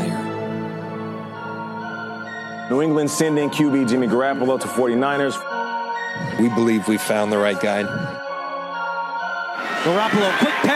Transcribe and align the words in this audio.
Blue 0.00 0.32
New 2.70 2.82
England 2.82 3.10
sending 3.10 3.50
QB 3.50 3.88
Jimmy 3.88 4.06
Garoppolo 4.06 4.58
to 4.58 4.66
49ers. 4.66 5.36
We 6.40 6.48
believe 6.48 6.88
we 6.88 6.96
found 6.96 7.30
the 7.30 7.38
right 7.38 7.60
guy. 7.60 7.82
Garoppolo, 9.82 10.38
quick 10.38 10.54
pass, 10.62 10.71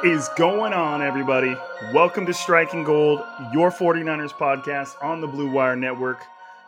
What 0.00 0.08
is 0.08 0.30
going 0.30 0.72
on, 0.72 1.02
everybody? 1.02 1.54
Welcome 1.92 2.24
to 2.24 2.32
Striking 2.32 2.84
Gold, 2.84 3.20
your 3.52 3.70
49ers 3.70 4.30
podcast 4.30 4.94
on 5.04 5.20
the 5.20 5.26
Blue 5.26 5.50
Wire 5.50 5.76
Network. 5.76 6.22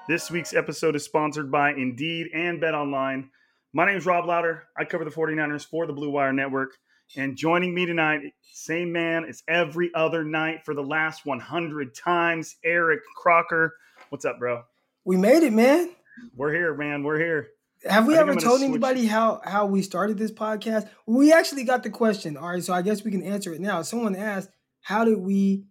This 0.07 0.31
week's 0.31 0.53
episode 0.53 0.97
is 0.97 1.05
sponsored 1.07 1.51
by 1.51 1.73
Indeed 1.73 2.27
and 2.35 2.61
Bet 2.61 2.75
Online. 2.75 3.31
My 3.73 3.87
name 3.87 3.97
is 3.97 4.05
Rob 4.05 4.27
Lowder. 4.27 4.65
I 4.77 4.85
cover 4.85 5.07
the 5.07 5.11
49ers 5.11 5.65
for 5.67 5.87
the 5.87 5.95
Blue 5.95 6.11
Wire 6.11 6.35
Network. 6.35 6.77
And 7.17 7.35
joining 7.35 7.75
me 7.75 7.87
tonight, 7.87 8.21
same 8.53 8.93
man 8.93 9.25
as 9.25 9.43
every 9.49 9.91
other 9.95 10.25
night 10.25 10.67
for 10.67 10.75
the 10.75 10.85
last 10.85 11.25
100 11.25 11.95
times, 11.95 12.57
Eric 12.63 13.01
Crocker. 13.17 13.75
What's 14.11 14.27
up, 14.27 14.39
bro? 14.41 14.65
We 15.07 15.17
made 15.17 15.43
it, 15.43 15.55
man. 15.55 15.89
We're 16.37 16.53
here, 16.53 16.75
man. 16.75 17.03
We're 17.03 17.19
here. 17.19 17.49
Have 17.85 18.07
we 18.07 18.17
ever 18.17 18.37
told 18.37 18.63
anybody 18.63 19.07
how 19.07 19.41
how 19.45 19.67
we 19.67 19.83
started 19.83 20.19
this 20.19 20.31
podcast? 20.31 20.89
We 21.07 21.33
actually 21.33 21.65
got 21.65 21.83
the 21.83 21.91
question. 21.91 22.37
All 22.37 22.49
right, 22.49 22.63
so 22.63 22.73
I 22.73 22.83
guess 22.83 23.03
we 23.03 23.11
can 23.11 23.23
answer 23.23 23.53
it 23.53 23.61
now. 23.61 23.83
Someone 23.83 24.15
asked, 24.15 24.51
"How 24.81 25.05
did 25.05 25.19
we 25.19 25.65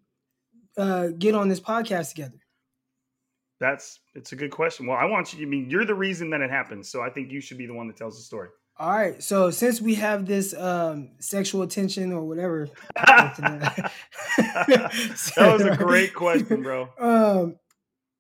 uh, 0.77 1.07
get 1.17 1.35
on 1.35 1.47
this 1.47 1.59
podcast 1.59 2.09
together?" 2.09 2.37
That's 3.59 3.99
it's 4.13 4.31
a 4.33 4.35
good 4.35 4.51
question. 4.51 4.87
Well, 4.87 4.97
I 4.97 5.05
want 5.05 5.33
you. 5.33 5.45
I 5.45 5.49
mean, 5.49 5.69
you're 5.69 5.85
the 5.85 5.95
reason 5.95 6.31
that 6.31 6.41
it 6.41 6.49
happens, 6.49 6.89
so 6.89 7.01
I 7.01 7.09
think 7.09 7.31
you 7.31 7.39
should 7.39 7.57
be 7.57 7.67
the 7.67 7.73
one 7.73 7.87
that 7.87 7.95
tells 7.95 8.17
the 8.17 8.23
story. 8.23 8.49
All 8.77 8.89
right, 8.89 9.21
so 9.21 9.51
since 9.51 9.79
we 9.79 9.95
have 9.95 10.25
this 10.25 10.55
um, 10.55 11.11
sexual 11.19 11.61
attention 11.61 12.11
or 12.11 12.23
whatever, 12.23 12.67
that 12.95 13.37
That 14.37 15.53
was 15.53 15.61
a 15.61 15.75
great 15.77 16.13
question, 16.13 16.63
bro. 16.63 16.89
Um, 16.99 17.57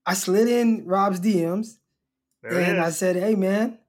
I 0.05 0.13
slid 0.13 0.47
in 0.47 0.85
Rob's 0.85 1.19
DMs 1.19 1.77
There 2.43 2.59
it 2.59 2.69
and 2.69 2.79
I 2.79 2.91
said, 2.91 3.15
"Hey, 3.15 3.33
man, 3.33 3.79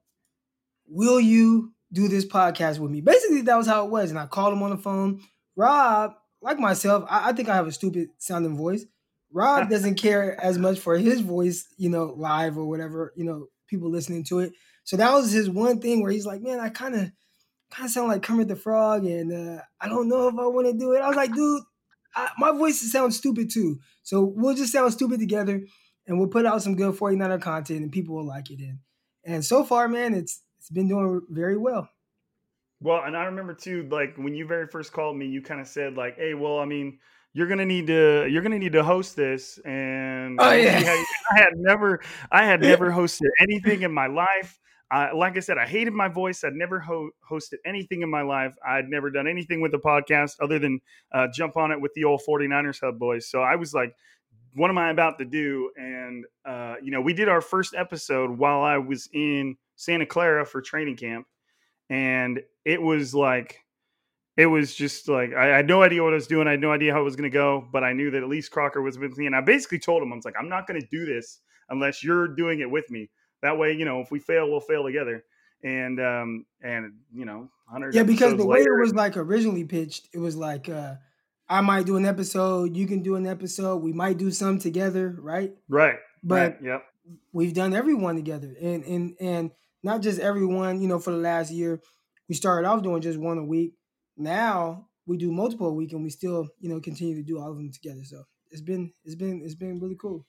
will 0.93 1.19
you 1.19 1.73
do 1.91 2.07
this 2.07 2.25
podcast 2.25 2.79
with 2.79 2.91
me?" 2.91 3.01
Basically, 3.01 3.41
that 3.41 3.57
was 3.57 3.67
how 3.67 3.85
it 3.85 3.91
was. 3.91 4.09
And 4.09 4.19
I 4.19 4.25
called 4.27 4.53
him 4.53 4.63
on 4.63 4.69
the 4.69 4.77
phone. 4.77 5.21
Rob, 5.55 6.13
like 6.41 6.59
myself, 6.59 7.05
I, 7.09 7.29
I 7.29 7.33
think 7.33 7.49
I 7.49 7.55
have 7.55 7.67
a 7.67 7.71
stupid 7.71 8.09
sounding 8.17 8.57
voice. 8.57 8.85
Rob 9.31 9.69
doesn't 9.71 9.95
care 9.95 10.39
as 10.41 10.57
much 10.57 10.79
for 10.79 10.97
his 10.97 11.21
voice, 11.21 11.67
you 11.77 11.89
know, 11.89 12.13
live 12.17 12.57
or 12.57 12.65
whatever, 12.65 13.13
you 13.15 13.23
know, 13.23 13.47
people 13.67 13.89
listening 13.89 14.23
to 14.25 14.39
it. 14.39 14.53
So 14.83 14.97
that 14.97 15.13
was 15.13 15.31
his 15.31 15.49
one 15.49 15.79
thing 15.79 16.01
where 16.01 16.11
he's 16.11 16.25
like, 16.25 16.41
"Man, 16.41 16.59
I 16.59 16.69
kind 16.69 16.95
of, 16.95 17.11
kind 17.71 17.85
of 17.85 17.91
sound 17.91 18.09
like 18.09 18.23
Kermit 18.23 18.47
the 18.47 18.55
Frog, 18.55 19.05
and 19.05 19.31
uh, 19.31 19.61
I 19.79 19.87
don't 19.87 20.09
know 20.09 20.27
if 20.27 20.35
I 20.35 20.47
want 20.47 20.67
to 20.67 20.73
do 20.73 20.93
it." 20.93 21.01
I 21.01 21.07
was 21.07 21.17
like, 21.17 21.33
"Dude, 21.33 21.63
I, 22.15 22.29
my 22.37 22.51
voice 22.51 22.79
sounds 22.91 23.17
stupid 23.17 23.49
too. 23.51 23.79
So 24.03 24.23
we'll 24.23 24.55
just 24.55 24.71
sound 24.71 24.93
stupid 24.93 25.19
together." 25.19 25.61
and 26.07 26.19
we'll 26.19 26.29
put 26.29 26.45
out 26.45 26.61
some 26.61 26.75
good 26.75 26.95
49er 26.95 27.41
content 27.41 27.81
and 27.81 27.91
people 27.91 28.15
will 28.15 28.25
like 28.27 28.51
it 28.51 28.59
in. 28.59 28.79
And 29.23 29.43
so 29.43 29.63
far, 29.63 29.87
man, 29.87 30.13
it's 30.13 30.41
it's 30.63 30.69
been 30.69 30.87
doing 30.87 31.21
very 31.29 31.57
well. 31.57 31.89
Well, 32.79 33.03
and 33.03 33.17
I 33.17 33.25
remember 33.25 33.53
too, 33.53 33.85
like 33.91 34.15
when 34.15 34.33
you 34.33 34.47
very 34.47 34.65
first 34.65 34.93
called 34.93 35.17
me, 35.17 35.27
you 35.27 35.41
kind 35.41 35.59
of 35.59 35.67
said 35.67 35.95
like, 35.95 36.15
"Hey, 36.15 36.35
well, 36.35 36.57
I 36.57 36.63
mean, 36.63 36.99
you're 37.33 37.47
gonna 37.47 37.65
need 37.65 37.87
to 37.87 38.29
you're 38.29 38.41
gonna 38.41 38.59
need 38.59 38.71
to 38.71 38.83
host 38.83 39.17
this." 39.17 39.59
And 39.65 40.39
Oh, 40.39 40.53
yeah. 40.53 40.79
I 41.33 41.37
had 41.37 41.57
never 41.57 41.99
I 42.31 42.45
had 42.45 42.61
never 42.71 42.89
hosted 42.91 43.27
anything 43.41 43.81
in 43.81 43.91
my 43.91 44.07
life. 44.07 44.57
I, 44.89 45.11
like 45.11 45.35
I 45.35 45.41
said, 45.41 45.57
I 45.57 45.65
hated 45.65 45.91
my 45.91 46.07
voice. 46.07 46.45
I'd 46.45 46.53
never 46.53 46.79
ho- 46.79 47.09
hosted 47.29 47.57
anything 47.65 48.01
in 48.01 48.09
my 48.09 48.21
life. 48.21 48.55
I'd 48.65 48.87
never 48.87 49.09
done 49.09 49.27
anything 49.27 49.59
with 49.59 49.73
the 49.73 49.79
podcast 49.79 50.35
other 50.39 50.59
than 50.59 50.79
uh, 51.11 51.27
jump 51.33 51.57
on 51.57 51.71
it 51.71 51.81
with 51.81 51.91
the 51.95 52.05
old 52.05 52.21
49ers 52.25 52.79
Hub 52.81 52.99
boys. 52.99 53.27
So 53.27 53.41
I 53.41 53.55
was 53.55 53.73
like, 53.73 53.93
what 54.53 54.69
am 54.69 54.77
I 54.77 54.91
about 54.91 55.17
to 55.17 55.25
do? 55.25 55.71
And, 55.75 56.25
uh, 56.45 56.75
you 56.81 56.91
know, 56.91 57.01
we 57.01 57.13
did 57.13 57.27
our 57.27 57.41
first 57.41 57.73
episode 57.75 58.37
while 58.37 58.61
I 58.61 58.77
was 58.77 59.09
in 59.13 59.57
Santa 59.75 60.05
Clara 60.05 60.45
for 60.45 60.61
training 60.61 60.97
camp. 60.97 61.25
And 61.89 62.41
it 62.65 62.81
was 62.81 63.13
like, 63.13 63.59
it 64.35 64.47
was 64.47 64.73
just 64.73 65.07
like 65.07 65.33
I, 65.33 65.47
had 65.47 65.67
no 65.67 65.83
idea 65.83 66.03
what 66.03 66.13
I 66.13 66.15
was 66.15 66.27
doing. 66.27 66.47
I 66.47 66.51
had 66.51 66.61
no 66.61 66.71
idea 66.71 66.91
how 66.91 67.01
it 67.01 67.03
was 67.03 67.15
going 67.15 67.29
to 67.29 67.33
go, 67.33 67.67
but 67.71 67.83
I 67.83 67.93
knew 67.93 68.09
that 68.11 68.23
at 68.23 68.29
least 68.29 68.51
Crocker 68.51 68.81
was 68.81 68.97
with 68.97 69.17
me, 69.17 69.27
and 69.27 69.35
I 69.35 69.41
basically 69.41 69.79
told 69.79 70.01
him 70.01 70.11
I 70.11 70.15
was 70.15 70.25
like, 70.25 70.35
I'm 70.39 70.49
not 70.49 70.65
going 70.65 70.79
to 70.79 70.87
do 70.87 71.05
this 71.05 71.39
unless 71.69 72.03
you're 72.03 72.27
doing 72.27 72.59
it 72.59 72.69
with 72.69 72.89
me. 72.89 73.09
That 73.41 73.57
way, 73.57 73.73
you 73.73 73.85
know, 73.85 73.99
if 73.99 74.09
we 74.11 74.19
fail, 74.19 74.49
we'll 74.49 74.61
fail 74.61 74.83
together. 74.83 75.23
And 75.63 75.99
um 75.99 76.45
and 76.61 76.93
you 77.13 77.25
know, 77.25 77.49
hundred 77.69 77.95
yeah, 77.95 78.03
because 78.03 78.35
the 78.35 78.45
way 78.45 78.59
it 78.59 78.79
was 78.81 78.93
like 78.93 79.15
originally 79.15 79.63
pitched, 79.63 80.09
it 80.13 80.19
was 80.19 80.35
like 80.35 80.67
uh 80.67 80.95
I 81.47 81.61
might 81.61 81.85
do 81.85 81.95
an 81.95 82.05
episode, 82.05 82.75
you 82.75 82.87
can 82.87 83.01
do 83.01 83.15
an 83.15 83.25
episode, 83.25 83.77
we 83.77 83.93
might 83.93 84.17
do 84.17 84.31
some 84.31 84.59
together, 84.59 85.15
right? 85.19 85.53
Right. 85.69 85.99
But 86.21 86.35
right, 86.35 86.57
yep. 86.63 86.85
We've 87.31 87.53
done 87.53 87.73
everyone 87.73 88.15
together, 88.15 88.55
and 88.61 88.83
and 88.83 89.15
and 89.19 89.51
not 89.83 90.01
just 90.01 90.19
everyone. 90.19 90.81
You 90.81 90.87
know, 90.87 90.99
for 90.99 91.11
the 91.11 91.17
last 91.17 91.51
year, 91.51 91.81
we 92.29 92.35
started 92.35 92.67
off 92.67 92.83
doing 92.83 93.01
just 93.01 93.19
one 93.19 93.37
a 93.37 93.45
week. 93.45 93.73
Now 94.17 94.87
we 95.05 95.17
do 95.17 95.31
multiple 95.31 95.67
a 95.67 95.73
week 95.73 95.91
and 95.91 96.03
we 96.03 96.09
still 96.09 96.47
you 96.59 96.69
know 96.69 96.79
continue 96.79 97.15
to 97.15 97.23
do 97.23 97.39
all 97.39 97.51
of 97.51 97.57
them 97.57 97.71
together. 97.71 98.03
So 98.03 98.23
it's 98.51 98.61
been 98.61 98.91
it's 99.03 99.15
been 99.15 99.41
it's 99.43 99.55
been 99.55 99.79
really 99.79 99.97
cool. 99.99 100.25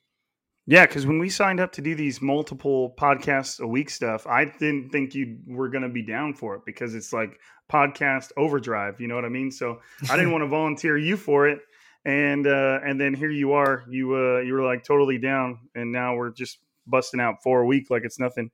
Yeah 0.67 0.87
because 0.87 1.07
when 1.07 1.19
we 1.19 1.29
signed 1.29 1.61
up 1.61 1.73
to 1.73 1.83
do 1.83 1.95
these 1.95 2.23
multiple 2.23 2.95
podcasts 2.99 3.61
a 3.61 3.67
week 3.67 3.91
stuff 3.91 4.27
i 4.27 4.47
didn't 4.47 4.89
think 4.89 5.15
you 5.15 5.37
were 5.47 5.69
going 5.69 5.83
to 5.83 5.91
be 5.91 6.03
down 6.03 6.33
for 6.33 6.55
it 6.55 6.63
because 6.65 6.95
it's 6.95 7.13
like 7.13 7.39
podcast 7.71 8.33
overdrive 8.39 8.99
you 8.99 9.07
know 9.07 9.15
what 9.15 9.27
i 9.27 9.29
mean? 9.29 9.51
So 9.51 9.81
i 10.11 10.17
didn't 10.17 10.33
want 10.33 10.43
to 10.43 10.49
volunteer 10.61 10.97
you 10.97 11.19
for 11.19 11.49
it. 11.49 11.59
And 12.07 12.47
uh 12.47 12.81
and 12.83 12.99
then 12.99 13.13
here 13.13 13.31
you 13.31 13.53
are 13.53 13.85
you 13.91 14.15
uh 14.15 14.41
you 14.41 14.55
were 14.55 14.65
like 14.65 14.85
totally 14.85 15.19
down 15.19 15.59
and 15.75 15.93
now 15.93 16.17
we're 16.17 16.31
just 16.31 16.59
busting 16.87 17.21
out 17.21 17.37
for 17.43 17.61
a 17.61 17.67
week 17.67 17.87
like 17.91 18.03
it's 18.05 18.19
nothing 18.19 18.51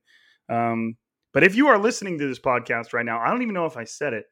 um 0.49 0.95
but 1.33 1.43
if 1.43 1.55
you 1.55 1.67
are 1.67 1.77
listening 1.77 2.17
to 2.17 2.27
this 2.27 2.39
podcast 2.39 2.93
right 2.93 3.05
now 3.05 3.19
i 3.19 3.29
don't 3.29 3.41
even 3.41 3.53
know 3.53 3.65
if 3.65 3.77
i 3.77 3.83
said 3.83 4.13
it 4.13 4.25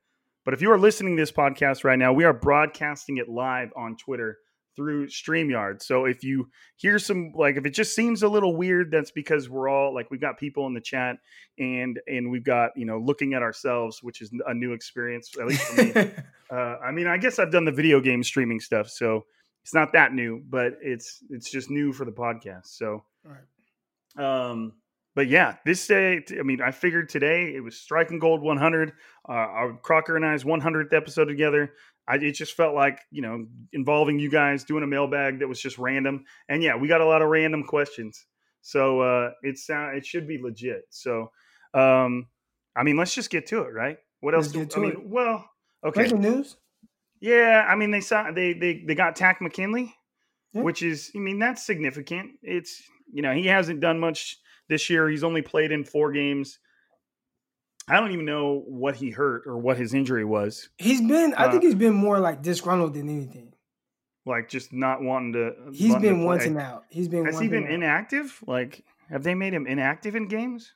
but 0.45 0.53
if 0.53 0.61
you 0.61 0.71
are 0.71 0.79
listening 0.79 1.15
to 1.15 1.21
this 1.21 1.31
podcast 1.31 1.83
right 1.83 1.99
now, 1.99 2.13
we 2.13 2.23
are 2.23 2.33
broadcasting 2.33 3.17
it 3.17 3.29
live 3.29 3.71
on 3.75 3.97
Twitter 3.97 4.39
through 4.75 5.07
StreamYard. 5.07 5.83
So 5.83 6.05
if 6.05 6.23
you 6.23 6.49
hear 6.77 6.97
some 6.97 7.33
like 7.35 7.57
if 7.57 7.65
it 7.65 7.75
just 7.75 7.93
seems 7.93 8.23
a 8.23 8.27
little 8.27 8.55
weird, 8.55 8.89
that's 8.89 9.11
because 9.11 9.47
we're 9.47 9.69
all 9.69 9.93
like 9.93 10.09
we've 10.09 10.19
got 10.19 10.39
people 10.39 10.65
in 10.65 10.73
the 10.73 10.81
chat 10.81 11.17
and 11.59 11.99
and 12.07 12.31
we've 12.31 12.43
got, 12.43 12.71
you 12.75 12.85
know, 12.85 12.97
looking 12.97 13.33
at 13.33 13.41
ourselves, 13.41 14.01
which 14.01 14.21
is 14.21 14.31
a 14.47 14.53
new 14.53 14.73
experience, 14.73 15.29
at 15.39 15.45
least 15.45 15.61
for 15.61 15.83
me. 15.83 15.93
uh, 16.51 16.77
I 16.83 16.91
mean, 16.91 17.07
I 17.07 17.17
guess 17.17 17.37
I've 17.37 17.51
done 17.51 17.65
the 17.65 17.71
video 17.71 17.99
game 17.99 18.23
streaming 18.23 18.59
stuff, 18.59 18.89
so 18.89 19.25
it's 19.63 19.73
not 19.75 19.93
that 19.93 20.13
new, 20.13 20.41
but 20.49 20.79
it's 20.81 21.21
it's 21.29 21.51
just 21.51 21.69
new 21.69 21.91
for 21.91 22.05
the 22.05 22.11
podcast. 22.11 22.67
So 22.67 23.03
um 24.17 24.73
but 25.15 25.27
yeah, 25.27 25.55
this 25.65 25.85
day, 25.85 26.23
I 26.39 26.43
mean, 26.43 26.61
I 26.61 26.71
figured 26.71 27.09
today 27.09 27.53
it 27.53 27.61
was 27.61 27.77
striking 27.77 28.19
gold 28.19 28.41
100. 28.41 28.93
Uh, 29.27 29.31
our 29.31 29.73
Crocker 29.73 30.15
and 30.15 30.25
I's 30.25 30.45
100th 30.45 30.93
episode 30.93 31.25
together. 31.25 31.73
I, 32.07 32.15
it 32.15 32.31
just 32.31 32.53
felt 32.53 32.73
like 32.73 33.01
you 33.11 33.21
know 33.21 33.45
involving 33.73 34.17
you 34.17 34.29
guys 34.29 34.63
doing 34.63 34.83
a 34.83 34.87
mailbag 34.87 35.39
that 35.39 35.47
was 35.47 35.61
just 35.61 35.77
random. 35.77 36.23
And 36.47 36.63
yeah, 36.63 36.75
we 36.75 36.87
got 36.87 37.01
a 37.01 37.05
lot 37.05 37.21
of 37.21 37.27
random 37.27 37.63
questions, 37.63 38.25
so 38.61 39.01
uh, 39.01 39.31
it's 39.43 39.69
uh, 39.69 39.89
it 39.93 40.05
should 40.05 40.27
be 40.27 40.41
legit. 40.41 40.83
So, 40.89 41.31
um, 41.73 42.27
I 42.75 42.83
mean, 42.83 42.97
let's 42.97 43.13
just 43.13 43.29
get 43.29 43.45
to 43.47 43.63
it, 43.63 43.73
right? 43.73 43.97
What 44.21 44.33
else? 44.33 44.47
Do, 44.47 44.67
I 44.75 44.79
mean, 44.79 44.91
it. 44.91 45.05
well, 45.05 45.47
okay. 45.85 46.01
Breaking 46.01 46.21
news. 46.21 46.55
Yeah, 47.19 47.65
I 47.67 47.75
mean, 47.75 47.91
they 47.91 48.01
saw 48.01 48.31
they 48.31 48.53
they 48.53 48.83
they 48.87 48.95
got 48.95 49.15
Takk 49.15 49.41
McKinley, 49.41 49.93
yeah. 50.53 50.61
which 50.61 50.81
is, 50.81 51.11
I 51.15 51.19
mean, 51.19 51.37
that's 51.39 51.63
significant. 51.63 52.31
It's 52.41 52.81
you 53.11 53.21
know 53.21 53.33
he 53.33 53.47
hasn't 53.47 53.79
done 53.79 53.99
much 53.99 54.37
this 54.67 54.89
year. 54.89 55.09
He's 55.09 55.23
only 55.23 55.41
played 55.41 55.71
in 55.71 55.83
four 55.83 56.11
games. 56.11 56.59
I 57.89 57.99
don't 57.99 58.11
even 58.11 58.25
know 58.25 58.63
what 58.67 58.95
he 58.95 59.09
hurt 59.09 59.43
or 59.47 59.57
what 59.57 59.77
his 59.77 59.93
injury 59.93 60.23
was. 60.23 60.69
He's 60.77 61.01
been, 61.01 61.33
I 61.33 61.49
think 61.49 61.63
uh, 61.63 61.67
he's 61.67 61.75
been 61.75 61.95
more 61.95 62.19
like 62.19 62.43
disgruntled 62.43 62.93
than 62.93 63.09
anything. 63.09 63.53
Like 64.25 64.47
just 64.47 64.71
not 64.71 65.01
wanting 65.01 65.33
to. 65.33 65.53
He's 65.73 65.91
wanting 65.91 66.09
been 66.09 66.19
to 66.19 66.25
wanting 66.25 66.57
out. 66.57 66.85
He's 66.89 67.07
been. 67.07 67.25
Has 67.25 67.39
he 67.39 67.47
been 67.47 67.63
out. 67.63 67.71
inactive? 67.71 68.43
Like, 68.45 68.85
have 69.09 69.23
they 69.23 69.33
made 69.33 69.53
him 69.53 69.65
inactive 69.65 70.15
in 70.15 70.27
games? 70.27 70.73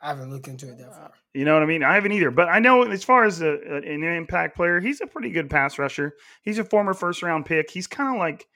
I 0.00 0.08
haven't 0.08 0.30
looked 0.30 0.46
into 0.46 0.68
it 0.68 0.78
that 0.78 0.94
far. 0.94 1.12
You 1.34 1.44
know 1.44 1.54
what 1.54 1.62
I 1.62 1.66
mean? 1.66 1.82
I 1.82 1.94
haven't 1.94 2.12
either. 2.12 2.30
But 2.30 2.48
I 2.48 2.58
know 2.60 2.84
as 2.84 3.02
far 3.02 3.24
as 3.24 3.42
a, 3.42 3.52
an 3.52 4.02
impact 4.02 4.56
player, 4.56 4.80
he's 4.80 5.00
a 5.00 5.06
pretty 5.06 5.30
good 5.30 5.50
pass 5.50 5.78
rusher. 5.78 6.14
He's 6.42 6.58
a 6.58 6.64
former 6.64 6.94
first 6.94 7.22
round 7.22 7.44
pick. 7.44 7.70
He's 7.70 7.86
kind 7.86 8.14
of 8.14 8.18
like 8.18 8.46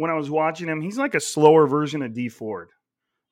when 0.00 0.10
I 0.10 0.14
was 0.14 0.30
watching 0.30 0.66
him, 0.66 0.80
he's 0.80 0.96
like 0.96 1.14
a 1.14 1.20
slower 1.20 1.66
version 1.66 2.00
of 2.00 2.14
Dee 2.14 2.30
Ford. 2.30 2.70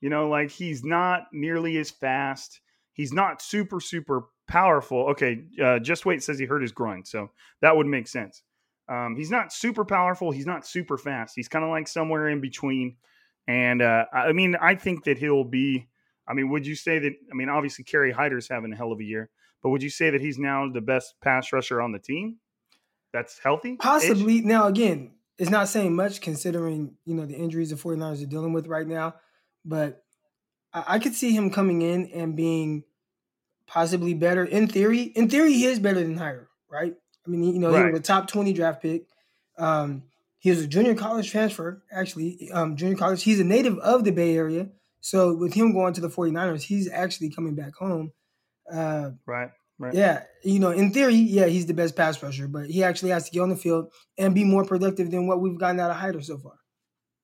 You 0.03 0.11
know, 0.11 0.29
like 0.29 0.51
he's 0.51 0.85
not 0.85 1.25
nearly 1.33 1.79
as 1.79 1.91
fast. 1.91 2.61
He's 2.93 3.11
not 3.11 3.41
super, 3.41 3.81
super 3.81 4.27
powerful. 4.47 5.09
Okay, 5.11 5.45
uh, 5.65 5.79
just 5.79 6.05
wait 6.05 6.23
says 6.23 6.39
he 6.39 6.45
hurt 6.45 6.61
his 6.61 6.73
groin, 6.73 7.07
so 7.07 7.31
that 7.63 7.75
would 7.75 7.87
make 7.87 8.07
sense. 8.07 8.43
Um, 8.87 9.17
he's 9.17 9.31
not 9.31 9.51
super 9.51 9.85
powerful. 9.87 10.31
He's 10.31 10.45
not 10.45 10.67
super 10.67 10.99
fast. 10.99 11.33
He's 11.35 11.49
kind 11.49 11.65
of 11.65 11.71
like 11.71 11.89
somewhere 11.89 12.29
in 12.29 12.43
between. 12.43 12.97
And 13.47 13.81
uh, 13.81 14.05
I 14.13 14.33
mean, 14.33 14.55
I 14.61 14.75
think 14.75 15.05
that 15.05 15.17
he'll 15.17 15.45
be. 15.45 15.89
I 16.29 16.35
mean, 16.35 16.51
would 16.51 16.67
you 16.67 16.75
say 16.75 16.99
that? 16.99 17.13
I 17.33 17.35
mean, 17.35 17.49
obviously, 17.49 17.85
Kerry 17.85 18.13
Hyder's 18.13 18.47
having 18.47 18.75
a 18.75 18.77
hell 18.77 18.93
of 18.93 19.01
a 19.01 19.05
year, 19.05 19.31
but 19.63 19.71
would 19.71 19.83
you 19.83 19.91
say 19.91 20.11
that 20.11 20.21
he's 20.21 20.39
now 20.39 20.71
the 20.71 20.83
best 20.83 21.15
pass 21.23 21.51
rusher 21.51 21.81
on 21.81 21.93
the 21.93 21.99
team? 21.99 22.37
That's 23.15 23.39
healthy. 23.39 23.77
Possibly. 23.77 24.43
Now, 24.43 24.67
again, 24.67 25.13
it's 25.39 25.51
not 25.51 25.69
saying 25.69 25.95
much 25.95 26.21
considering 26.21 26.95
you 27.05 27.15
know 27.15 27.27
the 27.27 27.35
injuries 27.35 27.71
the 27.71 27.77
49ers 27.77 28.23
are 28.23 28.27
dealing 28.27 28.53
with 28.53 28.67
right 28.67 28.87
now 28.87 29.15
but 29.65 30.03
I, 30.73 30.85
I 30.87 30.99
could 30.99 31.15
see 31.15 31.33
him 31.33 31.51
coming 31.51 31.83
in 31.83 32.11
and 32.13 32.37
being 32.37 32.85
possibly 33.69 34.15
better 34.15 34.45
in 34.45 34.67
theory. 34.67 35.03
In 35.03 35.29
theory, 35.29 35.53
he 35.53 35.67
is 35.67 35.79
better 35.79 36.01
than 36.01 36.17
Hyder, 36.17 36.49
right? 36.69 36.95
I 37.27 37.31
mean, 37.31 37.45
you 37.45 37.61
know, 37.61 37.71
right. 37.71 37.87
he 37.87 37.93
was 37.93 38.01
a 38.01 38.03
top 38.03 38.27
20 38.27 38.53
draft 38.53 38.83
pick. 38.83 39.05
Um, 39.59 40.05
he 40.39 40.51
was 40.51 40.61
a 40.61 40.67
junior 40.67 40.95
college 40.95 41.31
transfer, 41.31 41.83
actually. 41.93 42.51
Um, 42.53 42.77
junior 42.77 42.97
college. 42.97 43.23
He's 43.23 43.41
a 43.41 43.45
native 43.45 43.79
of 43.79 44.05
the 44.05 44.13
Bay 44.13 44.37
Area. 44.37 44.69
So 45.01 45.35
with 45.35 45.55
him 45.55 45.73
going 45.73 45.93
to 45.95 46.01
the 46.01 46.09
49ers, 46.09 46.63
he's 46.63 46.91
actually 46.91 47.31
coming 47.31 47.55
back 47.55 47.75
home. 47.75 48.13
Uh, 48.73 49.11
right. 49.27 49.51
Right. 49.81 49.95
Yeah, 49.95 50.23
you 50.43 50.59
know, 50.59 50.71
in 50.71 50.93
theory, 50.93 51.15
yeah, 51.15 51.47
he's 51.47 51.67
the 51.67 51.75
best 51.75 51.95
pass 51.95 52.21
rusher, 52.21 52.49
but 52.49 52.67
he 52.67 52.83
actually 52.83 53.11
has 53.11 53.27
to 53.27 53.31
get 53.31 53.43
on 53.43 53.49
the 53.49 53.57
field 53.57 53.93
and 54.17 54.35
be 54.35 54.43
more 54.43 54.65
productive 54.65 55.11
than 55.11 55.29
what 55.29 55.41
we've 55.41 55.59
gotten 55.59 55.79
out 55.79 55.91
of 55.91 55.97
Hyder 55.97 56.21
so 56.21 56.37
far. 56.37 56.55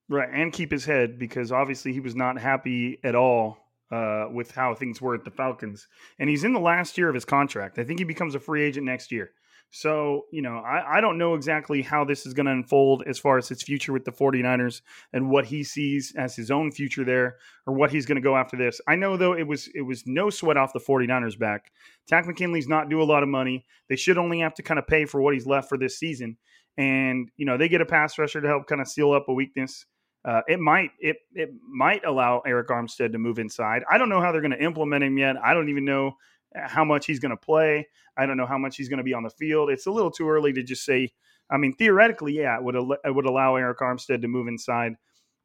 Right, 0.07 0.29
and 0.31 0.53
keep 0.53 0.71
his 0.71 0.85
head 0.85 1.19
because 1.19 1.51
obviously 1.51 1.91
he 1.91 1.99
was 1.99 2.15
not 2.15 2.39
happy 2.39 2.99
at 3.03 3.15
all 3.15 3.57
uh, 3.91 4.27
with 4.31 4.51
how 4.51 4.73
things 4.73 5.01
were 5.01 5.15
at 5.15 5.25
the 5.25 5.31
Falcons. 5.31 5.87
And 6.17 6.29
he's 6.29 6.43
in 6.43 6.53
the 6.53 6.59
last 6.59 6.97
year 6.97 7.09
of 7.09 7.15
his 7.15 7.25
contract. 7.25 7.77
I 7.77 7.83
think 7.83 7.99
he 7.99 8.05
becomes 8.05 8.35
a 8.35 8.39
free 8.39 8.63
agent 8.63 8.85
next 8.85 9.11
year. 9.11 9.31
So, 9.71 10.25
you 10.31 10.41
know, 10.41 10.59
I, 10.59 10.97
I 10.97 11.01
don't 11.01 11.17
know 11.17 11.33
exactly 11.33 11.81
how 11.81 12.05
this 12.05 12.25
is 12.25 12.33
going 12.33 12.45
to 12.45 12.51
unfold 12.53 13.03
as 13.07 13.19
far 13.19 13.37
as 13.37 13.49
his 13.49 13.61
future 13.61 13.91
with 13.91 14.05
the 14.05 14.11
49ers 14.11 14.81
and 15.11 15.29
what 15.29 15.45
he 15.45 15.63
sees 15.63 16.13
as 16.17 16.33
his 16.33 16.49
own 16.49 16.71
future 16.71 17.03
there 17.03 17.35
or 17.67 17.73
what 17.73 17.91
he's 17.91 18.05
going 18.05 18.15
to 18.15 18.21
go 18.21 18.37
after 18.37 18.55
this. 18.55 18.79
I 18.87 18.95
know 18.95 19.17
though 19.17 19.33
it 19.33 19.45
was 19.45 19.67
it 19.75 19.81
was 19.81 20.03
no 20.05 20.29
sweat 20.29 20.55
off 20.55 20.71
the 20.71 20.79
49ers 20.79 21.37
back. 21.37 21.71
Takk 22.07 22.25
McKinley's 22.25 22.69
not 22.69 22.89
due 22.89 23.01
a 23.01 23.03
lot 23.03 23.23
of 23.23 23.27
money. 23.27 23.65
They 23.89 23.97
should 23.97 24.17
only 24.17 24.39
have 24.39 24.53
to 24.55 24.63
kind 24.63 24.79
of 24.79 24.87
pay 24.87 25.05
for 25.05 25.21
what 25.21 25.33
he's 25.33 25.47
left 25.47 25.67
for 25.67 25.77
this 25.77 25.99
season. 25.99 26.37
And, 26.77 27.29
you 27.35 27.45
know, 27.45 27.57
they 27.57 27.67
get 27.67 27.81
a 27.81 27.85
pass 27.85 28.17
rusher 28.17 28.39
to 28.39 28.47
help 28.47 28.67
kind 28.67 28.81
of 28.81 28.87
seal 28.87 29.11
up 29.11 29.27
a 29.27 29.33
weakness. 29.33 29.85
Uh, 30.25 30.41
it 30.47 30.59
might 30.59 30.89
it 30.99 31.17
it 31.33 31.51
might 31.69 32.03
allow 32.03 32.41
Arik 32.47 32.67
Armstead 32.67 33.11
to 33.11 33.19
move 33.19 33.37
inside. 33.37 33.83
I 33.91 33.99
don't 33.99 34.09
know 34.09 34.21
how 34.21 34.31
they're 34.31 34.41
going 34.41 34.51
to 34.51 34.63
implement 34.63 35.03
him 35.03 35.17
yet. 35.19 35.35
I 35.43 35.53
don't 35.53 35.69
even 35.69 35.85
know 35.85 36.15
how 36.55 36.85
much 36.85 37.05
he's 37.05 37.19
going 37.19 37.31
to 37.31 37.37
play. 37.37 37.87
I 38.17 38.25
don't 38.25 38.37
know 38.37 38.45
how 38.45 38.57
much 38.57 38.77
he's 38.77 38.89
going 38.89 38.97
to 38.97 39.03
be 39.03 39.13
on 39.13 39.23
the 39.23 39.29
field. 39.29 39.69
It's 39.69 39.85
a 39.85 39.91
little 39.91 40.11
too 40.11 40.29
early 40.29 40.53
to 40.53 40.63
just 40.63 40.85
say. 40.85 41.11
I 41.49 41.57
mean, 41.57 41.73
theoretically, 41.73 42.33
yeah, 42.33 42.57
it 42.57 42.63
would 42.63 42.75
it 42.75 43.13
would 43.13 43.25
allow 43.25 43.53
Arik 43.53 43.77
Armstead 43.77 44.21
to 44.21 44.27
move 44.27 44.47
inside, 44.47 44.93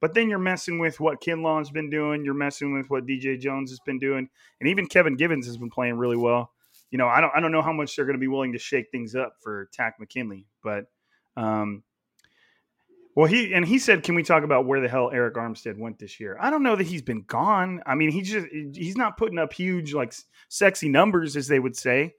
but 0.00 0.14
then 0.14 0.30
you're 0.30 0.38
messing 0.38 0.78
with 0.78 0.98
what 0.98 1.20
Kinlaw's 1.20 1.70
been 1.70 1.90
doing. 1.90 2.24
You're 2.24 2.34
messing 2.34 2.72
with 2.72 2.88
what 2.88 3.06
DJ 3.06 3.38
Jones 3.38 3.70
has 3.70 3.80
been 3.80 3.98
doing, 3.98 4.28
and 4.60 4.68
even 4.68 4.86
Kevin 4.86 5.16
Givens 5.16 5.46
has 5.46 5.58
been 5.58 5.70
playing 5.70 5.98
really 5.98 6.16
well. 6.16 6.52
You 6.90 6.98
know, 6.98 7.06
I 7.06 7.20
don't 7.20 7.32
I 7.34 7.40
don't 7.40 7.52
know 7.52 7.62
how 7.62 7.72
much 7.72 7.94
they're 7.94 8.06
going 8.06 8.16
to 8.16 8.20
be 8.20 8.28
willing 8.28 8.52
to 8.52 8.58
shake 8.58 8.90
things 8.90 9.14
up 9.14 9.34
for 9.42 9.68
Takk 9.74 10.00
McKinley, 10.00 10.46
but 10.62 10.86
um, 11.36 11.82
well, 13.16 13.26
he 13.26 13.52
and 13.52 13.66
he 13.66 13.78
said, 13.78 14.02
"Can 14.02 14.14
we 14.14 14.22
talk 14.22 14.44
about 14.44 14.66
where 14.66 14.80
the 14.80 14.88
hell 14.88 15.10
Arik 15.12 15.34
Armstead 15.34 15.78
went 15.78 15.98
this 15.98 16.20
year?" 16.20 16.36
I 16.40 16.50
don't 16.50 16.62
know 16.62 16.76
that 16.76 16.86
he's 16.86 17.02
been 17.02 17.22
gone. 17.22 17.82
I 17.86 17.94
mean, 17.94 18.10
he 18.10 18.22
just 18.22 18.46
he's 18.50 18.96
not 18.96 19.16
putting 19.16 19.38
up 19.38 19.52
huge 19.52 19.92
like 19.94 20.14
sexy 20.48 20.88
numbers 20.88 21.36
as 21.36 21.48
they 21.48 21.58
would 21.58 21.76
say, 21.76 22.14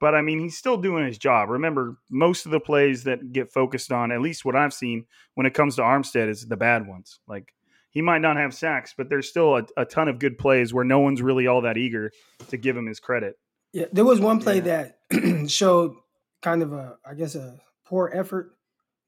but 0.00 0.16
I 0.16 0.20
mean, 0.20 0.40
he's 0.40 0.58
still 0.58 0.76
doing 0.76 1.06
his 1.06 1.16
job. 1.16 1.48
Remember, 1.48 1.96
most 2.10 2.44
of 2.44 2.50
the 2.50 2.58
plays 2.58 3.04
that 3.04 3.32
get 3.32 3.52
focused 3.52 3.92
on, 3.92 4.10
at 4.10 4.20
least 4.20 4.44
what 4.44 4.56
I've 4.56 4.74
seen 4.74 5.06
when 5.34 5.46
it 5.46 5.54
comes 5.54 5.76
to 5.76 5.82
Armstead, 5.82 6.28
is 6.28 6.46
the 6.46 6.56
bad 6.56 6.88
ones. 6.88 7.20
Like 7.28 7.54
he 7.90 8.02
might 8.02 8.20
not 8.20 8.36
have 8.36 8.52
sacks, 8.52 8.94
but 8.96 9.08
there's 9.08 9.28
still 9.28 9.58
a, 9.58 9.66
a 9.76 9.84
ton 9.84 10.08
of 10.08 10.18
good 10.18 10.38
plays 10.38 10.74
where 10.74 10.84
no 10.84 10.98
one's 10.98 11.22
really 11.22 11.46
all 11.46 11.60
that 11.60 11.76
eager 11.76 12.10
to 12.48 12.56
give 12.56 12.76
him 12.76 12.86
his 12.86 12.98
credit. 12.98 13.38
Yeah, 13.72 13.86
there 13.92 14.04
was 14.04 14.18
one 14.18 14.40
play 14.40 14.56
yeah. 14.56 14.88
that 15.10 15.46
showed 15.48 15.94
kind 16.42 16.62
of 16.62 16.72
a, 16.72 16.96
I 17.06 17.14
guess, 17.14 17.36
a 17.36 17.60
poor 17.84 18.10
effort 18.12 18.56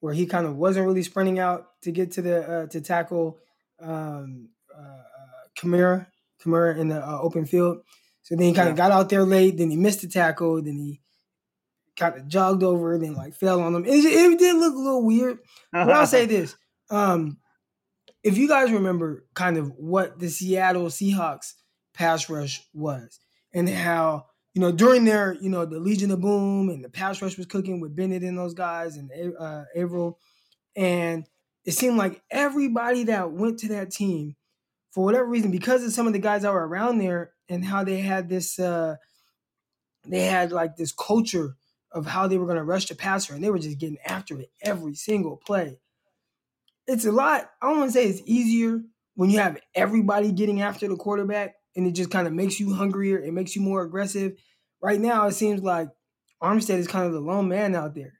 where 0.05 0.13
he 0.13 0.27
kind 0.27 0.45
of 0.45 0.55
wasn't 0.55 0.87
really 0.87 1.03
sprinting 1.03 1.39
out 1.39 1.81
to 1.81 1.91
get 1.91 2.13
to 2.13 2.21
the 2.21 2.47
uh, 2.47 2.67
to 2.67 2.79
tackle 2.83 3.39
um, 3.81 4.51
uh, 4.77 5.03
Kamara 5.59 6.09
Kamara 6.43 6.77
in 6.77 6.89
the 6.89 7.03
uh, 7.03 7.19
open 7.23 7.47
field. 7.47 7.79
So 8.21 8.37
then 8.37 8.49
he 8.49 8.53
kind 8.53 8.69
of 8.69 8.77
got 8.77 8.91
out 8.91 9.09
there 9.09 9.23
late. 9.23 9.57
Then 9.57 9.71
he 9.71 9.79
missed 9.79 10.03
the 10.03 10.09
tackle. 10.09 10.61
Then 10.61 10.77
he 10.77 11.01
kind 11.97 12.17
of 12.17 12.29
jogged 12.29 12.63
over 12.63 12.93
and 12.93 13.03
then 13.03 13.15
like 13.15 13.35
fell 13.35 13.63
on 13.63 13.73
them. 13.73 13.87
It, 13.87 14.05
it 14.05 14.39
did 14.39 14.57
look 14.57 14.75
a 14.75 14.79
little 14.79 15.07
weird. 15.07 15.39
But 15.73 15.89
I'll 15.89 16.07
say 16.07 16.27
this: 16.27 16.55
um, 16.91 17.39
if 18.23 18.37
you 18.37 18.47
guys 18.47 18.73
remember, 18.73 19.25
kind 19.33 19.57
of 19.57 19.69
what 19.71 20.19
the 20.19 20.29
Seattle 20.29 20.89
Seahawks 20.89 21.55
pass 21.95 22.29
rush 22.29 22.61
was, 22.75 23.21
and 23.55 23.67
how 23.71 24.27
you 24.55 24.61
know 24.61 24.73
during 24.73 25.05
their 25.05 25.37
you 25.41 25.51
know 25.51 25.65
the 25.67 25.81
Legion 25.81 26.11
of 26.13 26.21
Boom 26.21 26.69
and 26.71 26.83
the 26.83 26.89
pass 26.89 27.21
rush 27.21 27.37
was 27.37 27.47
cooking 27.47 27.81
with 27.81 27.95
Bennett 27.95 28.23
and 28.23 28.39
those 28.39 28.55
guys 28.55 28.97
and 28.97 29.11
uh, 29.39 29.65
Avril, 29.77 30.19
and 30.77 31.27
it 31.65 31.73
seemed 31.73 31.97
like 31.97 32.23
everybody 32.31 33.05
that 33.05 33.33
went 33.33 33.59
to 33.61 33.69
that 33.69 33.91
team 33.91 34.37
for 34.93 35.05
whatever 35.05 35.27
reason 35.27 35.51
because 35.51 35.85
of 35.85 35.93
some 35.93 36.07
of 36.07 36.13
the 36.13 36.19
guys 36.19 36.43
that 36.43 36.53
were 36.53 36.67
around 36.67 36.99
there 36.99 37.33
and 37.49 37.65
how 37.65 37.83
they 37.83 37.99
had 37.99 38.29
this 38.29 38.59
uh 38.59 38.95
they 40.07 40.25
had 40.27 40.53
like 40.53 40.77
this 40.77 40.93
culture 40.93 41.57
of 41.91 42.07
how 42.07 42.29
they 42.29 42.39
were 42.39 42.47
going 42.47 42.59
to 42.59 42.65
rush 42.65 42.87
the 42.87 42.95
passer 42.95 43.35
and 43.35 43.43
they 43.43 43.51
were 43.51 43.59
just 43.59 43.79
getting 43.79 43.99
after 44.05 44.39
it 44.41 44.51
every 44.63 44.95
single 44.95 45.37
play. 45.37 45.79
It's 46.87 47.07
a 47.07 47.13
lot 47.13 47.51
i 47.61 47.69
don't 47.69 47.79
want 47.79 47.89
to 47.89 47.99
say 47.99 48.07
it's 48.07 48.23
easier 48.25 48.83
when 49.17 49.31
you 49.31 49.39
have 49.39 49.59
everybody 49.75 50.31
getting 50.31 50.61
after 50.61 50.87
the 50.87 50.97
quarterback 50.97 51.55
and 51.77 51.87
it 51.87 51.93
just 51.93 52.11
kind 52.11 52.27
of 52.27 52.33
makes 52.33 52.59
you 52.61 52.75
hungrier 52.75 53.19
it 53.19 53.33
makes 53.33 53.55
you 53.55 53.63
more 53.63 53.83
aggressive 53.83 54.35
right 54.81 55.01
now 55.01 55.27
it 55.27 55.33
seems 55.33 55.63
like 55.63 55.89
armstead 56.43 56.79
is 56.79 56.87
kind 56.87 57.07
of 57.07 57.13
the 57.13 57.21
lone 57.21 57.49
man 57.49 57.75
out 57.75 57.95
there 57.95 58.15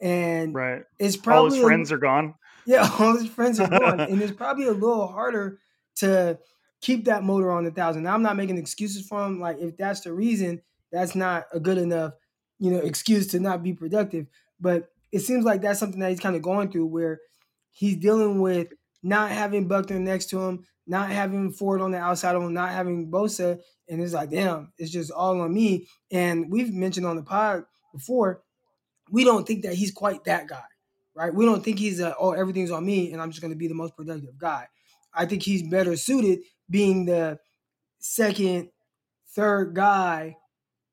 and 0.00 0.54
right 0.54 0.82
it's 0.98 1.16
probably 1.16 1.50
all 1.50 1.54
his 1.54 1.64
friends 1.64 1.92
a, 1.92 1.94
are 1.94 1.98
gone 1.98 2.34
yeah 2.66 2.88
all 2.98 3.16
his 3.16 3.28
friends 3.28 3.60
are 3.60 3.68
gone 3.68 4.00
and 4.00 4.20
it's 4.20 4.32
probably 4.32 4.66
a 4.66 4.72
little 4.72 5.06
harder 5.06 5.58
to 5.94 6.38
keep 6.82 7.04
that 7.04 7.22
motor 7.22 7.50
on 7.50 7.64
the 7.64 7.70
thousand. 7.70 8.02
Now, 8.02 8.14
I'm 8.14 8.22
not 8.22 8.36
making 8.36 8.58
excuses 8.58 9.06
for 9.06 9.24
him. 9.24 9.40
Like 9.40 9.58
if 9.58 9.76
that's 9.78 10.00
the 10.00 10.12
reason, 10.12 10.60
that's 10.90 11.14
not 11.14 11.46
a 11.52 11.60
good 11.60 11.78
enough, 11.78 12.12
you 12.58 12.70
know, 12.70 12.78
excuse 12.78 13.28
to 13.28 13.40
not 13.40 13.62
be 13.62 13.72
productive. 13.72 14.26
But 14.60 14.90
it 15.12 15.20
seems 15.20 15.44
like 15.44 15.62
that's 15.62 15.78
something 15.78 16.00
that 16.00 16.10
he's 16.10 16.20
kind 16.20 16.36
of 16.36 16.42
going 16.42 16.70
through 16.70 16.86
where 16.86 17.20
he's 17.70 17.96
dealing 17.96 18.40
with 18.40 18.68
not 19.02 19.30
having 19.30 19.68
Buckner 19.68 19.98
next 19.98 20.26
to 20.30 20.40
him, 20.40 20.64
not 20.86 21.10
having 21.10 21.52
Ford 21.52 21.80
on 21.80 21.90
the 21.90 21.98
outside 21.98 22.34
of 22.34 22.42
him, 22.42 22.54
not 22.54 22.70
having 22.70 23.10
Bosa. 23.10 23.58
And 23.88 24.00
it's 24.00 24.12
like, 24.12 24.30
damn, 24.30 24.72
it's 24.78 24.90
just 24.90 25.10
all 25.10 25.40
on 25.40 25.52
me. 25.52 25.88
And 26.10 26.50
we've 26.50 26.72
mentioned 26.72 27.06
on 27.06 27.16
the 27.16 27.22
pod 27.22 27.64
before, 27.92 28.42
we 29.10 29.24
don't 29.24 29.46
think 29.46 29.62
that 29.62 29.74
he's 29.74 29.90
quite 29.90 30.24
that 30.24 30.48
guy, 30.48 30.64
right? 31.14 31.34
We 31.34 31.44
don't 31.44 31.64
think 31.64 31.78
he's 31.78 32.00
a, 32.00 32.14
oh, 32.16 32.32
everything's 32.32 32.70
on 32.70 32.86
me 32.86 33.12
and 33.12 33.20
I'm 33.20 33.30
just 33.30 33.42
going 33.42 33.52
to 33.52 33.58
be 33.58 33.68
the 33.68 33.74
most 33.74 33.96
productive 33.96 34.38
guy. 34.38 34.68
I 35.14 35.26
think 35.26 35.42
he's 35.42 35.62
better 35.62 35.96
suited 35.96 36.40
being 36.70 37.04
the 37.04 37.38
second, 37.98 38.70
third 39.34 39.74
guy. 39.74 40.36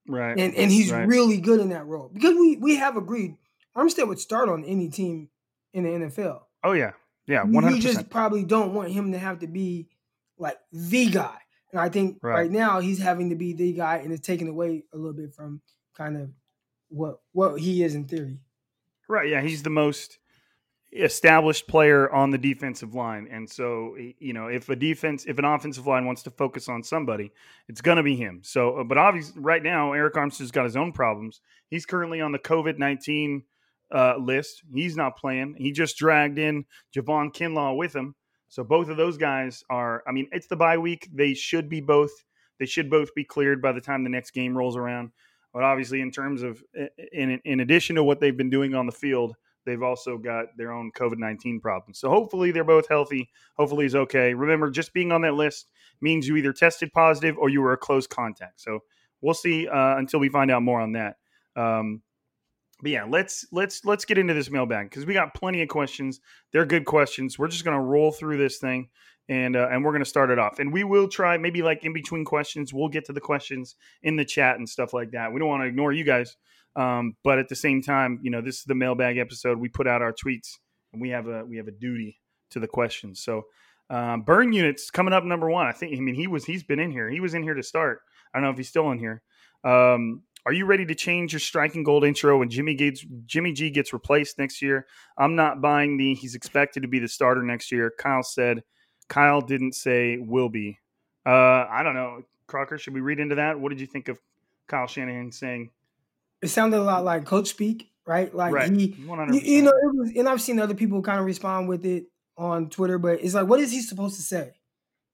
Right. 0.08 0.38
And 0.38 0.56
and 0.56 0.72
he's 0.72 0.92
right. 0.92 1.08
really 1.08 1.38
good 1.38 1.60
in 1.60 1.70
that 1.70 1.86
role. 1.86 2.10
Because 2.12 2.34
we 2.34 2.58
we 2.58 2.78
have 2.78 2.98
agreed 2.98 3.36
Armstead 3.78 4.08
would 4.08 4.20
start 4.20 4.50
on 4.50 4.64
any 4.66 4.90
team 4.90 5.30
in 5.74 5.84
the 5.84 5.90
NFL. 5.90 6.42
Oh 6.64 6.72
yeah. 6.72 6.94
Yeah, 7.30 7.44
100%. 7.44 7.74
We 7.74 7.80
just 7.80 8.10
probably 8.10 8.44
don't 8.44 8.74
want 8.74 8.90
him 8.90 9.12
to 9.12 9.20
have 9.20 9.40
to 9.40 9.48
be 9.48 9.88
like 10.40 10.58
the 10.72 11.06
guy. 11.06 11.38
And 11.72 11.80
I 11.80 11.88
think 11.88 12.18
right. 12.24 12.34
right 12.34 12.52
now 12.52 12.80
he's 12.80 13.00
having 13.00 13.30
to 13.30 13.36
be 13.36 13.54
the 13.54 13.72
guy 13.72 13.98
and 13.98 14.12
it's 14.12 14.26
taken 14.26 14.48
away 14.48 14.84
a 14.92 14.98
little 14.98 15.14
bit 15.14 15.36
from 15.36 15.62
kind 15.96 16.18
of 16.18 16.32
what 16.90 17.20
what 17.32 17.60
he 17.60 17.84
is 17.84 17.94
in 17.94 18.06
theory. 18.06 18.40
Right. 19.08 19.30
Yeah, 19.30 19.42
he's 19.42 19.62
the 19.62 19.70
most 19.70 20.18
established 20.92 21.68
player 21.68 22.12
on 22.12 22.32
the 22.32 22.38
defensive 22.40 22.96
line. 22.96 23.28
And 23.32 23.48
so, 23.48 23.96
you 24.18 24.34
know, 24.34 24.48
if 24.48 24.68
a 24.70 24.76
defense, 24.76 25.26
if 25.28 25.38
an 25.38 25.46
offensive 25.46 25.86
line 25.86 26.08
wants 26.08 26.24
to 26.24 26.32
focus 26.32 26.68
on 26.68 26.82
somebody, 26.82 27.32
it's 27.68 27.82
going 27.82 27.98
to 27.98 28.04
be 28.04 28.16
him. 28.16 28.42
So, 28.44 28.80
uh, 28.80 28.84
but 28.84 28.98
obviously, 28.98 29.40
right 29.40 29.62
now, 29.62 29.92
Arik 29.92 30.14
Armstead's 30.14 30.50
got 30.50 30.64
his 30.64 30.76
own 30.76 30.92
problems. 30.92 31.42
He's 31.70 31.86
currently 31.86 32.22
on 32.22 32.32
the 32.32 32.40
COVID 32.40 32.80
19 32.80 33.44
uh, 33.94 34.16
list. 34.18 34.64
He's 34.74 34.96
not 34.96 35.18
playing. 35.18 35.56
He 35.58 35.72
just 35.72 35.98
dragged 35.98 36.38
in 36.38 36.66
Javon 36.96 37.34
Kinlaw 37.34 37.76
with 37.78 37.96
him. 37.96 38.16
So 38.48 38.64
both 38.64 38.90
of 38.90 38.98
those 38.98 39.18
guys 39.18 39.64
are, 39.70 40.04
I 40.08 40.12
mean, 40.12 40.28
it's 40.32 40.48
the 40.48 40.56
bye 40.56 40.78
week. 40.78 41.08
They 41.14 41.34
should 41.34 41.70
be 41.70 41.82
both, 41.82 42.12
they 42.60 42.66
should 42.66 42.90
both 42.90 43.14
be 43.14 43.24
cleared 43.24 43.62
by 43.62 43.72
the 43.72 43.82
time 43.82 44.04
the 44.04 44.10
next 44.10 44.32
game 44.32 44.58
rolls 44.58 44.76
around. 44.76 45.12
But 45.54 45.64
obviously, 45.64 46.02
in 46.02 46.12
terms 46.12 46.44
of, 46.44 46.64
in, 47.12 47.40
in 47.46 47.60
addition 47.60 47.96
to 47.96 48.04
what 48.04 48.20
they've 48.20 48.36
been 48.36 48.50
doing 48.50 48.76
on 48.76 48.86
the 48.86 48.92
field, 48.92 49.36
they've 49.66 49.82
also 49.82 50.18
got 50.18 50.46
their 50.58 50.72
own 50.72 50.92
COVID 50.92 51.18
19 51.18 51.60
problems. 51.60 52.00
So 52.00 52.10
hopefully 52.10 52.52
they're 52.52 52.64
both 52.64 52.88
healthy. 52.88 53.30
Hopefully 53.56 53.86
he's 53.86 53.96
okay. 53.96 54.34
Remember, 54.34 54.70
just 54.70 54.94
being 54.94 55.12
on 55.12 55.22
that 55.22 55.34
list 55.34 55.68
means 56.02 56.28
you 56.28 56.36
either 56.36 56.54
tested 56.54 56.92
positive 56.94 57.38
or 57.38 57.50
you 57.50 57.62
were 57.62 57.74
a 57.74 57.78
close 57.78 58.08
contact. 58.08 58.62
So 58.62 58.80
we'll 59.22 59.34
see 59.34 59.68
uh, 59.68 59.98
until 59.98 60.20
we 60.20 60.30
find 60.30 60.52
out 60.52 60.64
more 60.64 60.82
on 60.82 60.94
that. 60.94 61.18
Um, 61.56 62.02
but 62.82 62.92
yeah, 62.92 63.04
let's 63.04 63.46
let's 63.52 63.84
let's 63.86 64.06
get 64.06 64.18
into 64.18 64.34
this 64.34 64.50
mailbag 64.50 64.90
because 64.90 65.06
we 65.06 65.14
got 65.14 65.34
plenty 65.34 65.62
of 65.62 65.70
questions. 65.70 66.20
They're 66.52 66.66
good 66.66 66.86
questions. 66.86 67.38
We're 67.38 67.48
just 67.48 67.66
gonna 67.66 67.82
roll 67.82 68.12
through 68.12 68.38
this 68.38 68.58
thing 68.58 68.90
and 69.28 69.56
uh, 69.56 69.68
and 69.72 69.84
we're 69.84 69.92
gonna 69.92 70.06
start 70.06 70.32
it 70.32 70.40
off. 70.40 70.60
And 70.60 70.74
we 70.74 70.84
will 70.84 71.08
try 71.08 71.38
maybe 71.38 71.62
like 71.62 71.84
in 71.84 71.94
between 71.94 72.26
questions, 72.26 72.74
we'll 72.74 72.90
get 72.90 73.06
to 73.06 73.14
the 73.14 73.22
questions 73.22 73.76
in 74.04 74.16
the 74.16 74.26
chat 74.26 74.58
and 74.58 74.68
stuff 74.68 74.94
like 74.94 75.12
that. 75.12 75.32
We 75.32 75.40
don't 75.40 75.50
want 75.50 75.64
to 75.64 75.68
ignore 75.68 75.92
you 75.92 76.04
guys. 76.04 76.36
Um, 76.76 77.16
but 77.24 77.40
at 77.40 77.50
the 77.50 77.56
same 77.56 77.82
time, 77.82 78.20
you 78.24 78.32
know, 78.32 78.42
this 78.42 78.60
is 78.60 78.64
the 78.64 78.76
mailbag 78.76 79.18
episode. 79.18 79.60
We 79.60 79.70
put 79.70 79.88
out 79.88 80.02
our 80.02 80.14
tweets, 80.14 80.54
and 80.94 81.02
we 81.02 81.10
have 81.10 81.28
a 81.28 81.46
we 81.46 81.58
have 81.58 81.68
a 81.68 81.72
duty 81.72 82.20
to 82.52 82.60
the 82.60 82.68
questions. 82.68 83.22
So, 83.22 83.44
um, 83.90 84.22
burn 84.22 84.54
units 84.54 84.90
coming 84.90 85.14
up 85.14 85.24
number 85.24 85.50
one. 85.50 85.68
I 85.68 85.72
think. 85.72 85.96
I 85.96 86.00
mean, 86.00 86.16
he 86.16 86.28
was 86.28 86.46
he's 86.46 86.64
been 86.64 86.80
in 86.80 86.92
here. 86.92 87.10
He 87.10 87.20
was 87.20 87.34
in 87.34 87.44
here 87.44 87.54
to 87.54 87.64
start. 87.64 88.02
I 88.34 88.38
don't 88.38 88.46
know 88.46 88.52
if 88.52 88.58
he's 88.58 88.70
still 88.70 88.92
in 88.92 89.00
here. 89.00 89.22
Um, 89.64 90.24
are 90.50 90.54
you 90.54 90.66
ready 90.66 90.84
to 90.84 90.96
change 90.96 91.32
your 91.32 91.40
striking 91.40 91.84
gold 91.84 92.04
intro 92.04 92.40
when 92.40 92.50
Jimmy 92.50 92.74
Gates 92.74 93.06
Jimmy 93.28 93.54
G 93.54 93.70
gets 93.70 93.94
replaced 93.94 94.40
next 94.40 94.64
year? 94.64 94.88
I'm 95.16 95.36
not 95.36 95.62
buying 95.62 95.98
the 95.98 96.16
he's 96.16 96.34
expected 96.34 96.82
to 96.82 96.88
be 96.88 96.98
the 96.98 97.08
starter 97.08 97.44
next 97.44 97.72
year. 97.72 97.94
Kyle 97.96 98.24
said. 98.24 98.64
Kyle 99.10 99.42
didn't 99.42 99.74
say 99.74 100.18
will 100.18 100.50
be. 100.50 100.80
Uh, 101.24 101.68
I 101.70 101.84
don't 101.84 101.94
know. 101.94 102.24
Crocker, 102.48 102.80
should 102.80 102.96
we 102.96 103.02
read 103.02 103.20
into 103.20 103.36
that? 103.36 103.60
What 103.60 103.70
did 103.70 103.80
you 103.80 103.86
think 103.86 104.08
of 104.08 104.20
Kyle 104.68 104.88
Shanahan 104.88 105.32
saying 105.32 105.70
it 106.42 106.48
sounded 106.48 106.80
a 106.80 106.82
lot 106.82 107.04
like 107.04 107.26
coach 107.26 107.50
speak, 107.50 107.92
right? 108.08 108.34
Like 108.34 108.52
right. 108.52 108.72
he, 108.72 108.94
100%. 108.94 109.44
you 109.44 109.62
know, 109.62 109.70
it 109.70 109.96
was, 109.96 110.12
and 110.16 110.28
I've 110.28 110.42
seen 110.42 110.60
other 110.60 110.74
people 110.74 111.04
kind 111.04 111.20
of 111.20 111.28
respond 111.28 111.70
with 111.70 111.86
it 111.86 112.06
on 112.40 112.72
Twitter, 112.72 112.98
but 112.98 113.22
it's 113.22 113.36
like, 113.36 113.48
what 113.48 113.60
is 113.60 113.72
he 113.72 113.82
supposed 113.82 114.16
to 114.16 114.24
say? 114.24 114.54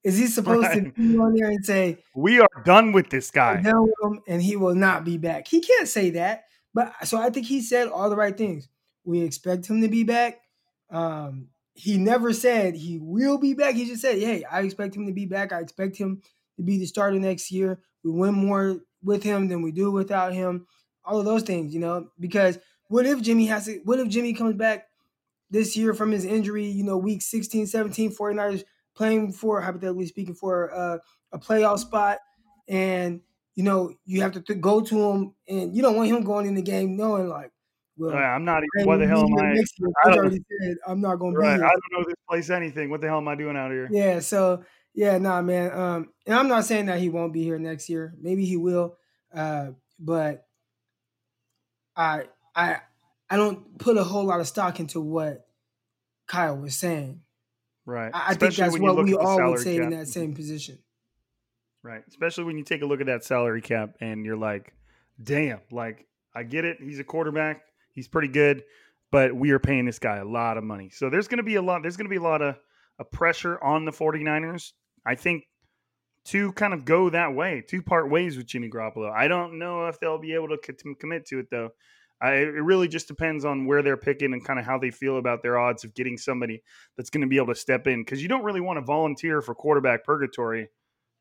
Is 0.06 0.18
he 0.18 0.28
supposed 0.28 0.68
right. 0.68 0.84
to 0.86 0.92
be 0.92 1.18
on 1.18 1.34
there 1.34 1.50
and 1.50 1.66
say, 1.66 2.04
"We 2.16 2.40
are 2.40 2.64
done 2.64 2.92
with 2.92 3.10
this 3.10 3.32
guy, 3.32 3.62
done 3.62 3.84
with 3.84 3.94
him, 4.04 4.22
and 4.28 4.42
he 4.42 4.56
will 4.56 4.76
not 4.76 5.04
be 5.04 5.18
back"? 5.18 5.48
He 5.48 5.60
can't 5.60 5.88
say 5.88 6.12
that, 6.12 6.46
but 6.74 6.94
so 7.04 7.18
I 7.18 7.30
think 7.30 7.48
he 7.48 7.62
said 7.62 7.88
all 7.88 8.10
the 8.10 8.16
right 8.16 8.38
things. 8.38 8.70
We 9.04 9.22
expect 9.22 9.68
him 9.68 9.82
to 9.82 9.88
be 9.88 10.04
back. 10.04 10.42
Um, 10.90 11.48
he 11.74 11.98
never 11.98 12.32
said 12.32 12.76
he 12.76 13.00
will 13.00 13.38
be 13.38 13.54
back. 13.54 13.76
He 13.76 13.86
just 13.86 14.02
said, 14.02 14.20
"Hey, 14.20 14.44
I 14.44 14.62
expect 14.62 14.96
him 14.96 15.08
to 15.08 15.14
be 15.14 15.26
back. 15.26 15.52
I 15.52 15.60
expect 15.60 15.98
him 15.98 16.22
to 16.58 16.64
be 16.64 16.78
the 16.78 16.86
starter 16.86 17.20
next 17.20 17.52
year. 17.52 17.80
We 18.04 18.12
win 18.12 18.34
more 18.34 18.78
with 19.04 19.24
him 19.24 19.48
than 19.48 19.62
we 19.62 19.72
do 19.72 19.92
without 19.92 20.34
him." 20.34 20.68
all 21.06 21.20
of 21.20 21.26
those 21.26 21.44
things, 21.44 21.74
you 21.74 21.80
know, 21.80 22.08
because 22.20 22.58
what 22.88 23.06
if 23.06 23.22
Jimmy 23.22 23.46
has 23.46 23.66
to, 23.66 23.80
what 23.84 24.00
if 24.00 24.08
Jimmy 24.08 24.34
comes 24.34 24.56
back 24.56 24.88
this 25.50 25.78
year 25.78 25.94
from 25.94 26.12
his 26.12 26.26
injury, 26.26 26.66
you 26.66 26.84
know, 26.84 26.98
week 26.98 27.22
16, 27.22 27.68
17, 27.68 28.16
49ers 28.16 28.64
playing 28.96 29.34
for, 29.34 29.62
hypothetically 29.62 30.08
speaking, 30.08 30.36
for 30.36 30.74
uh, 30.74 30.98
a 31.32 31.40
playoff 31.40 31.80
spot 31.80 32.20
and, 32.68 33.22
you 33.56 33.64
know, 33.64 33.94
you 34.06 34.22
have 34.22 34.34
to 34.34 34.42
th- 34.42 34.62
go 34.62 34.82
to 34.82 35.12
him 35.12 35.36
and 35.48 35.76
you 35.76 35.82
don't 35.82 35.96
want 35.96 36.10
him 36.10 36.24
going 36.24 36.46
in 36.46 36.56
the 36.56 36.62
game 36.62 36.98
knowing 36.98 37.30
like, 37.30 37.52
well, 37.98 38.12
right, 38.12 38.36
I'm 38.36 38.44
not 38.44 38.62
even. 38.76 38.88
What 38.88 38.98
the 38.98 39.08
hell 39.08 39.22
am 39.22 39.34
I? 39.38 39.56
I 40.06 40.18
already 40.18 40.42
said 40.62 40.76
I'm 40.86 41.00
not 41.00 41.16
going 41.16 41.34
to 41.34 41.40
right, 41.40 41.54
be 41.54 41.60
here. 41.60 41.66
I 41.66 41.70
don't 41.70 41.82
know 41.94 42.04
this 42.06 42.16
place 42.30 42.50
anything. 42.50 42.90
What 42.90 43.00
the 43.00 43.08
hell 43.08 43.20
am 43.20 43.28
I 43.30 43.36
doing 43.36 43.56
out 43.56 43.72
here? 43.72 43.88
Yeah. 43.90 44.20
So 44.20 44.66
yeah, 44.94 45.18
nah, 45.18 45.42
man. 45.42 45.72
Um, 45.72 46.10
and 46.26 46.36
I'm 46.36 46.50
not 46.50 46.66
saying 46.66 46.88
that 46.88 47.00
he 47.00 47.08
won't 47.08 47.32
be 47.32 47.44
here 47.44 47.58
next 47.58 47.88
year. 47.90 48.14
Maybe 48.20 48.46
he 48.46 48.58
will. 48.58 48.98
Uh, 49.34 49.72
but 49.98 50.46
I 51.96 52.26
I 52.54 52.80
I 53.30 53.38
don't 53.38 53.78
put 53.78 53.98
a 53.98 54.04
whole 54.04 54.26
lot 54.26 54.42
of 54.42 54.48
stock 54.48 54.80
into 54.82 55.00
what 55.00 55.46
Kyle 56.28 56.58
was 56.58 56.76
saying. 56.76 57.22
Right. 57.86 58.12
I, 58.14 58.32
I 58.32 58.34
think 58.34 58.56
that's 58.56 58.78
what 58.78 59.04
we 59.04 59.14
all 59.16 59.52
would 59.52 59.60
say 59.60 59.76
cap. 59.76 59.84
in 59.86 59.90
that 59.92 60.08
same 60.08 60.34
position. 60.34 60.80
Right. 61.84 62.04
Especially 62.08 62.46
when 62.46 62.58
you 62.58 62.64
take 62.64 62.82
a 62.82 62.86
look 62.86 63.00
at 63.00 63.08
that 63.08 63.24
salary 63.24 63.62
cap 63.62 63.96
and 64.02 64.26
you're 64.26 64.38
like, 64.38 64.74
damn, 65.22 65.60
like 65.72 66.08
I 66.34 66.44
get 66.44 66.66
it. 66.66 66.78
He's 66.82 67.00
a 67.00 67.04
quarterback. 67.04 67.62
He's 67.92 68.08
pretty 68.08 68.28
good, 68.28 68.64
but 69.12 69.36
we 69.36 69.52
are 69.52 69.60
paying 69.60 69.86
this 69.86 70.00
guy 70.00 70.18
a 70.18 70.26
lot 70.26 70.58
of 70.58 70.64
money. 70.64 70.90
So 70.90 71.10
there's 71.10 71.28
going 71.28 71.38
to 71.38 71.44
be 71.44 71.56
a 71.56 71.62
lot, 71.62 71.82
there's 71.82 71.96
going 71.96 72.08
to 72.08 72.10
be 72.10 72.18
a 72.18 72.22
lot 72.22 72.42
of 72.42 72.56
a 73.00 73.06
pressure 73.06 73.64
on 73.64 73.86
the 73.86 73.92
49ers. 73.92 74.72
I 75.06 75.16
think 75.16 75.46
to 76.26 76.52
kind 76.54 76.74
of 76.74 76.86
go 76.86 77.10
that 77.12 77.34
way, 77.36 77.64
two 77.68 77.82
part 77.82 78.10
ways 78.10 78.36
with 78.36 78.48
Jimmy 78.48 78.70
Garoppolo. 78.70 79.12
I 79.12 79.28
don't 79.28 79.60
know 79.60 79.86
if 79.88 80.00
they'll 80.00 80.18
be 80.18 80.34
able 80.34 80.50
to 80.50 80.58
commit 81.00 81.26
to 81.28 81.40
it 81.40 81.48
though. 81.52 81.70
I, 82.22 82.34
it 82.34 82.64
really 82.64 82.88
just 82.88 83.08
depends 83.08 83.44
on 83.44 83.66
where 83.66 83.82
they're 83.82 83.98
picking 83.98 84.34
and 84.34 84.44
kind 84.44 84.58
of 84.58 84.66
how 84.66 84.78
they 84.78 84.92
feel 84.92 85.18
about 85.18 85.44
their 85.44 85.60
odds 85.60 85.84
of 85.84 85.94
getting 85.94 86.18
somebody 86.18 86.64
that's 86.96 87.10
going 87.10 87.22
to 87.22 87.28
be 87.28 87.38
able 87.38 87.54
to 87.54 87.56
step 87.56 87.88
in 87.88 88.04
because 88.04 88.22
you 88.22 88.30
don't 88.30 88.44
really 88.44 88.62
want 88.62 88.78
to 88.78 88.86
volunteer 88.86 89.42
for 89.42 89.54
quarterback 89.54 90.04
purgatory. 90.04 90.70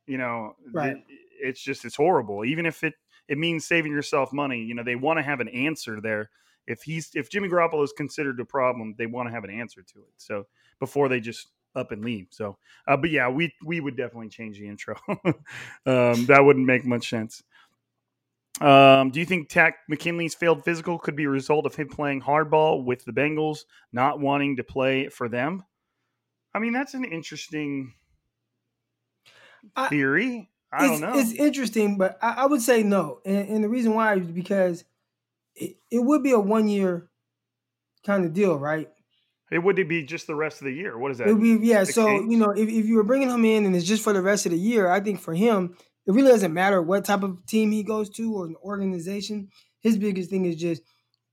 You 0.07 0.19
know, 0.19 0.55
right. 0.73 0.97
it, 0.97 0.99
it's 1.41 1.61
just 1.63 1.85
it's 1.85 1.97
horrible. 1.97 2.45
Even 2.45 2.65
if 2.67 2.85
it 2.85 2.95
it 3.29 3.39
means 3.39 3.67
saving 3.67 3.93
yourself 3.93 4.33
money. 4.33 4.63
You 4.63 4.75
know, 4.75 4.85
they 4.85 4.97
want 4.97 5.19
to 5.19 5.23
have 5.23 5.41
an 5.41 5.49
answer 5.49 6.01
there. 6.01 6.31
If 6.67 6.83
he's 6.83 7.11
if 7.15 7.31
Jimmy 7.31 7.49
Garoppolo 7.49 7.85
is 7.85 7.93
considered 7.93 8.41
a 8.41 8.45
problem, 8.45 8.95
they 8.97 9.07
want 9.07 9.29
to 9.29 9.35
have 9.35 9.45
an 9.45 9.51
answer 9.51 9.83
to 9.83 9.99
it. 10.01 10.15
So 10.17 10.47
before 10.79 11.09
they 11.09 11.21
just 11.21 11.49
up 11.77 11.91
and 11.93 12.05
leave. 12.05 12.29
So, 12.31 12.57
uh, 12.87 12.97
but 12.97 13.11
yeah, 13.11 13.29
we 13.29 13.53
we 13.65 13.81
would 13.81 13.97
definitely 13.97 14.29
change 14.29 14.59
the 14.59 14.69
intro. 14.69 14.97
um, 15.87 16.27
that 16.27 16.43
wouldn't 16.45 16.67
make 16.67 16.85
much 16.85 17.11
sense. 17.11 17.43
Um, 18.61 19.11
do 19.11 19.19
you 19.19 19.27
think 19.27 19.49
Takk 19.49 19.75
McKinley's 19.89 20.35
failed 20.35 20.65
physical 20.65 20.99
could 20.99 21.17
be 21.17 21.25
a 21.25 21.29
result 21.29 21.67
of 21.67 21.75
him 21.75 21.89
playing 21.89 22.23
hardball 22.23 22.85
with 22.85 23.05
the 23.05 23.13
Bengals, 23.13 23.61
not 23.93 24.21
wanting 24.21 24.57
to 24.57 24.65
play 24.65 25.09
for 25.09 25.29
them? 25.29 25.65
I 26.55 26.61
mean, 26.61 26.73
that's 26.73 26.95
an 26.95 27.05
interesting 27.05 27.95
theory. 29.89 30.51
I, 30.73 30.85
I 30.85 30.87
don't 30.87 31.01
know. 31.01 31.19
It's 31.19 31.33
interesting, 31.33 31.99
but 31.99 32.17
I, 32.23 32.35
I 32.39 32.47
would 32.47 32.63
say 32.63 32.83
no. 32.85 33.21
And, 33.25 33.49
and, 33.49 33.65
the 33.65 33.69
reason 33.69 33.95
why 33.95 34.15
is 34.17 34.27
because 34.27 34.85
it, 35.57 35.77
it 35.91 35.99
would 35.99 36.23
be 36.23 36.31
a 36.31 36.39
one 36.39 36.69
year 36.69 37.11
kind 38.07 38.25
of 38.25 38.33
deal, 38.33 38.57
right? 38.57 38.89
It 39.51 39.59
would 39.59 39.79
it 39.79 39.89
be 39.89 40.05
just 40.05 40.27
the 40.27 40.35
rest 40.35 40.61
of 40.61 40.67
the 40.67 40.73
year? 40.73 40.97
What 40.97 41.11
is 41.13 41.19
that? 41.19 41.29
It 41.29 41.35
would 41.35 41.43
be 41.43 41.67
yeah. 41.67 41.85
So 41.85 42.09
you 42.09 42.37
know, 42.37 42.51
if, 42.51 42.69
if 42.69 42.87
you 42.87 42.97
were 42.97 43.05
bringing 43.05 43.31
him 43.31 43.45
in 43.45 43.67
and 43.67 43.77
it's 43.77 43.87
just 43.87 44.03
for 44.03 44.13
the 44.13 44.23
rest 44.23 44.47
of 44.47 44.53
the 44.53 44.59
year, 44.59 44.89
I 44.89 45.01
think 45.01 45.21
for 45.21 45.35
him 45.35 45.77
it 46.07 46.13
really 46.13 46.31
doesn't 46.31 46.53
matter 46.53 46.83
what 46.83 47.05
type 47.05 47.23
of 47.23 47.45
team 47.47 47.73
he 47.73 47.83
goes 47.83 48.11
to 48.11 48.35
or 48.35 48.47
an 48.47 48.57
organization. 48.63 49.49
His 49.81 49.97
biggest 49.97 50.31
thing 50.31 50.45
is 50.45 50.57
just 50.57 50.83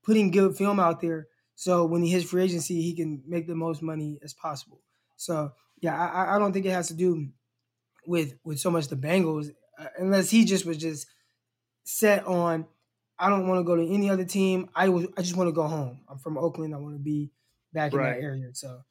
putting 0.04 0.32
good 0.32 0.56
film 0.56 0.80
out 0.80 1.01
there. 1.01 1.28
So 1.56 1.86
when 1.86 2.01
he 2.01 2.10
hits 2.10 2.30
free 2.30 2.44
agency, 2.44 2.82
he 2.82 2.96
can 2.96 3.22
make 3.28 3.48
the 3.48 3.56
most 3.56 3.82
money 3.82 4.20
as 4.24 4.34
possible. 4.34 4.82
So 5.18 5.51
yeah, 5.82 5.96
I, 5.96 6.36
I 6.36 6.40
don't 6.40 6.54
think 6.54 6.66
it 6.66 6.72
has 6.72 6.88
to 6.88 6.94
do 6.94 7.28
with 8.08 8.36
with 8.44 8.60
so 8.60 8.72
much 8.72 8.88
the 8.88 8.96
Bengals, 8.96 9.51
uh, 9.78 9.88
unless 9.98 10.30
he 10.30 10.46
just 10.46 10.66
was 10.66 10.78
just 10.78 11.08
set 11.84 12.25
on. 12.25 12.66
I 13.20 13.30
don't 13.30 13.48
want 13.48 13.60
to 13.60 13.63
go 13.63 13.75
to 13.75 13.88
any 13.88 14.10
other 14.10 14.25
team. 14.25 14.70
I 14.74 14.90
was 14.90 15.06
I 15.18 15.22
just 15.22 15.36
want 15.36 15.50
to 15.50 15.54
go 15.54 15.68
home. 15.68 16.01
I'm 16.10 16.18
from 16.18 16.38
Oakland. 16.38 16.74
I 16.74 16.80
want 16.80 16.96
to 16.96 17.04
be 17.04 17.32
back 17.72 17.94
right. 17.94 18.08
in 18.08 18.13
that 18.13 18.25
area. 18.25 18.50
So 18.54 18.82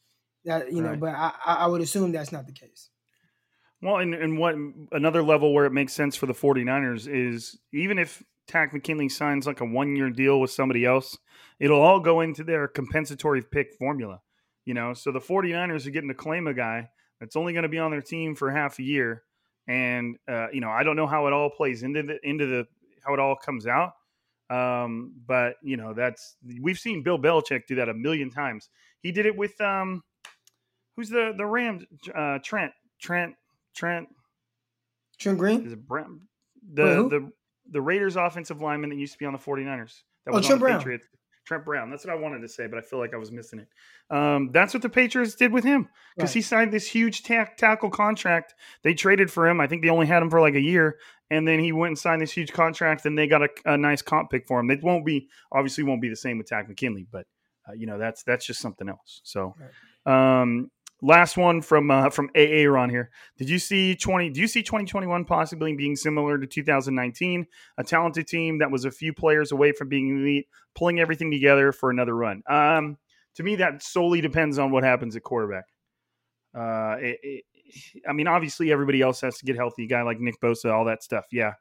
that 0.45 0.73
you 0.73 0.83
know, 0.83 0.91
right. 0.91 1.01
but 1.01 1.15
I 1.15 1.33
I 1.45 1.67
would 1.67 1.81
assume 1.81 2.13
that's 2.13 2.31
not 2.31 2.47
the 2.47 2.53
case. 2.53 2.91
Well, 3.83 3.97
and, 3.97 4.15
and 4.15 4.39
what 4.39 4.57
another 4.93 5.23
level 5.23 5.55
where 5.55 5.65
it 5.65 5.73
makes 5.73 5.95
sense 5.95 6.15
for 6.15 6.27
the 6.27 6.35
49ers 6.35 7.09
is 7.09 7.59
even 7.73 7.99
if 7.99 8.23
Takk 8.47 8.73
McKinley 8.73 9.09
signs 9.09 9.47
like 9.47 9.61
a 9.61 9.65
one 9.65 9.97
year 9.97 10.11
deal 10.11 10.41
with 10.41 10.51
somebody 10.51 10.85
else, 10.85 11.17
it'll 11.59 11.81
all 11.81 12.01
go 12.01 12.21
into 12.21 12.45
their 12.45 12.69
compensatory 12.69 13.43
pick 13.43 13.73
formula. 13.75 14.21
You 14.67 14.75
know, 14.75 14.93
so 14.93 15.13
the 15.13 15.21
49ers 15.21 15.87
are 15.87 15.91
getting 15.91 16.09
to 16.09 16.15
claim 16.15 16.47
a 16.47 16.55
guy 16.55 16.91
that's 17.21 17.37
only 17.37 17.53
going 17.53 17.63
to 17.63 17.69
be 17.69 17.79
on 17.79 17.91
their 17.91 18.03
team 18.03 18.35
for 18.35 18.51
half 18.51 18.79
a 18.79 18.83
year. 18.83 19.23
And 19.67 20.17
uh, 20.29 20.49
you 20.53 20.61
know, 20.61 20.71
I 20.71 20.83
don't 20.83 20.97
know 20.97 21.07
how 21.07 21.27
it 21.27 21.33
all 21.33 21.49
plays 21.49 21.83
into 21.83 22.03
the 22.03 22.19
into 22.29 22.47
the 22.47 22.67
how 23.05 23.15
it 23.15 23.21
all 23.21 23.37
comes 23.37 23.67
out. 23.67 23.93
Um, 24.51 25.15
but 25.27 25.55
you 25.63 25.77
know, 25.77 25.95
that's 25.95 26.37
we've 26.61 26.79
seen 26.79 27.03
Bill 27.03 27.19
Belichick 27.19 27.63
do 27.69 27.77
that 27.77 27.89
a 27.89 27.95
million 27.95 28.31
times. 28.31 28.69
He 29.01 29.13
did 29.13 29.27
it 29.27 29.37
with 29.37 29.59
um, 29.61 30.03
who's 30.97 31.09
the 31.09 31.33
the 31.37 31.47
Rams? 31.47 31.85
Uh, 32.15 32.39
Trent 32.43 32.73
Trent 33.01 33.35
Trent. 33.75 34.09
Trent 35.19 35.39
Green? 35.39 35.67
Is 35.67 35.73
it 35.73 35.87
Brown? 35.87 36.21
The 36.73 36.85
Wait, 36.85 37.11
the 37.11 37.33
the 37.73 37.81
Raiders 37.81 38.17
offensive 38.17 38.61
lineman 38.61 38.91
that 38.91 38.97
used 38.97 39.13
to 39.13 39.19
be 39.19 39.27
on 39.27 39.33
the 39.33 39.39
49ers. 39.39 40.03
That 40.27 40.33
oh, 40.33 40.37
was 40.39 40.47
Trent 40.47 40.61
Brown. 40.61 40.79
Patriots. 40.79 41.07
Trent 41.47 41.65
Brown. 41.65 41.91
That's 41.91 42.05
what 42.05 42.13
I 42.13 42.17
wanted 42.17 42.43
to 42.43 42.49
say, 42.49 42.67
but 42.67 42.79
I 42.79 42.83
feel 42.83 42.99
like 42.99 43.15
I 43.15 43.17
was 43.17 43.33
missing 43.33 43.59
it. 43.59 43.69
Um, 44.15 44.51
that's 44.53 44.73
what 44.73 44.83
the 44.83 44.89
Patriots 44.89 45.35
did 45.35 45.53
with 45.53 45.65
him 45.65 45.89
because 46.17 46.31
right. 46.31 46.35
he 46.35 46.43
signed 46.43 46.73
this 46.73 46.87
huge 46.87 47.23
tack, 47.23 47.57
tackle 47.57 47.91
contract. 47.91 48.55
They 48.83 48.95
traded 48.95 49.33
for 49.33 49.49
him. 49.49 49.61
I 49.61 49.67
think 49.67 49.83
they 49.83 49.89
only 49.89 50.07
had 50.07 50.23
him 50.23 50.31
for 50.31 50.41
like 50.41 50.55
a 50.55 50.61
year, 50.61 50.99
and 51.31 51.49
then 51.49 51.59
he 51.59 51.73
went 51.73 51.91
and 51.91 51.99
signed 51.99 52.23
this 52.23 52.31
huge 52.33 52.53
contract, 52.53 53.05
and 53.07 53.19
they 53.19 53.27
got 53.27 53.43
a, 53.43 53.49
a 53.65 53.77
nice 53.77 54.03
comp 54.03 54.31
pick 54.31 54.47
for 54.47 54.61
him. 54.61 54.71
It 54.71 54.83
won't 54.83 55.05
be 55.05 55.29
obviously 55.51 55.83
won't 55.85 56.03
be 56.03 56.09
the 56.09 56.17
same 56.17 56.39
with 56.39 56.49
Takk 56.49 56.69
McKinley, 56.69 57.07
but 57.11 57.27
uh, 57.69 57.73
you 57.73 57.87
know 57.87 57.99
that's 57.99 58.23
that's 58.23 58.47
just 58.47 58.61
something 58.61 58.89
else. 58.89 59.21
So, 59.25 59.55
um, 60.07 60.71
last 61.03 61.37
one 61.37 61.63
from 61.63 61.91
uh, 61.91 62.11
from 62.11 62.31
AA 62.37 62.65
Ron 62.69 62.91
here. 62.91 63.11
Did 63.37 63.49
you 63.49 63.59
see 63.59 63.95
twenty? 63.95 64.31
Do 64.31 64.41
you 64.41 64.49
see 64.49 64.63
twenty 64.63 64.85
twenty 64.85 65.07
one 65.07 65.25
possibly 65.25 65.75
being 65.75 65.97
similar 65.97 66.39
to 66.39 66.47
two 66.47 66.63
thousand 66.63 66.95
nineteen? 66.95 67.47
A 67.79 67.85
talented 67.85 68.27
team 68.27 68.59
that 68.59 68.71
was 68.71 68.85
a 68.85 68.91
few 68.91 69.13
players 69.13 69.53
away 69.53 69.73
from 69.73 69.89
being 69.89 70.09
elite, 70.09 70.49
pulling 70.75 71.01
everything 71.01 71.31
together 71.31 71.73
for 71.73 71.91
another 71.91 72.15
run. 72.15 72.43
Um, 72.49 72.97
to 73.37 73.43
me, 73.43 73.57
that 73.57 73.83
solely 73.83 74.21
depends 74.21 74.59
on 74.59 74.71
what 74.71 74.85
happens 74.85 75.17
at 75.17 75.23
quarterback. 75.23 75.65
Uh, 76.55 76.97
it, 76.99 77.19
it, 77.23 77.45
I 78.09 78.13
mean, 78.13 78.27
obviously 78.27 78.73
everybody 78.73 79.01
else 79.01 79.21
has 79.21 79.39
to 79.39 79.45
get 79.45 79.57
healthy. 79.57 79.85
A 79.85 79.89
guy 79.89 80.03
like 80.03 80.21
Nick 80.21 80.41
Bosa, 80.41 80.73
all 80.73 80.85
that 80.87 81.03
stuff. 81.03 81.27
Yeah. 81.31 81.53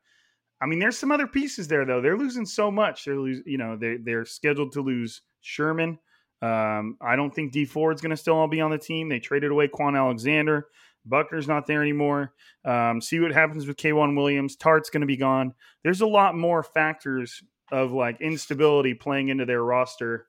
I 0.61 0.65
mean, 0.65 0.79
there's 0.79 0.97
some 0.97 1.11
other 1.11 1.27
pieces 1.27 1.67
there 1.67 1.85
though. 1.85 2.01
They're 2.01 2.17
losing 2.17 2.45
so 2.45 2.69
much. 2.71 3.05
They're 3.05 3.19
losing, 3.19 3.43
you 3.45 3.57
know, 3.57 3.77
they 3.77 3.97
they're 3.97 4.25
scheduled 4.25 4.73
to 4.73 4.81
lose 4.81 5.21
Sherman. 5.41 5.99
Um, 6.41 6.97
I 7.01 7.15
don't 7.15 7.33
think 7.33 7.51
Dee 7.51 7.65
Ford's 7.65 8.01
going 8.01 8.11
to 8.11 8.17
still 8.17 8.35
all 8.35 8.47
be 8.47 8.61
on 8.61 8.71
the 8.71 8.77
team. 8.77 9.09
They 9.09 9.19
traded 9.19 9.51
away 9.51 9.67
Kwon 9.67 9.97
Alexander. 9.97 10.67
Buckner's 11.05 11.47
not 11.47 11.67
there 11.67 11.81
anymore. 11.81 12.33
Um, 12.65 13.01
see 13.01 13.19
what 13.19 13.31
happens 13.31 13.67
with 13.67 13.77
K'Waun 13.77 14.15
Williams. 14.15 14.55
Tartt's 14.55 14.89
going 14.89 15.01
to 15.01 15.07
be 15.07 15.17
gone. 15.17 15.53
There's 15.83 16.01
a 16.01 16.07
lot 16.07 16.35
more 16.35 16.63
factors 16.63 17.41
of 17.71 17.91
like 17.91 18.21
instability 18.21 18.93
playing 18.93 19.29
into 19.29 19.45
their 19.45 19.63
roster 19.63 20.27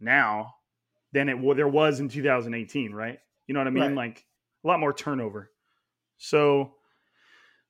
now 0.00 0.54
than 1.12 1.28
it 1.28 1.56
there 1.56 1.68
was 1.68 2.00
in 2.00 2.08
2018, 2.08 2.92
right? 2.92 3.18
You 3.46 3.54
know 3.54 3.60
what 3.60 3.66
I 3.66 3.70
mean? 3.70 3.82
Right. 3.82 3.94
Like 3.94 4.24
a 4.64 4.68
lot 4.68 4.80
more 4.80 4.92
turnover. 4.92 5.50
So 6.18 6.75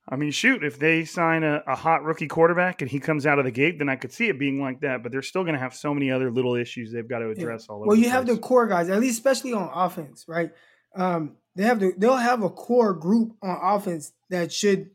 I 0.09 0.15
mean, 0.15 0.31
shoot, 0.31 0.63
if 0.63 0.79
they 0.79 1.05
sign 1.05 1.43
a, 1.43 1.63
a, 1.67 1.75
hot 1.75 2.05
rookie 2.05 2.29
quarterback 2.29 2.81
and 2.81 2.89
he 2.89 3.01
comes 3.01 3.27
out 3.27 3.41
of 3.41 3.45
the 3.45 3.51
gate, 3.51 3.79
then 3.79 3.89
I 3.89 3.97
could 3.97 4.13
see 4.13 4.29
it 4.29 4.39
being 4.39 4.61
like 4.61 4.81
that. 4.83 5.03
But 5.03 5.11
they're 5.11 5.23
still 5.23 5.43
going 5.43 5.55
to 5.55 5.61
have 5.61 5.75
so 5.75 5.93
many 5.93 6.13
other 6.13 6.31
little 6.31 6.55
issues 6.55 6.93
they've 6.93 7.09
got 7.09 7.19
to 7.19 7.31
address 7.31 7.67
yeah. 7.69 7.73
all 7.73 7.81
over. 7.81 7.89
Well, 7.89 7.97
you 7.97 8.09
have 8.09 8.27
the 8.27 8.39
core 8.39 8.69
guys, 8.69 8.89
at 8.89 9.01
least 9.01 9.19
especially 9.19 9.53
on 9.53 9.69
offense, 9.73 10.25
right? 10.29 10.53
Um, 10.95 11.37
they 11.57 11.65
have 11.65 11.81
the 11.81 11.93
they'll 11.97 12.17
have 12.17 12.43
a 12.43 12.51
core 12.51 12.95
group 12.95 13.35
on 13.43 13.59
offense 13.61 14.13
that 14.31 14.53
should 14.53 14.91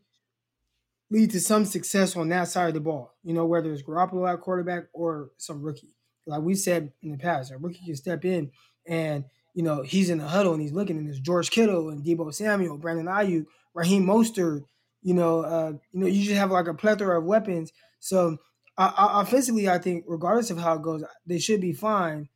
lead 1.10 1.30
to 1.32 1.40
some 1.40 1.66
success 1.66 2.16
on 2.16 2.30
that 2.30 2.48
side 2.48 2.68
of 2.68 2.74
the 2.74 2.80
ball. 2.80 3.14
You 3.22 3.34
know, 3.34 3.44
whether 3.44 3.70
it's 3.70 3.82
Garoppolo 3.82 4.32
at 4.32 4.40
quarterback 4.40 4.84
or 4.94 5.30
some 5.36 5.62
rookie. 5.62 5.94
Like 6.26 6.40
we 6.40 6.54
said 6.54 6.92
in 7.02 7.10
the 7.10 7.18
past, 7.18 7.52
a 7.52 7.58
rookie 7.58 7.84
can 7.84 7.96
step 7.96 8.24
in 8.24 8.50
and 8.86 9.24
you 9.54 9.62
know 9.62 9.82
he's 9.82 10.08
in 10.08 10.18
the 10.18 10.28
huddle 10.28 10.52
and 10.52 10.62
he's 10.62 10.72
looking 10.72 10.96
and 10.96 11.06
there's 11.06 11.20
George 11.20 11.50
Kittle 11.50 11.90
and 11.90 12.02
Deebo 12.02 12.32
Samuel, 12.32 12.78
Brandon 12.78 13.06
Aiyuk, 13.06 13.46
Raheem 13.74 14.06
Mostert 14.06 14.62
you 15.02 15.14
know, 15.14 15.40
uh, 15.40 15.72
you 15.92 16.00
know, 16.00 16.06
you 16.06 16.24
just 16.24 16.36
have 16.36 16.50
like 16.50 16.68
a 16.68 16.74
plethora 16.74 17.18
of 17.18 17.24
weapons. 17.24 17.72
So 18.00 18.38
uh, 18.78 18.92
offensively, 18.96 19.68
I 19.68 19.78
think 19.78 20.04
regardless 20.06 20.50
of 20.50 20.58
how 20.58 20.74
it 20.74 20.82
goes, 20.82 21.04
they 21.26 21.38
should 21.38 21.60
be 21.60 21.72
fine. 21.72 22.28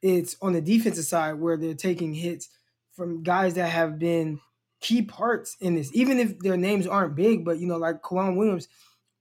It's 0.00 0.36
on 0.40 0.52
the 0.52 0.60
defensive 0.60 1.04
side 1.04 1.34
where 1.34 1.56
they're 1.56 1.74
taking 1.74 2.14
hits 2.14 2.48
from 2.94 3.22
guys 3.22 3.54
that 3.54 3.68
have 3.68 3.98
been 3.98 4.40
key 4.80 5.02
parts 5.02 5.56
in 5.60 5.74
this, 5.74 5.90
even 5.94 6.18
if 6.18 6.38
their 6.40 6.56
names 6.56 6.86
aren't 6.86 7.14
big. 7.14 7.44
But 7.44 7.58
you 7.58 7.66
know, 7.66 7.76
like 7.76 8.02
K'Waun 8.02 8.36
Williams, 8.36 8.68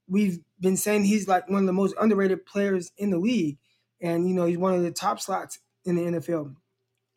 we've 0.07 0.39
been 0.59 0.77
saying 0.77 1.05
he's 1.05 1.27
like 1.27 1.49
one 1.49 1.61
of 1.61 1.67
the 1.67 1.73
most 1.73 1.95
underrated 1.99 2.45
players 2.45 2.91
in 2.97 3.09
the 3.11 3.19
league, 3.19 3.57
and 4.01 4.27
you 4.27 4.33
know, 4.33 4.45
he's 4.45 4.57
one 4.57 4.73
of 4.73 4.83
the 4.83 4.91
top 4.91 5.19
slots 5.19 5.59
in 5.85 5.95
the 5.95 6.19
NFL. 6.19 6.55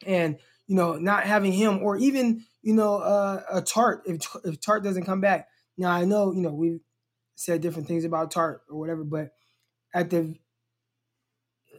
And 0.07 0.38
you 0.66 0.77
know, 0.77 0.94
not 0.94 1.25
having 1.25 1.53
him 1.53 1.83
or 1.83 1.97
even 1.97 2.44
you 2.62 2.75
know 2.75 2.99
uh, 2.99 3.42
a 3.51 3.62
Tartt 3.62 4.03
if 4.07 4.27
if 4.44 4.61
Tartt 4.61 4.83
doesn't 4.83 5.05
come 5.05 5.20
back, 5.20 5.49
now 5.76 5.90
I 5.90 6.04
know, 6.04 6.32
you 6.32 6.40
know, 6.40 6.52
we've 6.52 6.80
said 7.34 7.60
different 7.60 7.88
things 7.88 8.04
about 8.04 8.32
Tartt 8.32 8.60
or 8.68 8.78
whatever, 8.78 9.04
but 9.04 9.32
at 9.92 10.10
the 10.10 10.37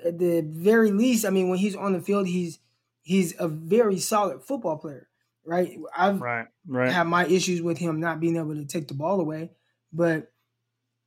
at 0.05 0.19
the 0.19 0.41
very 0.45 0.91
least, 0.91 1.25
I 1.25 1.29
mean, 1.29 1.49
when 1.49 1.58
he's 1.58 1.75
on 1.75 1.93
the 1.93 2.01
field, 2.01 2.27
he's 2.27 2.60
he's 3.01 3.34
a 3.39 3.47
very 3.47 3.99
solid 3.99 4.43
football 4.43 4.77
player, 4.77 5.08
right? 5.45 5.77
I've 5.95 6.21
right, 6.21 6.47
right. 6.67 6.91
had 6.91 7.08
my 7.08 7.25
issues 7.25 7.62
with 7.62 7.77
him 7.77 7.99
not 7.99 8.19
being 8.19 8.36
able 8.36 8.55
to 8.55 8.65
take 8.65 8.88
the 8.88 8.93
ball 8.93 9.19
away, 9.19 9.51
but 9.93 10.31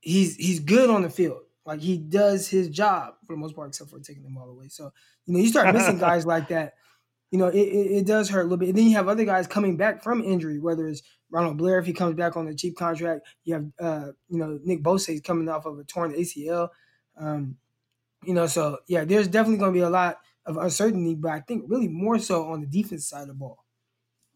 he's 0.01 0.35
he's 0.35 0.59
good 0.59 0.89
on 0.89 1.03
the 1.03 1.09
field. 1.09 1.41
Like 1.65 1.81
he 1.81 1.97
does 1.97 2.47
his 2.47 2.69
job 2.69 3.15
for 3.27 3.33
the 3.33 3.39
most 3.39 3.55
part, 3.55 3.69
except 3.69 3.91
for 3.91 3.99
taking 3.99 4.23
the 4.23 4.29
ball 4.29 4.49
away. 4.49 4.69
So 4.69 4.91
you 5.25 5.33
know, 5.33 5.39
you 5.39 5.47
start 5.47 5.73
missing 5.73 5.97
guys 5.99 6.25
like 6.25 6.47
that 6.47 6.73
you 7.31 7.37
know, 7.37 7.47
it, 7.47 7.57
it, 7.57 7.91
it, 7.97 8.05
does 8.07 8.29
hurt 8.29 8.41
a 8.41 8.43
little 8.43 8.57
bit. 8.57 8.69
And 8.69 8.77
then 8.77 8.85
you 8.85 8.95
have 8.95 9.07
other 9.07 9.25
guys 9.25 9.47
coming 9.47 9.77
back 9.77 10.03
from 10.03 10.23
injury, 10.23 10.59
whether 10.59 10.87
it's 10.87 11.03
Ronald 11.31 11.57
Blair 11.57 11.79
if 11.79 11.85
he 11.85 11.93
comes 11.93 12.15
back 12.15 12.35
on 12.35 12.45
the 12.45 12.55
cheap 12.55 12.75
contract. 12.75 13.27
You 13.43 13.53
have, 13.55 13.65
uh, 13.79 14.11
you 14.29 14.39
know, 14.39 14.59
Nick 14.63 14.83
Bosa 14.83 15.23
coming 15.23 15.49
off 15.49 15.65
of 15.65 15.79
a 15.79 15.83
torn 15.83 16.13
ACL. 16.13 16.69
Um, 17.17 17.57
you 18.23 18.33
know, 18.33 18.47
so 18.47 18.79
yeah, 18.87 19.05
there's 19.05 19.27
definitely 19.27 19.57
going 19.57 19.73
to 19.73 19.77
be 19.77 19.83
a 19.83 19.89
lot 19.89 20.19
of 20.45 20.57
uncertainty, 20.57 21.15
but 21.15 21.31
I 21.31 21.41
think 21.41 21.65
really 21.67 21.87
more 21.87 22.19
so 22.19 22.45
on 22.45 22.61
the 22.61 22.67
defense 22.67 23.07
side 23.07 23.23
of 23.23 23.27
the 23.27 23.33
ball. 23.33 23.65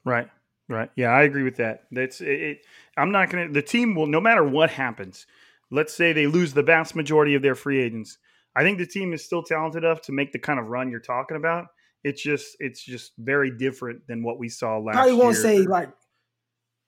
Right. 0.06 0.30
Right. 0.70 0.90
Yeah, 0.96 1.10
I 1.10 1.24
agree 1.24 1.44
with 1.44 1.58
that. 1.58 1.84
That's 1.92 2.22
it, 2.22 2.42
it 2.42 2.66
I'm 2.96 3.12
not 3.12 3.30
going 3.30 3.48
to. 3.48 3.54
The 3.54 3.62
team 3.62 3.96
will, 3.96 4.08
no 4.08 4.22
matter 4.22 4.44
what 4.44 4.70
happens. 4.70 5.26
Let's 5.72 5.94
say 5.94 6.14
they 6.14 6.28
lose 6.28 6.54
the 6.54 6.62
vast 6.62 6.96
majority 6.96 7.34
of 7.34 7.42
their 7.42 7.56
free 7.56 7.82
agents. 7.82 8.20
I 8.56 8.62
think 8.62 8.78
the 8.78 8.86
team 8.86 9.12
is 9.12 9.24
still 9.24 9.42
talented 9.42 9.84
enough 9.84 10.02
to 10.04 10.12
make 10.12 10.32
the 10.32 10.38
kind 10.38 10.60
of 10.60 10.68
run 10.68 10.92
you're 10.92 11.00
talking 11.00 11.36
about 11.36 11.66
it's 12.04 12.22
just 12.22 12.58
it's 12.60 12.84
just 12.84 13.14
very 13.18 13.52
different 13.52 14.06
than 14.08 14.24
what 14.24 14.38
we 14.38 14.50
saw 14.50 14.78
last. 14.78 14.96
Probably 14.96 15.14
won't 15.14 15.36
year. 15.36 15.44
say 15.44 15.58
like 15.60 15.90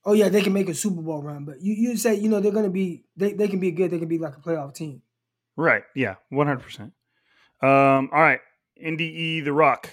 oh 0.06 0.14
yeah, 0.14 0.30
they 0.30 0.42
can 0.42 0.54
make 0.54 0.70
a 0.70 0.74
Super 0.74 1.02
Bowl 1.02 1.22
run. 1.22 1.46
But 1.46 1.62
you 1.62 1.74
you 1.74 1.98
say 1.98 2.16
you 2.16 2.30
know 2.30 2.40
they're 2.40 2.52
going 2.52 2.66
to 2.66 2.72
be 2.72 3.06
they 3.18 3.34
they 3.34 3.48
can 3.48 3.60
be 3.60 3.72
good. 3.72 3.92
They 3.92 4.00
can 4.00 4.08
be 4.08 4.18
like 4.18 4.38
a 4.38 4.40
playoff 4.40 4.74
team. 4.74 5.02
Right. 5.58 5.84
Yeah. 5.96 6.16
One 6.30 6.48
hundred 6.48 6.64
percent. 6.64 6.94
Um. 7.62 8.10
All 8.12 8.22
right. 8.22 8.40
NDE 8.84 9.44
the 9.44 9.54
Rock. 9.54 9.90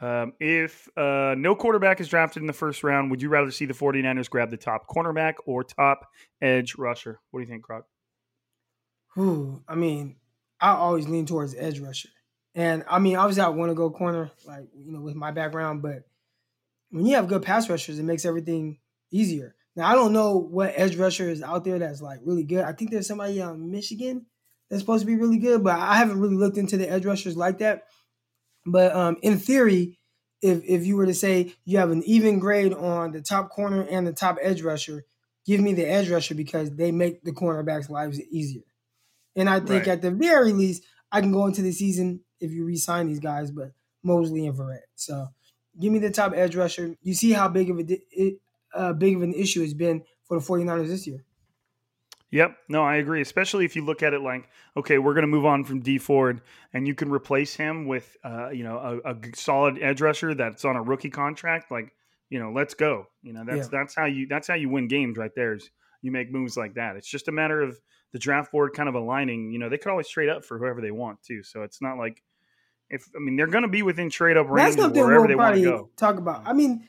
Um, 0.00 0.34
if 0.38 0.88
uh, 0.98 1.34
no 1.38 1.54
quarterback 1.54 2.00
is 2.00 2.08
drafted 2.08 2.42
in 2.42 2.46
the 2.46 2.52
first 2.52 2.84
round, 2.84 3.10
would 3.10 3.22
you 3.22 3.28
rather 3.28 3.50
see 3.50 3.64
the 3.64 3.74
49ers 3.74 4.28
grab 4.28 4.50
the 4.50 4.56
top 4.56 4.86
cornerback 4.86 5.34
or 5.46 5.64
top 5.64 6.06
edge 6.42 6.74
rusher? 6.76 7.20
What 7.30 7.40
do 7.40 7.44
you 7.44 7.50
think, 7.50 7.62
Croc? 7.62 7.86
Whew, 9.14 9.62
I 9.66 9.76
mean, 9.76 10.16
I 10.60 10.72
always 10.72 11.08
lean 11.08 11.26
towards 11.26 11.54
edge 11.54 11.78
rusher. 11.78 12.10
And 12.54 12.84
I 12.88 12.98
mean, 12.98 13.16
obviously, 13.16 13.44
I 13.44 13.48
want 13.48 13.70
to 13.70 13.74
go 13.74 13.90
corner, 13.90 14.30
like, 14.46 14.66
you 14.76 14.92
know, 14.92 15.00
with 15.00 15.14
my 15.14 15.30
background, 15.30 15.80
but 15.80 16.02
when 16.90 17.06
you 17.06 17.16
have 17.16 17.28
good 17.28 17.42
pass 17.42 17.70
rushers, 17.70 17.98
it 17.98 18.04
makes 18.04 18.24
everything 18.24 18.78
easier. 19.14 19.54
Now, 19.76 19.90
I 19.90 19.94
don't 19.94 20.12
know 20.12 20.36
what 20.36 20.72
edge 20.76 20.96
rusher 20.96 21.28
is 21.28 21.42
out 21.42 21.64
there 21.64 21.78
that's 21.78 22.00
like 22.02 22.20
really 22.24 22.44
good. 22.44 22.64
I 22.64 22.72
think 22.72 22.90
there's 22.90 23.06
somebody 23.08 23.40
on 23.40 23.70
Michigan 23.70 24.26
that's 24.68 24.80
supposed 24.82 25.02
to 25.02 25.06
be 25.06 25.16
really 25.16 25.38
good, 25.38 25.64
but 25.64 25.78
I 25.78 25.96
haven't 25.96 26.20
really 26.20 26.36
looked 26.36 26.58
into 26.58 26.76
the 26.76 26.88
edge 26.88 27.04
rushers 27.04 27.36
like 27.36 27.58
that. 27.58 27.84
But 28.66 28.94
um, 28.94 29.16
in 29.22 29.38
theory, 29.38 29.98
if 30.42 30.62
if 30.64 30.86
you 30.86 30.96
were 30.96 31.06
to 31.06 31.14
say 31.14 31.54
you 31.64 31.78
have 31.78 31.90
an 31.90 32.02
even 32.04 32.38
grade 32.38 32.72
on 32.74 33.12
the 33.12 33.20
top 33.22 33.50
corner 33.50 33.82
and 33.82 34.06
the 34.06 34.12
top 34.12 34.36
edge 34.42 34.62
rusher, 34.62 35.04
give 35.46 35.60
me 35.60 35.72
the 35.74 35.84
edge 35.86 36.10
rusher 36.10 36.34
because 36.34 36.70
they 36.70 36.92
make 36.92 37.22
the 37.24 37.32
cornerbacks' 37.32 37.90
lives 37.90 38.20
easier. 38.30 38.62
And 39.36 39.48
I 39.48 39.58
think 39.60 39.86
Right. 39.86 39.88
at 39.88 40.02
the 40.02 40.10
very 40.10 40.52
least, 40.52 40.84
I 41.10 41.20
can 41.20 41.32
go 41.32 41.46
into 41.46 41.62
the 41.62 41.72
season 41.72 42.20
if 42.40 42.52
you 42.52 42.64
re-sign 42.64 43.08
these 43.08 43.20
guys, 43.20 43.50
but 43.50 43.72
Moseley 44.02 44.46
and 44.46 44.56
Verrett. 44.56 44.86
So 44.94 45.28
give 45.80 45.92
me 45.92 45.98
the 45.98 46.10
top 46.10 46.32
edge 46.34 46.54
rusher. 46.56 46.94
You 47.02 47.14
see 47.14 47.32
how 47.32 47.48
big 47.48 47.70
of 47.70 47.78
a 47.78 47.82
di- 47.82 48.04
it, 48.12 48.34
uh, 48.74 48.92
big 48.92 49.16
of 49.16 49.22
an 49.22 49.32
issue 49.34 49.62
it's 49.62 49.74
been 49.74 50.02
for 50.24 50.38
the 50.38 50.44
49ers 50.44 50.88
this 50.88 51.06
year. 51.06 51.24
Yep. 52.30 52.56
No, 52.68 52.82
I 52.82 52.96
agree. 52.96 53.20
Especially 53.20 53.64
if 53.64 53.76
you 53.76 53.84
look 53.84 54.02
at 54.02 54.12
it 54.12 54.20
like, 54.20 54.48
okay, 54.76 54.98
we're 54.98 55.14
going 55.14 55.22
to 55.22 55.28
move 55.28 55.46
on 55.46 55.62
from 55.62 55.80
Dee 55.80 55.98
Ford, 55.98 56.40
and 56.72 56.84
you 56.86 56.94
can 56.94 57.08
replace 57.10 57.54
him 57.54 57.86
with, 57.86 58.16
uh, 58.24 58.50
you 58.50 58.64
know, 58.64 59.00
a 59.04 59.14
solid 59.36 59.78
edge 59.80 60.00
rusher 60.00 60.34
that's 60.34 60.64
on 60.64 60.74
a 60.74 60.82
rookie 60.82 61.10
contract. 61.10 61.70
Like, 61.70 61.92
you 62.30 62.40
know, 62.40 62.50
let's 62.50 62.74
go. 62.74 63.06
You 63.22 63.34
know, 63.34 63.44
that's 63.44 63.66
Yeah. 63.66 63.78
that's 63.78 63.94
how 63.94 64.06
you 64.06 64.26
that's 64.26 64.48
how 64.48 64.54
you 64.54 64.68
win 64.68 64.88
games 64.88 65.16
right 65.16 65.30
there. 65.36 65.54
Is 65.54 65.70
you 66.02 66.10
make 66.10 66.32
moves 66.32 66.56
like 66.56 66.74
that. 66.74 66.96
It's 66.96 67.08
just 67.08 67.28
a 67.28 67.32
matter 67.32 67.62
of 67.62 67.78
the 68.12 68.18
draft 68.18 68.50
board 68.50 68.72
kind 68.72 68.88
of 68.88 68.96
aligning. 68.96 69.52
You 69.52 69.60
know, 69.60 69.68
they 69.68 69.78
could 69.78 69.90
always 69.90 70.08
trade 70.08 70.28
up 70.28 70.44
for 70.44 70.58
whoever 70.58 70.80
they 70.80 70.90
want 70.90 71.22
too. 71.22 71.44
So 71.44 71.62
it's 71.62 71.80
not 71.80 71.98
like 71.98 72.20
if 72.90 73.08
I 73.14 73.20
mean 73.20 73.36
they're 73.36 73.46
going 73.46 73.62
to 73.62 73.68
be 73.68 73.82
within 73.82 74.10
trade 74.10 74.36
up 74.36 74.48
range 74.48 74.76
wherever 74.76 75.28
they 75.28 75.36
want 75.36 75.54
to 75.54 75.62
go. 75.62 75.90
talk 75.96 76.16
about. 76.18 76.42
I 76.46 76.52
mean, 76.52 76.88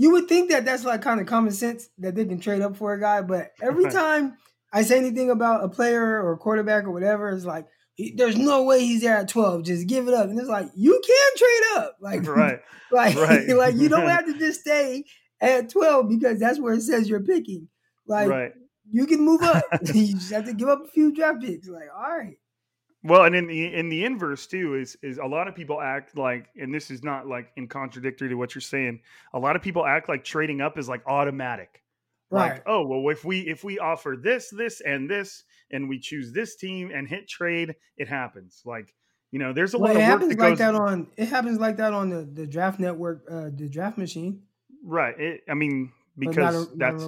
you 0.00 0.12
would 0.12 0.28
think 0.28 0.48
that 0.48 0.64
that's 0.64 0.82
like 0.82 1.02
kind 1.02 1.20
of 1.20 1.26
common 1.26 1.52
sense 1.52 1.90
that 1.98 2.14
they 2.14 2.24
can 2.24 2.40
trade 2.40 2.62
up 2.62 2.74
for 2.74 2.94
a 2.94 2.98
guy, 2.98 3.20
but 3.20 3.50
every 3.60 3.84
time 3.90 4.38
I 4.72 4.80
say 4.80 4.96
anything 4.96 5.30
about 5.30 5.62
a 5.62 5.68
player 5.68 6.02
or 6.22 6.32
a 6.32 6.38
quarterback 6.38 6.84
or 6.84 6.90
whatever, 6.90 7.28
it's 7.28 7.44
like 7.44 7.66
there's 8.14 8.38
no 8.38 8.62
way 8.62 8.80
he's 8.80 9.02
there 9.02 9.18
at 9.18 9.28
12. 9.28 9.64
Just 9.64 9.86
give 9.86 10.08
it 10.08 10.14
up. 10.14 10.30
And 10.30 10.38
it's 10.38 10.48
like 10.48 10.68
you 10.74 10.98
can 11.06 11.36
trade 11.36 11.84
up, 11.84 11.96
like 12.00 12.26
Right. 12.26 12.60
like 12.90 13.14
Right. 13.14 13.46
like 13.50 13.74
you 13.74 13.90
don't 13.90 14.08
have 14.08 14.24
to 14.24 14.38
just 14.38 14.62
stay 14.62 15.04
at 15.38 15.68
12 15.68 16.08
because 16.08 16.40
that's 16.40 16.58
where 16.58 16.72
it 16.72 16.80
says 16.80 17.06
you're 17.06 17.20
picking. 17.20 17.68
Like 18.06 18.30
right. 18.30 18.52
you 18.90 19.04
can 19.06 19.20
move 19.20 19.42
up. 19.42 19.64
you 19.92 20.14
just 20.14 20.32
have 20.32 20.46
to 20.46 20.54
give 20.54 20.68
up 20.68 20.82
a 20.82 20.88
few 20.88 21.12
draft 21.12 21.42
picks. 21.42 21.68
Like 21.68 21.88
all 21.94 22.16
right. 22.16 22.38
Well, 23.02 23.24
and 23.24 23.34
in 23.34 23.46
the 23.46 23.74
in 23.74 23.88
the 23.88 24.04
inverse 24.04 24.46
too 24.46 24.74
is 24.74 24.96
is 25.02 25.18
a 25.18 25.24
lot 25.24 25.48
of 25.48 25.54
people 25.54 25.80
act 25.80 26.16
like, 26.16 26.48
and 26.56 26.74
this 26.74 26.90
is 26.90 27.02
not 27.02 27.26
like 27.26 27.50
in 27.56 27.66
contradictory 27.66 28.28
to 28.28 28.34
what 28.34 28.54
you're 28.54 28.60
saying. 28.60 29.00
A 29.32 29.38
lot 29.38 29.56
of 29.56 29.62
people 29.62 29.86
act 29.86 30.08
like 30.08 30.22
trading 30.22 30.60
up 30.60 30.78
is 30.78 30.88
like 30.88 31.06
automatic. 31.06 31.82
Right. 32.30 32.52
Like, 32.52 32.62
oh 32.66 32.86
well, 32.86 33.08
if 33.10 33.24
we 33.24 33.40
if 33.40 33.64
we 33.64 33.78
offer 33.78 34.16
this, 34.22 34.50
this, 34.50 34.80
and 34.82 35.08
this, 35.10 35.44
and 35.70 35.88
we 35.88 35.98
choose 35.98 36.32
this 36.32 36.56
team 36.56 36.90
and 36.94 37.08
hit 37.08 37.26
trade, 37.28 37.74
it 37.96 38.06
happens. 38.06 38.62
Like, 38.64 38.94
you 39.30 39.38
know, 39.38 39.52
there's 39.52 39.74
a 39.74 39.78
Well, 39.78 39.92
lot 39.94 39.96
it 39.96 40.02
of 40.02 40.08
work 40.08 40.22
happens 40.22 40.36
that 40.36 40.38
like 40.38 40.50
goes 40.50 40.58
that 40.58 40.74
on 40.74 41.08
it 41.16 41.28
happens 41.28 41.58
like 41.58 41.76
that 41.78 41.92
on 41.92 42.10
the, 42.10 42.22
the 42.24 42.46
draft 42.46 42.78
network, 42.78 43.24
uh, 43.30 43.50
the 43.52 43.68
draft 43.68 43.98
machine. 43.98 44.42
right. 44.84 45.18
It, 45.18 45.40
I 45.48 45.54
mean, 45.54 45.92
because 46.18 46.68
not 46.76 46.78
that's. 46.78 47.04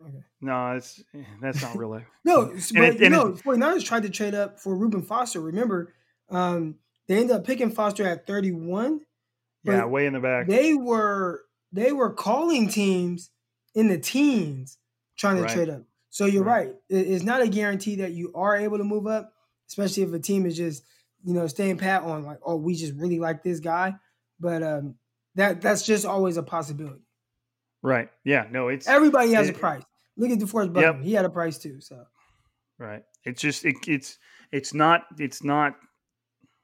Okay. 0.00 0.22
no, 0.42 0.72
it's 0.76 1.02
eh, 1.14 1.22
that's 1.40 1.62
not 1.62 1.76
real 1.76 1.88
life. 1.90 2.04
No, 2.24 2.50
And 2.50 2.58
s- 2.58 2.70
it- 2.70 2.74
but 2.76 2.98
you 3.00 3.06
it- 3.06 3.10
know, 3.10 3.32
49ers 3.32 3.84
tried 3.84 4.02
to 4.02 4.10
trade 4.10 4.34
up 4.34 4.60
for 4.60 4.74
Reuben 4.76 5.02
Foster. 5.02 5.40
Remember, 5.40 5.94
um, 6.30 6.76
they 7.08 7.16
ended 7.18 7.36
up 7.36 7.44
picking 7.46 7.70
Foster 7.70 8.06
at 8.06 8.26
31. 8.26 9.00
yeah, 9.64 9.84
way 9.86 10.06
in 10.06 10.12
the 10.12 10.20
back. 10.20 10.46
They 10.48 10.74
were 10.74 11.42
they 11.72 11.92
were 11.92 12.12
calling 12.12 12.68
teams 12.68 13.30
in 13.74 13.88
the 13.88 13.98
teens 13.98 14.78
trying 15.18 15.36
to 15.36 15.42
Right. 15.42 15.50
trade 15.52 15.68
up. 15.70 15.82
So 16.10 16.24
you're 16.26 16.44
Right. 16.44 16.68
right. 16.68 16.76
It- 16.88 17.08
it's 17.08 17.24
not 17.24 17.42
a 17.42 17.48
guarantee 17.48 17.96
that 17.96 18.12
you 18.12 18.32
are 18.34 18.56
able 18.56 18.78
to 18.78 18.84
move 18.84 19.06
up, 19.06 19.32
especially 19.68 20.02
if 20.02 20.12
a 20.12 20.18
team 20.18 20.46
is 20.46 20.56
just 20.56 20.84
you 21.24 21.32
know 21.34 21.46
staying 21.46 21.78
pat 21.78 22.02
on 22.02 22.24
like, 22.24 22.38
oh, 22.44 22.56
we 22.56 22.74
just 22.74 22.92
really 22.94 23.18
like 23.18 23.42
this 23.42 23.60
guy. 23.60 23.96
But 24.38 24.62
um, 24.62 24.96
that 25.36 25.60
that's 25.62 25.84
just 25.86 26.04
always 26.04 26.36
a 26.36 26.42
possibility. 26.42 27.02
Right. 27.86 28.08
Yeah. 28.24 28.46
No, 28.50 28.68
it's 28.68 28.86
Everybody 28.88 29.32
has 29.32 29.48
a 29.48 29.52
price. 29.52 29.82
Look 30.16 30.30
at 30.30 30.38
DeForest 30.38 30.66
Yep. 30.66 30.74
Buckner. 30.74 31.02
He 31.02 31.12
had 31.12 31.24
a 31.24 31.30
price 31.30 31.58
too. 31.58 31.80
So 31.80 32.04
Right. 32.78 33.02
It's 33.24 33.40
just 33.40 33.64
it, 33.64 33.76
it's 33.86 34.18
it's 34.52 34.74
not 34.74 35.04
it's 35.18 35.42
not 35.42 35.76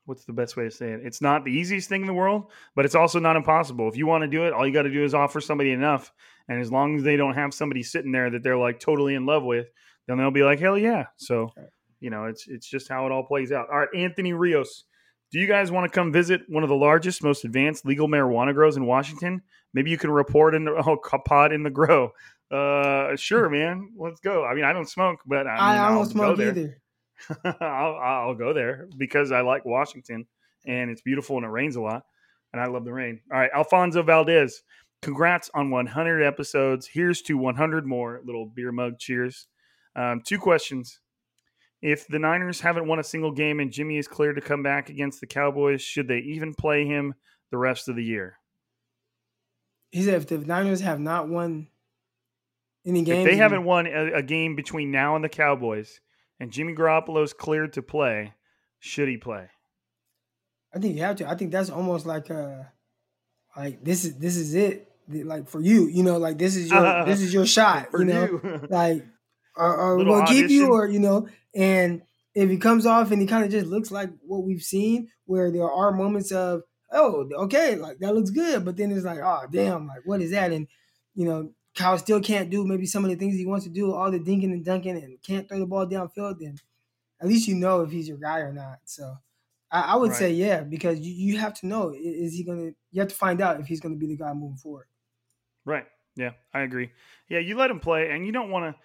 what's 0.04 0.24
the 0.24 0.32
best 0.32 0.56
way 0.56 0.64
to 0.64 0.70
say 0.70 0.90
it? 0.90 1.00
It's 1.04 1.22
not 1.22 1.44
the 1.44 1.52
easiest 1.52 1.88
thing 1.88 2.00
in 2.02 2.06
the 2.06 2.14
world, 2.14 2.50
but 2.74 2.84
it's 2.84 2.94
also 2.94 3.18
not 3.18 3.36
impossible. 3.36 3.88
If 3.88 3.96
you 3.96 4.06
want 4.06 4.22
to 4.22 4.28
do 4.28 4.44
it, 4.44 4.52
all 4.52 4.66
you 4.66 4.72
got 4.72 4.82
to 4.82 4.90
do 4.90 5.04
is 5.04 5.14
offer 5.14 5.40
somebody 5.40 5.70
enough, 5.70 6.12
and 6.48 6.60
as 6.60 6.72
long 6.72 6.96
as 6.96 7.02
they 7.02 7.16
don't 7.16 7.34
have 7.34 7.54
somebody 7.54 7.82
sitting 7.82 8.12
there 8.12 8.28
that 8.30 8.42
they're 8.42 8.58
like 8.58 8.80
totally 8.80 9.14
in 9.14 9.26
love 9.26 9.44
with, 9.44 9.68
then 10.06 10.18
they'll 10.18 10.30
be 10.30 10.42
like, 10.42 10.58
hell 10.58 10.76
yeah. 10.76 11.06
So, 11.16 11.50
you 12.00 12.10
know, 12.10 12.24
it's 12.24 12.46
it's 12.48 12.68
just 12.68 12.88
how 12.88 13.06
it 13.06 13.12
all 13.12 13.24
plays 13.24 13.52
out. 13.52 13.68
All 13.70 13.78
right, 13.78 13.88
Anthony 13.94 14.32
Rios. 14.32 14.84
Do 15.30 15.38
you 15.38 15.46
guys 15.46 15.70
want 15.70 15.90
to 15.90 15.94
come 15.94 16.12
visit 16.12 16.42
one 16.48 16.62
of 16.62 16.68
the 16.68 16.76
largest, 16.76 17.22
most 17.22 17.44
advanced 17.44 17.86
legal 17.86 18.06
marijuana 18.06 18.52
grows 18.52 18.76
in 18.76 18.84
Washington? 18.84 19.40
Maybe 19.74 19.90
you 19.90 19.98
can 19.98 20.10
report 20.10 20.54
in 20.54 20.64
the 20.64 20.72
oh, 20.72 20.96
pod 20.96 21.52
in 21.52 21.62
the 21.62 21.70
grow. 21.70 22.12
Uh, 22.50 23.16
sure, 23.16 23.48
man. 23.48 23.90
Let's 23.96 24.20
go. 24.20 24.44
I 24.44 24.54
mean, 24.54 24.64
I 24.64 24.72
don't 24.72 24.88
smoke, 24.88 25.20
but 25.26 25.46
I, 25.46 25.52
mean, 25.52 25.60
I, 25.60 25.76
I 25.76 25.88
I'll 25.88 25.94
don't 25.94 26.04
go 26.04 26.10
smoke 26.10 26.38
either. 26.40 26.82
I'll, 27.60 27.96
I'll 27.96 28.34
go 28.34 28.52
there 28.52 28.88
because 28.98 29.32
I 29.32 29.40
like 29.40 29.64
Washington 29.64 30.26
and 30.66 30.90
it's 30.90 31.02
beautiful 31.02 31.36
and 31.36 31.46
it 31.46 31.50
rains 31.50 31.76
a 31.76 31.80
lot. 31.80 32.04
And 32.52 32.60
I 32.60 32.66
love 32.66 32.84
the 32.84 32.92
rain. 32.92 33.20
All 33.32 33.38
right, 33.38 33.50
Alfonso 33.54 34.02
Valdez, 34.02 34.62
congrats 35.00 35.50
on 35.54 35.70
100 35.70 36.22
episodes. 36.22 36.86
Here's 36.86 37.22
to 37.22 37.38
100 37.38 37.86
more. 37.86 38.20
Little 38.24 38.46
beer 38.46 38.72
mug 38.72 38.98
cheers. 38.98 39.46
Um, 39.96 40.20
two 40.24 40.38
questions. 40.38 41.00
If 41.80 42.06
the 42.06 42.18
Niners 42.18 42.60
haven't 42.60 42.86
won 42.86 43.00
a 43.00 43.04
single 43.04 43.32
game 43.32 43.58
and 43.60 43.72
Jimmy 43.72 43.96
is 43.96 44.06
cleared 44.06 44.36
to 44.36 44.42
come 44.42 44.62
back 44.62 44.90
against 44.90 45.20
the 45.20 45.26
Cowboys, 45.26 45.80
should 45.80 46.06
they 46.06 46.18
even 46.18 46.54
play 46.54 46.84
him 46.84 47.14
the 47.50 47.58
rest 47.58 47.88
of 47.88 47.96
the 47.96 48.04
year? 48.04 48.38
He 49.92 50.02
said 50.02 50.14
if 50.14 50.26
the 50.26 50.38
Niners 50.38 50.80
have 50.80 50.98
not 50.98 51.28
won 51.28 51.68
any 52.84 53.02
games, 53.02 53.26
If 53.26 53.30
they 53.30 53.36
haven't 53.36 53.64
won 53.64 53.86
a, 53.86 54.14
a 54.14 54.22
game 54.22 54.56
between 54.56 54.90
now 54.90 55.14
and 55.14 55.24
the 55.24 55.28
Cowboys 55.28 56.00
and 56.40 56.50
Jimmy 56.50 56.74
Garoppolo's 56.74 57.34
cleared 57.34 57.74
to 57.74 57.82
play, 57.82 58.32
should 58.80 59.08
he 59.08 59.18
play? 59.18 59.48
I 60.74 60.78
think 60.78 60.96
you 60.96 61.02
have 61.02 61.16
to. 61.16 61.28
I 61.28 61.36
think 61.36 61.52
that's 61.52 61.68
almost 61.68 62.06
like 62.06 62.30
uh 62.30 62.62
like 63.56 63.84
this 63.84 64.06
is 64.06 64.18
this 64.18 64.36
is 64.36 64.54
it. 64.54 64.88
Like 65.08 65.48
for 65.48 65.60
you, 65.60 65.88
you 65.88 66.02
know, 66.02 66.16
like 66.16 66.38
this 66.38 66.56
is 66.56 66.70
your 66.70 67.04
this 67.04 67.20
is 67.20 67.32
your 67.32 67.44
shot. 67.44 67.88
You 67.92 68.04
know, 68.06 68.24
you. 68.24 68.66
like 68.70 69.04
or, 69.54 69.76
or 69.76 69.96
we'll 69.98 70.24
keep 70.24 70.48
you, 70.48 70.72
or 70.72 70.88
you 70.88 71.00
know, 71.00 71.28
and 71.54 72.00
if 72.34 72.48
he 72.48 72.56
comes 72.56 72.86
off 72.86 73.10
and 73.10 73.20
he 73.20 73.28
kind 73.28 73.44
of 73.44 73.50
just 73.50 73.66
looks 73.66 73.90
like 73.90 74.08
what 74.26 74.42
we've 74.42 74.62
seen, 74.62 75.08
where 75.26 75.50
there 75.50 75.70
are 75.70 75.92
moments 75.92 76.32
of 76.32 76.62
oh, 76.92 77.28
okay, 77.44 77.76
like 77.76 77.98
that 77.98 78.14
looks 78.14 78.30
good, 78.30 78.64
but 78.64 78.76
then 78.76 78.92
it's 78.92 79.04
like 79.04 79.18
oh 79.22 79.46
damn, 79.50 79.86
like 79.86 80.02
what 80.04 80.20
is 80.20 80.30
that? 80.32 80.52
And 80.52 80.68
you 81.14 81.26
know, 81.26 81.52
Kyle 81.74 81.98
still 81.98 82.20
can't 82.20 82.50
do 82.50 82.66
maybe 82.66 82.86
some 82.86 83.04
of 83.04 83.10
the 83.10 83.16
things 83.16 83.34
he 83.36 83.46
wants 83.46 83.64
to 83.64 83.70
do, 83.70 83.92
all 83.94 84.10
the 84.10 84.18
dinking 84.20 84.52
and 84.52 84.64
dunking, 84.64 84.96
and 84.96 85.22
can't 85.22 85.48
throw 85.48 85.58
the 85.58 85.66
ball 85.66 85.86
downfield. 85.86 86.38
Then 86.40 86.56
at 87.20 87.28
least 87.28 87.48
you 87.48 87.54
know 87.54 87.82
if 87.82 87.90
he's 87.90 88.08
your 88.08 88.18
guy 88.18 88.38
or 88.40 88.52
not. 88.52 88.78
So. 88.84 89.16
I, 89.74 89.94
I 89.94 89.96
would 89.96 90.10
Right. 90.10 90.18
say 90.18 90.30
yeah, 90.32 90.60
because 90.60 91.00
you, 91.00 91.14
you 91.14 91.38
have 91.38 91.54
to 91.60 91.66
know 91.66 91.94
is 91.96 92.34
he 92.34 92.44
gonna 92.44 92.72
you 92.90 93.00
have 93.00 93.08
to 93.08 93.14
find 93.14 93.40
out 93.40 93.58
if 93.58 93.66
he's 93.66 93.80
gonna 93.80 93.96
be 93.96 94.06
the 94.06 94.18
guy 94.18 94.30
moving 94.34 94.58
forward. 94.58 94.86
Right. 95.64 95.86
Yeah, 96.14 96.32
I 96.52 96.60
agree. 96.60 96.90
Yeah, 97.28 97.38
you 97.38 97.56
let 97.56 97.70
him 97.70 97.80
play, 97.80 98.10
and 98.10 98.26
you 98.26 98.32
don't 98.32 98.50
want 98.50 98.74
to. 98.76 98.80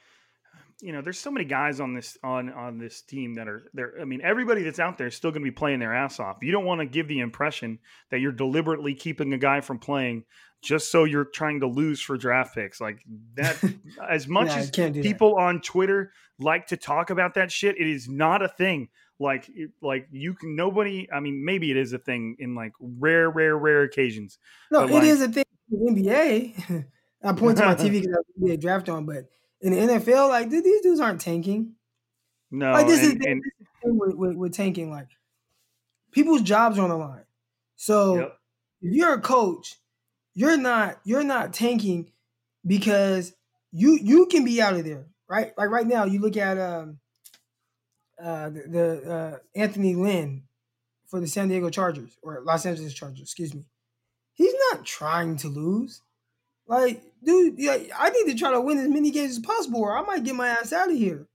You 0.79 0.93
know, 0.93 1.01
there's 1.01 1.17
so 1.19 1.31
many 1.31 1.45
guys 1.45 1.79
on 1.79 1.93
this 1.95 2.17
on 2.23 2.51
on 2.53 2.77
this 2.77 3.01
team 3.01 3.33
that 3.35 3.47
are 3.47 3.63
there. 3.73 3.93
I 3.99 4.05
mean, 4.05 4.21
everybody 4.23 4.61
that's 4.61 4.77
out 4.79 4.97
there 4.99 5.07
is 5.07 5.15
still 5.15 5.31
going 5.31 5.41
to 5.41 5.49
be 5.49 5.55
playing 5.55 5.79
their 5.79 5.93
ass 5.95 6.19
off. 6.19 6.37
You 6.43 6.51
don't 6.51 6.65
want 6.65 6.81
to 6.81 6.85
give 6.85 7.07
the 7.07 7.19
impression 7.19 7.79
that 8.11 8.19
you're 8.19 8.31
deliberately 8.31 8.93
keeping 8.93 9.33
a 9.33 9.37
guy 9.39 9.61
from 9.61 9.79
playing 9.79 10.25
just 10.63 10.91
so 10.91 11.03
you're 11.03 11.25
trying 11.25 11.59
to 11.61 11.67
lose 11.67 11.99
for 11.99 12.15
draft 12.17 12.53
picks. 12.55 12.79
Like 12.79 12.99
that, 13.35 13.57
as 14.09 14.27
much 14.27 14.47
Yeah, 14.49 14.57
as 14.57 14.69
can't 14.71 14.93
that. 14.93 15.01
people 15.03 15.35
on 15.35 15.61
Twitter 15.61 16.11
like 16.39 16.67
to 16.67 16.77
talk 16.77 17.09
about 17.09 17.33
that 17.35 17.51
shit, 17.51 17.75
it 17.79 17.87
is 17.87 18.07
not 18.07 18.43
a 18.43 18.47
thing. 18.47 18.89
Like, 19.19 19.49
like 19.81 20.07
you 20.11 20.35
can 20.35 20.55
nobody. 20.55 21.07
I 21.11 21.21
mean, 21.21 21.43
maybe 21.43 21.71
it 21.71 21.77
is 21.77 21.91
a 21.93 21.97
thing 21.97 22.35
in 22.37 22.53
like 22.53 22.73
rare, 22.79 23.31
rare, 23.31 23.57
rare 23.57 23.81
occasions. 23.81 24.37
No, 24.69 24.83
it 24.83 24.91
like- 24.91 25.03
is 25.05 25.21
a 25.23 25.27
thing 25.29 25.45
in 25.71 25.95
the 25.95 26.01
NBA. 26.03 26.85
I 27.23 27.33
point 27.33 27.57
to 27.57 27.65
my 27.65 27.73
TV 27.75 27.93
because 28.01 28.15
I 28.15 28.45
be 28.45 28.51
a 28.53 28.57
draft 28.57 28.89
on, 28.89 29.07
but 29.07 29.25
in 29.61 29.73
the 29.73 29.79
NFL, 29.93 30.29
like 30.29 30.49
dude, 30.49 30.63
these 30.63 30.81
dudes 30.81 30.99
aren't 30.99 31.21
tanking. 31.21 31.73
No, 32.51 32.71
like 32.71 32.87
this 32.87 32.99
and, 33.03 33.19
is, 33.21 33.25
and- 33.27 33.41
this 33.43 33.53
is 33.59 33.67
the 33.81 33.87
thing 33.89 33.97
with, 33.99 34.15
with, 34.15 34.35
with 34.37 34.53
tanking. 34.53 34.89
Like 34.91 35.09
people's 36.11 36.41
jobs 36.41 36.77
are 36.79 36.83
on 36.83 36.89
the 36.89 36.97
line. 36.97 37.25
So 37.75 38.15
Yep. 38.19 38.37
if 38.81 38.93
you're 38.95 39.13
a 39.13 39.21
coach, 39.21 39.75
you're 40.33 40.57
not 40.57 40.99
you're 41.03 41.23
not 41.23 41.53
tanking 41.53 42.11
because 42.65 43.33
you 43.71 43.97
you 44.01 44.25
can 44.27 44.45
be 44.45 44.61
out 44.61 44.73
of 44.75 44.85
there, 44.85 45.07
right? 45.29 45.51
Like 45.57 45.69
right 45.69 45.85
now, 45.87 46.05
you 46.05 46.19
look 46.19 46.37
at 46.37 46.57
um 46.57 46.99
uh 48.23 48.49
the, 48.49 48.63
the 48.67 49.11
uh 49.11 49.37
Anthony 49.55 49.95
Lynn 49.95 50.43
for 51.07 51.19
the 51.19 51.27
San 51.27 51.47
Diego 51.49 51.69
Chargers 51.69 52.17
or 52.21 52.41
Los 52.45 52.65
Angeles 52.65 52.93
Chargers, 52.93 53.21
excuse 53.21 53.53
me. 53.53 53.65
He's 54.33 54.53
not 54.71 54.85
trying 54.85 55.37
to 55.37 55.47
lose. 55.47 56.01
Like, 56.67 57.01
dude, 57.23 57.55
yeah, 57.57 57.77
I 57.97 58.09
need 58.09 58.31
to 58.31 58.35
try 58.35 58.51
to 58.51 58.61
win 58.61 58.77
as 58.77 58.87
many 58.87 59.11
games 59.11 59.31
as 59.31 59.39
possible, 59.39 59.81
or 59.81 59.97
I 59.97 60.01
might 60.01 60.23
get 60.23 60.35
my 60.35 60.49
ass 60.49 60.73
out 60.73 60.91
of 60.91 60.97
here. 60.97 61.27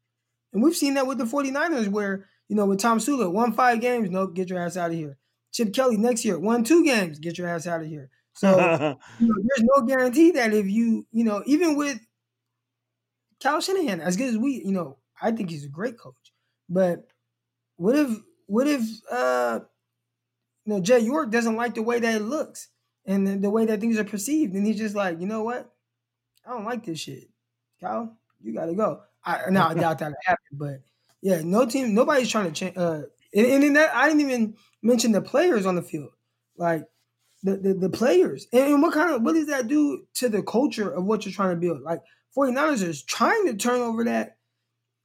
And 0.53 0.63
we've 0.63 0.77
seen 0.77 0.95
that 0.95 1.07
with 1.07 1.19
the 1.19 1.25
49ers, 1.25 1.89
where, 1.89 2.27
you 2.49 2.57
know, 2.57 2.67
with 2.67 2.81
Tomsula, 2.81 3.33
won 3.33 3.53
five 3.53 3.81
games, 3.81 4.11
nope, 4.11 4.35
get 4.35 4.51
your 4.51 4.59
ass 4.59 4.77
out 4.77 4.91
of 4.91 4.97
here. 4.97 5.17
Chip 5.53 5.73
Kelly 5.73 5.97
next 5.97 6.25
year, 6.25 6.39
won 6.39 6.65
two 6.65 6.85
games, 6.85 7.19
get 7.19 7.39
your 7.39 7.49
ass 7.49 7.67
out 7.67 7.81
of 7.81 7.87
here. 7.87 8.11
So 8.35 8.51
you 9.19 9.27
know, 9.27 9.35
there's 9.43 9.69
no 9.77 9.83
guarantee 9.87 10.33
that 10.33 10.53
if 10.53 10.67
you, 10.67 11.07
you 11.13 11.25
know, 11.25 11.43
even 11.47 11.77
with 11.77 12.01
Kyle 13.43 13.61
Shanahan, 13.61 14.01
as 14.01 14.17
good 14.17 14.31
as 14.31 14.39
we, 14.39 14.63
you 14.65 14.73
know, 14.73 14.99
I 15.21 15.33
think 15.33 15.51
he's 15.51 15.65
a 15.65 15.69
great 15.69 15.99
coach. 15.99 16.33
But 16.69 17.07
what 17.77 17.97
if, 17.97 18.11
what 18.47 18.67
if, 18.67 18.83
uh, 19.11 19.61
you 20.65 20.75
know, 20.75 20.81
Jed 20.81 21.03
York 21.03 21.31
doesn't 21.31 21.57
like 21.57 21.75
the 21.75 21.83
way 21.83 21.99
that 21.99 22.15
it 22.15 22.25
looks 22.25 22.69
and 23.07 23.27
the, 23.27 23.37
the 23.37 23.51
way 23.51 23.67
that 23.67 23.81
things 23.81 23.99
are 23.99 24.05
perceived, 24.05 24.55
and 24.55 24.67
he's 24.67 24.79
just 24.79 24.95
like, 24.95 25.21
you 25.21 25.27
know 25.27 25.43
what, 25.43 25.73
I 26.47 26.51
don't 26.51 26.65
like 26.65 26.85
this 26.85 27.01
shit, 27.01 27.29
Kyle, 27.81 28.17
you 28.43 28.55
got 28.55 28.67
to 28.67 28.75
go. 28.75 29.03
I 29.25 29.51
now 29.51 29.69
I 29.69 29.75
doubt 29.75 29.99
that 29.99 30.09
will 30.11 30.17
happen, 30.25 30.47
but 30.53 30.81
yeah, 31.21 31.41
no 31.45 31.67
team, 31.67 31.95
nobody's 31.95 32.29
trying 32.29 32.47
to 32.47 32.53
change. 32.53 32.77
Uh, 32.77 33.03
and, 33.35 33.47
and 33.47 33.65
in 33.65 33.73
that, 33.75 33.95
I 33.95 34.09
didn't 34.09 34.23
even 34.23 34.57
mention 34.83 35.13
the 35.13 35.23
players 35.23 35.65
on 35.67 35.77
the 35.77 35.83
field, 35.83 36.11
like 36.57 36.85
the 37.43 37.57
the, 37.57 37.75
the 37.75 37.91
players, 37.91 38.47
and, 38.53 38.75
and 38.75 38.83
what 38.83 38.95
kind 38.95 39.13
of 39.13 39.23
what 39.23 39.35
does 39.35 39.47
that 39.47 39.69
do 39.69 40.07
to 40.15 40.29
the 40.29 40.43
culture 40.43 40.91
of 40.91 41.05
what 41.05 41.25
you're 41.25 41.33
trying 41.33 41.55
to 41.55 41.61
build? 41.61 41.83
Like 41.83 42.01
49ers 42.37 42.83
is 42.83 43.03
trying 43.03 43.47
to 43.47 43.55
turn 43.55 43.81
over 43.81 44.05
that 44.05 44.37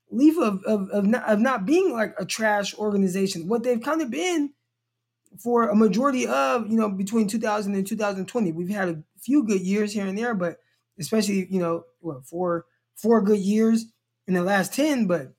leaf 0.10 0.38
of 0.38 0.64
of 0.64 0.90
of 0.90 1.06
not, 1.06 1.24
of 1.30 1.40
not 1.40 1.66
being 1.66 1.94
like 1.94 2.16
a 2.18 2.26
trash 2.26 2.74
organization. 2.76 3.48
What 3.48 3.64
they've 3.64 3.82
kind 3.82 4.02
of 4.02 4.10
been 4.10 4.54
for 5.42 5.70
a 5.70 5.76
majority 5.76 6.28
of 6.28 6.68
you 6.70 6.78
know 6.78 6.90
between 6.90 7.28
2000 7.28 7.76
and 7.76 7.86
2020 7.86 8.52
we've 8.52 8.70
had 8.70 8.90
a 8.90 9.04
few 9.20 9.44
good 9.44 9.62
years 9.62 9.94
here 9.94 10.06
and 10.06 10.18
there 10.18 10.34
but 10.34 10.58
especially 11.00 11.48
you 11.50 11.60
know 11.60 11.84
what 12.00 12.26
four 12.26 12.66
four 12.96 13.22
good 13.22 13.40
years 13.40 13.86
in 14.28 14.34
the 14.34 14.42
last 14.42 14.74
10 14.74 15.08
but 15.08 15.34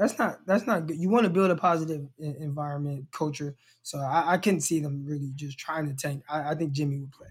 that's 0.00 0.18
not 0.18 0.38
that's 0.46 0.66
not 0.66 0.86
good. 0.86 0.96
You 0.96 1.10
want 1.10 1.24
to 1.24 1.30
build 1.30 1.50
a 1.50 1.56
positive 1.56 2.06
environment 2.18 3.08
culture. 3.12 3.54
So 3.82 3.98
i, 3.98 4.32
I 4.32 4.38
couldn't 4.38 4.62
see 4.62 4.80
them 4.80 5.04
really 5.04 5.30
just 5.36 5.58
trying 5.58 5.86
to 5.88 5.94
tank. 5.94 6.24
I, 6.28 6.52
I 6.52 6.54
think 6.54 6.72
jimmy 6.72 6.98
would 7.00 7.12
play. 7.12 7.28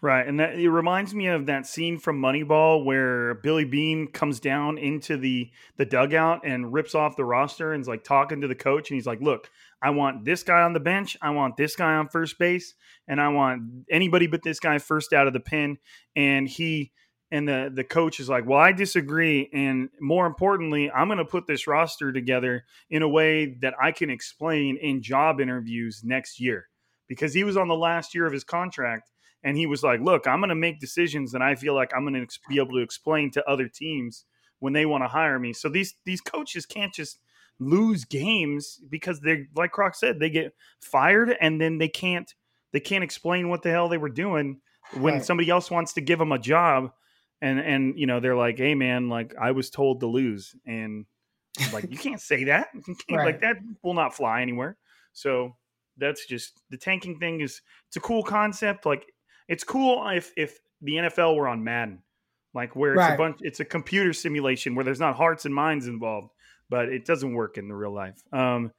Right, 0.00 0.26
and 0.26 0.40
that 0.40 0.58
it 0.58 0.68
reminds 0.68 1.14
me 1.14 1.28
of 1.28 1.46
that 1.46 1.64
scene 1.64 1.96
from 1.96 2.20
Moneyball 2.20 2.84
where 2.84 3.34
Billy 3.34 3.64
Beane 3.64 4.08
comes 4.08 4.40
down 4.40 4.76
into 4.76 5.16
the 5.16 5.52
the 5.76 5.84
dugout 5.84 6.40
and 6.44 6.72
rips 6.72 6.96
off 6.96 7.14
the 7.14 7.24
roster 7.24 7.72
and 7.72 7.82
is 7.82 7.86
like 7.86 8.02
talking 8.02 8.40
to 8.40 8.48
the 8.48 8.56
coach 8.56 8.90
and 8.90 8.96
he's 8.96 9.06
like, 9.06 9.20
"Look, 9.20 9.48
I 9.82 9.90
want 9.90 10.24
this 10.24 10.42
guy 10.42 10.62
on 10.62 10.72
the 10.72 10.80
bench, 10.80 11.16
I 11.20 11.30
want 11.30 11.56
this 11.56 11.74
guy 11.74 11.94
on 11.94 12.08
first 12.08 12.38
base, 12.38 12.74
and 13.08 13.20
I 13.20 13.28
want 13.28 13.62
anybody 13.90 14.28
but 14.28 14.42
this 14.42 14.60
guy 14.60 14.78
first 14.78 15.12
out 15.12 15.26
of 15.26 15.32
the 15.32 15.40
pen. 15.40 15.78
And 16.14 16.48
he 16.48 16.92
and 17.32 17.48
the 17.48 17.72
the 17.74 17.82
coach 17.82 18.20
is 18.20 18.28
like, 18.28 18.46
"Well, 18.46 18.60
I 18.60 18.72
disagree, 18.72 19.48
and 19.52 19.88
more 20.00 20.26
importantly, 20.26 20.90
I'm 20.90 21.08
going 21.08 21.18
to 21.18 21.24
put 21.24 21.46
this 21.46 21.66
roster 21.66 22.12
together 22.12 22.64
in 22.90 23.02
a 23.02 23.08
way 23.08 23.56
that 23.62 23.74
I 23.82 23.90
can 23.90 24.10
explain 24.10 24.76
in 24.76 25.02
job 25.02 25.40
interviews 25.40 26.02
next 26.04 26.38
year." 26.38 26.68
Because 27.08 27.34
he 27.34 27.42
was 27.42 27.56
on 27.56 27.68
the 27.68 27.74
last 27.74 28.14
year 28.14 28.26
of 28.26 28.32
his 28.32 28.44
contract 28.44 29.10
and 29.42 29.56
he 29.56 29.66
was 29.66 29.82
like, 29.82 30.00
"Look, 30.00 30.26
I'm 30.26 30.40
going 30.40 30.50
to 30.50 30.54
make 30.54 30.78
decisions 30.78 31.32
that 31.32 31.42
I 31.42 31.54
feel 31.54 31.74
like 31.74 31.92
I'm 31.94 32.04
going 32.04 32.14
to 32.14 32.22
ex- 32.22 32.38
be 32.48 32.58
able 32.58 32.72
to 32.72 32.82
explain 32.82 33.30
to 33.32 33.48
other 33.48 33.68
teams 33.68 34.24
when 34.60 34.72
they 34.72 34.86
want 34.86 35.02
to 35.02 35.08
hire 35.08 35.38
me." 35.38 35.52
So 35.52 35.68
these 35.68 35.94
these 36.04 36.20
coaches 36.20 36.66
can't 36.66 36.94
just 36.94 37.18
lose 37.68 38.04
games 38.04 38.80
because 38.88 39.20
they 39.20 39.46
like 39.54 39.72
Croc 39.72 39.94
said, 39.94 40.18
they 40.18 40.30
get 40.30 40.54
fired 40.80 41.36
and 41.40 41.60
then 41.60 41.78
they 41.78 41.88
can't 41.88 42.32
they 42.72 42.80
can't 42.80 43.04
explain 43.04 43.48
what 43.48 43.62
the 43.62 43.70
hell 43.70 43.88
they 43.88 43.98
were 43.98 44.08
doing 44.08 44.60
when 44.94 45.14
Right. 45.14 45.24
somebody 45.24 45.50
else 45.50 45.70
wants 45.70 45.92
to 45.94 46.00
give 46.00 46.18
them 46.18 46.32
a 46.32 46.38
job 46.38 46.92
and 47.40 47.58
and 47.58 47.98
you 47.98 48.06
know, 48.06 48.20
they're 48.20 48.36
like, 48.36 48.58
"Hey 48.58 48.74
man, 48.74 49.08
like 49.08 49.34
I 49.40 49.50
was 49.50 49.70
told 49.70 50.00
to 50.00 50.06
lose." 50.06 50.54
And 50.66 51.06
like 51.72 51.90
you 51.90 51.98
can't 51.98 52.20
say 52.20 52.44
that. 52.44 52.68
Can't, 52.86 52.98
Right. 53.10 53.24
Like 53.26 53.40
that 53.40 53.56
will 53.82 53.94
not 53.94 54.14
fly 54.14 54.42
anywhere. 54.42 54.76
So 55.12 55.56
that's 55.98 56.26
just 56.26 56.60
the 56.70 56.78
tanking 56.78 57.18
thing 57.18 57.40
is 57.40 57.60
it's 57.88 57.96
a 57.96 58.00
cool 58.00 58.22
concept. 58.22 58.86
Like 58.86 59.12
it's 59.48 59.64
cool 59.64 60.06
if 60.08 60.32
if 60.36 60.58
the 60.80 60.94
NFL 60.94 61.36
were 61.36 61.48
on 61.48 61.62
Madden, 61.64 62.02
like 62.54 62.74
where 62.76 62.94
it's 62.94 63.04
a 63.14 63.16
bunch, 63.16 63.38
it's 63.42 63.60
a 63.60 63.64
computer 63.64 64.12
simulation 64.12 64.74
where 64.74 64.84
there's 64.84 65.00
not 65.00 65.16
hearts 65.16 65.44
and 65.44 65.54
minds 65.54 65.86
involved, 65.88 66.30
but 66.72 66.88
it 66.88 67.04
doesn't 67.04 67.34
work 67.34 67.58
in 67.58 67.68
the 67.68 67.74
real 67.74 67.92
life. 67.92 68.22
Um, 68.32 68.72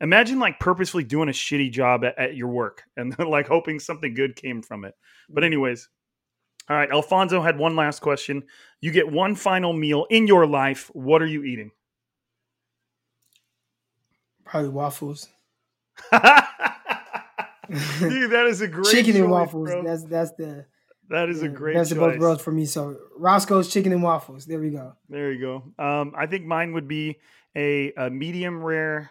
imagine 0.00 0.40
like 0.40 0.58
purposefully 0.58 1.04
doing 1.04 1.28
a 1.28 1.32
shitty 1.32 1.70
job 1.70 2.04
at, 2.04 2.18
at 2.18 2.34
your 2.34 2.48
work 2.48 2.82
and 2.96 3.16
like 3.16 3.46
hoping 3.46 3.78
something 3.78 4.12
good 4.12 4.34
came 4.34 4.60
from 4.60 4.84
it. 4.84 4.94
But 5.30 5.44
anyways, 5.44 5.88
all 6.68 6.76
right, 6.76 6.90
Alfonso 6.90 7.40
had 7.40 7.56
one 7.56 7.76
last 7.76 8.00
question. 8.00 8.42
You 8.80 8.90
get 8.90 9.10
one 9.10 9.36
final 9.36 9.72
meal 9.72 10.06
in 10.10 10.26
your 10.26 10.48
life. 10.48 10.90
What 10.92 11.22
are 11.22 11.26
you 11.26 11.44
eating? 11.44 11.70
probably 14.44 14.70
waffles 14.70 15.28
Dude, 16.10 16.20
that 18.30 18.46
is 18.48 18.62
a 18.62 18.68
great 18.68 18.86
chicken 18.86 19.16
and 19.16 19.30
waffles 19.30 19.68
bro. 19.68 19.84
that's 19.84 20.04
that's 20.04 20.32
the 20.32 20.64
That 21.10 21.28
is 21.28 21.42
a 21.42 21.48
great 21.48 21.74
best 21.74 21.92
of 21.92 21.98
choice. 21.98 22.12
both 22.12 22.20
worlds 22.20 22.42
for 22.42 22.52
me 22.52 22.66
so 22.66 22.96
roscoe's 23.16 23.72
chicken 23.72 23.92
and 23.92 24.02
waffles 24.02 24.44
there 24.44 24.60
we 24.60 24.70
go 24.70 24.94
There 25.08 25.32
you 25.32 25.40
go. 25.40 25.84
Um, 25.84 26.12
I 26.16 26.26
think 26.26 26.44
mine 26.44 26.72
would 26.72 26.86
be 26.88 27.16
a, 27.56 27.92
a 27.92 28.10
medium 28.10 28.62
rare, 28.62 29.10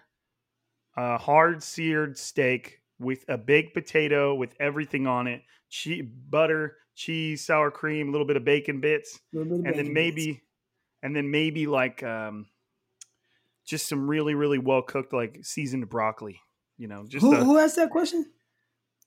uh, 0.95 1.17
hard 1.17 1.63
seared 1.63 2.17
steak 2.17 2.81
with 2.99 3.25
a 3.27 3.37
baked 3.37 3.73
potato 3.73 4.35
with 4.35 4.55
everything 4.59 5.07
on 5.07 5.27
it, 5.27 5.41
che- 5.69 6.01
butter, 6.01 6.77
cheese, 6.95 7.45
sour 7.45 7.71
cream, 7.71 8.09
a 8.09 8.11
little 8.11 8.27
bit 8.27 8.37
of 8.37 8.45
bacon 8.45 8.79
bits, 8.79 9.19
bit 9.33 9.41
of 9.41 9.51
and 9.51 9.75
then 9.75 9.93
maybe, 9.93 10.33
bits. 10.33 10.41
and 11.03 11.15
then 11.15 11.29
maybe 11.29 11.67
like 11.67 12.03
um, 12.03 12.45
just 13.65 13.87
some 13.87 14.07
really 14.07 14.33
really 14.35 14.59
well 14.59 14.81
cooked 14.81 15.13
like 15.13 15.39
seasoned 15.43 15.89
broccoli. 15.89 16.39
You 16.77 16.87
know, 16.87 17.05
just 17.07 17.23
who, 17.23 17.33
a, 17.33 17.43
who 17.43 17.57
asked 17.57 17.75
that 17.75 17.89
question 17.89 18.25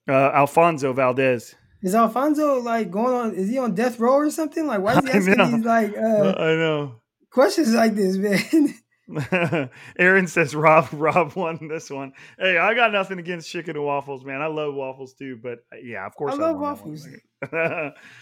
uh, 0.09 0.31
Alfonso 0.33 0.92
Valdez. 0.92 1.55
Is 1.83 1.95
Alfonso 1.95 2.61
like 2.61 2.90
going 2.90 3.14
on? 3.14 3.35
Is 3.35 3.49
he 3.49 3.59
on 3.59 3.75
death 3.75 3.99
row 3.99 4.14
or 4.14 4.31
something? 4.31 4.66
Like, 4.66 4.81
why 4.81 4.99
is 4.99 5.05
he 5.05 5.11
asking 5.11 5.57
these 5.57 5.64
like 5.64 5.97
uh, 5.97 6.35
I 6.37 6.55
know. 6.57 7.01
questions 7.31 7.73
like 7.73 7.95
this, 7.95 8.16
man? 8.16 8.75
Aaron 9.99 10.29
says 10.29 10.55
Rob 10.55 10.88
Rob 10.93 11.35
won 11.35 11.66
this 11.69 11.90
one. 11.90 12.12
Hey, 12.38 12.59
I 12.59 12.75
got 12.75 12.93
nothing 12.93 13.19
against 13.19 13.51
chicken 13.51 13.77
and 13.77 13.85
waffles, 13.85 14.25
man. 14.25 14.40
I 14.40 14.47
love 14.47 14.75
waffles 14.75 15.14
too, 15.14 15.37
but 15.43 15.59
uh, 15.73 15.79
yeah, 15.83 16.07
of 16.07 16.14
course 16.14 16.35
I 16.35 16.37
I, 16.37 16.38
love 16.53 16.57
won 16.59 16.75
that 16.77 16.85
one. 16.85 16.93
waffles. 16.93 17.09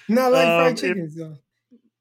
Not 0.08 0.32
like 0.32 0.46
Um, 0.48 0.58
fried 0.60 0.76
chicken. 0.78 1.10
so 1.10 1.34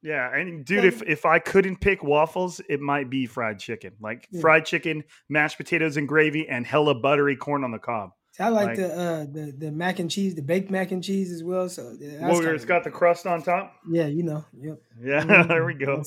yeah, 0.04 0.34
and 0.34 0.63
dude, 0.63 0.86
if 0.86 1.02
if 1.04 1.26
I 1.26 1.39
couldn't 1.39 1.82
pick 1.82 2.02
waffles, 2.04 2.62
it 2.70 2.80
might 2.80 3.10
be 3.10 3.26
fried 3.26 3.60
chicken. 3.60 3.93
Like 4.00 4.28
Yeah. 4.32 4.41
fried 4.41 4.65
chicken, 4.65 5.04
mashed 5.28 5.58
potatoes 5.58 5.98
and 5.98 6.08
gravy, 6.08 6.48
and 6.48 6.65
hella 6.65 6.96
buttery 6.96 7.36
corn 7.36 7.63
on 7.65 7.72
the 7.72 7.80
cob. 7.80 8.12
See, 8.38 8.43
I 8.43 8.50
like, 8.50 8.67
like- 8.67 8.78
the 8.78 8.93
uh 8.93 9.19
the 9.32 9.54
the 9.58 9.71
mac 9.71 10.00
and 10.00 10.10
cheese, 10.12 10.36
the 10.36 10.41
baked 10.41 10.69
mac 10.69 10.91
and 10.91 11.04
cheese 11.04 11.32
as 11.32 11.43
well. 11.43 11.67
So 11.69 11.95
yeah, 12.00 12.28
Well, 12.30 12.45
it's 12.47 12.65
got 12.65 12.84
the 12.84 12.91
crust 12.91 13.26
on 13.26 13.41
top. 13.41 13.73
yeah, 13.89 14.06
you 14.08 14.23
know, 14.23 14.45
yep. 14.60 14.80
Yeah, 15.02 15.43
there 15.43 15.65
we 15.65 15.73
go. 15.73 16.04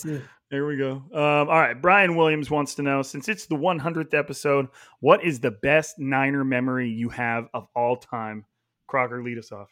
There 0.51 0.67
we 0.67 0.77
go. 0.77 0.93
Um, 1.13 1.13
all 1.15 1.47
right. 1.47 1.81
Brian 1.81 2.17
Williams 2.17 2.51
wants 2.51 2.75
to 2.77 2.83
know 2.83 3.03
since 3.03 3.29
it's 3.29 3.47
the 3.47 3.55
100th 3.55 4.15
episode, 4.15 4.67
what 4.99 5.23
is 5.23 5.39
the 5.39 5.53
best 5.53 6.01
Niner 6.01 6.43
memory 6.45 6.89
you 6.91 7.09
have 7.11 7.47
of 7.55 7.69
all 7.77 7.95
time? 7.97 8.45
Crocker, 8.89 9.23
lead 9.23 9.39
us 9.39 9.53
off. 9.53 9.69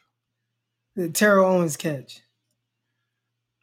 The 0.94 1.08
Terrell 1.08 1.46
Owens 1.52 1.76
catch. 1.76 2.22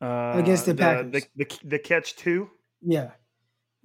Uh, 0.01 0.33
Against 0.35 0.65
the 0.65 0.73
The, 0.73 0.81
Packers. 0.81 1.27
the, 1.37 1.59
the 1.63 1.79
catch 1.79 2.15
two. 2.17 2.49
Yeah, 2.81 3.11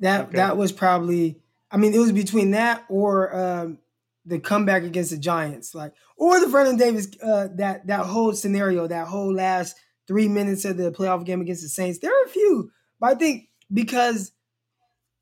that 0.01 0.23
Okay. 0.29 0.37
that 0.37 0.57
was 0.57 0.73
probably. 0.73 1.41
I 1.71 1.77
mean, 1.77 1.95
it 1.95 1.99
was 1.99 2.11
between 2.11 2.51
that 2.51 2.85
or 2.89 3.35
um, 3.35 3.79
the 4.25 4.39
comeback 4.39 4.83
against 4.83 5.11
the 5.11 5.19
Giants, 5.19 5.75
like 5.75 5.93
or 6.17 6.41
the 6.41 6.47
Vernon 6.47 6.77
Davis. 6.77 7.09
Uh, 7.23 7.49
that 7.57 7.87
that 7.87 8.07
whole 8.07 8.33
scenario, 8.33 8.87
that 8.87 9.09
whole 9.09 9.33
last 9.33 9.77
three 10.07 10.29
minutes 10.29 10.65
of 10.65 10.77
the 10.77 10.91
playoff 10.91 11.25
game 11.25 11.41
against 11.41 11.63
the 11.63 11.69
Saints. 11.69 11.99
There 11.99 12.11
are 12.11 12.27
a 12.27 12.29
few, 12.29 12.71
but 12.99 13.11
I 13.11 13.15
think 13.15 13.49
because 13.73 14.33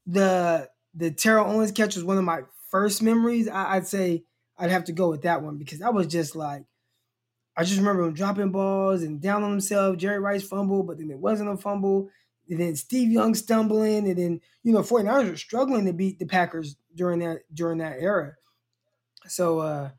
the 0.06 0.68
the 0.94 1.10
Terrell 1.10 1.50
Owens 1.50 1.72
catch 1.72 1.94
was 1.94 2.04
one 2.04 2.18
of 2.18 2.24
my 2.24 2.40
first 2.70 3.02
memories, 3.02 3.48
I, 3.48 3.76
I'd 3.76 3.86
say 3.86 4.24
I'd 4.58 4.70
have 4.70 4.84
to 4.84 4.92
go 4.92 5.08
with 5.08 5.22
that 5.22 5.42
one 5.42 5.58
because 5.58 5.78
that 5.80 5.94
was 5.94 6.06
just 6.06 6.34
like. 6.36 6.64
I 7.56 7.64
just 7.64 7.78
remember 7.78 8.04
him 8.04 8.14
dropping 8.14 8.52
balls 8.52 9.02
and 9.02 9.20
down 9.20 9.42
on 9.42 9.50
himself. 9.50 9.96
Jerry 9.96 10.20
Rice 10.20 10.44
fumble, 10.44 10.84
but 10.84 10.98
then 10.98 11.10
it 11.10 11.18
wasn't 11.18 11.50
a 11.50 11.56
fumble. 11.56 12.08
And 12.48 12.60
then 12.60 12.76
Steve 12.76 13.10
Young 13.10 13.34
stumbling, 13.34 14.08
and 14.08 14.16
then 14.16 14.40
you 14.62 14.72
know 14.72 14.82
49ers 14.82 15.30
were 15.30 15.36
struggling 15.36 15.84
to 15.86 15.92
beat 15.92 16.20
the 16.20 16.26
Packers 16.26 16.76
during 16.94 17.18
that 17.18 17.40
during 17.52 17.78
that 17.78 17.96
era. 17.98 18.34
So 19.28 19.58
uh 19.60 19.90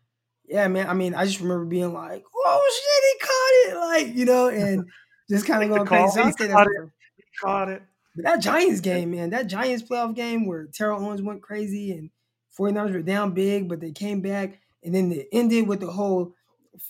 yeah, 0.48 0.68
man. 0.68 0.90
I 0.90 0.94
mean, 0.94 1.14
I 1.14 1.26
just 1.26 1.40
remember 1.40 1.66
being 1.66 1.94
like, 1.94 2.24
"Oh 2.36 2.72
shit, 2.74 3.04
he 3.14 3.28
caught 3.28 4.00
it!" 4.02 4.08
Like 4.08 4.16
you 4.16 4.26
know, 4.26 4.48
and 4.50 4.86
just 5.30 5.46
kind 5.46 5.64
of 5.64 5.70
going 5.70 5.86
crazy. 5.86 6.32
So 6.32 6.48
he, 6.48 6.54
caught 6.54 6.68
it. 6.68 6.90
he 7.18 7.24
caught 7.40 7.70
it. 7.70 7.84
But 8.16 8.26
that 8.26 8.42
Giants 8.42 8.82
game, 8.82 9.12
man, 9.12 9.30
that 9.30 9.48
Giants 9.48 9.84
playoff 9.84 10.16
game 10.16 10.48
where 10.48 10.66
Terrell 10.74 11.06
Owens 11.06 11.22
went 11.22 11.44
crazy 11.44 11.92
and 11.92 12.10
49ers 12.58 12.94
were 12.94 13.02
down 13.02 13.32
big, 13.34 13.70
but 13.70 13.80
they 13.80 13.92
came 13.92 14.22
back, 14.22 14.60
and 14.84 14.94
then 14.94 15.12
it 15.12 15.28
ended 15.32 15.68
with 15.68 15.82
the 15.82 15.92
whole 15.92 16.34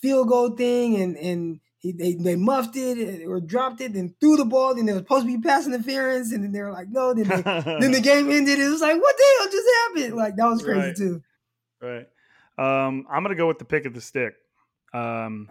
field 0.01 0.29
goal 0.29 0.51
thing, 0.51 0.95
and 1.01 1.17
and 1.17 1.59
he, 1.79 1.91
they 1.91 2.13
they 2.13 2.35
muffed 2.37 2.77
it 2.77 3.25
or 3.27 3.41
dropped 3.41 3.81
it, 3.81 3.93
and 3.93 4.17
threw 4.21 4.37
the 4.37 4.45
ball, 4.45 4.71
and 4.71 4.87
they 4.87 4.93
were 4.93 4.99
supposed 4.99 5.25
to 5.27 5.37
be 5.37 5.41
pass 5.41 5.67
interference, 5.67 6.31
and 6.31 6.43
then 6.45 6.53
they 6.53 6.61
were 6.61 6.71
like, 6.71 6.87
no, 6.89 7.13
then 7.13 7.27
they, 7.27 7.41
then 7.41 7.91
the 7.91 7.99
game 8.03 8.31
ended. 8.31 8.57
It 8.57 8.69
was 8.69 8.81
like, 8.81 8.99
what 8.99 9.17
the 9.17 9.23
hell 9.37 9.51
just 9.51 9.69
happened? 9.87 10.15
Like 10.15 10.35
that 10.37 10.45
was 10.45 10.63
crazy 10.63 10.79
Right. 10.79 10.95
too. 10.95 11.21
Right. 11.81 12.07
Um, 12.59 13.05
I'm 13.09 13.23
gonna 13.23 13.35
go 13.35 13.47
with 13.47 13.59
the 13.59 13.65
pick 13.65 13.85
of 13.85 13.93
the 13.93 14.01
stick. 14.01 14.35
Um, 14.93 15.47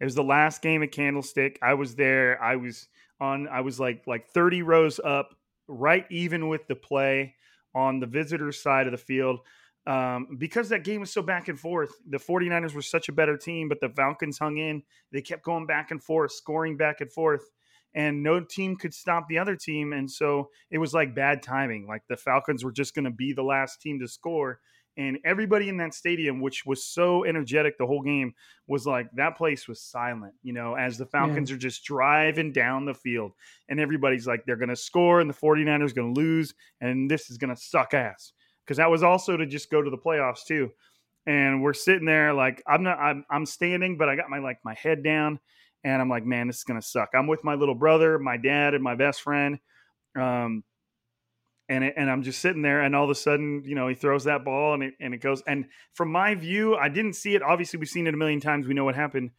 it 0.00 0.04
was 0.04 0.16
the 0.16 0.24
last 0.24 0.62
game 0.62 0.82
at 0.82 0.90
Candlestick. 0.90 1.58
I 1.62 1.74
was 1.74 1.94
there. 1.94 2.42
I 2.42 2.56
was 2.56 2.88
on. 3.20 3.46
I 3.48 3.60
was 3.60 3.78
like 3.78 4.02
like 4.06 4.28
30 4.30 4.62
rows 4.62 4.98
up, 4.98 5.36
right 5.68 6.06
even 6.10 6.48
with 6.48 6.66
the 6.66 6.74
play 6.74 7.36
on 7.74 8.00
the 8.00 8.06
visitors' 8.06 8.60
side 8.60 8.86
of 8.86 8.92
the 8.92 8.98
field. 8.98 9.40
Um, 9.86 10.36
because 10.38 10.68
that 10.70 10.84
game 10.84 11.00
was 11.00 11.12
so 11.12 11.22
back 11.22 11.48
and 11.48 11.58
forth, 11.58 11.92
the 12.08 12.18
49ers 12.18 12.74
were 12.74 12.82
such 12.82 13.08
a 13.08 13.12
better 13.12 13.36
team, 13.36 13.68
but 13.68 13.80
the 13.80 13.88
Falcons 13.88 14.38
hung 14.38 14.58
in. 14.58 14.82
They 15.12 15.22
kept 15.22 15.44
going 15.44 15.66
back 15.66 15.90
and 15.90 16.02
forth, 16.02 16.32
scoring 16.32 16.76
back 16.76 17.00
and 17.00 17.10
forth, 17.10 17.48
and 17.94 18.22
no 18.22 18.40
team 18.40 18.76
could 18.76 18.92
stop 18.92 19.26
the 19.28 19.38
other 19.38 19.56
team. 19.56 19.92
And 19.92 20.10
so 20.10 20.50
it 20.70 20.78
was 20.78 20.92
like 20.92 21.14
bad 21.14 21.42
timing. 21.42 21.86
Like 21.86 22.02
the 22.08 22.16
Falcons 22.16 22.62
were 22.64 22.72
just 22.72 22.94
going 22.94 23.06
to 23.06 23.10
be 23.10 23.32
the 23.32 23.42
last 23.42 23.80
team 23.80 24.00
to 24.00 24.08
score. 24.08 24.60
And 24.96 25.18
everybody 25.24 25.68
in 25.68 25.76
that 25.78 25.94
stadium, 25.94 26.40
which 26.40 26.66
was 26.66 26.84
so 26.84 27.24
energetic 27.24 27.78
the 27.78 27.86
whole 27.86 28.02
game, 28.02 28.34
was 28.66 28.86
like 28.86 29.08
that 29.14 29.36
place 29.36 29.66
was 29.66 29.80
silent, 29.80 30.34
you 30.42 30.52
know, 30.52 30.74
as 30.74 30.98
the 30.98 31.06
Falcons 31.06 31.50
are 31.50 31.56
just 31.56 31.84
driving 31.84 32.52
down 32.52 32.84
the 32.84 32.94
field. 32.94 33.32
And 33.68 33.80
everybody's 33.80 34.26
like, 34.26 34.44
they're 34.44 34.56
going 34.56 34.68
to 34.68 34.76
score 34.76 35.20
and 35.20 35.30
the 35.30 35.34
49ers 35.34 35.94
going 35.94 36.14
to 36.14 36.20
lose. 36.20 36.54
And 36.80 37.10
this 37.10 37.30
is 37.30 37.38
going 37.38 37.54
to 37.54 37.60
suck 37.60 37.94
ass. 37.94 38.32
Because 38.64 38.76
that 38.76 38.90
was 38.90 39.02
also 39.02 39.36
to 39.36 39.46
just 39.46 39.70
go 39.70 39.80
to 39.80 39.90
the 39.90 39.98
playoffs 39.98 40.44
too. 40.44 40.70
And 41.26 41.62
we're 41.62 41.72
sitting 41.72 42.06
there 42.06 42.32
like 42.32 42.62
I'm 42.66 42.82
not 42.82 42.98
I'm 42.98 43.24
I'm 43.30 43.46
standing, 43.46 43.96
but 43.96 44.08
I 44.08 44.16
got 44.16 44.30
my 44.30 44.38
like 44.38 44.58
my 44.64 44.74
head 44.74 45.02
down 45.02 45.38
and 45.84 46.00
I'm 46.00 46.08
like, 46.08 46.24
man, 46.24 46.46
this 46.46 46.58
is 46.58 46.64
gonna 46.64 46.82
suck. 46.82 47.10
I'm 47.14 47.26
with 47.26 47.44
my 47.44 47.54
little 47.54 47.74
brother, 47.74 48.18
my 48.18 48.36
dad, 48.36 48.74
and 48.74 48.82
my 48.82 48.94
best 48.94 49.22
friend. 49.22 49.58
Um, 50.16 50.64
and 51.70 51.84
it, 51.84 51.94
and 51.96 52.10
I'm 52.10 52.22
just 52.22 52.40
sitting 52.40 52.62
there, 52.62 52.82
and 52.82 52.94
all 52.94 53.04
of 53.04 53.10
a 53.10 53.14
sudden, 53.14 53.62
you 53.64 53.74
know, 53.74 53.88
he 53.88 53.94
throws 53.94 54.24
that 54.24 54.44
ball, 54.44 54.74
and 54.74 54.82
it 54.82 54.94
and 55.00 55.14
it 55.14 55.18
goes. 55.18 55.42
And 55.46 55.66
from 55.94 56.12
my 56.12 56.34
view, 56.34 56.76
I 56.76 56.88
didn't 56.88 57.14
see 57.14 57.34
it. 57.34 57.42
Obviously, 57.42 57.78
we've 57.78 57.88
seen 57.88 58.06
it 58.06 58.14
a 58.14 58.16
million 58.16 58.40
times. 58.40 58.66
We 58.66 58.74
know 58.74 58.84
what 58.84 58.96
happened. 58.96 59.30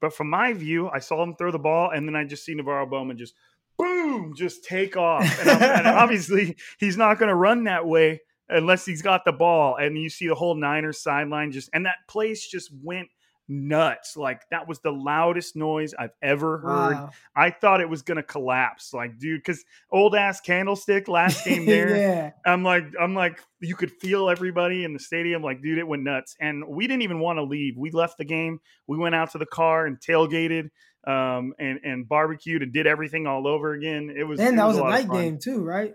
But 0.00 0.14
from 0.14 0.30
my 0.30 0.54
view, 0.54 0.88
I 0.88 1.00
saw 1.00 1.22
him 1.22 1.34
throw 1.34 1.50
the 1.50 1.58
ball, 1.58 1.90
and 1.90 2.08
then 2.08 2.16
I 2.16 2.24
just 2.24 2.44
see 2.44 2.54
NaVorro 2.54 2.88
Bowman 2.88 3.18
just 3.18 3.34
boom, 3.76 4.34
just 4.34 4.64
take 4.64 4.96
off. 4.96 5.22
And, 5.40 5.62
and 5.62 5.86
obviously, 5.86 6.56
he's 6.78 6.96
not 6.96 7.18
going 7.18 7.28
to 7.28 7.34
run 7.34 7.64
that 7.64 7.86
way 7.86 8.20
unless 8.48 8.84
he's 8.84 9.02
got 9.02 9.24
the 9.24 9.32
ball. 9.32 9.76
And 9.76 9.98
you 9.98 10.08
see 10.08 10.28
the 10.28 10.34
whole 10.34 10.54
Niners 10.54 11.02
sideline 11.02 11.52
just, 11.52 11.70
and 11.72 11.86
that 11.86 11.96
place 12.08 12.46
just 12.46 12.70
went 12.82 13.08
nuts. 13.50 14.16
Like 14.16 14.42
that 14.50 14.68
was 14.68 14.78
the 14.78 14.92
loudest 14.92 15.56
noise 15.56 15.92
I've 15.98 16.14
ever 16.22 16.58
heard. 16.58 16.94
Wow. 16.94 17.10
I 17.34 17.50
thought 17.50 17.80
it 17.80 17.88
was 17.88 18.02
gonna 18.02 18.22
collapse. 18.22 18.94
Like, 18.94 19.18
dude, 19.18 19.40
because 19.40 19.64
old 19.90 20.14
ass 20.14 20.40
candlestick 20.40 21.08
last 21.08 21.44
game 21.44 21.66
there. 21.66 21.96
yeah. 21.96 22.30
I'm 22.46 22.62
like, 22.62 22.84
I'm 22.98 23.14
like, 23.14 23.40
you 23.60 23.74
could 23.74 23.90
feel 23.90 24.30
everybody 24.30 24.84
in 24.84 24.92
the 24.92 25.00
stadium. 25.00 25.42
Like, 25.42 25.60
dude, 25.60 25.78
it 25.78 25.86
went 25.86 26.04
nuts. 26.04 26.36
And 26.40 26.64
we 26.66 26.86
didn't 26.86 27.02
even 27.02 27.18
want 27.18 27.38
to 27.38 27.42
leave. 27.42 27.76
We 27.76 27.90
left 27.90 28.16
the 28.16 28.24
game. 28.24 28.60
We 28.86 28.96
went 28.96 29.14
out 29.14 29.32
to 29.32 29.38
the 29.38 29.46
car 29.46 29.86
and 29.86 30.00
tailgated, 30.00 30.70
um, 31.06 31.52
and 31.58 31.80
and 31.82 32.08
barbecued 32.08 32.62
and 32.62 32.72
did 32.72 32.86
everything 32.86 33.26
all 33.26 33.46
over 33.46 33.72
again. 33.72 34.14
It 34.16 34.24
was. 34.24 34.40
And 34.40 34.58
that 34.58 34.66
was 34.66 34.78
a 34.78 34.82
lot 34.82 34.90
night 34.90 35.10
game 35.10 35.38
too, 35.38 35.62
right? 35.64 35.94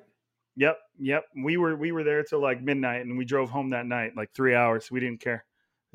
Yep, 0.58 0.78
yep. 1.00 1.26
We 1.44 1.58
were 1.58 1.76
we 1.76 1.92
were 1.92 2.04
there 2.04 2.24
till 2.24 2.42
like 2.42 2.62
midnight, 2.62 3.06
and 3.06 3.18
we 3.18 3.26
drove 3.26 3.50
home 3.50 3.72
that 3.72 3.86
night, 3.86 4.14
like 4.16 4.34
three 4.34 4.56
hours. 4.56 4.90
We 4.92 5.00
didn't 5.00 5.20
care. 5.20 5.46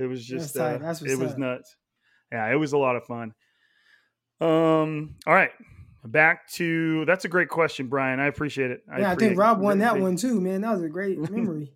It 0.00 0.06
was 0.06 0.24
just, 0.24 0.56
uh, 0.56 0.78
it 1.04 1.18
was 1.18 1.36
nuts. 1.36 1.76
Yeah, 2.32 2.50
it 2.50 2.56
was 2.56 2.72
a 2.72 2.78
lot 2.78 2.96
of 2.96 3.04
fun. 3.04 3.32
Um, 4.40 5.16
all 5.26 5.34
right, 5.34 5.50
back 6.04 6.48
to 6.52 7.04
that's 7.04 7.24
a 7.24 7.28
great 7.28 7.48
question, 7.48 7.88
Brian. 7.88 8.20
I 8.20 8.26
appreciate 8.26 8.70
it. 8.70 8.80
yeah, 8.98 9.10
I 9.10 9.14
think 9.16 9.38
Rob 9.38 9.60
won 9.60 9.78
that 9.80 9.98
one 10.00 10.16
too, 10.16 10.40
man. 10.40 10.62
That 10.62 10.72
was 10.72 10.82
a 10.82 10.88
great 10.88 11.18
memory. 11.30 11.72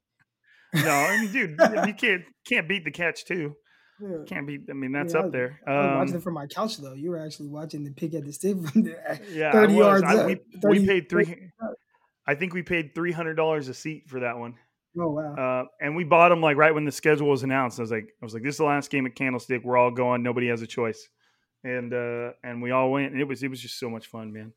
No, 0.75 0.91
I 0.91 1.21
mean, 1.21 1.31
dude, 1.33 1.51
you 1.87 1.95
can't 1.95 2.23
can't 2.49 2.69
beat 2.69 2.85
the 2.85 2.91
catch 2.91 3.25
too. 3.27 3.55
Yeah. 4.01 4.17
Can't 4.27 4.47
beat. 4.47 4.63
I 4.69 4.73
mean, 4.73 4.93
that's 4.93 5.15
Yeah, 5.15 5.21
I 5.21 5.25
up 5.25 5.33
there. 5.33 5.61
I 5.67 5.71
was 5.71 5.87
watching 5.87 6.15
Um, 6.15 6.19
it 6.21 6.23
from 6.25 6.35
my 6.35 6.47
couch 6.47 6.79
though. 6.79 6.95
You 6.95 7.11
were 7.11 7.19
actually 7.25 7.49
watching 7.49 7.85
the 7.85 7.93
pick 7.93 8.15
at 8.15 8.25
the 8.25 8.33
stick 8.33 8.57
from 8.67 8.83
the 8.83 8.97
yeah, 9.31 9.53
30 9.53 9.75
yards 9.75 10.03
I- 10.05 10.27
we, 10.27 10.41
30 10.63 10.81
we 10.81 10.87
paid 10.87 11.09
three. 11.09 11.51
I 12.27 12.35
think 12.35 12.55
we 12.55 12.63
paid 12.63 12.95
three 12.95 13.13
hundred 13.13 13.35
dollars 13.35 13.69
a 13.69 13.75
seat 13.75 14.05
for 14.09 14.21
that 14.21 14.39
one. 14.39 14.55
Oh 14.99 15.11
wow. 15.11 15.35
Uh, 15.35 15.65
and 15.81 15.97
we 15.97 16.05
bought 16.05 16.29
them 16.29 16.41
like 16.41 16.57
right 16.57 16.73
when 16.75 16.85
the 16.85 16.93
schedule 16.93 17.29
was 17.29 17.43
announced. 17.43 17.79
I 17.79 17.83
was 17.83 17.91
like, 17.91 18.09
I 18.23 18.25
was 18.25 18.33
like, 18.35 18.43
this 18.43 18.55
is 18.55 18.59
the 18.59 18.65
last 18.65 18.91
game 18.91 19.07
at 19.07 19.15
Candlestick. 19.17 19.63
We're 19.65 19.77
all 19.77 19.91
going. 19.91 20.23
Nobody 20.23 20.49
has 20.49 20.63
a 20.63 20.67
choice. 20.67 21.09
And 21.65 21.93
uh, 21.95 22.33
and 22.45 22.63
we 22.63 22.71
all 22.71 22.91
went, 22.93 23.13
and 23.13 23.21
it 23.21 23.25
was 23.27 23.43
it 23.43 23.49
was 23.49 23.61
just 23.61 23.79
so 23.79 23.89
much 23.91 24.07
fun, 24.07 24.33
man. 24.33 24.53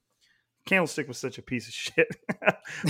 Candlestick 0.65 1.08
was 1.08 1.17
such 1.17 1.38
a 1.38 1.41
piece 1.41 1.67
of 1.67 1.73
shit, 1.73 2.08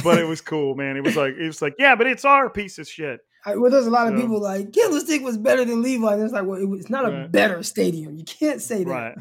but 0.04 0.18
it 0.18 0.26
was 0.26 0.42
cool, 0.42 0.74
man. 0.76 0.98
It 0.98 1.04
was 1.04 1.16
like 1.16 1.36
it 1.40 1.46
was 1.46 1.62
like, 1.62 1.76
yeah, 1.78 1.96
but 1.96 2.08
it's 2.08 2.26
our 2.26 2.50
piece 2.50 2.80
of 2.80 2.88
shit. 2.88 3.20
I, 3.46 3.56
well, 3.56 3.70
there's 3.72 3.86
a 3.88 3.92
lot 3.92 4.08
of 4.12 4.18
So- 4.18 4.22
people 4.24 4.42
like 4.42 4.74
Candlestick 4.74 5.22
was 5.22 5.38
better 5.38 5.64
than 5.64 5.82
Levi. 5.84 6.14
And 6.14 6.24
it's 6.24 6.34
like, 6.34 6.46
well, 6.46 6.60
it 6.62 6.68
it's 6.80 6.90
not 6.90 7.06
a 7.06 7.28
better 7.30 7.62
stadium. 7.64 8.16
You 8.16 8.24
can't 8.26 8.62
say 8.62 8.84
that. 8.84 8.90
Right. 8.90 9.18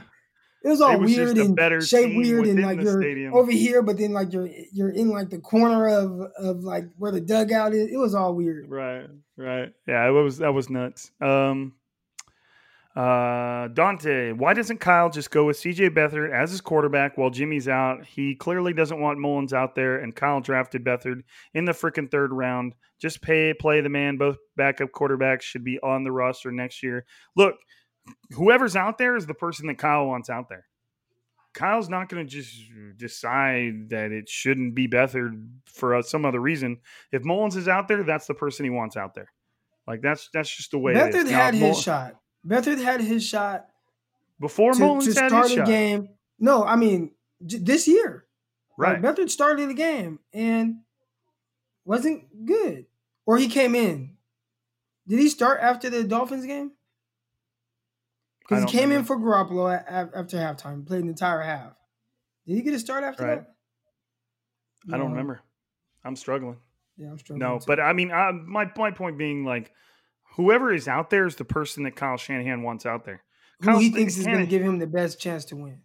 It 0.67 0.71
was 0.71 0.81
all 0.81 0.99
was 0.99 1.15
weird 1.15 1.39
and 1.39 1.55
better 1.55 1.81
shaped 1.81 2.17
weird, 2.17 2.45
and 2.49 2.61
like 2.61 2.81
you're 2.81 3.01
stadium. 3.01 3.33
over 3.33 3.53
here, 3.53 3.83
but 3.83 3.99
then 3.99 4.13
like 4.13 4.33
you're 4.33 4.49
you're 4.73 4.91
in 4.91 5.11
like 5.11 5.31
the 5.31 5.39
corner 5.39 5.87
of 5.87 6.33
of 6.37 6.65
like 6.65 6.87
where 6.99 7.13
the 7.13 7.21
dugout 7.21 7.73
is. 7.73 7.89
It 7.89 7.97
was 7.97 8.17
all 8.17 8.35
weird. 8.35 8.69
Right, 8.69 9.07
right. 9.37 9.73
Yeah, 9.87 10.09
it 10.09 10.11
was 10.11 10.39
that 10.39 10.53
was 10.53 10.69
nuts. 10.69 11.13
Um 11.21 11.75
uh 12.97 13.69
Dante, 13.69 14.33
why 14.33 14.55
doesn't 14.55 14.79
Kyle 14.79 15.09
just 15.09 15.31
go 15.31 15.45
with 15.45 15.57
CJ 15.57 15.91
Beathard 15.91 16.33
as 16.33 16.51
his 16.51 16.61
quarterback 16.61 17.17
while 17.17 17.31
Jimmy's 17.31 17.69
out? 17.69 18.05
He 18.05 18.35
clearly 18.35 18.73
doesn't 18.73 19.01
want 19.01 19.21
Mullens 19.21 19.53
out 19.53 19.77
there, 19.77 19.99
and 19.99 20.17
Kyle 20.17 20.41
drafted 20.41 20.85
Beathard 20.85 21.23
in 21.55 21.65
the 21.65 21.73
freaking 21.73 22.11
third 22.11 22.33
round. 22.33 22.75
Just 22.99 23.23
pay 23.23 23.55
play 23.55 23.83
the 23.83 23.89
man. 23.89 24.17
Both 24.17 24.39
backup 24.57 24.91
quarterbacks 24.91 25.43
should 25.43 25.63
be 25.63 25.79
on 25.79 26.03
the 26.03 26.11
roster 26.11 26.51
next 26.51 26.83
year. 26.83 27.07
Look, 27.37 27.55
whoever's 28.33 28.77
out 28.77 28.99
there 28.99 29.17
is 29.17 29.27
the 29.27 29.35
person 29.35 29.67
that 29.69 29.79
Kyle 29.79 30.07
wants 30.07 30.31
out 30.31 30.49
there. 30.49 30.67
Kyle's 31.55 31.89
not 31.89 32.09
going 32.11 32.27
to 32.27 32.31
just 32.31 32.55
decide 32.99 33.89
that 33.89 34.13
it 34.13 34.29
shouldn't 34.29 34.75
be 34.75 34.87
Beathard 34.89 35.49
for 35.65 35.95
uh, 35.95 36.03
some 36.03 36.27
other 36.27 36.39
reason. 36.41 36.79
If 37.13 37.23
Mullens 37.25 37.57
is 37.57 37.67
out 37.67 37.89
there, 37.89 38.03
that's 38.05 38.27
the 38.27 38.35
person 38.35 38.65
he 38.65 38.71
wants 38.71 38.97
out 38.97 39.15
there. 39.15 39.33
Like 39.87 40.03
that's 40.03 40.29
that's 40.35 40.55
just 40.55 40.73
the 40.73 40.79
way 40.79 40.93
Beathard 40.95 41.15
is. 41.15 41.31
Now, 41.31 41.37
had 41.39 41.55
his 41.55 41.63
Mull- 41.63 41.75
shot. 41.75 42.17
Beathard 42.47 42.83
had 42.83 43.01
his 43.01 43.25
shot 43.25 43.67
before 44.39 44.73
to, 44.75 44.79
Mullens 44.79 45.15
to 45.15 45.21
had 45.21 45.31
start 45.31 45.45
his 45.45 45.53
the 45.53 45.57
shot. 45.59 45.67
game. 45.67 46.09
No, 46.39 46.63
I 46.65 46.77
mean 46.77 47.13
j- 47.45 47.59
this 47.59 47.89
year. 47.89 48.27
Right. 48.77 49.01
Like, 49.03 49.17
Beathard 49.17 49.31
started 49.31 49.71
the 49.71 49.75
game 49.75 50.19
and 50.35 50.81
wasn't 51.87 52.45
good, 52.45 52.85
or 53.25 53.39
he 53.39 53.49
came 53.49 53.75
in. 53.75 54.17
Did 55.09 55.21
he 55.21 55.29
start 55.31 55.61
after 55.63 55.89
the 55.89 56.05
Dolphins 56.05 56.45
game? 56.45 56.73
I 58.51 58.61
Because 58.61 58.71
he 58.73 58.79
came 58.79 58.93
in 58.93 59.05
for 59.05 59.17
Garoppolo 59.17 59.71
a- 59.73 59.85
a- 60.15 60.19
after 60.19 60.37
halftime, 60.37 60.87
played 60.87 61.03
an 61.03 61.09
entire 61.09 61.41
half. 61.43 61.73
Did 62.47 62.55
he 62.57 62.63
get 62.63 62.75
a 62.75 62.79
start 62.79 63.03
after 63.05 63.25
Right. 63.25 63.35
that? 64.87 64.95
I 64.95 64.99
don't 64.99 65.11
remember. 65.11 65.41
I'm 66.05 66.15
struggling. 66.17 66.59
Yeah, 66.97 67.11
I'm 67.11 67.19
struggling. 67.19 67.41
No, 67.49 67.59
too. 67.59 67.65
but 67.67 67.81
I 67.81 67.93
mean, 67.93 68.11
uh, 68.13 68.33
my 68.33 68.71
my 68.77 68.91
point 68.93 69.19
being 69.19 69.45
like, 69.45 69.73
whoever 70.37 70.73
is 70.73 70.87
out 70.87 71.11
there 71.11 71.27
is 71.27 71.37
the 71.37 71.45
person 71.45 71.83
that 71.85 71.97
Kyle 71.97 72.17
Shanahan 72.17 72.63
wants 72.63 72.87
out 72.87 73.05
there. 73.05 73.23
who 73.61 73.67
Kyle 73.67 73.79
he 73.79 73.91
thinks 73.91 74.17
is 74.17 74.27
going 74.27 74.39
to 74.39 74.47
give 74.47 74.63
him 74.63 74.79
the 74.79 74.87
best 74.87 75.21
chance 75.21 75.45
to 75.47 75.57
win? 75.57 75.81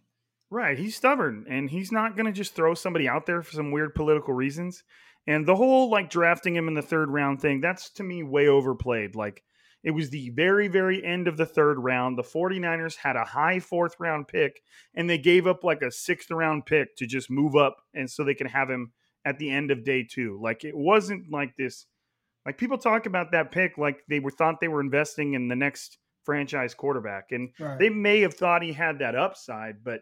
Right. 0.50 0.78
He's 0.78 0.94
stubborn 0.94 1.46
and 1.48 1.70
he's 1.70 1.90
not 1.90 2.14
going 2.16 2.26
to 2.26 2.32
just 2.32 2.54
throw 2.54 2.74
somebody 2.74 3.08
out 3.08 3.24
there 3.26 3.42
for 3.42 3.52
some 3.52 3.72
weird 3.72 3.94
political 3.94 4.34
reasons. 4.34 4.84
And 5.26 5.46
the 5.46 5.56
whole 5.56 5.90
like 5.90 6.10
drafting 6.10 6.54
him 6.54 6.68
in 6.68 6.74
the 6.74 6.82
third 6.82 7.08
round 7.10 7.40
thing, 7.40 7.60
that's 7.60 7.88
to 7.94 8.02
me 8.02 8.22
way 8.22 8.46
overplayed. 8.48 9.16
Like 9.16 9.42
it 9.82 9.90
was 9.92 10.10
the 10.10 10.30
very, 10.30 10.68
very 10.68 11.04
end 11.04 11.26
of 11.28 11.36
the 11.36 11.46
third 11.46 11.78
round. 11.78 12.16
The 12.16 12.22
49ers 12.22 12.96
had 12.96 13.16
a 13.16 13.24
high 13.24 13.58
fourth 13.60 13.96
round 13.98 14.28
pick 14.28 14.62
and 14.94 15.08
they 15.10 15.18
gave 15.18 15.46
up 15.46 15.64
like 15.64 15.82
a 15.82 15.90
sixth 15.90 16.30
round 16.30 16.66
pick 16.66 16.94
to 16.96 17.06
just 17.06 17.30
move 17.30 17.56
up 17.56 17.76
and 17.94 18.08
so 18.10 18.22
they 18.24 18.34
can 18.34 18.46
have 18.46 18.70
him 18.70 18.92
at 19.24 19.38
the 19.38 19.50
end 19.50 19.70
of 19.70 19.84
day 19.84 20.04
two. 20.08 20.38
Like 20.42 20.64
it 20.64 20.76
wasn't 20.76 21.30
like 21.30 21.56
this. 21.56 21.86
Like 22.46 22.58
people 22.58 22.78
talk 22.78 23.06
about 23.06 23.32
that 23.32 23.50
pick 23.52 23.76
like 23.78 24.02
they 24.08 24.20
were 24.20 24.30
thought 24.30 24.60
they 24.60 24.68
were 24.68 24.80
investing 24.80 25.34
in 25.34 25.48
the 25.48 25.56
next 25.56 25.98
franchise 26.24 26.74
quarterback. 26.74 27.32
And 27.32 27.50
Right. 27.58 27.78
they 27.78 27.88
may 27.88 28.20
have 28.20 28.34
thought 28.34 28.62
he 28.62 28.72
had 28.72 29.00
that 29.00 29.14
upside, 29.16 29.82
but 29.82 30.00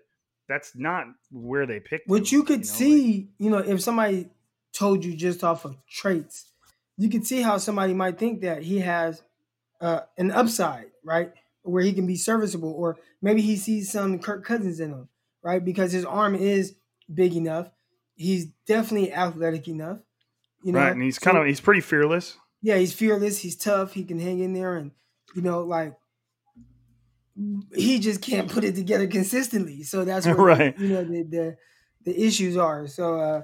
that's 0.48 0.76
not 0.76 1.06
where 1.30 1.64
they 1.66 1.80
picked 1.80 2.06
him. 2.06 2.12
Which 2.12 2.32
you 2.32 2.42
could 2.42 2.60
know, 2.60 2.66
like- 2.70 2.76
see, 2.76 3.30
you 3.38 3.50
know, 3.50 3.58
if 3.58 3.80
somebody 3.80 4.28
told 4.74 5.04
you 5.04 5.14
just 5.16 5.42
off 5.44 5.64
of 5.64 5.76
traits, 5.88 6.52
you 6.98 7.08
could 7.08 7.26
see 7.26 7.40
how 7.40 7.56
somebody 7.56 7.94
might 7.94 8.18
think 8.18 8.42
that 8.42 8.62
he 8.62 8.80
has 8.80 9.22
uh, 9.80 10.00
an 10.18 10.30
upside, 10.30 10.86
right? 11.04 11.32
Where 11.62 11.82
he 11.82 11.92
can 11.92 12.06
be 12.06 12.16
serviceable, 12.16 12.72
or 12.72 12.98
maybe 13.22 13.40
he 13.42 13.56
sees 13.56 13.90
some 13.90 14.18
Kirk 14.18 14.44
Cousins 14.44 14.80
in 14.80 14.90
him, 14.90 15.08
right? 15.42 15.64
Because 15.64 15.92
his 15.92 16.04
arm 16.04 16.34
is 16.34 16.74
big 17.12 17.34
enough. 17.36 17.70
He's 18.14 18.46
definitely 18.66 19.12
athletic 19.12 19.68
enough. 19.68 19.98
You 20.62 20.72
know, 20.72 20.78
right, 20.80 20.92
and 20.92 21.02
he's 21.02 21.16
So- 21.16 21.24
kind 21.24 21.38
of 21.38 21.46
he's 21.46 21.60
pretty 21.60 21.80
fearless. 21.80 22.36
yeah, 22.62 22.76
he's 22.76 22.92
fearless. 22.92 23.38
He's 23.38 23.56
tough. 23.56 23.92
He 23.94 24.04
can 24.04 24.18
hang 24.18 24.40
in 24.40 24.52
there, 24.52 24.76
and 24.76 24.90
you 25.34 25.42
know, 25.42 25.62
like 25.62 25.94
he 27.74 27.98
just 27.98 28.20
can't 28.20 28.50
put 28.50 28.64
it 28.64 28.74
together 28.74 29.06
consistently. 29.06 29.82
So 29.82 30.04
that's 30.04 30.26
where 30.26 30.36
Right. 30.36 30.78
you 30.78 30.88
know 30.88 31.04
the, 31.04 31.22
the 31.22 31.56
the 32.04 32.22
issues 32.26 32.56
are. 32.56 32.86
So 32.86 33.18
uh, 33.18 33.42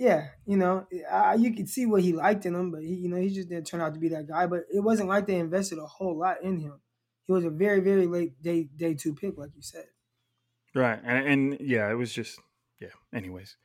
yeah, 0.00 0.28
you 0.46 0.56
know, 0.56 0.86
I, 1.12 1.34
you 1.34 1.54
could 1.54 1.68
see 1.68 1.84
what 1.84 2.00
he 2.00 2.14
liked 2.14 2.46
in 2.46 2.54
him, 2.54 2.70
but 2.70 2.80
he, 2.80 2.94
you 2.94 3.08
know, 3.10 3.18
he 3.18 3.28
just 3.28 3.50
didn't 3.50 3.66
turn 3.66 3.82
out 3.82 3.92
to 3.92 4.00
be 4.00 4.08
that 4.08 4.26
guy. 4.26 4.46
But 4.46 4.64
it 4.72 4.80
wasn't 4.80 5.10
like 5.10 5.26
they 5.26 5.36
invested 5.36 5.78
a 5.78 5.84
whole 5.84 6.16
lot 6.16 6.42
in 6.42 6.58
him. 6.58 6.80
He 7.26 7.32
was 7.32 7.44
a 7.44 7.50
very 7.50 7.80
very 7.80 8.06
late 8.06 8.42
day 8.42 8.62
day 8.62 8.94
two 8.94 9.14
pick, 9.14 9.36
like 9.36 9.50
you 9.54 9.60
said. 9.60 9.84
Right, 10.74 10.98
and, 11.04 11.26
and 11.26 11.60
yeah, 11.60 11.90
it 11.90 11.96
was 11.96 12.14
just 12.14 12.40
yeah. 12.80 12.88
Anyways, 13.14 13.58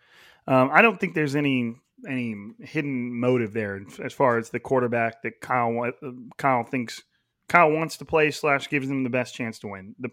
um, 0.45 0.71
I 0.73 0.81
don't 0.81 0.99
think 0.99 1.15
there's 1.15 1.37
any 1.37 1.77
any 2.05 2.35
hidden 2.59 3.17
motive 3.17 3.53
there 3.53 3.85
as 4.03 4.11
far 4.11 4.37
as 4.37 4.49
the 4.49 4.59
quarterback 4.59 5.21
that 5.21 5.39
Kyle 5.39 5.83
uh, 5.83 6.11
Kyle 6.35 6.65
thinks 6.65 7.01
Kyle 7.47 7.71
wants 7.71 7.95
to 7.97 8.05
play 8.05 8.29
slash 8.29 8.67
gives 8.67 8.89
him 8.89 9.05
the 9.05 9.09
best 9.09 9.35
chance 9.35 9.57
to 9.59 9.67
win. 9.67 9.95
The 9.99 10.09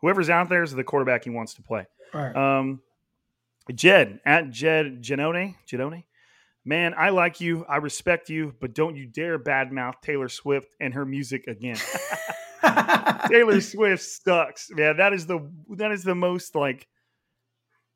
whoever's 0.00 0.30
out 0.30 0.48
there 0.48 0.64
is 0.64 0.72
the 0.72 0.82
quarterback 0.82 1.22
he 1.22 1.30
wants 1.30 1.54
to 1.54 1.62
play. 1.62 1.86
Right. 2.12 2.34
Um, 2.34 2.82
Jed 3.74 4.20
at 4.24 4.50
Jed 4.50 5.02
Genone 5.02 5.54
Genone. 5.68 6.04
Man, 6.64 6.94
I 6.96 7.10
like 7.10 7.40
you. 7.40 7.64
I 7.68 7.76
respect 7.78 8.28
you, 8.28 8.54
but 8.60 8.74
don't 8.74 8.94
you 8.96 9.06
dare 9.06 9.38
badmouth 9.38 9.94
Taylor 10.02 10.28
Swift 10.28 10.74
and 10.80 10.92
her 10.94 11.06
music 11.06 11.46
again. 11.46 11.76
Taylor 13.28 13.60
Swift 13.60 14.02
sucks, 14.02 14.70
man. 14.70 14.96
That 14.98 15.12
is 15.12 15.26
the 15.26 15.40
that 15.76 15.92
is 15.92 16.04
the 16.04 16.14
most 16.14 16.54
like. 16.54 16.86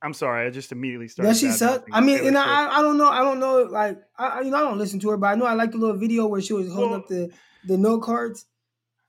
I'm 0.02 0.12
sorry, 0.12 0.46
I 0.46 0.50
just 0.50 0.70
immediately 0.70 1.08
started. 1.08 1.30
Does 1.30 1.40
she 1.40 1.50
suck? 1.50 1.86
I 1.90 2.00
mean, 2.00 2.18
Taylor 2.18 2.28
and 2.28 2.36
Swift. 2.36 2.48
I, 2.48 2.78
I 2.78 2.82
don't 2.82 2.98
know. 2.98 3.08
I 3.08 3.20
don't 3.20 3.40
know. 3.40 3.62
Like, 3.62 3.98
I, 4.18 4.26
I- 4.26 4.40
you 4.42 4.50
know, 4.50 4.58
I 4.58 4.60
don't 4.60 4.76
listen 4.78 5.00
to 5.00 5.10
her, 5.10 5.16
but 5.16 5.28
I 5.28 5.34
know 5.34 5.46
I 5.46 5.54
like 5.54 5.70
the 5.72 5.78
little 5.78 5.96
video 5.96 6.26
where 6.26 6.42
she 6.42 6.52
was 6.52 6.68
holding 6.68 6.90
Well- 6.90 7.00
up 7.00 7.08
the 7.08 7.30
the 7.66 7.78
note 7.78 8.00
cards. 8.02 8.46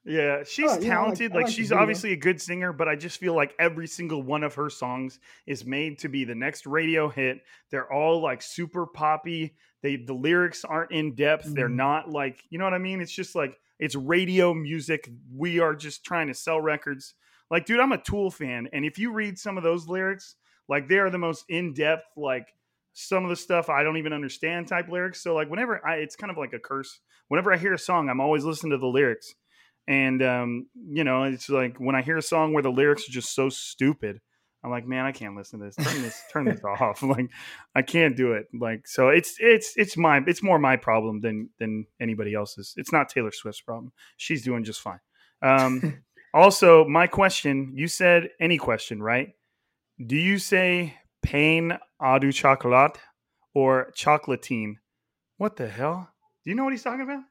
Yeah, 0.05 0.43
she's 0.43 0.65
Oh, 0.65 0.67
yeah, 0.67 0.73
I 0.73 0.77
like- 0.77 0.87
talented. 0.87 1.31
I 1.31 1.35
like, 1.35 1.45
like 1.45 1.53
she's 1.55 1.71
obviously 1.71 2.11
a 2.13 2.15
good 2.15 2.39
singer, 2.39 2.71
but 2.71 2.87
I 2.87 2.95
just 2.95 3.19
feel 3.19 3.33
like 3.35 3.55
every 3.57 3.87
single 3.87 4.21
one 4.21 4.43
of 4.43 4.53
her 4.55 4.69
songs 4.69 5.19
is 5.47 5.65
made 5.65 5.99
to 5.99 6.09
be 6.09 6.25
the 6.25 6.35
next 6.35 6.67
radio 6.67 7.09
hit. 7.09 7.41
They're 7.71 7.91
all 7.91 8.21
like 8.21 8.41
super 8.43 8.85
poppy. 8.85 9.55
They 9.81 9.95
the 9.95 10.13
lyrics 10.13 10.63
aren't 10.63 10.91
in 10.91 11.15
depth. 11.15 11.45
They're 11.53 11.69
Mhm. 11.69 11.75
not 11.75 12.09
like 12.09 12.43
you 12.49 12.59
know 12.59 12.65
what 12.65 12.73
I 12.75 12.77
mean. 12.79 13.01
It's 13.01 13.11
just 13.11 13.33
like 13.35 13.59
it's 13.79 13.95
radio 13.95 14.53
music. 14.53 15.09
We 15.35 15.59
are 15.59 15.73
just 15.75 16.05
trying 16.05 16.27
to 16.27 16.33
sell 16.33 16.61
records. 16.61 17.15
Like, 17.51 17.65
dude, 17.65 17.79
I'm 17.79 17.91
a 17.91 17.97
Tool 17.97 18.29
fan, 18.31 18.69
and 18.73 18.85
if 18.85 18.97
you 18.99 19.11
read 19.11 19.37
some 19.39 19.57
of 19.57 19.63
those 19.63 19.87
lyrics, 19.87 20.35
like 20.67 20.87
they 20.87 20.97
are 20.99 21.09
the 21.09 21.17
most 21.17 21.45
in 21.49 21.73
depth. 21.73 22.05
Like 22.15 22.47
some 22.93 23.23
of 23.23 23.29
the 23.29 23.35
stuff 23.35 23.69
I 23.69 23.83
don't 23.83 23.97
even 23.97 24.13
understand 24.13 24.67
type 24.67 24.87
lyrics. 24.87 25.19
So 25.21 25.33
like 25.35 25.49
whenever 25.49 25.85
I, 25.85 25.95
it's 25.97 26.15
kind 26.15 26.29
of 26.31 26.37
like 26.37 26.53
a 26.53 26.59
curse. 26.59 26.99
Whenever 27.27 27.51
I 27.51 27.57
hear 27.57 27.73
a 27.73 27.77
song, 27.79 28.07
I'm 28.09 28.21
always 28.21 28.45
listening 28.45 28.71
to 28.71 28.77
the 28.77 28.85
lyrics. 28.87 29.33
And 29.87 30.21
um, 30.23 30.67
you 30.89 31.03
know, 31.03 31.23
it's 31.23 31.49
like 31.49 31.77
when 31.77 31.95
I 31.95 32.01
hear 32.01 32.17
a 32.17 32.21
song 32.21 32.53
where 32.53 32.63
the 32.63 32.71
lyrics 32.71 33.07
are 33.07 33.11
just 33.11 33.35
so 33.35 33.49
stupid, 33.49 34.19
I'm 34.65 34.71
like, 34.71 34.87
man, 34.87 35.05
I 35.05 35.11
can't 35.11 35.35
listen 35.35 35.59
to 35.59 35.65
this. 35.65 35.75
Turn 35.75 36.01
this, 36.01 36.23
turn 36.33 36.45
this 36.45 36.61
off. 36.81 37.03
Like, 37.03 37.29
I 37.75 37.83
can't 37.83 38.17
do 38.17 38.33
it. 38.33 38.47
Like, 38.59 38.87
so 38.87 39.09
it's 39.09 39.35
it's 39.39 39.73
it's 39.77 39.95
my 39.95 40.21
it's 40.25 40.41
more 40.41 40.57
my 40.57 40.75
problem 40.75 41.21
than 41.21 41.49
than 41.59 41.85
anybody 42.01 42.33
else's. 42.33 42.73
It's 42.75 42.91
not 42.91 43.09
Taylor 43.09 43.31
Swift's 43.31 43.61
problem. 43.61 43.91
She's 44.17 44.43
doing 44.43 44.63
just 44.63 44.81
fine. 44.81 44.99
Um, 45.43 46.01
also, 46.33 46.83
my 46.85 47.05
question: 47.05 47.73
You 47.75 47.87
said 47.87 48.29
any 48.39 48.57
question, 48.57 49.03
right? 49.03 49.33
Do 50.03 50.15
you 50.15 50.39
say 50.39 50.95
pain 51.21 51.77
au 52.01 52.17
du 52.17 52.31
chocolat 52.31 52.97
or 53.53 53.91
chocolatine? 53.95 54.75
What 55.37 55.57
the 55.57 55.67
hell? 55.67 56.09
Do 56.43 56.49
you 56.49 56.55
know 56.55 56.63
what 56.63 56.73
he's 56.73 56.83
talking 56.83 57.01
about? 57.01 57.21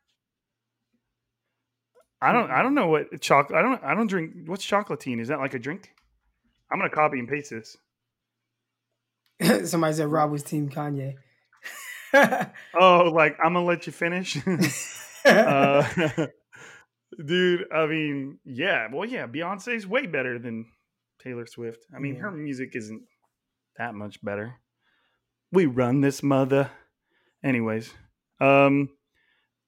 I 2.25 2.33
don't. 2.33 2.51
I 2.51 2.63
don't 2.63 2.75
know 2.75 2.87
what 2.89 3.21
chocolate. 3.21 3.59
I 3.59 3.63
don't. 3.63 3.83
I 3.85 3.95
don't 3.95 4.07
drink. 4.07 4.33
What's 4.47 4.65
chocolatine? 4.67 5.21
Is 5.21 5.29
that 5.29 5.39
like 5.39 5.55
a 5.55 5.59
drink? 5.59 5.91
I'm 6.73 6.79
gonna 6.79 6.91
copy 6.91 7.19
and 7.19 7.29
paste 7.29 7.51
this. 7.51 7.77
Somebody 9.71 9.95
said 9.95 10.09
Rob 10.09 10.31
was 10.31 10.43
Team 10.43 10.69
Kanye. 10.71 11.15
Oh, 12.75 13.11
like 13.13 13.37
I'm 13.43 13.55
gonna 13.55 13.65
let 13.65 13.87
you 13.89 13.93
finish, 13.93 14.37
uh, 15.25 15.83
dude. 17.27 17.65
I 17.73 17.87
mean, 17.87 18.39
yeah. 18.45 18.87
Well, 18.93 19.05
yeah. 19.09 19.27
Beyonce's 19.27 19.85
way 19.85 20.07
better 20.07 20.39
than 20.39 20.67
Taylor 21.21 21.45
Swift. 21.47 21.85
I 21.93 21.99
mean, 21.99 22.15
Yeah. 22.15 22.21
her 22.23 22.31
music 22.31 22.77
isn't 22.77 23.03
that 23.79 23.95
much 23.97 24.23
better. 24.23 24.55
We 25.51 25.67
run 25.67 26.03
this 26.03 26.23
mother. 26.23 26.71
Anyways, 27.43 27.93
um, 28.41 28.91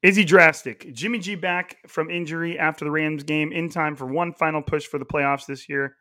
Izzy 0.03 0.24
Drastic, 0.24 0.92
Jimmy 0.92 1.18
G 1.18 1.34
back 1.34 1.78
from 1.86 2.11
injury 2.11 2.59
after 2.59 2.84
the 2.84 2.90
Rams 2.90 3.22
game 3.24 3.53
in 3.53 3.68
time 3.70 3.97
for 3.97 4.07
one 4.07 4.32
final 4.32 4.62
push 4.62 4.86
for 4.86 4.99
the 4.99 5.07
playoffs 5.07 5.47
this 5.47 5.68
year. 5.68 5.97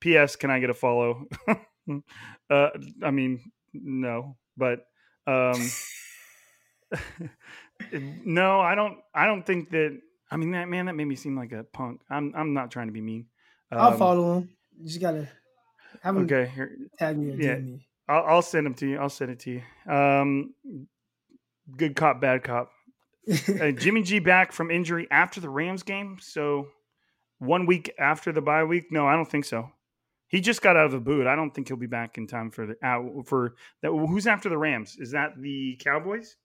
P.S. 0.00 0.36
Can 0.36 0.50
I 0.50 0.58
get 0.60 0.70
a 0.70 0.74
follow? 0.74 1.26
uh, 1.48 2.68
I 3.02 3.10
mean, 3.10 3.52
no, 3.74 4.36
but 4.56 4.86
um, 5.26 5.70
no, 8.24 8.60
I 8.60 8.74
don't. 8.74 8.98
I 9.14 9.26
don't 9.26 9.44
think 9.44 9.70
that. 9.70 10.00
I 10.30 10.36
mean, 10.36 10.52
that 10.52 10.68
man, 10.68 10.86
that 10.86 10.94
made 10.94 11.04
me 11.06 11.16
seem 11.16 11.36
like 11.36 11.52
a 11.52 11.64
punk. 11.64 12.00
I'm. 12.10 12.32
I'm 12.34 12.54
not 12.54 12.70
trying 12.70 12.86
to 12.86 12.92
be 12.92 13.00
mean. 13.00 13.26
I'll 13.70 13.92
Um, 13.92 13.98
follow 13.98 14.38
him. 14.38 14.50
You 14.78 14.88
just 14.88 15.00
gotta 15.00 15.28
have 16.02 16.16
him 16.16 16.24
Okay, 16.24 16.50
here, 16.54 16.76
tag 16.98 17.18
me 17.18 17.32
or 17.32 17.36
Yeah. 17.36 17.56
Me. 17.56 17.86
I'll, 18.08 18.24
I'll 18.24 18.42
send 18.42 18.66
him 18.66 18.74
to 18.74 18.88
you. 18.88 18.98
I'll 18.98 19.08
send 19.08 19.30
it 19.30 19.38
to 19.40 19.50
you. 19.50 19.92
Um, 19.92 20.54
good 21.76 21.94
cop, 21.94 22.20
bad 22.20 22.42
cop. 22.42 22.72
Uh, 23.30 23.70
Jimmy 23.70 24.02
G 24.02 24.18
back 24.18 24.52
from 24.52 24.70
injury 24.70 25.06
after 25.10 25.40
the 25.40 25.48
Rams 25.50 25.82
game. 25.82 26.18
So 26.20 26.68
one 27.38 27.66
week 27.66 27.92
after 27.98 28.32
the 28.32 28.40
bye 28.40 28.64
week. 28.64 28.90
No, 28.90 29.06
I 29.06 29.14
don't 29.14 29.30
think 29.30 29.44
so. 29.44 29.70
He 30.28 30.40
just 30.40 30.62
got 30.62 30.76
out 30.76 30.86
of 30.86 30.92
the 30.92 31.00
boot. 31.00 31.26
I 31.26 31.34
don't 31.36 31.52
think 31.52 31.68
he'll 31.68 31.76
be 31.76 31.86
back 31.86 32.16
in 32.18 32.26
time 32.26 32.50
for 32.50 32.66
the 32.66 32.76
out 32.82 33.26
for 33.26 33.54
that. 33.82 33.90
Who's 33.90 34.26
after 34.26 34.48
the 34.48 34.58
Rams? 34.58 34.96
Is 34.98 35.10
that 35.12 35.40
the 35.40 35.76
Cowboys? 35.82 36.36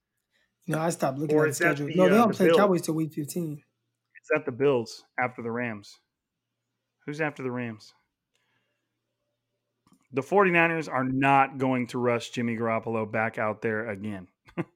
no, 0.67 0.79
I 0.79 0.89
stopped 0.89 1.19
looking 1.19 1.35
Or 1.35 1.45
at 1.45 1.49
the 1.49 1.55
schedule. 1.55 1.87
the, 1.87 1.95
no, 1.95 2.09
they 2.09 2.15
uh, 2.15 2.17
don't 2.17 2.27
the 2.29 2.33
play 2.33 2.45
Bills? 2.47 2.57
Cowboys 2.57 2.81
till 2.81 2.95
week 2.95 3.13
fifteen. 3.13 3.53
Is 4.21 4.27
that 4.33 4.45
the 4.45 4.51
Bills 4.51 5.03
after 5.19 5.41
the 5.43 5.51
Rams? 5.51 5.99
Who's 7.05 7.21
after 7.21 7.43
the 7.43 7.51
Rams? 7.51 7.93
The 10.11 10.21
49ers 10.21 10.91
are 10.91 11.03
not 11.03 11.57
going 11.57 11.87
to 11.87 11.99
rush 11.99 12.29
Jimmy 12.29 12.55
Garoppolo 12.55 13.11
back 13.11 13.37
out 13.37 13.61
there 13.61 13.89
again. 13.89 14.27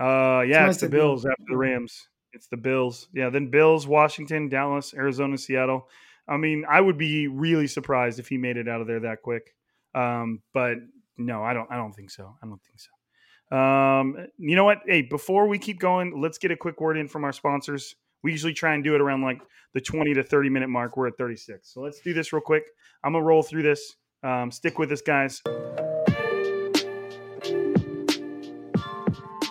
uh 0.00 0.42
yeah, 0.46 0.54
Somebody 0.54 0.70
it's 0.70 0.80
the 0.80 0.88
Bills. 0.88 1.22
Bills 1.22 1.26
after 1.26 1.44
the 1.48 1.56
Rams. 1.56 2.08
It's 2.32 2.48
the 2.48 2.56
Bills. 2.56 3.08
Yeah, 3.12 3.30
then 3.30 3.50
Bills, 3.50 3.86
Washington, 3.86 4.48
Dallas, 4.48 4.94
Arizona, 4.94 5.38
Seattle. 5.38 5.88
I 6.28 6.36
mean, 6.36 6.64
I 6.68 6.80
would 6.80 6.98
be 6.98 7.26
really 7.26 7.66
surprised 7.66 8.18
if 8.18 8.28
he 8.28 8.36
made 8.36 8.56
it 8.58 8.68
out 8.68 8.80
of 8.80 8.86
there 8.86 9.00
that 9.00 9.22
quick. 9.22 9.54
Um, 9.94 10.42
but 10.52 10.76
no, 11.16 11.42
I 11.42 11.54
don't 11.54 11.70
I 11.70 11.76
don't 11.76 11.92
think 11.92 12.10
so. 12.10 12.36
I 12.42 12.46
don't 12.46 12.60
think 12.62 12.78
so. 12.78 12.90
Um, 13.50 14.16
you 14.36 14.56
know 14.56 14.64
what? 14.64 14.80
Hey, 14.86 15.02
before 15.02 15.48
we 15.48 15.58
keep 15.58 15.80
going, 15.80 16.20
let's 16.20 16.38
get 16.38 16.50
a 16.50 16.56
quick 16.56 16.80
word 16.80 16.98
in 16.98 17.08
from 17.08 17.24
our 17.24 17.32
sponsors. 17.32 17.94
We 18.22 18.32
usually 18.32 18.52
try 18.52 18.74
and 18.74 18.84
do 18.84 18.94
it 18.94 19.00
around 19.00 19.22
like 19.22 19.40
the 19.74 19.80
20 19.80 20.14
to 20.14 20.22
30 20.22 20.50
minute 20.50 20.68
mark. 20.68 20.96
We're 20.96 21.08
at 21.08 21.16
36. 21.16 21.72
So 21.72 21.80
let's 21.80 22.00
do 22.00 22.12
this 22.12 22.32
real 22.32 22.42
quick. 22.42 22.64
I'm 23.02 23.12
going 23.12 23.22
to 23.22 23.26
roll 23.26 23.42
through 23.42 23.62
this. 23.62 23.94
Um, 24.22 24.50
stick 24.50 24.78
with 24.78 24.92
us, 24.92 25.00
guys. 25.00 25.40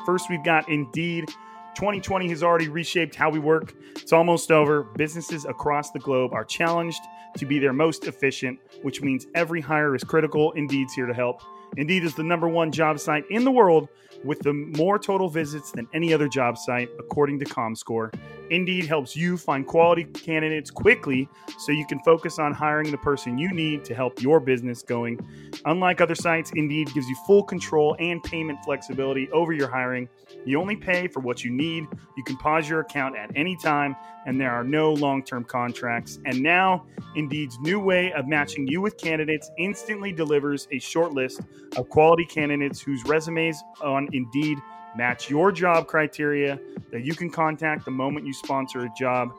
First, 0.08 0.30
we've 0.30 0.42
got 0.42 0.70
Indeed. 0.70 1.28
2020 1.76 2.30
has 2.30 2.42
already 2.42 2.70
reshaped 2.70 3.14
how 3.14 3.30
we 3.30 3.40
work. 3.40 3.74
It's 3.98 4.14
almost 4.14 4.54
over. 4.54 4.84
Businesses 4.84 5.44
across 5.44 5.92
the 5.92 6.00
globe 6.00 6.32
are 6.32 6.46
challenged 6.46 7.02
to 7.36 7.46
be 7.46 7.60
their 7.60 7.74
most 7.74 8.06
efficient, 8.06 8.58
which 8.84 9.02
means 9.02 9.28
every 9.36 9.60
hire 9.60 9.96
is 9.96 10.06
critical. 10.06 10.54
Indeed's 10.54 10.94
here 10.94 11.08
to 11.08 11.14
help. 11.14 11.42
Indeed 11.76 12.06
is 12.06 12.16
the 12.16 12.24
number 12.24 12.48
one 12.48 12.72
job 12.72 13.02
site 13.02 13.26
in 13.30 13.44
the 13.44 13.52
world 13.52 13.90
with 14.24 14.40
the 14.40 14.54
more 14.54 14.98
total 14.98 15.28
visits 15.28 15.74
than 15.74 15.90
any 15.94 16.14
other 16.14 16.30
job 16.30 16.58
site, 16.58 16.88
according 17.00 17.40
to 17.40 17.46
ComScore. 17.46 18.14
Indeed 18.50 18.86
helps 18.86 19.16
you 19.16 19.38
find 19.38 19.66
quality 19.66 20.06
candidates 20.06 20.72
quickly 20.72 21.28
so 21.60 21.72
you 21.72 21.86
can 21.86 22.00
focus 22.00 22.40
on 22.40 22.54
hiring 22.54 22.92
the 22.92 22.98
person 22.98 23.38
you 23.38 23.52
need 23.52 23.84
to 23.86 23.96
help 23.96 24.22
your 24.22 24.40
business 24.40 24.82
going. 24.82 25.20
Unlike 25.66 26.02
other 26.02 26.16
sites, 26.16 26.52
Indeed 26.56 26.94
gives 26.94 27.08
you 27.08 27.16
full 27.26 27.44
control 27.44 27.96
and 28.00 28.24
payment 28.24 28.60
flexibility 28.64 29.30
over 29.32 29.54
your 29.54 29.68
hiring. 29.68 30.08
You 30.46 30.60
only 30.60 30.76
pay 30.76 31.08
for 31.08 31.20
what 31.20 31.44
you 31.44 31.52
need. 31.52 31.86
You 32.16 32.24
can 32.24 32.38
pause 32.38 32.70
your 32.70 32.82
account 32.82 33.18
at 33.18 33.32
any 33.36 33.58
time, 33.58 33.96
and 34.26 34.40
there 34.40 34.52
are 34.52 34.64
no 34.64 34.94
long 34.94 35.24
term 35.24 35.44
contracts. 35.44 36.20
And 36.26 36.42
now, 36.42 36.86
Indeed's 37.16 37.60
new 37.60 37.80
way 37.80 38.14
of 38.14 38.28
matching 38.28 38.68
you 38.68 38.82
with 38.82 38.98
candidates 38.98 39.50
instantly 39.58 40.12
delivers 40.12 40.68
a 40.72 40.80
short 40.80 41.14
list 41.14 41.42
of 41.76 41.90
quality 41.90 42.26
candidates 42.26 42.82
whose 42.82 43.04
resumes 43.06 43.62
on 43.82 44.08
Indeed 44.14 44.58
match 44.96 45.30
your 45.30 45.52
job 45.52 45.88
criteria 45.88 46.60
that 46.92 47.04
you 47.04 47.14
can 47.16 47.30
contact 47.30 47.86
the 47.86 47.92
moment 47.92 48.26
you 48.26 48.34
sponsor 48.34 48.86
a 48.86 48.90
job, 48.98 49.32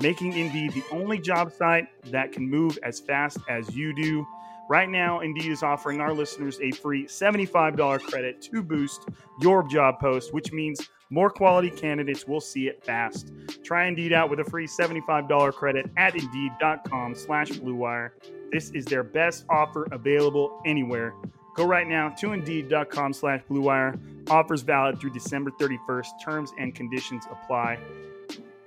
making 0.00 0.32
Indeed 0.34 0.72
the 0.72 0.84
only 0.90 1.18
job 1.18 1.52
site 1.52 1.88
that 2.10 2.32
can 2.32 2.48
move 2.48 2.78
as 2.82 3.00
fast 3.00 3.38
as 3.48 3.74
you 3.74 3.94
do. 3.94 4.26
Right 4.68 4.88
now, 4.88 5.20
Indeed 5.20 5.52
is 5.52 5.62
offering 5.62 6.00
our 6.00 6.12
listeners 6.12 6.58
a 6.60 6.72
free 6.72 7.06
$75 7.06 8.00
credit 8.00 8.42
to 8.42 8.62
boost 8.62 9.08
your 9.40 9.62
job 9.62 10.00
post, 10.00 10.34
which 10.34 10.52
means 10.52 10.90
more 11.08 11.30
quality 11.30 11.70
candidates 11.70 12.26
will 12.26 12.40
see 12.40 12.66
it 12.66 12.84
fast. 12.84 13.32
Try 13.62 13.86
Indeed 13.86 14.12
out 14.12 14.28
with 14.28 14.40
a 14.40 14.44
free 14.44 14.66
$75 14.66 15.52
credit 15.52 15.88
at 15.96 16.16
Indeed.com 16.16 17.14
slash 17.14 17.50
BlueWire. 17.50 18.10
This 18.50 18.70
is 18.70 18.84
their 18.86 19.04
best 19.04 19.44
offer 19.48 19.86
available 19.92 20.60
anywhere. 20.64 21.14
Go 21.56 21.64
right 21.64 21.86
now 21.86 22.10
to 22.10 22.32
Indeed.com 22.32 23.14
slash 23.14 23.42
Blue 23.48 23.62
Wire. 23.62 23.98
Offers 24.28 24.60
valid 24.60 25.00
through 25.00 25.10
December 25.10 25.50
31st. 25.52 26.08
Terms 26.22 26.52
and 26.58 26.74
conditions 26.74 27.24
apply. 27.30 27.78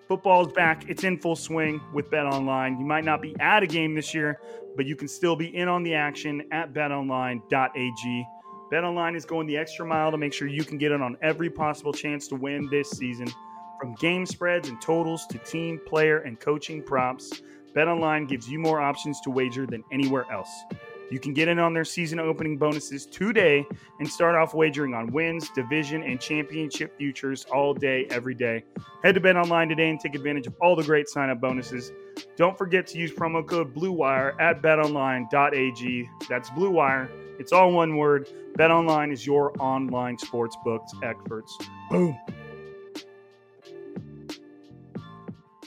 Football 0.07 0.47
is 0.47 0.53
back. 0.53 0.89
It's 0.89 1.03
in 1.03 1.19
full 1.19 1.35
swing 1.35 1.79
with 1.93 2.09
Bet 2.09 2.25
Online. 2.25 2.79
You 2.79 2.85
might 2.85 3.03
not 3.03 3.21
be 3.21 3.35
at 3.39 3.61
a 3.61 3.67
game 3.67 3.93
this 3.93 4.15
year, 4.15 4.39
but 4.75 4.87
you 4.87 4.95
can 4.95 5.07
still 5.07 5.35
be 5.35 5.55
in 5.55 5.67
on 5.67 5.83
the 5.83 5.93
action 5.93 6.41
at 6.51 6.73
betonline.ag. 6.73 8.27
BetOnline 8.71 9.15
is 9.15 9.25
going 9.25 9.45
the 9.45 9.57
extra 9.57 9.85
mile 9.85 10.09
to 10.09 10.17
make 10.17 10.33
sure 10.33 10.47
you 10.47 10.63
can 10.63 10.79
get 10.79 10.91
in 10.91 11.01
on 11.03 11.15
every 11.21 11.49
possible 11.49 11.93
chance 11.93 12.27
to 12.29 12.35
win 12.35 12.67
this 12.71 12.89
season. 12.89 13.27
From 13.79 13.93
game 13.95 14.25
spreads 14.25 14.67
and 14.67 14.81
totals 14.81 15.27
to 15.27 15.37
team, 15.37 15.79
player, 15.85 16.19
and 16.19 16.39
coaching 16.39 16.81
props, 16.81 17.43
BetOnline 17.75 18.27
gives 18.27 18.49
you 18.49 18.57
more 18.57 18.81
options 18.81 19.21
to 19.21 19.29
wager 19.29 19.67
than 19.67 19.83
anywhere 19.91 20.25
else. 20.31 20.49
You 21.11 21.19
can 21.19 21.33
get 21.33 21.47
in 21.47 21.57
on 21.59 21.73
their 21.73 21.85
season 21.85 22.19
opening 22.19 22.57
bonuses 22.57 23.05
today 23.05 23.65
and 23.99 24.07
start 24.07 24.35
off 24.35 24.53
wagering 24.53 24.93
on 24.93 25.11
wins, 25.11 25.49
division, 25.49 26.03
and 26.03 26.19
championship 26.19 26.97
futures 26.97 27.45
all 27.45 27.73
day, 27.73 28.05
every 28.11 28.35
day. 28.35 28.63
Head 29.03 29.15
to 29.15 29.21
Bet 29.21 29.35
Online 29.35 29.69
today 29.69 29.89
and 29.89 29.99
take 29.99 30.13
advantage 30.15 30.45
of 30.45 30.55
all 30.61 30.75
the 30.75 30.83
great 30.83 31.07
sign 31.09 31.29
up 31.29 31.41
bonuses. 31.41 31.91
Don't 32.35 32.57
forget 32.57 32.85
to 32.87 32.99
use 32.99 33.11
promo 33.11 33.45
code 33.45 33.73
BLUEWIRE 33.73 34.39
at 34.39 34.61
betonline.ag. 34.61 36.09
That's 36.27 36.49
BLUEWIRE. 36.51 37.09
It's 37.39 37.53
all 37.53 37.71
one 37.71 37.95
word. 37.95 38.29
BetOnline 38.57 39.11
is 39.13 39.25
your 39.25 39.53
online 39.59 40.17
sportsbooks 40.17 40.89
experts. 41.01 41.57
Boom. 41.89 42.17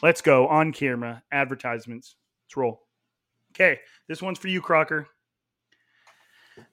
Let's 0.03 0.21
go 0.21 0.47
on 0.49 0.73
camera. 0.73 1.23
Advertisements. 1.33 2.17
Let's 2.45 2.57
roll. 2.57 2.83
Okay, 3.55 3.81
this 4.09 4.21
one's 4.21 4.39
for 4.39 4.49
you, 4.49 4.61
Crocker. 4.61 5.07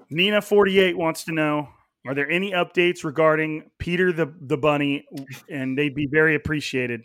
Nina 0.09 0.41
forty 0.41 0.79
eight 0.79 0.97
wants 0.97 1.23
to 1.25 1.31
know: 1.31 1.69
Are 2.07 2.13
there 2.15 2.29
any 2.29 2.51
updates 2.51 3.03
regarding 3.03 3.69
Peter 3.77 4.11
the 4.11 4.33
the 4.41 4.57
bunny? 4.57 5.05
And 5.49 5.77
they'd 5.77 5.95
be 5.95 6.07
very 6.11 6.35
appreciated. 6.35 7.01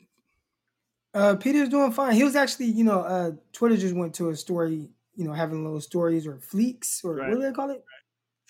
Uh, 1.12 1.36
Peter's 1.36 1.68
doing 1.68 1.92
fine. 1.92 2.14
He 2.14 2.24
was 2.24 2.34
actually, 2.34 2.66
you 2.66 2.82
know, 2.82 3.00
uh, 3.00 3.30
Twitter 3.52 3.76
just 3.76 3.94
went 3.94 4.14
to 4.14 4.30
a 4.30 4.36
story, 4.36 4.88
you 5.14 5.24
know, 5.24 5.32
having 5.32 5.62
little 5.62 5.80
stories 5.80 6.26
or 6.26 6.38
fleeks 6.38 7.04
or 7.04 7.14
Right. 7.14 7.28
what 7.30 7.36
do 7.36 7.42
they 7.42 7.52
call 7.52 7.70
it? 7.70 7.84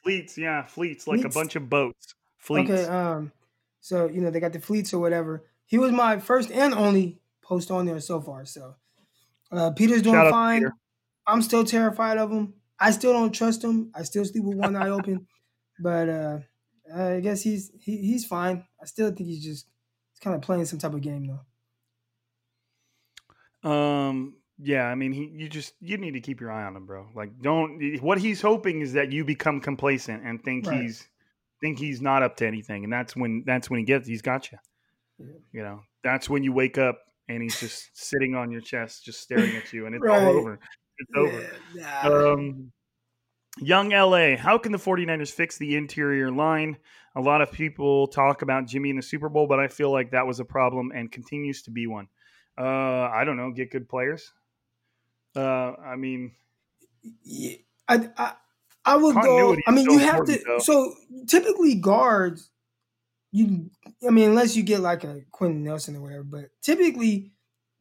Fleets, 0.02 0.38
yeah, 0.38 0.64
fleets, 0.64 1.06
like 1.06 1.20
Fleets. 1.20 1.36
a 1.36 1.38
bunch 1.38 1.56
of 1.56 1.68
boats. 1.68 2.14
Fleets. 2.38 2.70
Okay, 2.70 2.84
um, 2.86 3.32
so 3.80 4.06
you 4.06 4.20
know 4.20 4.30
they 4.30 4.40
got 4.40 4.52
the 4.52 4.60
fleets 4.60 4.94
or 4.94 4.98
whatever. 4.98 5.44
He 5.66 5.76
was 5.78 5.92
my 5.92 6.18
first 6.18 6.50
and 6.50 6.72
only 6.74 7.18
post 7.42 7.70
on 7.70 7.84
there 7.86 8.00
so 8.00 8.20
far. 8.20 8.44
So 8.46 8.76
uh, 9.52 9.70
Peter's 9.72 10.02
doing 10.02 10.14
Shout 10.14 10.30
fine. 10.30 10.60
Peter. 10.60 10.72
I'm 11.26 11.42
still 11.42 11.64
terrified 11.64 12.18
of 12.18 12.30
him. 12.30 12.54
I 12.86 12.90
still 12.90 13.12
don't 13.12 13.32
trust 13.32 13.62
him. 13.64 13.90
I 13.94 14.02
still 14.02 14.24
sleep 14.24 14.44
with 14.44 14.56
one 14.58 14.76
eye 14.76 14.88
open. 14.90 15.26
But 15.80 16.08
uh, 16.08 16.38
I 16.94 17.20
guess 17.20 17.42
he's 17.42 17.70
he, 17.80 17.96
he's 17.98 18.24
fine. 18.24 18.64
I 18.80 18.86
still 18.86 19.08
think 19.08 19.28
he's 19.28 19.42
just 19.44 19.66
he's 20.12 20.20
kind 20.20 20.36
of 20.36 20.42
playing 20.42 20.66
some 20.66 20.78
type 20.78 20.94
of 20.94 21.00
game 21.00 21.26
though. 21.26 21.40
Um, 23.68 24.36
yeah, 24.58 24.84
I 24.86 24.94
mean, 24.94 25.12
he, 25.12 25.30
you 25.34 25.48
just 25.48 25.74
you 25.80 25.96
need 25.96 26.12
to 26.12 26.20
keep 26.20 26.40
your 26.40 26.50
eye 26.52 26.64
on 26.64 26.76
him, 26.76 26.86
bro. 26.86 27.08
Like, 27.14 27.40
don't. 27.40 28.00
What 28.02 28.18
he's 28.18 28.40
hoping 28.40 28.80
is 28.82 28.92
that 28.92 29.10
you 29.12 29.24
become 29.24 29.60
complacent 29.60 30.22
and 30.24 30.42
think 30.42 30.66
Right. 30.66 30.82
he's 30.82 31.08
think 31.60 31.78
he's 31.78 32.00
not 32.02 32.22
up 32.22 32.36
to 32.36 32.46
anything, 32.46 32.84
and 32.84 32.92
that's 32.92 33.16
when 33.16 33.42
that's 33.46 33.70
when 33.70 33.78
he 33.80 33.84
gets 33.84 34.06
he's 34.06 34.22
got 34.22 34.52
you. 34.52 34.58
Yeah. 35.18 35.26
You 35.52 35.62
know, 35.62 35.80
that's 36.02 36.28
when 36.28 36.42
you 36.44 36.52
wake 36.52 36.78
up 36.78 36.98
and 37.28 37.42
he's 37.42 37.58
just 37.58 37.88
sitting 37.94 38.34
on 38.34 38.50
your 38.50 38.60
chest, 38.60 39.04
just 39.04 39.20
staring 39.20 39.56
at 39.56 39.72
you, 39.72 39.86
and 39.86 39.94
it's 39.94 40.04
Right. 40.04 40.22
all 40.22 40.28
over. 40.38 40.58
It's 40.98 41.10
over. 41.16 41.48
Yeah, 41.74 42.02
nah. 42.04 42.32
Um, 42.32 42.72
young 43.58 43.90
LA, 43.90 44.36
how 44.36 44.58
can 44.58 44.72
the 44.72 44.78
49ers 44.78 45.30
fix 45.30 45.58
the 45.58 45.76
interior 45.76 46.30
line? 46.30 46.76
A 47.16 47.20
lot 47.20 47.40
of 47.40 47.52
people 47.52 48.08
talk 48.08 48.42
about 48.42 48.66
Jimmy 48.66 48.90
in 48.90 48.96
the 48.96 49.02
Super 49.02 49.28
Bowl, 49.28 49.46
but 49.46 49.60
I 49.60 49.68
feel 49.68 49.92
like 49.92 50.10
that 50.10 50.26
was 50.26 50.40
a 50.40 50.44
problem 50.44 50.90
and 50.94 51.10
continues 51.10 51.62
to 51.62 51.70
be 51.70 51.86
one. 51.86 52.08
Uh, 52.58 52.62
I 52.62 53.24
don't 53.24 53.36
know, 53.36 53.50
get 53.50 53.70
good 53.70 53.88
players. 53.88 54.32
Uh, 55.36 55.72
I 55.84 55.96
mean, 55.96 56.32
Yeah, 57.22 57.56
I, 57.88 58.08
I 58.16 58.32
I 58.84 58.96
would 58.96 59.14
go. 59.14 59.56
I 59.66 59.70
mean, 59.70 59.86
so 59.86 59.92
you 59.92 59.98
have 59.98 60.24
to. 60.26 60.42
though. 60.46 60.58
So 60.58 60.94
typically 61.26 61.74
guards, 61.74 62.50
you. 63.32 63.70
I 64.06 64.10
mean, 64.10 64.30
unless 64.30 64.56
you 64.56 64.62
get 64.62 64.80
like 64.80 65.04
a 65.04 65.22
Quenton 65.30 65.64
Nelson 65.64 65.96
or 65.96 66.02
whatever, 66.02 66.24
but 66.24 66.50
typically 66.62 67.32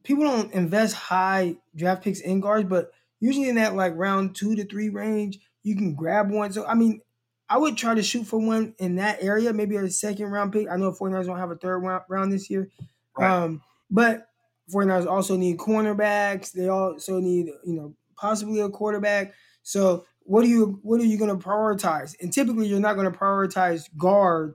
people 0.02 0.24
don't 0.24 0.52
invest 0.52 0.94
high 0.94 1.56
draft 1.76 2.02
picks 2.02 2.20
in 2.20 2.40
guards, 2.40 2.68
but 2.68 2.90
usually 3.24 3.48
in 3.48 3.54
that 3.54 3.74
like 3.74 3.94
round 3.96 4.36
two 4.36 4.54
to 4.54 4.66
three 4.66 4.90
range, 4.90 5.38
you 5.62 5.74
can 5.74 5.94
grab 5.94 6.30
one. 6.30 6.52
So 6.52 6.66
I 6.66 6.74
mean, 6.74 7.00
I 7.48 7.56
would 7.56 7.74
try 7.74 7.94
to 7.94 8.02
shoot 8.02 8.24
for 8.24 8.38
one 8.38 8.74
in 8.78 8.96
that 8.96 9.22
area, 9.22 9.50
maybe 9.54 9.76
a 9.76 9.88
second 9.88 10.26
round 10.26 10.52
pick. 10.52 10.68
I 10.70 10.76
know 10.76 10.92
49ers 10.92 11.24
don't 11.24 11.38
have 11.38 11.50
a 11.50 11.56
third 11.56 11.78
round, 11.78 12.04
round 12.10 12.30
this 12.30 12.50
year. 12.50 12.68
Right. 13.16 13.30
Um, 13.30 13.62
but 13.90 14.28
49ers 14.70 15.06
also 15.06 15.36
need 15.36 15.56
cornerbacks. 15.56 16.52
They 16.52 16.68
also 16.68 17.18
need, 17.18 17.46
you 17.64 17.74
know, 17.74 17.94
possibly 18.14 18.60
a 18.60 18.68
quarterback. 18.68 19.32
So 19.62 20.04
what 20.24 20.42
do 20.42 20.48
you 20.48 20.78
what 20.82 21.00
are 21.00 21.06
you 21.06 21.16
going 21.16 21.30
to 21.30 21.42
prioritize? 21.42 22.14
And 22.20 22.30
typically 22.30 22.66
you're 22.66 22.78
not 22.78 22.94
going 22.94 23.10
to 23.10 23.18
prioritize 23.18 23.88
guard, 23.96 24.54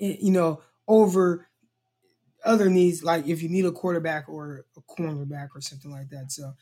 you 0.00 0.32
know, 0.32 0.62
over 0.88 1.46
other 2.44 2.68
needs 2.70 3.04
like 3.04 3.28
if 3.28 3.40
you 3.40 3.48
need 3.48 3.66
a 3.66 3.72
quarterback 3.72 4.28
or 4.28 4.64
a 4.76 4.80
cornerback 4.80 5.50
or 5.54 5.60
something 5.60 5.92
like 5.92 6.08
that. 6.10 6.32
So 6.32 6.54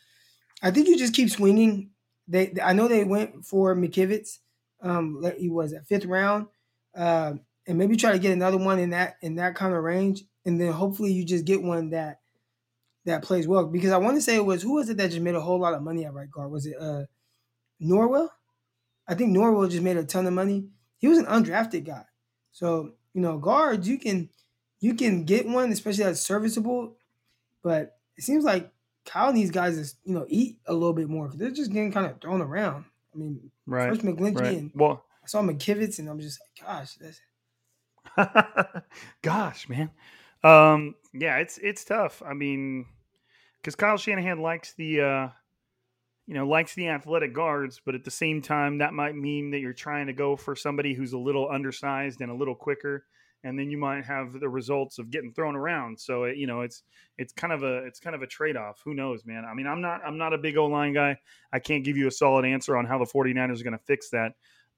I 0.62 0.70
think 0.70 0.88
you 0.88 0.96
just 0.98 1.14
keep 1.14 1.30
swinging. 1.30 1.90
They 2.28 2.54
I 2.62 2.72
know 2.72 2.88
they 2.88 3.04
went 3.04 3.44
for 3.44 3.74
McKivitz. 3.74 4.38
Um, 4.80 5.24
he 5.38 5.48
was 5.48 5.72
at 5.72 5.86
fifth 5.86 6.04
round, 6.04 6.46
uh, 6.94 7.34
and 7.66 7.78
maybe 7.78 7.96
try 7.96 8.12
to 8.12 8.18
get 8.18 8.32
another 8.32 8.58
one 8.58 8.78
in 8.78 8.90
that 8.90 9.16
in 9.22 9.36
that 9.36 9.54
kind 9.54 9.74
of 9.74 9.82
range, 9.82 10.24
and 10.44 10.60
then 10.60 10.72
hopefully 10.72 11.12
you 11.12 11.24
just 11.24 11.44
get 11.44 11.62
one 11.62 11.90
that 11.90 12.20
that 13.04 13.22
plays 13.22 13.48
well. 13.48 13.66
Because 13.66 13.92
I 13.92 13.98
want 13.98 14.16
to 14.16 14.22
say 14.22 14.36
it 14.36 14.44
was 14.44 14.62
who 14.62 14.74
was 14.74 14.88
it 14.88 14.96
that 14.98 15.10
just 15.10 15.22
made 15.22 15.34
a 15.34 15.40
whole 15.40 15.60
lot 15.60 15.74
of 15.74 15.82
money 15.82 16.04
at 16.04 16.14
right 16.14 16.30
guard? 16.30 16.50
Was 16.50 16.66
it 16.66 16.76
uh 16.80 17.04
Norwell? 17.82 18.30
I 19.08 19.14
think 19.14 19.36
Norwell 19.36 19.70
just 19.70 19.82
made 19.82 19.96
a 19.96 20.04
ton 20.04 20.26
of 20.26 20.32
money. 20.32 20.68
He 20.98 21.08
was 21.08 21.18
an 21.18 21.26
undrafted 21.26 21.84
guy, 21.84 22.04
so 22.52 22.94
you 23.14 23.20
know 23.20 23.38
guards 23.38 23.88
you 23.88 23.98
can 23.98 24.30
you 24.80 24.94
can 24.94 25.24
get 25.24 25.46
one, 25.46 25.72
especially 25.72 26.04
that's 26.04 26.20
serviceable. 26.20 26.96
But 27.62 27.98
it 28.16 28.24
seems 28.24 28.44
like 28.44 28.72
Kyle 29.06 29.32
needs 29.32 29.50
guys 29.50 29.76
to 29.76 29.96
you 30.04 30.14
know 30.14 30.26
eat 30.28 30.58
a 30.66 30.74
little 30.74 30.92
bit 30.92 31.08
more 31.08 31.26
because 31.26 31.38
they're 31.38 31.50
just 31.50 31.72
getting 31.72 31.92
kind 31.92 32.06
of 32.06 32.20
thrown 32.20 32.42
around. 32.42 32.84
I 33.14 33.18
mean, 33.18 33.50
right, 33.66 33.88
first 33.88 34.02
McGlinchey 34.02 34.40
right. 34.40 34.58
and 34.58 34.70
Well, 34.74 35.04
I 35.24 35.26
saw 35.26 35.40
McKivitz, 35.42 35.98
and 35.98 36.08
I'm 36.08 36.20
just 36.20 36.40
like, 36.40 36.66
gosh, 36.66 36.94
that's 36.94 37.20
gosh, 39.22 39.68
man. 39.68 39.90
Um, 40.42 40.94
yeah, 41.12 41.38
it's 41.38 41.58
it's 41.58 41.84
tough. 41.84 42.22
I 42.24 42.34
mean, 42.34 42.86
because 43.60 43.74
Kyle 43.74 43.96
Shanahan 43.96 44.40
likes 44.40 44.74
the 44.74 45.00
uh, 45.00 45.28
you 46.26 46.34
know 46.34 46.46
likes 46.46 46.74
the 46.74 46.88
athletic 46.88 47.32
guards, 47.32 47.80
but 47.84 47.94
at 47.94 48.04
the 48.04 48.10
same 48.10 48.42
time, 48.42 48.78
that 48.78 48.92
might 48.92 49.14
mean 49.14 49.50
that 49.50 49.60
you're 49.60 49.72
trying 49.72 50.06
to 50.06 50.12
go 50.12 50.36
for 50.36 50.56
somebody 50.56 50.94
who's 50.94 51.12
a 51.12 51.18
little 51.18 51.48
undersized 51.50 52.20
and 52.20 52.30
a 52.30 52.34
little 52.34 52.54
quicker, 52.54 53.04
and 53.46 53.56
then 53.56 53.70
you 53.70 53.78
might 53.78 54.04
have 54.04 54.40
the 54.40 54.48
results 54.48 54.98
of 54.98 55.08
getting 55.08 55.32
thrown 55.32 55.54
around. 55.54 55.98
So 55.98 56.24
it, 56.24 56.36
you 56.36 56.48
know, 56.48 56.62
it's 56.62 56.82
it's 57.16 57.32
kind 57.32 57.52
of 57.52 57.62
a 57.62 57.78
it's 57.86 58.00
kind 58.00 58.16
of 58.16 58.22
a 58.22 58.26
trade 58.26 58.56
off. 58.56 58.80
Who 58.84 58.92
knows, 58.92 59.24
man? 59.24 59.44
I 59.44 59.54
mean, 59.54 59.68
I'm 59.68 59.80
not 59.80 60.00
I'm 60.04 60.18
not 60.18 60.32
a 60.32 60.38
big 60.38 60.56
O 60.56 60.66
line 60.66 60.92
guy. 60.92 61.16
I 61.52 61.60
can't 61.60 61.84
give 61.84 61.96
you 61.96 62.08
a 62.08 62.10
solid 62.10 62.44
answer 62.44 62.76
on 62.76 62.86
how 62.86 62.98
the 62.98 63.04
49ers 63.04 63.60
are 63.60 63.64
going 63.64 63.78
to 63.78 63.84
fix 63.84 64.10
that. 64.10 64.32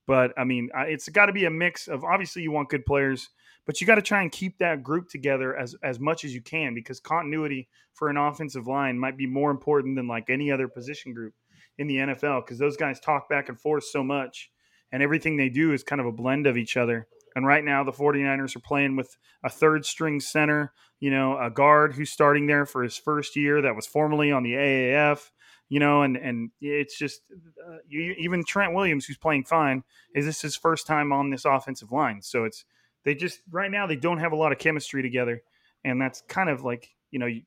But 0.07 0.35
I 0.37 0.45
mean, 0.45 0.69
it's 0.75 1.09
got 1.09 1.27
to 1.27 1.33
be 1.33 1.47
a 1.47 1.51
mix 1.51 1.89
of 1.89 2.05
obviously 2.05 2.43
you 2.43 2.53
want 2.53 2.69
good 2.69 2.85
players, 2.85 3.31
but 3.65 3.81
you 3.81 3.87
got 3.87 3.95
to 3.95 4.03
try 4.03 4.21
and 4.21 4.31
keep 4.31 4.59
that 4.59 4.83
group 4.83 5.09
together 5.09 5.57
as 5.57 5.75
as 5.83 5.99
much 5.99 6.25
as 6.25 6.35
you 6.35 6.43
can 6.43 6.75
because 6.75 7.01
continuity 7.01 7.69
for 7.95 8.11
an 8.11 8.19
offensive 8.19 8.67
line 8.67 8.99
might 8.99 9.17
be 9.17 9.27
more 9.27 9.51
important 9.51 9.97
than 9.97 10.07
like 10.07 10.29
any 10.29 10.53
other 10.53 10.69
position 10.69 11.15
group 11.15 11.33
in 11.79 11.87
the 11.87 11.97
NFL 11.97 12.45
because 12.45 12.59
those 12.59 12.77
guys 12.77 13.01
talk 13.01 13.31
back 13.31 13.49
and 13.49 13.59
forth 13.59 13.85
so 13.85 14.05
much 14.05 14.51
and 14.93 15.03
everything 15.03 15.37
they 15.37 15.49
do 15.49 15.73
is 15.73 15.83
kind 15.83 16.01
of 16.01 16.07
a 16.07 16.13
blend 16.13 16.47
of 16.47 16.57
each 16.57 16.77
other. 16.77 17.07
And 17.37 17.47
right 17.47 17.65
now 17.65 17.85
the 17.85 17.93
49ers 17.93 18.57
are 18.57 18.61
playing 18.61 18.97
with 18.97 19.17
a 19.45 19.51
third 19.51 19.87
string 19.87 20.21
center, 20.21 20.73
you 21.01 21.11
know, 21.11 21.39
a 21.39 21.51
guard 21.51 21.95
who's 21.95 22.11
starting 22.11 22.47
there 22.47 22.67
for 22.67 22.83
his 22.83 22.97
first 22.97 23.37
year 23.37 23.63
that 23.63 23.77
was 23.77 23.87
formerly 23.87 24.33
on 24.33 24.43
the 24.43 24.55
AAF 24.55 25.31
you 25.69 25.81
know, 25.81 26.03
and 26.03 26.17
and 26.17 26.51
it's 26.61 26.97
just 26.97 27.21
uh, 27.67 27.77
you, 27.87 28.15
even 28.19 28.45
Trent 28.45 28.75
Williams, 28.75 29.05
who's 29.05 29.19
playing 29.19 29.45
fine, 29.45 29.85
is 30.15 30.25
this 30.25 30.41
his 30.41 30.57
first 30.57 30.87
time 30.87 31.13
on 31.13 31.31
this 31.31 31.45
offensive 31.45 31.93
line? 31.93 32.23
So 32.23 32.45
it's 32.45 32.65
they 33.05 33.15
just 33.15 33.41
right 33.51 33.71
now 33.71 33.87
they 33.87 33.97
don't 33.97 34.19
have 34.19 34.33
a 34.33 34.37
lot 34.37 34.53
of 34.53 34.59
chemistry 34.59 35.03
together, 35.03 35.43
and 35.85 36.01
that's 36.01 36.23
kind 36.29 36.49
of 36.49 36.65
like 36.65 36.89
you 37.11 37.19
know 37.19 37.27
you 37.27 37.43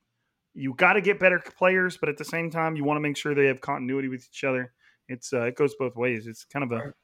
you 0.54 0.74
got 0.74 0.92
to 0.92 1.00
get 1.00 1.18
better 1.18 1.40
players, 1.40 1.96
but 1.96 2.08
at 2.08 2.16
the 2.16 2.24
same 2.24 2.50
time 2.50 2.76
you 2.76 2.84
want 2.84 2.96
to 2.96 3.00
make 3.00 3.16
sure 3.16 3.34
they 3.34 3.46
have 3.46 3.60
continuity 3.60 4.08
with 4.08 4.28
each 4.30 4.44
other. 4.44 4.72
It's 5.08 5.32
uh, 5.32 5.42
it 5.46 5.56
goes 5.56 5.74
both 5.74 5.96
ways. 5.96 6.28
It's 6.28 6.44
kind 6.44 6.64
of 6.64 6.72
a 6.72 6.94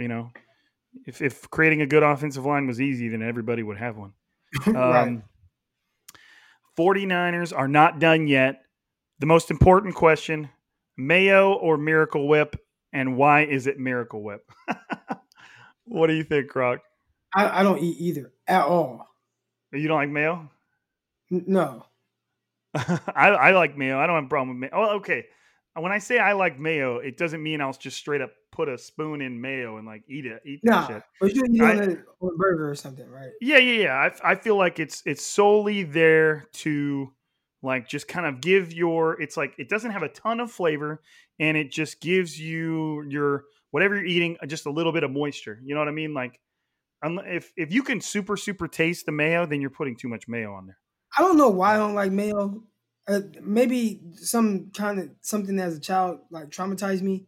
you 0.00 0.08
know 0.08 0.30
if 1.06 1.22
if 1.22 1.50
creating 1.50 1.82
a 1.82 1.86
good 1.86 2.02
offensive 2.02 2.44
line 2.44 2.66
was 2.66 2.80
easy, 2.80 3.08
then 3.08 3.22
everybody 3.22 3.62
would 3.62 3.78
have 3.78 3.96
one. 3.96 4.12
Um, 4.66 4.74
right. 4.74 5.22
49ers 6.78 7.56
are 7.56 7.68
not 7.68 7.98
done 7.98 8.26
yet 8.26 8.62
the 9.18 9.26
most 9.26 9.50
important 9.50 9.94
question 9.94 10.50
Mayo 10.96 11.52
or 11.54 11.76
Miracle 11.76 12.28
Whip? 12.28 12.56
And 12.92 13.16
why 13.16 13.44
is 13.44 13.66
it 13.66 13.78
Miracle 13.78 14.22
Whip? 14.22 14.48
what 15.84 16.06
do 16.06 16.12
you 16.12 16.22
think, 16.22 16.48
Croc? 16.48 16.80
I, 17.34 17.60
I, 17.60 17.62
don't 17.64 17.80
eat 17.80 17.96
either 17.98 18.32
at 18.46 18.64
all. 18.64 19.08
You 19.72 19.88
don't 19.88 19.96
like 19.96 20.08
mayo? 20.08 20.48
N- 21.32 21.44
no. 21.48 21.86
I, 22.74 23.30
I 23.30 23.50
like 23.50 23.76
mayo. 23.76 23.98
I 23.98 24.06
don't 24.06 24.14
have 24.14 24.26
a 24.26 24.28
problem 24.28 24.60
with 24.60 24.70
mayo. 24.70 24.70
Oh, 24.72 24.96
okay. 24.98 25.26
When 25.76 25.92
I 25.92 25.98
say 25.98 26.18
I 26.18 26.32
like 26.32 26.58
mayo, 26.58 26.98
it 26.98 27.16
doesn't 27.16 27.42
mean 27.42 27.60
I'll 27.60 27.72
just 27.72 27.96
straight 27.96 28.20
up 28.20 28.30
put 28.52 28.68
a 28.68 28.78
spoon 28.78 29.20
in 29.20 29.40
mayo 29.40 29.76
and 29.78 29.86
like 29.86 30.04
eat 30.08 30.26
it. 30.26 30.40
Eat 30.46 30.60
nah, 30.62 30.86
shit. 30.86 31.02
but 31.20 31.34
you 31.34 31.42
eat 31.50 31.60
a, 31.60 31.64
on 31.64 32.04
a 32.22 32.36
burger 32.36 32.70
or 32.70 32.74
something, 32.76 33.08
right? 33.10 33.30
Yeah, 33.40 33.58
yeah, 33.58 33.82
yeah. 33.82 34.10
I, 34.24 34.32
I 34.32 34.34
feel 34.36 34.56
like 34.56 34.78
it's 34.78 35.02
it's 35.04 35.22
solely 35.22 35.82
there 35.82 36.46
to 36.52 37.12
like 37.64 37.88
just 37.88 38.06
kind 38.06 38.26
of 38.26 38.40
give 38.40 38.72
your 38.72 39.20
it's 39.20 39.36
like 39.36 39.54
it 39.58 39.68
doesn't 39.68 39.90
have 39.90 40.02
a 40.02 40.08
ton 40.08 40.38
of 40.38 40.52
flavor 40.52 41.00
and 41.40 41.56
it 41.56 41.72
just 41.72 42.00
gives 42.00 42.38
you 42.38 43.02
your 43.08 43.44
whatever 43.70 43.96
you're 43.96 44.04
eating 44.04 44.36
uh, 44.42 44.46
just 44.46 44.66
a 44.66 44.70
little 44.70 44.92
bit 44.92 45.02
of 45.02 45.10
moisture 45.10 45.58
you 45.64 45.74
know 45.74 45.80
what 45.80 45.88
i 45.88 45.92
mean 45.92 46.14
like 46.14 46.38
if 47.02 47.52
if 47.56 47.72
you 47.72 47.82
can 47.82 48.00
super 48.00 48.36
super 48.36 48.68
taste 48.68 49.06
the 49.06 49.12
mayo 49.12 49.46
then 49.46 49.60
you're 49.60 49.70
putting 49.70 49.96
too 49.96 50.08
much 50.08 50.28
mayo 50.28 50.52
on 50.52 50.66
there 50.66 50.78
i 51.18 51.22
don't 51.22 51.36
know 51.36 51.48
why 51.48 51.74
i 51.74 51.76
don't 51.78 51.94
like 51.94 52.12
mayo 52.12 52.62
uh, 53.08 53.20
maybe 53.42 54.00
some 54.14 54.70
kind 54.70 54.98
of 54.98 55.10
something 55.20 55.58
as 55.58 55.76
a 55.76 55.80
child 55.80 56.20
like 56.30 56.48
traumatized 56.48 57.02
me 57.02 57.26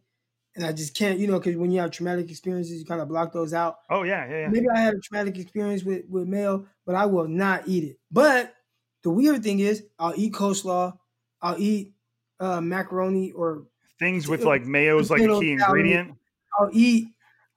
and 0.55 0.65
i 0.65 0.71
just 0.71 0.95
can't 0.95 1.19
you 1.19 1.27
know 1.27 1.39
because 1.39 1.55
when 1.55 1.71
you 1.71 1.79
have 1.79 1.91
traumatic 1.91 2.29
experiences 2.29 2.79
you 2.79 2.85
kind 2.85 3.01
of 3.01 3.07
block 3.07 3.31
those 3.33 3.53
out. 3.53 3.77
Oh 3.89 4.03
yeah, 4.03 4.27
yeah, 4.27 4.39
yeah. 4.41 4.49
Maybe 4.49 4.67
i 4.73 4.79
had 4.79 4.95
a 4.95 4.99
traumatic 4.99 5.37
experience 5.37 5.83
with 5.83 6.05
with 6.09 6.27
mayo 6.27 6.67
but 6.85 6.95
i 6.95 7.05
will 7.05 7.27
not 7.27 7.67
eat 7.67 7.83
it. 7.83 7.99
But 8.11 8.55
the 9.03 9.11
weird 9.11 9.43
thing 9.43 9.59
is, 9.59 9.85
I'll 9.99 10.13
eat 10.17 10.33
coleslaw, 10.33 10.97
I'll 11.41 11.59
eat 11.59 11.93
uh, 12.39 12.61
macaroni 12.61 13.31
or 13.31 13.67
things 13.99 14.27
with 14.27 14.43
like 14.43 14.63
mayo 14.63 14.97
is 14.99 15.09
like 15.09 15.21
a 15.21 15.39
key 15.39 15.51
ingredient. 15.51 16.17
I'll 16.59 16.69
eat 16.73 17.09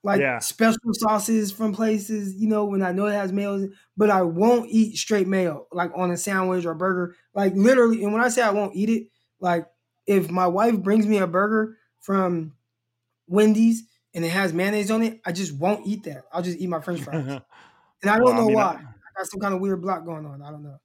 like 0.03 0.21
yeah. 0.21 0.39
special 0.39 0.93
sauces 0.93 1.53
from 1.53 1.75
places, 1.75 2.35
you 2.35 2.49
know, 2.49 2.65
when 2.65 2.83
I 2.83 2.93
know 2.93 3.07
it 3.07 3.13
has 3.13 3.33
mayo, 3.33 3.69
but 3.97 4.11
I 4.11 4.23
won't 4.23 4.71
eat 4.71 4.97
straight 4.97 5.29
mayo, 5.29 5.67
like 5.73 5.91
on 5.95 6.11
a 6.11 6.17
sandwich 6.17 6.65
or 6.65 6.75
burger. 6.75 7.15
Like 7.35 7.55
literally, 7.55 8.03
and 8.03 8.13
when 8.13 8.23
I 8.23 8.29
say 8.29 8.43
I 8.43 8.51
won't 8.51 8.75
eat 8.75 8.89
it, 8.89 9.09
like 9.41 9.67
if 10.07 10.31
my 10.31 10.47
wife 10.47 10.79
brings 10.79 11.07
me 11.07 11.19
a 11.19 11.27
burger 11.27 11.77
from 12.01 12.55
Wendy's 13.27 13.85
and 14.15 14.25
it 14.25 14.31
has 14.31 14.53
mayonnaise 14.53 14.91
on 14.91 15.03
it, 15.03 15.21
I 15.25 15.33
just 15.33 15.55
won't 15.55 15.87
eat 15.87 16.05
that. 16.05 16.25
I'll 16.33 16.43
just 16.43 16.59
eat 16.59 16.69
my 16.69 16.81
French 16.81 17.03
fries. 17.03 17.27
and 18.03 18.11
I 18.11 18.17
don't 18.17 18.25
well, 18.25 18.35
know 18.35 18.45
I 18.45 18.47
mean, 18.47 18.55
why. 18.55 18.63
I, 18.63 19.19
got 19.19 19.27
some 19.27 19.41
kind 19.41 19.55
of 19.55 19.61
weird 19.61 19.83
block 19.83 20.05
going 20.05 20.25
on. 20.25 20.43
I 20.43 20.51
don't 20.51 20.63
know. 20.63 20.79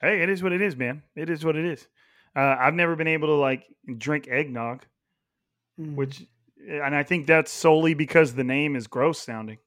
Hey, 0.00 0.22
it 0.22 0.28
is 0.28 0.42
what 0.42 0.52
it 0.52 0.60
is, 0.60 0.76
man. 0.76 1.02
It 1.14 1.30
is 1.30 1.44
what 1.44 1.56
it 1.56 1.64
is. 1.64 1.86
Uh, 2.34 2.56
I've 2.58 2.74
never 2.74 2.96
been 2.96 3.06
able 3.06 3.28
to 3.28 3.34
like 3.34 3.64
drink 3.96 4.28
eggnog, 4.28 4.82
mm. 5.80 5.94
which, 5.94 6.26
and 6.68 6.94
I 6.94 7.02
think 7.02 7.26
that's 7.26 7.52
solely 7.52 7.94
because 7.94 8.34
the 8.34 8.44
name 8.44 8.76
is 8.76 8.86
gross 8.86 9.18
sounding. 9.18 9.58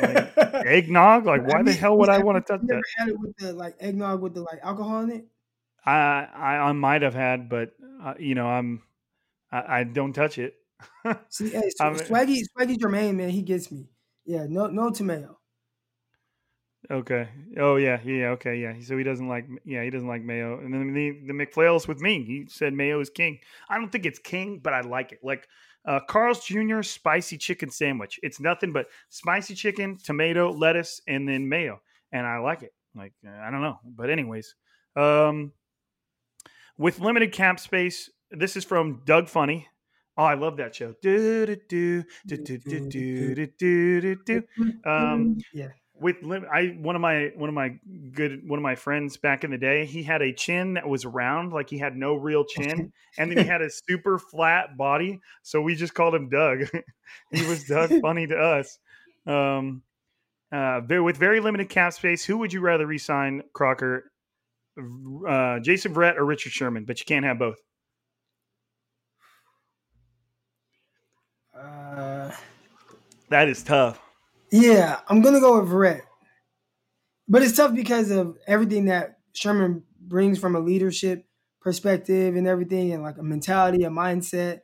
Like, 0.00 0.36
eggnog, 0.36 1.26
like 1.26 1.42
why 1.46 1.54
I 1.54 1.56
mean, 1.58 1.66
the 1.66 1.72
hell 1.72 1.98
would 1.98 2.08
I 2.08 2.18
want 2.18 2.44
to 2.44 2.52
touch 2.52 2.66
that? 2.66 2.82
Had 2.96 3.08
it 3.08 3.18
with 3.18 3.36
the 3.36 3.52
like 3.52 3.76
eggnog 3.80 4.20
with 4.20 4.34
the 4.34 4.42
like 4.42 4.60
alcohol 4.62 5.00
in 5.02 5.10
it. 5.10 5.26
I 5.84 6.28
I, 6.34 6.68
I 6.68 6.72
might 6.72 7.02
have 7.02 7.14
had, 7.14 7.48
but 7.48 7.72
uh, 8.02 8.14
you 8.18 8.34
know 8.34 8.46
I'm 8.46 8.82
I, 9.50 9.80
I 9.80 9.84
don't 9.84 10.12
touch 10.12 10.38
it. 10.38 10.54
See, 11.28 11.50
hey, 11.50 11.70
so 11.76 11.84
Swaggy 11.94 12.42
Swaggy 12.56 12.76
Jermaine, 12.76 13.16
man, 13.16 13.30
he 13.30 13.42
gets 13.42 13.70
me. 13.72 13.88
Yeah, 14.24 14.46
no 14.48 14.66
no 14.66 14.90
tomato. 14.90 15.38
Okay. 16.90 17.28
Oh 17.58 17.76
yeah, 17.76 18.00
yeah. 18.02 18.28
Okay, 18.30 18.56
yeah. 18.56 18.74
So 18.80 18.96
he 18.96 19.04
doesn't 19.04 19.28
like, 19.28 19.46
yeah, 19.64 19.82
he 19.82 19.90
doesn't 19.90 20.08
like 20.08 20.22
mayo. 20.22 20.58
And 20.58 20.72
then 20.72 20.94
the 20.94 21.10
the 21.26 21.32
McFlails 21.32 21.86
with 21.86 22.00
me. 22.00 22.24
He 22.24 22.46
said 22.48 22.72
mayo 22.72 23.00
is 23.00 23.10
king. 23.10 23.40
I 23.68 23.78
don't 23.78 23.90
think 23.90 24.06
it's 24.06 24.18
king, 24.18 24.60
but 24.62 24.72
I 24.72 24.80
like 24.80 25.12
it. 25.12 25.20
Like 25.22 25.48
uh, 25.88 26.00
Carl's 26.00 26.44
Jr. 26.44 26.82
spicy 26.82 27.38
chicken 27.38 27.70
sandwich. 27.70 28.20
It's 28.22 28.38
nothing 28.38 28.72
but 28.72 28.88
spicy 29.08 29.54
chicken, 29.54 29.96
tomato, 29.96 30.52
lettuce, 30.52 31.00
and 31.08 31.26
then 31.26 31.48
mayo, 31.48 31.80
and 32.12 32.26
I 32.26 32.38
like 32.38 32.62
it. 32.62 32.74
Like 32.94 33.14
I 33.26 33.50
don't 33.50 33.62
know, 33.62 33.78
but 33.84 34.10
anyways, 34.10 34.54
um, 34.96 35.52
with 36.76 37.00
limited 37.00 37.32
cap 37.32 37.58
space, 37.58 38.10
this 38.30 38.54
is 38.54 38.64
from 38.64 39.00
Doug 39.06 39.28
Funnie. 39.28 39.66
Oh, 40.18 40.24
I 40.24 40.34
love 40.34 40.58
that 40.58 40.74
show. 40.74 40.94
Do 41.00 41.46
do 41.46 41.56
do 41.56 42.04
do 42.26 42.36
do 42.36 42.58
do 42.58 42.88
do 42.90 43.46
do 43.46 44.00
do 44.00 44.16
do. 44.26 44.42
Um, 44.84 45.38
yeah 45.54 45.68
with 46.00 46.16
I 46.52 46.76
one 46.80 46.94
of 46.94 47.02
my 47.02 47.32
one 47.34 47.48
of 47.48 47.54
my 47.54 47.78
good 48.12 48.48
one 48.48 48.58
of 48.58 48.62
my 48.62 48.74
friends 48.74 49.16
back 49.16 49.44
in 49.44 49.50
the 49.50 49.58
day, 49.58 49.84
he 49.84 50.02
had 50.02 50.22
a 50.22 50.32
chin 50.32 50.74
that 50.74 50.88
was 50.88 51.04
round, 51.04 51.52
like 51.52 51.68
he 51.68 51.78
had 51.78 51.96
no 51.96 52.14
real 52.14 52.44
chin, 52.44 52.92
and 53.18 53.30
then 53.30 53.38
he 53.38 53.44
had 53.44 53.62
a 53.62 53.70
super 53.70 54.18
flat 54.18 54.76
body. 54.76 55.20
So 55.42 55.60
we 55.60 55.74
just 55.74 55.94
called 55.94 56.14
him 56.14 56.28
Doug. 56.28 56.68
he 57.32 57.46
was 57.46 57.64
Doug 57.64 57.90
funny 58.02 58.26
to 58.26 58.36
us. 58.36 58.78
Um, 59.26 59.82
uh, 60.50 60.80
with 60.88 61.16
very 61.16 61.40
limited 61.40 61.68
cap 61.68 61.92
space, 61.92 62.24
who 62.24 62.38
would 62.38 62.52
you 62.52 62.60
rather 62.60 62.86
resign, 62.86 63.42
Crocker? 63.52 64.10
Uh, 64.78 65.58
Jason 65.60 65.92
Verrett 65.92 66.16
or 66.16 66.24
Richard 66.24 66.52
Sherman? 66.52 66.84
But 66.84 67.00
you 67.00 67.06
can't 67.06 67.24
have 67.24 67.38
both. 67.38 67.58
Uh, 71.54 72.30
that 73.28 73.48
is 73.48 73.62
tough. 73.62 74.00
Yeah, 74.50 75.00
I'm 75.08 75.20
gonna 75.20 75.40
go 75.40 75.60
with 75.60 75.70
Verrett. 75.70 76.02
But 77.28 77.42
it's 77.42 77.56
tough 77.56 77.74
because 77.74 78.10
of 78.10 78.38
everything 78.46 78.86
that 78.86 79.18
Sherman 79.34 79.84
brings 80.00 80.38
from 80.38 80.56
a 80.56 80.60
leadership 80.60 81.26
perspective 81.60 82.36
and 82.36 82.46
everything, 82.46 82.92
and 82.92 83.02
like 83.02 83.18
a 83.18 83.22
mentality, 83.22 83.84
a 83.84 83.90
mindset. 83.90 84.60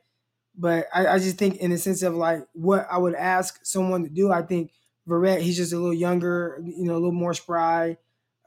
But 0.57 0.87
I, 0.93 1.07
I 1.07 1.19
just 1.19 1.37
think, 1.37 1.57
in 1.57 1.71
the 1.71 1.77
sense 1.77 2.01
of 2.01 2.15
like 2.15 2.45
what 2.53 2.87
I 2.89 2.97
would 2.97 3.13
ask 3.13 3.59
someone 3.63 4.03
to 4.03 4.09
do, 4.09 4.31
I 4.31 4.41
think 4.41 4.71
Verrett, 5.07 5.41
he's 5.41 5.57
just 5.57 5.73
a 5.73 5.77
little 5.77 5.93
younger, 5.93 6.59
you 6.63 6.85
know, 6.85 6.93
a 6.93 6.95
little 6.95 7.11
more 7.11 7.33
spry, 7.33 7.97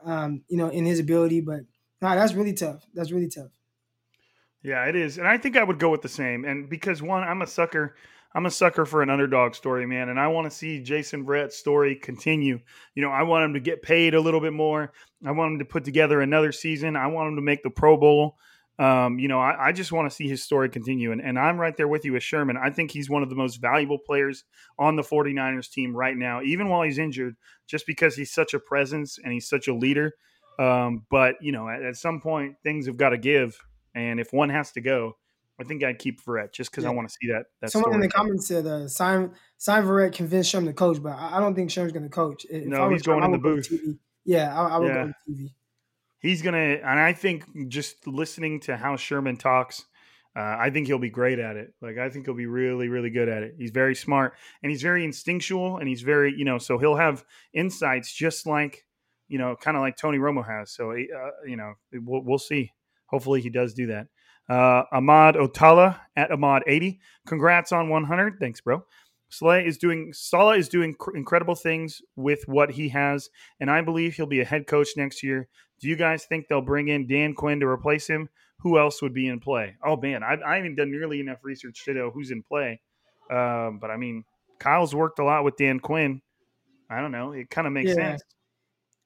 um, 0.03 0.43
you 0.49 0.57
know, 0.57 0.69
in 0.69 0.85
his 0.85 0.99
ability. 0.99 1.41
But 1.41 1.61
nah, 2.01 2.15
that's 2.15 2.33
really 2.33 2.53
tough. 2.53 2.85
That's 2.93 3.11
really 3.11 3.29
tough. 3.29 3.51
Yeah, 4.61 4.85
it 4.85 4.95
is, 4.95 5.17
and 5.17 5.25
I 5.25 5.37
think 5.37 5.55
I 5.55 5.63
would 5.63 5.79
go 5.79 5.89
with 5.89 6.01
the 6.01 6.09
same. 6.09 6.43
And 6.43 6.69
because 6.69 7.01
one, 7.01 7.23
I'm 7.23 7.41
a 7.41 7.47
sucker 7.47 7.95
I'm 8.35 8.45
a 8.45 8.51
sucker 8.51 8.85
for 8.85 9.01
an 9.01 9.09
underdog 9.09 9.55
story, 9.55 9.87
man, 9.87 10.09
and 10.09 10.19
I 10.19 10.27
want 10.27 10.45
to 10.45 10.55
see 10.55 10.83
Jason 10.83 11.25
Verrett's 11.25 11.57
story 11.57 11.95
continue. 11.95 12.59
You 12.93 13.01
know, 13.01 13.09
I 13.09 13.23
want 13.23 13.45
him 13.45 13.53
to 13.55 13.59
get 13.59 13.81
paid 13.81 14.13
a 14.13 14.21
little 14.21 14.39
bit 14.39 14.53
more. 14.53 14.91
I 15.25 15.31
want 15.31 15.53
him 15.53 15.59
to 15.59 15.65
put 15.65 15.83
together 15.83 16.21
another 16.21 16.51
season. 16.51 16.95
I 16.95 17.07
want 17.07 17.29
him 17.29 17.35
to 17.37 17.41
make 17.41 17.63
the 17.63 17.71
Pro 17.71 17.97
Bowl. 17.97 18.37
Um, 18.77 19.19
you 19.19 19.27
know, 19.27 19.39
I, 19.39 19.67
I 19.67 19.71
just 19.73 19.91
want 19.91 20.09
to 20.09 20.15
see 20.15 20.29
his 20.29 20.41
story 20.41 20.69
continue. 20.69 21.11
And, 21.11 21.21
and 21.21 21.37
I'm 21.37 21.59
right 21.59 21.75
there 21.75 21.89
with 21.89 22.05
you 22.05 22.13
with 22.13 22.23
Sherman. 22.23 22.55
I 22.55 22.69
think 22.69 22.91
he's 22.91 23.09
one 23.09 23.23
of 23.23 23.29
the 23.29 23.35
most 23.35 23.57
valuable 23.57 23.97
players 23.97 24.45
on 24.77 24.95
the 24.95 25.01
49ers 25.01 25.69
team 25.69 25.93
right 25.93 26.15
now, 26.15 26.41
even 26.41 26.69
while 26.69 26.83
he's 26.83 26.97
injured, 26.97 27.35
just 27.67 27.85
because 27.85 28.15
he's 28.15 28.31
such 28.31 28.53
a 28.53 28.59
presence 28.59 29.19
and 29.21 29.33
he's 29.33 29.49
such 29.49 29.67
a 29.67 29.73
leader. 29.73 30.13
Um, 30.59 31.05
but, 31.09 31.35
you 31.41 31.51
know, 31.51 31.67
at, 31.67 31.81
at 31.81 31.97
some 31.97 32.21
point, 32.21 32.55
things 32.63 32.85
have 32.85 32.95
got 32.95 33.09
to 33.09 33.17
give. 33.17 33.59
And 33.95 34.17
if 34.17 34.31
one 34.31 34.49
has 34.49 34.71
to 34.73 34.81
go, 34.81 35.17
I 35.59 35.63
think 35.63 35.83
I'd 35.83 35.99
keep 35.99 36.23
Verrett 36.23 36.53
just 36.53 36.71
because 36.71 36.83
yeah. 36.83 36.91
I 36.91 36.93
want 36.93 37.09
to 37.09 37.15
see 37.19 37.27
that. 37.27 37.45
that 37.61 37.71
Someone 37.71 37.91
story. 37.91 37.95
in 37.95 38.01
the 38.01 38.13
comments 38.13 38.47
said 38.47 38.65
uh, 38.65 38.87
sign 38.87 39.31
sign 39.57 39.83
Verrett, 39.83 40.13
convince 40.13 40.47
Sherman 40.47 40.67
to 40.67 40.73
coach, 40.73 41.01
but 41.01 41.11
I, 41.11 41.37
I 41.37 41.39
don't 41.39 41.55
think 41.55 41.69
Sherman's 41.71 41.93
going 41.93 42.03
to 42.03 42.09
coach. 42.09 42.45
If 42.49 42.65
no, 42.65 42.89
he's 42.89 43.01
going 43.01 43.23
in 43.23 43.31
the 43.31 43.37
booth. 43.37 43.71
Yeah, 44.25 44.57
I, 44.57 44.69
I 44.69 44.77
would 44.77 44.87
yeah. 44.87 45.05
go 45.05 45.13
TV. 45.29 45.49
He's 46.21 46.41
gonna, 46.41 46.57
and 46.57 46.99
I 46.99 47.13
think 47.13 47.69
just 47.69 48.05
listening 48.05 48.59
to 48.61 48.75
how 48.75 48.97
Sherman 48.97 49.37
talks, 49.37 49.85
Uh, 50.35 50.55
I 50.59 50.69
think 50.69 50.87
he'll 50.87 50.99
be 50.99 51.09
great 51.09 51.39
at 51.39 51.55
it. 51.57 51.73
Like 51.81 51.97
I 51.97 52.09
think 52.09 52.25
he'll 52.25 52.35
be 52.35 52.45
really, 52.45 52.87
really 52.87 53.09
good 53.09 53.27
at 53.27 53.43
it. 53.43 53.55
He's 53.57 53.71
very 53.71 53.95
smart 53.95 54.35
and 54.61 54.71
he's 54.71 54.81
very 54.81 55.03
instinctual 55.03 55.77
and 55.77 55.87
he's 55.87 56.01
very, 56.01 56.33
you 56.37 56.45
know, 56.45 56.59
so 56.59 56.77
he'll 56.77 56.95
have 56.95 57.25
insights 57.53 58.13
just 58.13 58.45
like, 58.45 58.85
you 59.27 59.37
know, 59.37 59.55
kind 59.59 59.75
of 59.75 59.81
like 59.81 59.97
Tony 59.97 60.17
Romo 60.17 60.45
has. 60.45 60.71
So, 60.71 60.91
uh, 60.91 60.95
you 61.45 61.57
know, 61.57 61.73
we'll, 61.93 62.21
we'll 62.23 62.37
see. 62.37 62.71
Hopefully 63.07 63.41
he 63.41 63.49
does 63.49 63.73
do 63.73 63.87
that. 63.87 64.07
Uh, 64.49 64.83
Ahmad 64.91 65.35
Otala 65.35 65.99
at 66.15 66.31
Ahmad80. 66.31 66.99
Congrats 67.27 67.71
on 67.71 67.89
100. 67.89 68.37
Thanks, 68.39 68.61
bro. 68.61 68.83
Saleh 69.29 69.63
is 69.65 69.77
doing 69.77 70.11
Saleh 70.11 70.57
is 70.57 70.67
doing 70.69 70.95
cr- 70.95 71.15
incredible 71.15 71.53
things 71.53 72.01
with 72.15 72.47
what 72.47 72.71
he 72.71 72.89
has, 72.89 73.29
and 73.59 73.69
I 73.69 73.81
believe 73.81 74.15
he'll 74.15 74.25
be 74.25 74.39
a 74.41 74.45
head 74.45 74.65
coach 74.65 74.89
next 74.97 75.21
year. 75.21 75.47
Do 75.79 75.87
you 75.87 75.95
guys 75.95 76.25
think 76.25 76.47
they'll 76.47 76.61
bring 76.61 76.87
in 76.87 77.05
Dan 77.05 77.35
Quinn 77.35 77.59
to 77.59 77.67
replace 77.67 78.07
him? 78.07 78.29
Who 78.61 78.79
else 78.79 79.01
would 79.03 79.13
be 79.13 79.27
in 79.27 79.39
play? 79.39 79.75
Oh 79.85 79.95
man, 79.97 80.23
I, 80.23 80.37
I 80.43 80.55
haven't 80.55 80.75
done 80.75 80.89
nearly 80.89 81.19
enough 81.19 81.37
research 81.43 81.85
to 81.85 81.93
know 81.93 82.09
who's 82.09 82.31
in 82.31 82.41
play. 82.41 82.81
Um, 83.29 83.77
but 83.79 83.91
I 83.91 83.97
mean, 83.97 84.23
Kyle's 84.57 84.95
worked 84.95 85.19
a 85.19 85.23
lot 85.23 85.43
with 85.43 85.57
Dan 85.57 85.79
Quinn. 85.79 86.21
I 86.89 86.99
don't 86.99 87.11
know. 87.11 87.31
It 87.33 87.51
kind 87.51 87.67
of 87.67 87.73
makes 87.73 87.89
Yeah. 87.89 87.95
sense. 87.95 88.23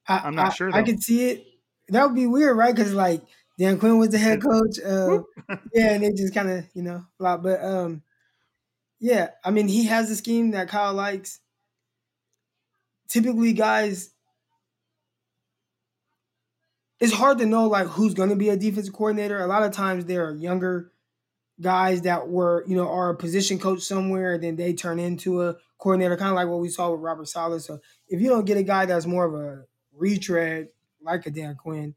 I, 0.08 0.20
I'm 0.24 0.34
not 0.34 0.46
I- 0.46 0.54
sure, 0.54 0.70
I 0.74 0.80
though. 0.80 0.86
could 0.86 1.02
see 1.02 1.26
it. 1.28 1.44
That 1.88 2.06
would 2.06 2.14
be 2.14 2.26
weird, 2.26 2.56
right? 2.56 2.74
Because 2.74 2.94
like 2.94 3.20
Dan 3.58 3.78
Quinn 3.78 3.98
was 3.98 4.10
the 4.10 4.18
head 4.18 4.42
coach. 4.50 4.78
Uh, 4.80 5.20
yeah, 5.74 5.92
and 5.92 6.04
it 6.04 6.16
just 6.16 6.34
kind 6.34 6.50
of 6.50 6.64
you 6.74 6.82
know 6.82 7.04
flop. 7.18 7.42
But 7.42 7.62
um, 7.64 8.02
yeah, 9.00 9.30
I 9.44 9.50
mean 9.50 9.68
he 9.68 9.84
has 9.84 10.10
a 10.10 10.16
scheme 10.16 10.52
that 10.52 10.68
Kyle 10.68 10.94
likes. 10.94 11.40
Typically, 13.08 13.52
guys, 13.52 14.10
it's 16.98 17.12
hard 17.12 17.38
to 17.38 17.46
know 17.46 17.68
like 17.68 17.86
who's 17.86 18.14
going 18.14 18.30
to 18.30 18.36
be 18.36 18.48
a 18.48 18.56
defensive 18.56 18.94
coordinator. 18.94 19.40
A 19.40 19.46
lot 19.46 19.62
of 19.62 19.72
times 19.72 20.04
there 20.06 20.26
are 20.26 20.34
younger 20.34 20.90
guys 21.60 22.02
that 22.02 22.28
were 22.28 22.64
you 22.66 22.76
know 22.76 22.88
are 22.88 23.10
a 23.10 23.16
position 23.16 23.58
coach 23.58 23.82
somewhere, 23.82 24.34
and 24.34 24.42
then 24.42 24.56
they 24.56 24.72
turn 24.72 24.98
into 24.98 25.42
a 25.42 25.56
coordinator, 25.78 26.16
kind 26.16 26.30
of 26.30 26.36
like 26.36 26.48
what 26.48 26.60
we 26.60 26.68
saw 26.68 26.90
with 26.90 27.00
Robert 27.00 27.28
Saleh. 27.28 27.60
So 27.60 27.78
if 28.08 28.20
you 28.20 28.28
don't 28.28 28.46
get 28.46 28.56
a 28.56 28.62
guy 28.62 28.86
that's 28.86 29.06
more 29.06 29.26
of 29.26 29.34
a 29.34 29.64
retread 29.92 30.68
like 31.02 31.26
a 31.26 31.30
Dan 31.30 31.54
Quinn, 31.56 31.94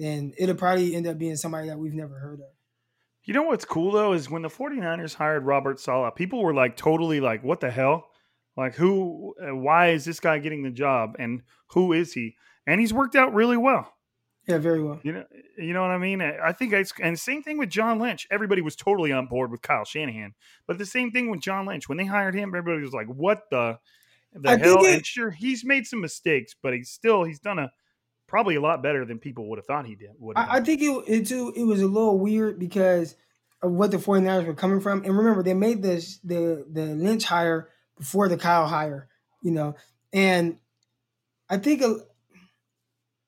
then 0.00 0.32
it'll 0.38 0.54
probably 0.56 0.94
end 0.94 1.06
up 1.06 1.18
being 1.18 1.36
somebody 1.36 1.68
that 1.68 1.78
we've 1.78 1.94
never 1.94 2.18
heard 2.18 2.40
of. 2.40 2.46
You 3.24 3.34
know 3.34 3.42
what's 3.42 3.64
cool 3.64 3.92
though 3.92 4.12
is 4.12 4.30
when 4.30 4.42
the 4.42 4.48
49ers 4.48 5.14
hired 5.14 5.44
Robert 5.44 5.78
Saleh, 5.78 6.14
people 6.14 6.42
were 6.42 6.54
like 6.54 6.76
totally 6.76 7.20
like, 7.20 7.44
what 7.44 7.60
the 7.60 7.70
hell? 7.70 8.08
Like, 8.56 8.74
who, 8.74 9.34
uh, 9.40 9.54
why 9.54 9.90
is 9.90 10.04
this 10.04 10.20
guy 10.20 10.38
getting 10.38 10.62
the 10.62 10.70
job? 10.70 11.16
And 11.18 11.42
who 11.68 11.92
is 11.92 12.12
he? 12.12 12.34
And 12.66 12.80
he's 12.80 12.92
worked 12.92 13.14
out 13.16 13.32
really 13.34 13.56
well. 13.56 13.94
Yeah, 14.48 14.58
very 14.58 14.82
well. 14.82 14.98
You 15.04 15.12
know, 15.12 15.24
you 15.58 15.72
know 15.72 15.82
what 15.82 15.90
I 15.90 15.98
mean. 15.98 16.20
I 16.22 16.48
I 16.48 16.52
think 16.52 16.72
it's 16.72 16.92
and 17.00 17.16
same 17.18 17.42
thing 17.42 17.58
with 17.58 17.68
John 17.68 17.98
Lynch. 18.00 18.26
Everybody 18.30 18.62
was 18.62 18.74
totally 18.74 19.12
on 19.12 19.26
board 19.26 19.50
with 19.50 19.62
Kyle 19.62 19.84
Shanahan, 19.84 20.34
but 20.66 20.78
the 20.78 20.86
same 20.86 21.10
thing 21.12 21.30
with 21.30 21.40
John 21.40 21.66
Lynch 21.66 21.88
when 21.88 21.98
they 21.98 22.06
hired 22.06 22.34
him. 22.34 22.48
Everybody 22.54 22.82
was 22.82 22.92
like, 22.92 23.06
"What 23.06 23.42
the, 23.50 23.78
the 24.32 24.50
I 24.50 24.56
hell?" 24.56 24.84
it- 24.84 24.94
and 24.94 25.06
sure, 25.06 25.30
he's 25.30 25.64
made 25.64 25.86
some 25.86 26.00
mistakes, 26.00 26.54
but 26.60 26.72
he's 26.72 26.90
still 26.90 27.22
he's 27.22 27.38
done 27.38 27.58
a 27.58 27.70
probably 28.30 28.54
a 28.54 28.60
lot 28.60 28.82
better 28.82 29.04
than 29.04 29.18
people 29.18 29.48
would 29.50 29.58
have 29.58 29.66
thought 29.66 29.84
he 29.84 29.96
did. 29.96 30.10
I, 30.36 30.58
I 30.58 30.60
think 30.60 30.80
it, 30.80 31.04
it 31.06 31.26
too 31.26 31.52
it 31.54 31.64
was 31.64 31.82
a 31.82 31.86
little 31.86 32.18
weird 32.18 32.58
because 32.58 33.16
of 33.60 33.72
what 33.72 33.90
the 33.90 33.98
49ers 33.98 34.46
were 34.46 34.54
coming 34.54 34.80
from. 34.80 35.04
And 35.04 35.18
remember, 35.18 35.42
they 35.42 35.52
made 35.52 35.82
this 35.82 36.18
the 36.18 36.64
the 36.70 36.86
Lynch 36.86 37.24
hire 37.24 37.68
before 37.98 38.28
the 38.28 38.38
Kyle 38.38 38.66
hire, 38.66 39.08
you 39.42 39.50
know. 39.50 39.74
And 40.12 40.58
I 41.50 41.58
think 41.58 41.82
a, 41.82 41.96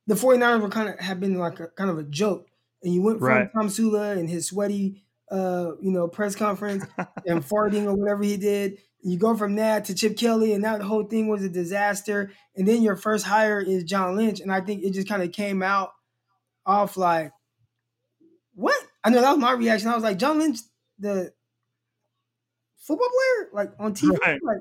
the 0.07 0.15
49ers 0.15 0.63
were 0.63 0.69
kind 0.69 0.89
of 0.89 0.99
have 1.01 1.21
been 1.21 1.37
like 1.37 1.61
a 1.61 1.67
kind 1.67 1.91
of 1.91 1.99
a 1.99 2.05
joke. 2.05 2.47
And 2.83 2.95
you 2.95 3.03
went 3.03 3.19
from 3.19 3.29
Right. 3.29 3.53
Tomsula 3.53 4.17
and 4.17 4.29
his 4.31 4.47
sweaty 4.47 5.05
uh, 5.33 5.73
you 5.81 5.91
know, 5.91 6.07
press 6.09 6.37
conference 6.37 6.85
and 7.27 7.43
farting 7.43 7.87
or 7.87 7.95
whatever 7.95 8.23
he 8.23 8.37
did. 8.37 8.79
You 9.03 9.19
go 9.19 9.37
from 9.37 9.57
that 9.57 9.87
to 9.87 9.95
Chip 9.95 10.17
Kelly, 10.17 10.53
and 10.53 10.63
now 10.63 10.79
the 10.79 10.85
whole 10.85 11.05
thing 11.05 11.27
was 11.27 11.43
a 11.43 11.49
disaster. 11.49 12.31
And 12.55 12.69
then 12.69 12.83
your 12.83 12.95
first 12.97 13.25
hire 13.25 13.61
is 13.61 13.83
John 13.85 14.15
Lynch, 14.17 14.41
and 14.41 14.53
I 14.53 14.61
think 14.61 14.85
it 14.85 14.93
just 14.93 15.09
kind 15.09 15.23
of 15.23 15.33
came 15.33 15.63
out 15.63 15.91
off 16.67 16.97
like, 16.97 17.33
what? 18.55 18.77
I 19.03 19.11
know 19.11 19.21
that 19.23 19.31
was 19.33 19.41
my 19.41 19.53
reaction. 19.53 19.89
I 19.89 19.95
was 19.95 20.05
like, 20.05 20.19
John 20.19 20.39
Lynch, 20.39 20.59
the 20.99 21.33
football 22.77 23.09
player, 23.09 23.49
like 23.53 23.71
on 23.81 23.95
TV. 23.95 24.17
Right, 24.21 24.39
like, 24.45 24.59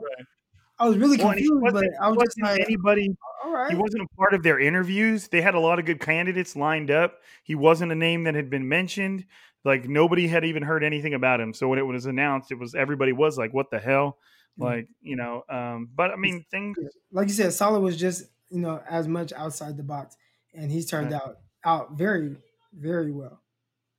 I 0.80 0.88
was 0.88 0.98
really 0.98 1.18
Well, 1.18 1.34
confused, 1.34 1.62
but 1.74 1.86
I 2.02 2.10
was 2.10 2.18
just 2.24 2.42
like, 2.42 2.62
anybody. 2.62 3.16
all 3.44 3.52
right. 3.54 3.70
He 3.70 3.78
wasn't 3.78 4.02
a 4.02 4.16
part 4.16 4.34
of 4.34 4.42
their 4.42 4.60
interviews. 4.60 5.28
They 5.28 5.42
had 5.42 5.54
a 5.54 5.60
lot 5.60 5.78
of 5.78 5.86
good 5.86 6.00
candidates 6.00 6.56
lined 6.56 6.90
up. 6.90 7.20
He 7.44 7.54
wasn't 7.54 7.92
a 7.92 7.96
name 7.96 8.24
that 8.24 8.34
had 8.34 8.50
been 8.50 8.68
mentioned. 8.68 9.26
Like 9.64 9.88
nobody 9.88 10.28
had 10.28 10.44
even 10.46 10.64
heard 10.64 10.84
anything 10.84 11.14
about 11.14 11.40
him. 11.40 11.54
So 11.54 11.68
when 11.68 11.80
it 11.80 11.86
was 11.86 12.06
announced, 12.06 12.52
it 12.52 12.60
was 12.60 12.74
everybody 12.76 13.12
was 13.12 13.38
like, 13.38 13.54
"What 13.54 13.70
the 13.70 13.80
hell?" 13.80 14.18
Like 14.58 14.88
you 15.02 15.16
know. 15.16 15.44
Um, 15.50 15.90
but 15.94 16.12
I 16.12 16.16
mean, 16.16 16.46
things. 16.50 16.78
like 17.12 17.28
you 17.28 17.34
said, 17.34 17.54
Saleh 17.54 17.82
was 17.82 17.98
just 17.98 18.26
you 18.50 18.60
know 18.60 18.82
as 18.90 19.08
much 19.08 19.32
outside 19.34 19.78
the 19.78 19.84
box, 19.84 20.16
and 20.54 20.72
he's 20.72 20.86
turned 20.90 21.12
Right. 21.12 21.22
out 21.22 21.38
out 21.64 21.94
very 21.94 22.38
very 22.74 23.12
well. 23.12 23.42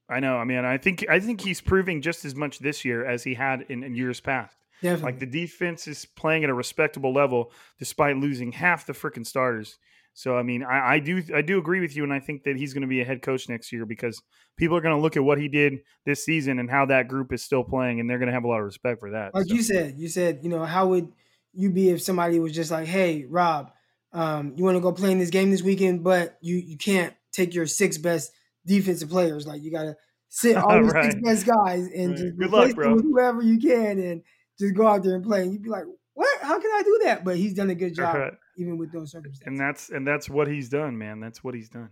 I 0.08 0.20
know. 0.20 0.36
I 0.36 0.44
mean, 0.44 0.64
I 0.64 0.78
think 0.78 1.06
I 1.08 1.20
think 1.20 1.40
he's 1.40 1.60
proving 1.60 2.02
just 2.02 2.24
as 2.24 2.34
much 2.34 2.58
this 2.58 2.84
year 2.84 3.04
as 3.06 3.22
he 3.24 3.34
had 3.34 3.62
in, 3.68 3.82
in 3.82 3.94
years 3.94 4.20
past. 4.20 4.56
Definitely. 4.82 5.04
Like 5.12 5.20
the 5.20 5.26
defense 5.26 5.86
is 5.86 6.04
playing 6.04 6.42
at 6.44 6.50
a 6.50 6.54
respectable 6.54 7.12
level 7.14 7.52
despite 7.78 8.16
losing 8.16 8.50
half 8.52 8.84
the 8.84 8.92
freaking 8.92 9.24
starters. 9.26 9.78
So 10.14 10.36
I 10.36 10.42
mean, 10.42 10.62
I, 10.62 10.94
I 10.94 10.98
do 10.98 11.22
I 11.34 11.42
do 11.42 11.58
agree 11.58 11.80
with 11.80 11.96
you, 11.96 12.04
and 12.04 12.12
I 12.12 12.20
think 12.20 12.44
that 12.44 12.56
he's 12.56 12.74
going 12.74 12.82
to 12.82 12.88
be 12.88 13.00
a 13.00 13.04
head 13.04 13.22
coach 13.22 13.48
next 13.48 13.72
year 13.72 13.86
because 13.86 14.20
people 14.56 14.76
are 14.76 14.80
going 14.80 14.94
to 14.96 15.00
look 15.00 15.16
at 15.16 15.24
what 15.24 15.38
he 15.38 15.48
did 15.48 15.80
this 16.04 16.24
season 16.24 16.58
and 16.58 16.70
how 16.70 16.86
that 16.86 17.08
group 17.08 17.32
is 17.32 17.42
still 17.42 17.64
playing, 17.64 17.98
and 18.00 18.08
they're 18.08 18.18
going 18.18 18.28
to 18.28 18.32
have 18.34 18.44
a 18.44 18.48
lot 18.48 18.58
of 18.58 18.64
respect 18.66 19.00
for 19.00 19.10
that. 19.12 19.34
like 19.34 19.48
So- 19.48 19.54
you 19.54 19.62
said, 19.62 19.94
you 19.98 20.08
said, 20.08 20.40
you 20.42 20.48
know, 20.50 20.64
how 20.64 20.88
would 20.88 21.12
you 21.54 21.70
be 21.70 21.90
if 21.90 22.02
somebody 22.02 22.38
was 22.40 22.52
just 22.52 22.70
like, 22.70 22.86
"Hey, 22.86 23.24
Rob, 23.28 23.70
um, 24.12 24.54
you 24.56 24.64
want 24.64 24.76
to 24.76 24.80
go 24.80 24.92
play 24.92 25.12
in 25.12 25.18
this 25.18 25.30
game 25.30 25.50
this 25.50 25.62
weekend, 25.62 26.04
but 26.04 26.36
you 26.40 26.56
you 26.56 26.76
can't 26.76 27.14
take 27.32 27.54
your 27.54 27.66
six 27.66 27.96
best 27.98 28.32
defensive 28.66 29.08
players. 29.08 29.46
Like 29.46 29.62
you 29.62 29.70
got 29.70 29.84
to 29.84 29.96
sit 30.28 30.56
all 30.58 30.82
these 30.82 30.92
six 30.92 31.14
best 31.22 31.46
guys 31.46 31.86
and 31.94 32.08
Right. 32.10 32.16
just 32.18 32.36
Good 32.36 32.46
replace 32.46 32.74
luck, 32.74 32.84
them 32.84 32.94
with 32.96 33.04
whoever 33.04 33.42
you 33.42 33.58
can, 33.58 33.98
and 33.98 34.22
just 34.58 34.74
go 34.74 34.86
out 34.86 35.02
there 35.02 35.14
and 35.14 35.24
play. 35.24 35.42
And 35.42 35.52
you'd 35.52 35.62
be 35.62 35.70
like, 35.70 35.84
"What? 36.14 36.40
How 36.42 36.60
can 36.60 36.70
I 36.70 36.82
do 36.82 37.00
that?" 37.04 37.24
But 37.24 37.36
he's 37.36 37.54
done 37.54 37.70
a 37.70 37.74
good 37.74 37.94
job, 37.94 38.14
Right. 38.14 38.32
even 38.56 38.76
with 38.78 38.92
those 38.92 39.10
circumstances. 39.12 39.46
and 39.46 39.58
that's 39.58 39.88
and 39.90 40.06
that's 40.06 40.28
what 40.28 40.48
he's 40.48 40.68
done, 40.68 40.98
man. 40.98 41.20
That's 41.20 41.42
what 41.42 41.54
he's 41.54 41.68
done. 41.68 41.90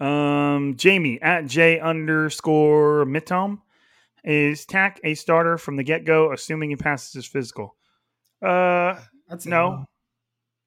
Um, 0.00 0.76
Jamie 0.76 1.20
at 1.20 1.46
J 1.46 1.78
underscore 1.80 3.04
Mittom 3.04 3.60
is 4.24 4.64
Takk 4.66 4.98
a 5.04 5.14
starter 5.14 5.58
from 5.58 5.76
the 5.76 5.82
get 5.82 6.04
go, 6.04 6.32
assuming 6.32 6.70
he 6.70 6.76
passes 6.76 7.12
his 7.12 7.26
physical. 7.26 7.76
Uh, 8.42 8.98
That's 9.28 9.44
no, 9.44 9.84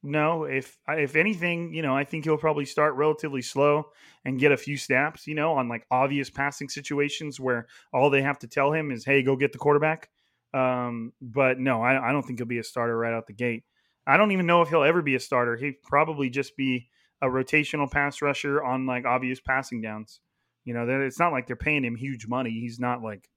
no. 0.03 0.43
If 0.43 0.77
if 0.87 1.15
anything, 1.15 1.73
you 1.73 1.81
know, 1.81 1.95
I 1.95 2.03
think 2.03 2.25
he'll 2.25 2.37
probably 2.37 2.65
start 2.65 2.93
relatively 2.95 3.41
slow 3.41 3.89
and 4.25 4.39
get 4.39 4.51
a 4.51 4.57
few 4.57 4.77
snaps. 4.77 5.25
You 5.25 5.33
know, 5.35 5.53
on 5.53 5.67
like 5.67 5.85
obvious 5.89 6.29
passing 6.29 6.69
situations 6.69 7.39
where 7.39 7.67
all 7.91 8.09
they 8.11 8.21
have 8.21 8.37
to 8.39 8.47
tell 8.47 8.71
him 8.71 8.91
is, 8.91 9.03
"Hey, 9.05 9.23
go 9.23 9.35
get 9.35 9.51
the 9.51 9.57
quarterback." 9.59 10.09
Um, 10.53 11.13
but 11.21 11.59
no, 11.59 11.81
I, 11.81 12.09
I 12.09 12.11
don't 12.11 12.23
think 12.23 12.39
he'll 12.39 12.47
be 12.47 12.59
a 12.59 12.63
starter 12.63 12.97
right 12.97 13.13
out 13.13 13.27
the 13.27 13.33
gate. 13.33 13.63
I 14.05 14.17
don't 14.17 14.31
even 14.31 14.45
know 14.45 14.61
if 14.61 14.69
he'll 14.69 14.83
ever 14.83 15.01
be 15.01 15.15
a 15.15 15.19
starter. 15.19 15.55
He'd 15.55 15.81
probably 15.81 16.29
just 16.29 16.55
be 16.57 16.89
a 17.21 17.27
rotational 17.27 17.89
pass 17.89 18.21
rusher 18.21 18.61
on 18.61 18.85
like 18.85 19.05
obvious 19.05 19.39
passing 19.39 19.81
downs. 19.81 20.19
You 20.65 20.73
know, 20.73 20.87
it's 20.87 21.19
not 21.19 21.31
like 21.31 21.47
they're 21.47 21.55
paying 21.55 21.83
him 21.83 21.95
huge 21.95 22.27
money. 22.27 22.51
He's 22.51 22.79
not 22.79 23.01
like 23.01 23.29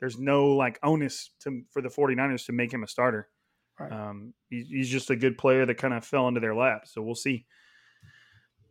there's 0.00 0.18
no 0.18 0.48
like 0.48 0.78
onus 0.82 1.30
to 1.40 1.62
for 1.70 1.82
the 1.82 1.88
49ers 1.88 2.46
to 2.46 2.52
make 2.52 2.72
him 2.72 2.82
a 2.82 2.88
starter. 2.88 3.28
Right. 3.78 3.92
Um, 3.92 4.34
he, 4.50 4.62
he's 4.68 4.88
just 4.88 5.10
a 5.10 5.16
good 5.16 5.38
player 5.38 5.66
that 5.66 5.78
kind 5.78 5.94
of 5.94 6.04
fell 6.04 6.28
into 6.28 6.40
their 6.40 6.54
lap. 6.54 6.82
So 6.86 7.02
we'll 7.02 7.14
see. 7.14 7.46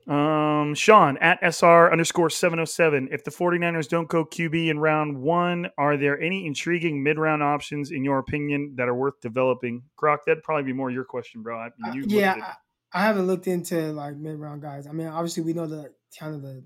Um, 0.07 0.73
Sean 0.73 1.17
at 1.17 1.39
SR 1.41 1.91
underscore 1.91 2.29
707. 2.29 3.09
If 3.11 3.23
the 3.23 3.31
49ers 3.31 3.87
don't 3.87 4.09
go 4.09 4.25
QB 4.25 4.69
in 4.69 4.79
round 4.79 5.17
one, 5.17 5.69
are 5.77 5.97
there 5.97 6.19
any 6.19 6.45
intriguing 6.45 7.03
mid 7.03 7.19
round 7.19 7.43
options, 7.43 7.91
in 7.91 8.03
your 8.03 8.19
opinion, 8.19 8.73
that 8.77 8.87
are 8.87 8.95
worth 8.95 9.21
developing? 9.21 9.83
Croc, 9.95 10.25
that'd 10.25 10.43
probably 10.43 10.63
be 10.63 10.73
more 10.73 10.89
your 10.89 11.05
question, 11.05 11.43
bro. 11.43 11.57
I 11.57 11.67
Uh, 11.67 11.93
yeah, 12.07 12.33
at- 12.33 12.57
I, 12.93 13.03
haven't 13.03 13.27
looked 13.27 13.47
into 13.47 13.91
like 13.93 14.15
mid 14.17 14.39
round 14.39 14.61
guys. 14.61 14.87
I 14.87 14.91
mean, 14.91 15.07
obviously 15.07 15.43
we 15.43 15.53
know 15.53 15.67
the 15.67 15.93
kind 16.19 16.35
of 16.35 16.41
the 16.41 16.63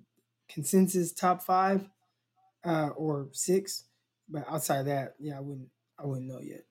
consensus 0.49 1.11
top 1.13 1.43
five 1.43 1.87
uh, 2.63 2.89
or 2.95 3.29
six, 3.33 3.83
but 4.29 4.45
outside 4.49 4.79
of 4.79 4.85
that, 4.85 5.15
yeah, 5.19 5.37
I 5.37 5.41
wouldn't 5.41 5.69
I 5.99 6.05
wouldn't 6.05 6.27
know 6.27 6.39
yet. 6.41 6.65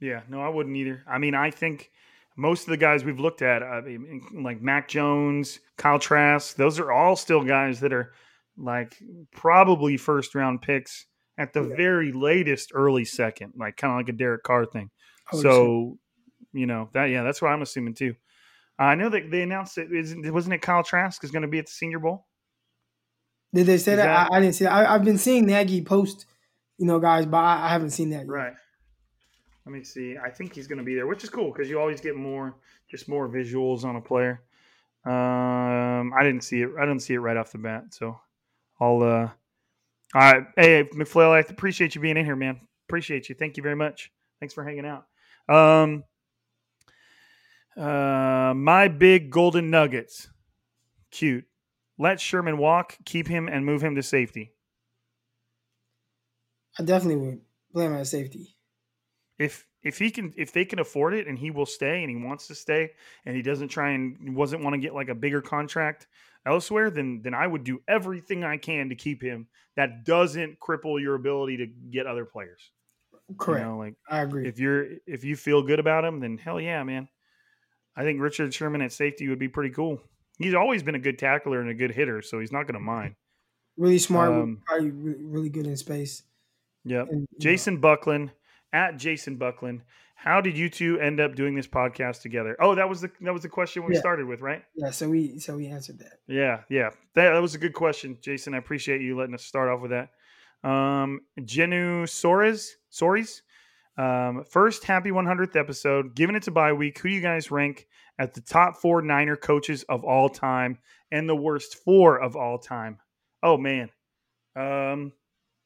Yeah, 0.00 0.22
no, 0.28 0.40
I 0.40 0.48
wouldn't 0.48 0.76
either. 0.76 1.04
I 1.06 1.18
mean, 1.18 1.34
I 1.34 1.50
think 1.50 1.90
most 2.36 2.62
of 2.62 2.70
the 2.70 2.76
guys 2.76 3.04
we've 3.04 3.20
looked 3.20 3.42
at, 3.42 3.62
uh, 3.62 3.66
I 3.66 3.80
mean, 3.82 4.22
like 4.42 4.60
Mac 4.62 4.88
Jones, 4.88 5.60
Kyle 5.76 5.98
Trask, 5.98 6.56
those 6.56 6.78
are 6.78 6.90
all 6.92 7.16
still 7.16 7.42
guys 7.44 7.80
that 7.80 7.92
are 7.92 8.12
like 8.56 8.96
probably 9.34 9.96
first 9.96 10.34
round 10.34 10.62
picks 10.62 11.06
at 11.38 11.52
the 11.52 11.62
Yeah. 11.62 11.76
very 11.76 12.12
latest, 12.12 12.72
early 12.74 13.04
second, 13.04 13.54
like 13.56 13.76
kind 13.76 13.92
of 13.92 13.98
like 13.98 14.08
a 14.08 14.12
Derek 14.16 14.42
Carr 14.42 14.66
thing. 14.66 14.90
So, 15.32 15.98
you 16.52 16.66
know 16.66 16.90
that 16.92 17.06
yeah, 17.06 17.22
that's 17.22 17.40
what 17.40 17.50
I'm 17.50 17.62
assuming 17.62 17.94
too. 17.94 18.14
Uh, 18.78 18.82
I 18.84 18.94
know 18.94 19.08
that 19.08 19.30
they 19.30 19.42
announced 19.42 19.78
it. 19.78 19.90
Isn't 19.92 20.30
wasn't 20.32 20.54
it 20.54 20.60
Kyle 20.62 20.82
Trask 20.82 21.22
is 21.24 21.30
going 21.30 21.42
to 21.42 21.48
be 21.48 21.58
at 21.58 21.66
the 21.66 21.72
Senior 21.72 21.98
Bowl? 21.98 22.26
Did 23.54 23.66
they 23.66 23.78
say 23.78 23.96
that? 23.96 24.04
that- 24.04 24.32
I, 24.32 24.36
I 24.36 24.40
didn't 24.40 24.54
see 24.54 24.64
that. 24.64 24.72
I, 24.72 24.94
I've 24.94 25.04
been 25.04 25.18
seeing 25.18 25.46
Nagy 25.46 25.82
post, 25.82 26.26
you 26.78 26.86
know, 26.86 26.98
guys, 27.00 27.24
but 27.26 27.38
I, 27.38 27.66
I 27.66 27.68
haven't 27.68 27.90
seen 27.90 28.10
that 28.10 28.20
yet. 28.20 28.28
Right. 28.28 28.52
Let 29.64 29.72
me 29.72 29.84
see. 29.84 30.16
I 30.18 30.28
think 30.30 30.54
he's 30.54 30.66
going 30.66 30.78
to 30.78 30.84
be 30.84 30.94
there, 30.94 31.06
which 31.06 31.22
is 31.22 31.30
cool 31.30 31.52
because 31.52 31.70
you 31.70 31.78
always 31.78 32.00
get 32.00 32.16
more, 32.16 32.56
just 32.90 33.08
more 33.08 33.28
visuals 33.28 33.84
on 33.84 33.96
a 33.96 34.00
player. 34.00 34.42
Um, 35.04 36.12
I 36.12 36.22
didn't 36.22 36.42
see 36.42 36.62
it. 36.62 36.70
I 36.78 36.82
didn't 36.82 37.00
see 37.00 37.14
it 37.14 37.18
right 37.18 37.36
off 37.36 37.52
the 37.52 37.58
bat, 37.58 37.86
so 37.90 38.20
I'll. 38.80 39.02
uh 39.02 39.28
All 40.14 40.20
right, 40.20 40.44
hey 40.56 40.84
McFlail, 40.94 41.30
I 41.30 41.40
appreciate 41.40 41.94
you 41.94 42.00
being 42.00 42.16
in 42.16 42.24
here, 42.24 42.36
man. 42.36 42.60
Appreciate 42.88 43.28
you. 43.28 43.34
Thank 43.34 43.56
you 43.56 43.62
very 43.62 43.76
much. 43.76 44.12
Thanks 44.40 44.54
for 44.54 44.64
hanging 44.64 44.86
out. 44.86 45.06
Um, 45.48 46.04
uh, 47.76 48.52
my 48.54 48.88
big 48.88 49.30
golden 49.30 49.70
nuggets, 49.70 50.28
cute. 51.10 51.44
Let 51.98 52.20
Sherman 52.20 52.58
walk, 52.58 52.96
keep 53.04 53.28
him, 53.28 53.48
and 53.48 53.64
move 53.64 53.82
him 53.82 53.94
to 53.94 54.02
safety. 54.02 54.52
I 56.78 56.82
definitely 56.84 57.16
would 57.16 57.40
blame 57.72 57.92
him 57.92 58.00
at 58.00 58.06
safety. 58.06 58.56
If 59.38 59.66
if 59.82 59.98
he 59.98 60.10
can 60.10 60.32
if 60.36 60.52
they 60.52 60.64
can 60.64 60.78
afford 60.78 61.14
it 61.14 61.26
and 61.26 61.38
he 61.38 61.50
will 61.50 61.66
stay 61.66 62.02
and 62.02 62.10
he 62.10 62.16
wants 62.16 62.46
to 62.46 62.54
stay 62.54 62.90
and 63.26 63.34
he 63.34 63.42
doesn't 63.42 63.68
try 63.68 63.90
and 63.90 64.36
wasn't 64.36 64.62
want 64.62 64.74
to 64.74 64.80
get 64.80 64.94
like 64.94 65.08
a 65.08 65.14
bigger 65.14 65.40
contract 65.40 66.06
elsewhere 66.46 66.90
then 66.90 67.20
then 67.22 67.34
I 67.34 67.46
would 67.46 67.64
do 67.64 67.80
everything 67.88 68.44
I 68.44 68.56
can 68.56 68.88
to 68.88 68.94
keep 68.94 69.22
him 69.22 69.48
that 69.76 70.04
doesn't 70.04 70.58
cripple 70.60 71.00
your 71.00 71.14
ability 71.14 71.56
to 71.58 71.66
get 71.66 72.06
other 72.06 72.24
players. 72.24 72.70
Correct. 73.38 73.64
You 73.64 73.70
know, 73.70 73.78
like 73.78 73.94
I 74.08 74.20
agree. 74.20 74.46
if 74.46 74.58
you're 74.58 74.86
if 75.06 75.24
you 75.24 75.36
feel 75.36 75.62
good 75.62 75.80
about 75.80 76.04
him 76.04 76.20
then 76.20 76.38
hell 76.38 76.60
yeah, 76.60 76.82
man. 76.82 77.08
I 77.94 78.04
think 78.04 78.20
Richard 78.20 78.54
Sherman 78.54 78.80
at 78.80 78.92
safety 78.92 79.28
would 79.28 79.38
be 79.38 79.48
pretty 79.48 79.68
cool. 79.68 80.00
He's 80.38 80.54
always 80.54 80.82
been 80.82 80.94
a 80.94 80.98
good 80.98 81.18
tackler 81.18 81.60
and 81.60 81.68
a 81.68 81.74
good 81.74 81.90
hitter, 81.90 82.22
so 82.22 82.40
he's 82.40 82.50
not 82.50 82.62
going 82.62 82.74
to 82.74 82.80
mind. 82.80 83.16
really 83.76 83.98
smart, 83.98 84.32
um, 84.32 84.62
probably 84.64 84.90
really, 84.90 85.50
good 85.50 85.66
in 85.66 85.76
space. 85.76 86.22
yeah 86.84 87.04
you 87.10 87.16
know, 87.16 87.26
Jason 87.38 87.76
Buckland 87.76 88.30
at 88.72 88.96
Jason 88.96 89.36
Buckland. 89.36 89.82
How 90.14 90.40
did 90.40 90.56
you 90.56 90.68
two 90.70 91.00
end 91.00 91.18
up 91.20 91.34
doing 91.34 91.54
this 91.56 91.66
podcast 91.66 92.22
together? 92.22 92.56
Oh, 92.60 92.74
that 92.76 92.88
was 92.88 93.00
the 93.00 93.10
that 93.22 93.32
was 93.32 93.42
the 93.42 93.48
question 93.48 93.84
we 93.84 93.94
Yeah. 93.94 94.00
started 94.00 94.26
with, 94.26 94.40
right? 94.40 94.62
yeah, 94.76 94.90
so 94.90 95.08
we 95.10 95.38
so 95.40 95.56
we 95.56 95.66
answered 95.66 95.98
that. 95.98 96.20
Yeah, 96.28 96.60
yeah. 96.68 96.90
That, 97.14 97.32
that 97.32 97.42
was 97.42 97.54
a 97.54 97.58
good 97.58 97.74
question, 97.74 98.16
Jason. 98.20 98.54
I 98.54 98.58
appreciate 98.58 99.00
you 99.00 99.16
letting 99.16 99.34
us 99.34 99.44
start 99.44 99.68
off 99.68 99.80
with 99.80 99.90
that. 99.90 100.10
Um, 100.68 101.22
Genu 101.44 102.04
Soares, 102.06 102.70
Soares. 102.92 103.40
Um, 103.98 104.44
first, 104.48 104.84
happy 104.84 105.10
100th 105.10 105.56
episode. 105.56 106.14
Giving 106.14 106.36
it 106.36 106.44
to 106.44 106.50
bye 106.52 106.72
week. 106.72 106.98
Who 107.00 107.08
you 107.08 107.20
guys 107.20 107.50
rank 107.50 107.88
at 108.18 108.32
the 108.32 108.40
top 108.40 108.76
four 108.76 109.02
Niner 109.02 109.36
coaches 109.36 109.82
of 109.88 110.04
all 110.04 110.28
time 110.28 110.78
and 111.10 111.28
the 111.28 111.34
worst 111.36 111.76
four 111.84 112.18
of 112.22 112.36
all 112.36 112.58
time? 112.58 112.98
Oh 113.42 113.56
man, 113.58 113.90
um, 114.54 115.12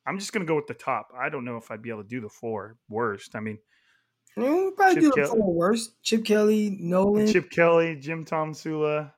I'm 0.06 0.18
just 0.18 0.32
gonna 0.32 0.44
go 0.44 0.54
with 0.56 0.66
the 0.68 0.74
top. 0.74 1.12
I 1.18 1.28
don't 1.28 1.44
know 1.44 1.56
if 1.56 1.70
I'd 1.70 1.82
be 1.82 1.90
able 1.90 2.02
to 2.02 2.08
do 2.08 2.20
the 2.20 2.28
four 2.28 2.76
worst. 2.88 3.34
I 3.34 3.40
mean, 3.40 3.58
mean, 4.36 4.74
probably 4.76 4.94
Chip 4.94 5.02
do 5.02 5.08
the 5.10 5.16
Kelly. 5.26 5.28
four 5.40 5.54
worst. 5.54 6.02
Chip 6.02 6.24
Kelly, 6.24 6.76
Nolan. 6.80 7.26
Chip 7.26 7.50
Kelly, 7.50 7.96
Jim 7.96 8.24
Tomsula. 8.24 9.12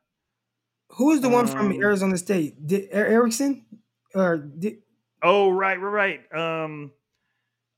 Who 0.93 1.11
is 1.13 1.21
the 1.21 1.29
one 1.29 1.47
from 1.47 1.67
Um, 1.73 1.83
Arizona 1.83 2.17
State? 2.17 2.67
Di- 2.67 2.89
Er- 2.93 3.07
Erickson 3.07 3.67
or 4.15 4.51
Oh, 5.23 5.51
right, 5.51 5.79
right, 5.81 6.21
right. 6.33 6.65
Um, 6.65 6.93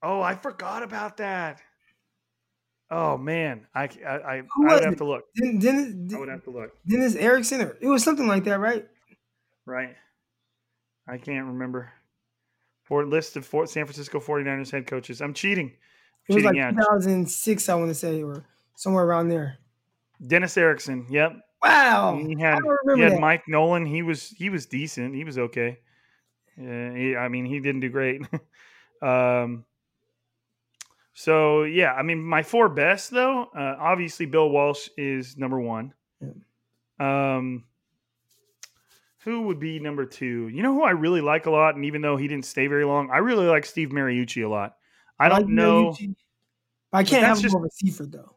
oh, 0.03 0.21
I 0.21 0.35
forgot 0.37 0.83
about 0.85 1.17
that. 1.17 1.61
Oh 2.93 3.17
man, 3.17 3.67
I 3.75 3.85
I 3.85 3.89
I, 4.09 4.37
I 4.39 4.43
would 4.59 4.85
have 4.85 4.93
it? 4.95 4.99
to 4.99 5.05
look. 5.05 5.25
Den- 5.37 6.09
I 6.15 6.19
would 6.19 6.29
have 6.29 6.45
to 6.45 6.51
look. 6.51 6.71
Dennis 6.87 7.15
Erickson 7.15 7.61
or 7.63 7.77
it 7.81 7.87
was 7.89 8.03
something 8.05 8.27
like 8.29 8.45
that, 8.45 8.59
right? 8.61 8.87
Right, 9.67 9.97
I 11.09 11.19
can't 11.19 11.47
remember. 11.47 11.93
For 12.91 13.07
list 13.07 13.37
of 13.37 13.47
Fort 13.47 13.71
San 13.71 13.85
Francisco 13.87 14.19
49ers 14.19 14.73
head 14.73 14.85
coaches. 14.85 15.23
I'm 15.23 15.33
cheating. 15.33 15.69
It 16.29 16.35
was 16.35 16.43
cheating, 16.43 16.47
like 16.47 16.57
yeah. 16.57 16.71
2006, 16.73 17.69
I 17.69 17.75
want 17.77 17.89
to 17.89 17.95
say, 17.95 18.21
or 18.21 18.45
somewhere 18.75 19.05
around 19.05 19.29
there. 19.29 19.59
Dennis 20.27 20.57
Erickson. 20.57 21.07
Yep. 21.09 21.37
Wow, 21.63 22.21
he 22.21 22.35
had 22.41 22.59
he 22.97 23.01
had. 23.01 23.21
Mike 23.21 23.45
Nolan. 23.47 23.87
He 23.87 24.03
was 24.03 24.31
he 24.31 24.51
was 24.51 24.67
decent. 24.67 25.15
He 25.15 25.23
was 25.23 25.39
okay. 25.39 25.79
Uh, 26.59 26.91
he, 26.91 27.15
I 27.15 27.29
mean, 27.29 27.45
he 27.45 27.61
didn't 27.61 27.81
do 27.81 27.91
great. 27.91 28.23
um. 29.03 29.65
So 31.15 31.63
yeah, 31.63 31.93
I 31.93 32.03
mean, 32.03 32.21
my 32.21 32.43
four 32.43 32.69
best 32.69 33.13
though. 33.13 33.45
Uh, 33.57 33.77
obviously, 33.79 34.27
Bill 34.27 34.51
Walsh 34.51 34.89
is 34.97 35.37
number 35.37 35.61
one. 35.61 35.95
Um. 36.99 37.67
Who 39.25 39.43
would 39.43 39.59
be 39.61 39.79
number 39.79 40.07
two? 40.07 40.49
You 40.49 40.63
know 40.63 40.73
who 40.75 40.83
I 40.83 40.91
really 40.93 41.21
like 41.21 41.47
a 41.47 41.51
lot, 41.51 41.75
and 41.77 41.85
even 41.85 42.01
though 42.01 42.17
he 42.17 42.27
didn't 42.27 42.47
stay 42.47 42.67
very 42.69 42.85
long, 42.85 43.11
I 43.11 43.19
really 43.19 43.47
like 43.47 43.67
Steve 43.67 43.91
Mariucci 43.91 44.45
a 44.45 44.49
lot. 44.49 44.77
I 45.19 45.29
like 45.29 45.43
don't 45.43 45.55
know. 45.55 45.91
Mariucci. 45.91 46.15
I 46.93 47.05
can't 47.05 47.25
have 47.25 47.37
him 47.37 47.43
just- 47.43 47.55
over 47.55 47.69
Seifert 47.71 48.13
though. 48.13 48.37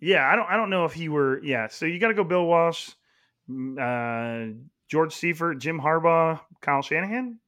Yeah, 0.00 0.26
I 0.30 0.36
don't. 0.36 0.46
I 0.48 0.56
don't 0.56 0.70
know 0.70 0.84
if 0.86 0.92
he 0.94 1.08
were. 1.10 1.42
Yeah, 1.42 1.68
so 1.68 1.84
you 1.84 1.98
got 1.98 2.08
to 2.08 2.14
go 2.14 2.24
Bill 2.24 2.46
Walsh, 2.46 2.90
mm, 3.50 3.76
uh, 3.78 4.54
George 4.88 5.12
Seifert, 5.14 5.58
Jim 5.58 5.78
Harbaugh, 5.80 6.40
Kyle 6.62 6.80
Shanahan. 6.80 7.38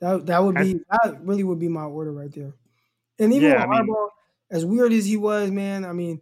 That 0.00 0.26
that 0.26 0.38
would 0.44 0.56
I- 0.58 0.62
be 0.62 0.74
that 0.90 1.24
really 1.24 1.42
would 1.42 1.58
be 1.58 1.68
my 1.68 1.82
order 1.84 2.12
right 2.12 2.30
there. 2.32 2.52
And 3.18 3.32
even 3.32 3.50
Yeah, 3.50 3.66
with 3.66 3.76
I 3.76 3.80
mean- 3.82 3.88
Harbaugh, 3.92 4.08
as 4.50 4.64
weird 4.64 4.92
as 4.92 5.04
he 5.06 5.16
was, 5.16 5.50
man, 5.50 5.84
I 5.84 5.92
mean, 5.92 6.20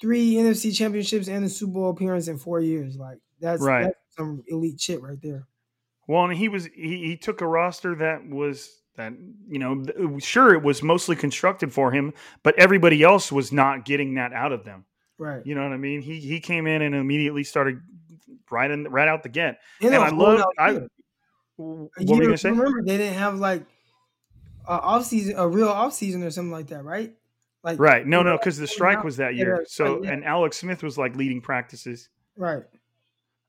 three 0.00 0.34
NFC 0.34 0.72
championships 0.72 1.28
and 1.28 1.44
a 1.44 1.48
Super 1.48 1.72
Bowl 1.74 1.90
appearance 1.90 2.26
in 2.28 2.36
four 2.38 2.60
years, 2.60 2.96
like 2.96 3.18
that's 3.40 3.62
Right. 3.62 3.84
that's 3.84 3.98
some 4.16 4.42
elite 4.48 4.80
shit 4.80 5.02
right 5.02 5.20
there. 5.22 5.46
Well, 6.06 6.24
and 6.24 6.34
he 6.34 6.48
was 6.48 6.66
he, 6.66 7.06
he 7.06 7.16
took 7.16 7.40
a 7.40 7.46
roster 7.46 7.94
that 7.96 8.28
was 8.28 8.82
that 8.96 9.12
you 9.48 9.58
know 9.58 10.18
sure 10.18 10.54
it 10.54 10.62
was 10.62 10.82
mostly 10.82 11.16
constructed 11.16 11.72
for 11.72 11.92
him, 11.92 12.12
but 12.42 12.58
everybody 12.58 13.02
else 13.02 13.32
was 13.32 13.52
not 13.52 13.84
getting 13.84 14.14
that 14.14 14.32
out 14.32 14.52
of 14.52 14.64
them. 14.64 14.84
Right. 15.18 15.44
You 15.46 15.54
know 15.54 15.62
what 15.62 15.72
I 15.72 15.76
mean? 15.76 16.02
He 16.02 16.20
he 16.20 16.40
came 16.40 16.66
in 16.66 16.82
and 16.82 16.94
immediately 16.94 17.44
started 17.44 17.80
right 18.50 18.70
in 18.70 18.84
right 18.84 19.08
out 19.08 19.22
the 19.22 19.28
get. 19.28 19.60
And 19.80 19.94
And 19.94 20.02
I 20.02 20.10
love 20.10 20.44
I. 20.58 20.80
What 21.56 21.90
A 21.98 22.04
were 22.04 22.16
you 22.16 22.22
gonna 22.22 22.38
say? 22.38 22.50
Remember, 22.50 22.82
they 22.82 22.96
didn't 22.96 23.14
have 23.14 23.38
like 23.38 23.64
a 24.66 24.72
off 24.72 25.04
season, 25.04 25.36
a 25.36 25.48
real 25.48 25.68
off 25.68 25.94
season 25.94 26.22
or 26.22 26.30
something 26.30 26.52
like 26.52 26.68
that, 26.68 26.84
right? 26.84 27.14
Like 27.62 27.78
Right? 27.78 28.06
No, 28.06 28.22
no, 28.22 28.36
because 28.36 28.58
the 28.58 28.66
strike 28.66 29.04
was 29.04 29.16
that 29.18 29.36
year. 29.36 29.64
So 29.68 30.02
and 30.02 30.24
Alex 30.24 30.58
Smith 30.58 30.82
was 30.82 30.98
like 30.98 31.16
leading 31.16 31.40
practices. 31.40 32.08
right. 32.36 32.64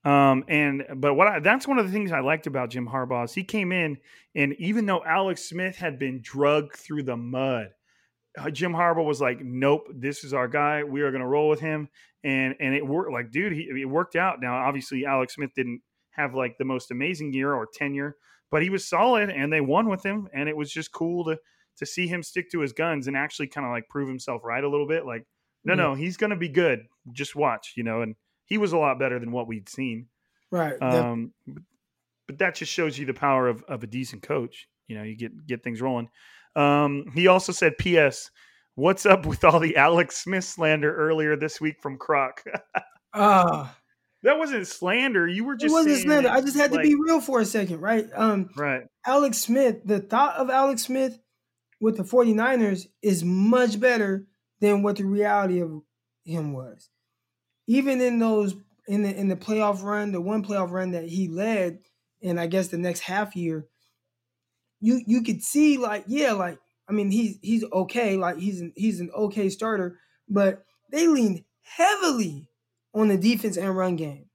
Um, 0.06 0.46
and 0.48 0.86
but 0.98 1.16
what 1.16 1.28
I, 1.28 1.40
that's 1.40 1.68
one 1.68 1.80
of 1.80 1.86
the 1.88 1.92
things 1.92 2.12
I 2.12 2.20
liked 2.20 2.46
about 2.48 2.70
Jim 2.70 2.88
Harbaugh 2.88 3.26
is 3.26 3.34
he 3.34 3.44
came 3.44 3.72
in 3.72 3.98
and 4.36 4.54
even 4.60 4.86
though 4.86 5.04
Alex 5.04 5.44
Smith 5.50 5.78
had 5.78 5.98
been 5.98 6.22
drugged 6.22 6.76
through 6.76 7.04
the 7.04 7.18
mud, 7.18 7.70
uh, 8.38 8.50
Jim 8.52 8.74
Harbaugh 8.74 9.04
was 9.06 9.20
like, 9.20 9.40
"Nope, 9.42 9.88
this 9.94 10.24
is 10.24 10.34
our 10.34 10.48
guy. 10.48 10.84
We 10.84 11.02
are 11.02 11.10
going 11.12 11.22
to 11.22 11.28
roll 11.28 11.50
with 11.50 11.60
him." 11.60 11.90
And 12.24 12.56
and 12.60 12.76
it 12.76 12.86
worked. 12.86 13.12
Like, 13.12 13.32
dude, 13.32 13.54
he, 13.54 13.82
it 13.82 13.90
worked 13.90 14.16
out. 14.16 14.42
Now, 14.42 14.56
obviously, 14.56 15.06
Alex 15.06 15.36
Smith 15.36 15.52
didn't 15.56 15.82
have 16.12 16.36
like 16.36 16.58
the 16.58 16.66
most 16.66 16.92
amazing 16.92 17.34
year 17.34 17.54
or 17.54 17.66
tenure, 17.66 18.16
but 18.52 18.62
he 18.62 18.70
was 18.70 18.88
solid, 18.88 19.30
and 19.30 19.52
they 19.52 19.62
won 19.62 19.90
with 19.90 20.04
him. 20.06 20.28
And 20.34 20.48
it 20.50 20.56
was 20.58 20.72
just 20.72 20.92
cool 20.92 21.24
to 21.26 21.40
to 21.78 21.86
see 21.86 22.08
him 22.08 22.22
stick 22.24 22.52
to 22.52 22.60
his 22.62 22.74
guns 22.74 23.08
and 23.08 23.18
actually 23.18 23.48
kind 23.48 23.66
of 23.66 23.72
like 23.72 23.88
prove 23.90 24.08
himself 24.08 24.42
right 24.44 24.64
a 24.64 24.70
little 24.70 24.88
bit. 24.88 25.06
Like, 25.06 25.26
no, 25.64 25.74
Yeah. 25.74 25.78
no, 25.78 25.96
he's 25.96 26.16
going 26.18 26.30
to 26.30 26.36
be 26.36 26.48
good. 26.50 26.86
Just 27.12 27.36
watch, 27.36 27.74
you 27.76 27.84
know. 27.84 28.02
And 28.02 28.16
he 28.46 28.58
was 28.58 28.74
a 28.74 28.78
lot 28.78 29.00
better 29.00 29.20
than 29.20 29.32
what 29.32 29.48
we'd 29.48 29.70
seen. 29.70 30.08
Right. 30.52 30.82
Um, 30.82 31.34
but, 31.48 31.64
but 32.28 32.38
that 32.40 32.56
just 32.56 32.72
shows 32.72 32.98
you 32.98 33.06
the 33.06 33.14
power 33.14 33.48
of, 33.48 33.64
of 33.64 33.84
a 33.84 33.88
decent 33.88 34.24
coach. 34.24 34.68
You 34.88 34.98
know, 34.98 35.04
you 35.04 35.16
get 35.16 35.46
get 35.48 35.64
things 35.64 35.82
rolling. 35.82 36.10
Um, 36.56 37.06
he 37.14 37.28
also 37.28 37.52
said, 37.52 37.78
"P.S. 37.78 38.30
What's 38.76 39.06
up 39.06 39.26
with 39.26 39.44
all 39.44 39.60
the 39.60 39.78
Alex 39.78 40.18
Smith 40.18 40.44
slander 40.44 40.94
earlier 40.96 41.36
this 41.36 41.60
week 41.60 41.78
from 41.82 41.98
Croc? 41.98 42.44
Ah, 43.18 43.74
that 44.24 44.38
wasn't 44.38 44.68
slander. 44.68 45.26
You 45.26 45.46
were 45.46 45.56
just 45.56 45.72
it 45.72 45.74
wasn't 45.74 46.00
slander. 46.00 46.28
I 46.28 46.42
just 46.42 46.58
had 46.58 46.74
to 46.74 46.80
be 46.80 46.96
real 46.96 47.22
for 47.22 47.40
a 47.40 47.46
second, 47.46 47.80
right? 47.80 48.06
Um, 48.14 48.50
right. 48.58 48.82
Alex 49.06 49.38
Smith, 49.38 49.78
the 49.86 50.02
thought 50.02 50.36
of 50.36 50.50
Alex 50.50 50.82
Smith 50.82 51.18
with 51.80 51.96
the 51.96 52.04
49ers 52.04 52.88
is 53.02 53.24
much 53.24 53.80
better 53.80 54.28
than 54.60 54.84
what 54.84 54.98
the 54.98 55.06
reality 55.06 55.62
of 55.62 55.82
him 56.26 56.52
was. 56.52 56.90
Even 57.68 58.02
in 58.02 58.20
those 58.20 58.56
in 58.88 59.04
the 59.04 59.16
in 59.16 59.28
the 59.28 59.36
playoff 59.36 59.82
run, 59.84 60.12
the 60.12 60.22
one 60.22 60.44
playoff 60.44 60.72
run 60.72 60.92
that 60.92 61.08
he 61.10 61.28
led, 61.28 61.80
and 62.22 62.40
I 62.40 62.48
guess 62.48 62.68
the 62.70 62.78
next 62.78 63.02
half 63.02 63.36
year, 63.36 63.68
you 64.80 65.02
you 65.06 65.24
could 65.24 65.42
see 65.42 65.78
like, 65.78 66.06
yeah, 66.08 66.34
like 66.34 66.60
I 66.88 66.94
mean, 66.94 67.12
he's 67.12 67.38
he's 67.42 67.64
okay, 67.72 68.18
like 68.18 68.38
he's 68.38 68.62
an, 68.62 68.74
he's 68.76 69.00
an 69.00 69.10
okay 69.12 69.50
starter, 69.50 70.00
but 70.28 70.66
they 70.92 71.08
leaned 71.08 71.44
heavily 71.62 72.50
on 72.94 73.08
the 73.08 73.18
defense 73.18 73.58
and 73.58 73.76
run 73.76 73.96
game. 73.96 74.30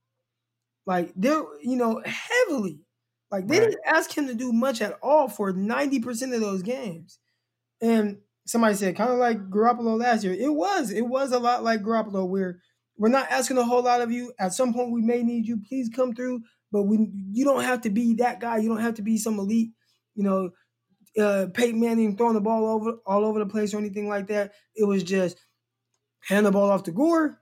Like 0.85 1.13
they're, 1.15 1.43
you 1.61 1.75
know, 1.77 2.01
heavily. 2.05 2.85
Like 3.31 3.47
they 3.47 3.59
Right. 3.59 3.61
didn't 3.61 3.81
ask 3.85 4.15
him 4.17 4.27
to 4.27 4.35
do 4.35 4.53
much 4.53 4.81
at 4.81 4.99
all 5.01 5.29
for 5.29 5.53
90% 5.53 6.33
of 6.33 6.41
those 6.41 6.63
games. 6.63 7.19
And 7.81 8.21
somebody 8.45 8.75
said, 8.75 8.95
kind 8.95 9.11
of 9.11 9.19
like 9.19 9.49
Garoppolo 9.49 9.99
last 9.99 10.23
year. 10.23 10.33
It 10.33 10.53
was. 10.53 10.91
It 10.91 11.03
was 11.07 11.31
a 11.31 11.39
lot 11.39 11.63
like 11.63 11.81
Garoppolo, 11.81 12.27
where 12.27 12.61
we're 13.01 13.09
not 13.09 13.31
asking 13.31 13.57
a 13.57 13.63
whole 13.63 13.81
lot 13.81 14.01
of 14.01 14.11
you. 14.11 14.31
At 14.39 14.53
some 14.53 14.75
point, 14.75 14.91
we 14.91 15.01
may 15.01 15.23
need 15.23 15.47
you. 15.47 15.59
Please 15.67 15.89
come 15.89 16.13
through. 16.13 16.43
But 16.71 16.83
we 16.83 17.09
you 17.31 17.43
don't 17.43 17.63
have 17.63 17.81
to 17.81 17.89
be 17.89 18.13
that 18.15 18.39
guy. 18.39 18.59
You 18.59 18.69
don't 18.69 18.79
have 18.81 18.93
to 18.93 19.01
be 19.01 19.17
some 19.17 19.39
elite, 19.39 19.71
you 20.13 20.23
know, 20.23 20.51
uh, 21.19 21.47
Peyton 21.51 21.79
Manning 21.81 22.15
throwing 22.15 22.35
the 22.35 22.41
ball 22.41 22.67
over 22.67 22.97
all 23.07 23.25
over 23.25 23.39
the 23.39 23.47
place 23.47 23.73
or 23.73 23.79
anything 23.79 24.07
like 24.07 24.27
that. 24.27 24.53
It 24.75 24.85
was 24.85 25.01
just 25.03 25.37
hand 26.19 26.45
the 26.45 26.51
ball 26.51 26.69
off 26.69 26.83
to 26.83 26.91
Gore, 26.91 27.41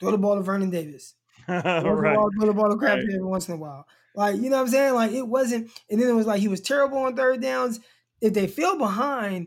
throw 0.00 0.10
the 0.10 0.18
ball 0.18 0.34
to 0.34 0.42
Vernon 0.42 0.70
Davis. 0.70 1.14
Throw 1.46 1.62
the 1.62 2.02
ball, 2.02 2.28
throw 2.36 2.46
the 2.48 2.54
ball 2.54 2.70
to 2.70 2.76
Crabtree 2.76 3.04
Right. 3.06 3.14
every 3.14 3.24
once 3.24 3.48
in 3.48 3.54
a 3.54 3.58
while. 3.58 3.86
Like, 4.16 4.34
you 4.34 4.50
know 4.50 4.56
what 4.56 4.62
I'm 4.62 4.68
saying? 4.68 4.94
Like 4.94 5.12
it 5.12 5.28
wasn't, 5.28 5.70
and 5.88 6.02
then 6.02 6.08
it 6.08 6.14
was 6.14 6.26
like 6.26 6.40
he 6.40 6.48
was 6.48 6.60
terrible 6.60 6.98
on 6.98 7.14
third 7.14 7.40
downs. 7.40 7.78
If 8.20 8.34
they 8.34 8.48
fell 8.48 8.76
behind, 8.76 9.46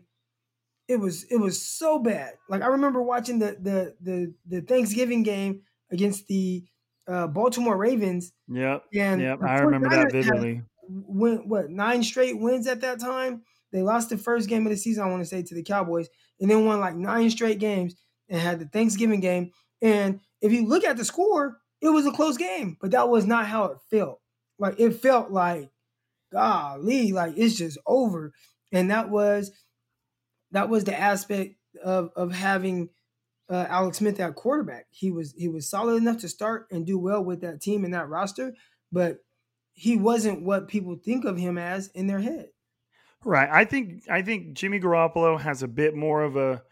it 0.90 0.98
was 1.00 1.24
it 1.24 1.36
was 1.36 1.62
so 1.62 1.98
bad. 1.98 2.32
Like 2.48 2.62
I 2.62 2.66
remember 2.66 3.00
watching 3.02 3.38
the 3.38 3.56
the 3.60 3.94
the, 4.00 4.34
the 4.46 4.60
Thanksgiving 4.62 5.22
game 5.22 5.62
against 5.90 6.26
the 6.26 6.64
uh, 7.08 7.26
Baltimore 7.26 7.76
Ravens, 7.76 8.32
Yep. 8.48 8.84
and 8.94 9.20
Yep. 9.20 9.38
I 9.42 9.58
remember 9.60 9.88
that 9.90 10.08
49ers 10.08 10.12
vividly. 10.12 10.62
win 10.88 11.48
what 11.48 11.70
nine 11.70 12.02
straight 12.02 12.38
wins 12.38 12.66
at 12.66 12.80
that 12.82 13.00
time. 13.00 13.42
They 13.72 13.82
lost 13.82 14.10
the 14.10 14.18
first 14.18 14.48
game 14.48 14.66
of 14.66 14.70
the 14.70 14.76
season, 14.76 15.04
I 15.04 15.08
want 15.10 15.22
to 15.22 15.28
say, 15.28 15.42
to 15.42 15.54
the 15.54 15.62
Cowboys, 15.62 16.08
and 16.40 16.50
then 16.50 16.64
won 16.66 16.80
like 16.80 16.96
nine 16.96 17.30
straight 17.30 17.58
games 17.60 17.94
and 18.28 18.40
had 18.40 18.58
the 18.58 18.66
Thanksgiving 18.66 19.20
game. 19.20 19.52
And 19.80 20.20
if 20.42 20.52
you 20.52 20.66
look 20.66 20.84
at 20.84 20.96
the 20.96 21.04
score, 21.04 21.58
it 21.80 21.88
was 21.88 22.04
a 22.06 22.10
close 22.12 22.36
game, 22.36 22.76
but 22.80 22.90
that 22.90 23.08
was 23.08 23.26
not 23.26 23.46
how 23.46 23.64
it 23.66 23.78
felt. 23.90 24.20
Like 24.58 24.78
it 24.80 24.90
felt 25.00 25.30
like, 25.30 25.70
golly, 26.32 27.12
like 27.12 27.34
it's 27.36 27.56
just 27.56 27.78
over. 27.86 28.32
And 28.72 28.90
that 28.90 29.10
was 29.10 29.50
that 30.52 30.68
was 30.68 30.84
the 30.84 30.98
aspect 30.98 31.54
of 31.84 32.10
of 32.16 32.32
having 32.32 32.90
uh, 33.48 33.66
Alex 33.68 33.98
Smith 33.98 34.20
at 34.20 34.34
quarterback. 34.34 34.86
He 34.90 35.10
was 35.10 35.32
he 35.36 35.48
was 35.48 35.68
solid 35.68 35.96
enough 35.96 36.18
to 36.18 36.28
start 36.28 36.66
and 36.70 36.86
do 36.86 36.98
well 36.98 37.22
with 37.24 37.40
that 37.42 37.60
team 37.60 37.84
and 37.84 37.94
that 37.94 38.08
roster, 38.08 38.54
but 38.92 39.18
he 39.72 39.96
wasn't 39.96 40.42
what 40.42 40.68
people 40.68 40.96
think 40.96 41.24
of 41.24 41.36
him 41.38 41.56
as 41.58 41.88
in 41.88 42.06
their 42.06 42.20
head. 42.20 42.48
Right. 43.24 43.48
I 43.50 43.64
think 43.64 44.02
I 44.10 44.22
think 44.22 44.54
Jimmy 44.54 44.80
Garoppolo 44.80 45.40
has 45.40 45.62
a 45.62 45.68
bit 45.68 45.94
more 45.94 46.22
of 46.22 46.36
a 46.36 46.62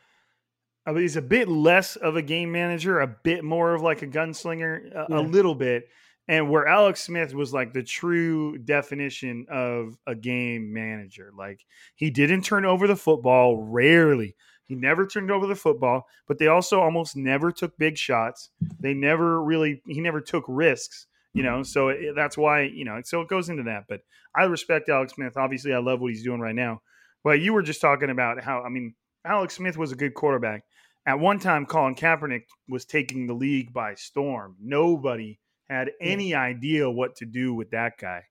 he's 0.95 1.17
a 1.17 1.23
bit 1.23 1.49
less 1.49 1.97
of 1.97 2.17
a 2.17 2.23
game 2.23 2.51
manager, 2.51 3.01
a 3.01 3.07
bit 3.07 3.45
more 3.45 3.75
of 3.75 3.83
like 3.83 4.03
a 4.03 4.07
gunslinger, 4.07 4.91
a, 4.95 5.07
Yeah. 5.11 5.19
a 5.19 5.23
little 5.23 5.55
bit. 5.55 5.89
And 6.29 6.51
where 6.51 6.67
Alex 6.67 7.03
Smith 7.03 7.35
was 7.35 7.55
like 7.55 7.73
the 7.73 7.83
true 7.83 8.59
definition 8.59 9.47
of 9.51 9.97
a 10.07 10.15
game 10.15 10.73
manager. 10.73 11.33
Like 11.37 11.65
he 11.97 12.11
didn't 12.11 12.43
turn 12.43 12.67
over 12.67 12.87
the 12.87 12.97
football 12.97 13.65
rarely. 13.65 14.37
He 14.67 14.75
never 14.75 15.07
turned 15.07 15.31
over 15.31 15.47
the 15.47 15.57
football, 15.57 16.07
but 16.27 16.39
they 16.39 16.49
also 16.49 16.81
almost 16.81 17.17
never 17.17 17.51
took 17.51 17.77
big 17.79 17.97
shots. 17.97 18.51
They 18.79 18.93
never 18.93 19.43
really 19.43 19.83
he 19.87 20.01
never 20.03 20.21
took 20.21 20.45
risks, 20.47 21.07
you 21.33 21.43
know. 21.43 21.63
So 21.63 21.89
it, 21.89 22.15
that's 22.15 22.37
why, 22.37 22.63
you 22.63 22.85
know, 22.85 23.01
so 23.03 23.23
it 23.23 23.29
goes 23.29 23.49
into 23.49 23.63
that, 23.63 23.85
but 23.89 24.03
I 24.37 24.45
respect 24.45 24.91
Alex 24.91 25.15
Smith. 25.15 25.39
Obviously, 25.39 25.73
I 25.73 25.79
love 25.79 26.01
what 26.01 26.13
he's 26.13 26.23
doing 26.23 26.41
right 26.41 26.55
now. 26.55 26.83
But 27.25 27.41
you 27.41 27.55
were 27.55 27.63
just 27.63 27.81
talking 27.81 28.11
about 28.11 28.43
how 28.43 28.63
I 28.63 28.69
mean, 28.69 28.95
Alex 29.25 29.55
Smith 29.55 29.79
was 29.79 29.93
a 29.93 29.97
good 29.97 30.13
quarterback. 30.13 30.65
At 31.07 31.19
one 31.19 31.39
time, 31.39 31.65
Colin 31.65 31.95
Kaepernick 31.95 32.45
was 32.69 32.85
taking 32.85 33.27
the 33.27 33.33
league 33.33 33.73
by 33.73 33.95
storm. 33.95 34.57
Nobody 34.61 35.39
had 35.69 35.91
any 36.01 36.35
idea 36.35 36.91
what 36.91 37.17
to 37.17 37.27
do 37.27 37.55
with 37.55 37.71
that 37.71 37.99
guy. 37.99 38.23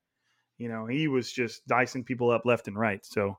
You 0.58 0.68
know, 0.68 0.86
he 0.86 1.06
was 1.08 1.30
just 1.30 1.66
dicing 1.66 2.04
people 2.04 2.30
up 2.30 2.44
left 2.44 2.66
and 2.66 2.76
right. 2.76 3.04
So, 3.04 3.38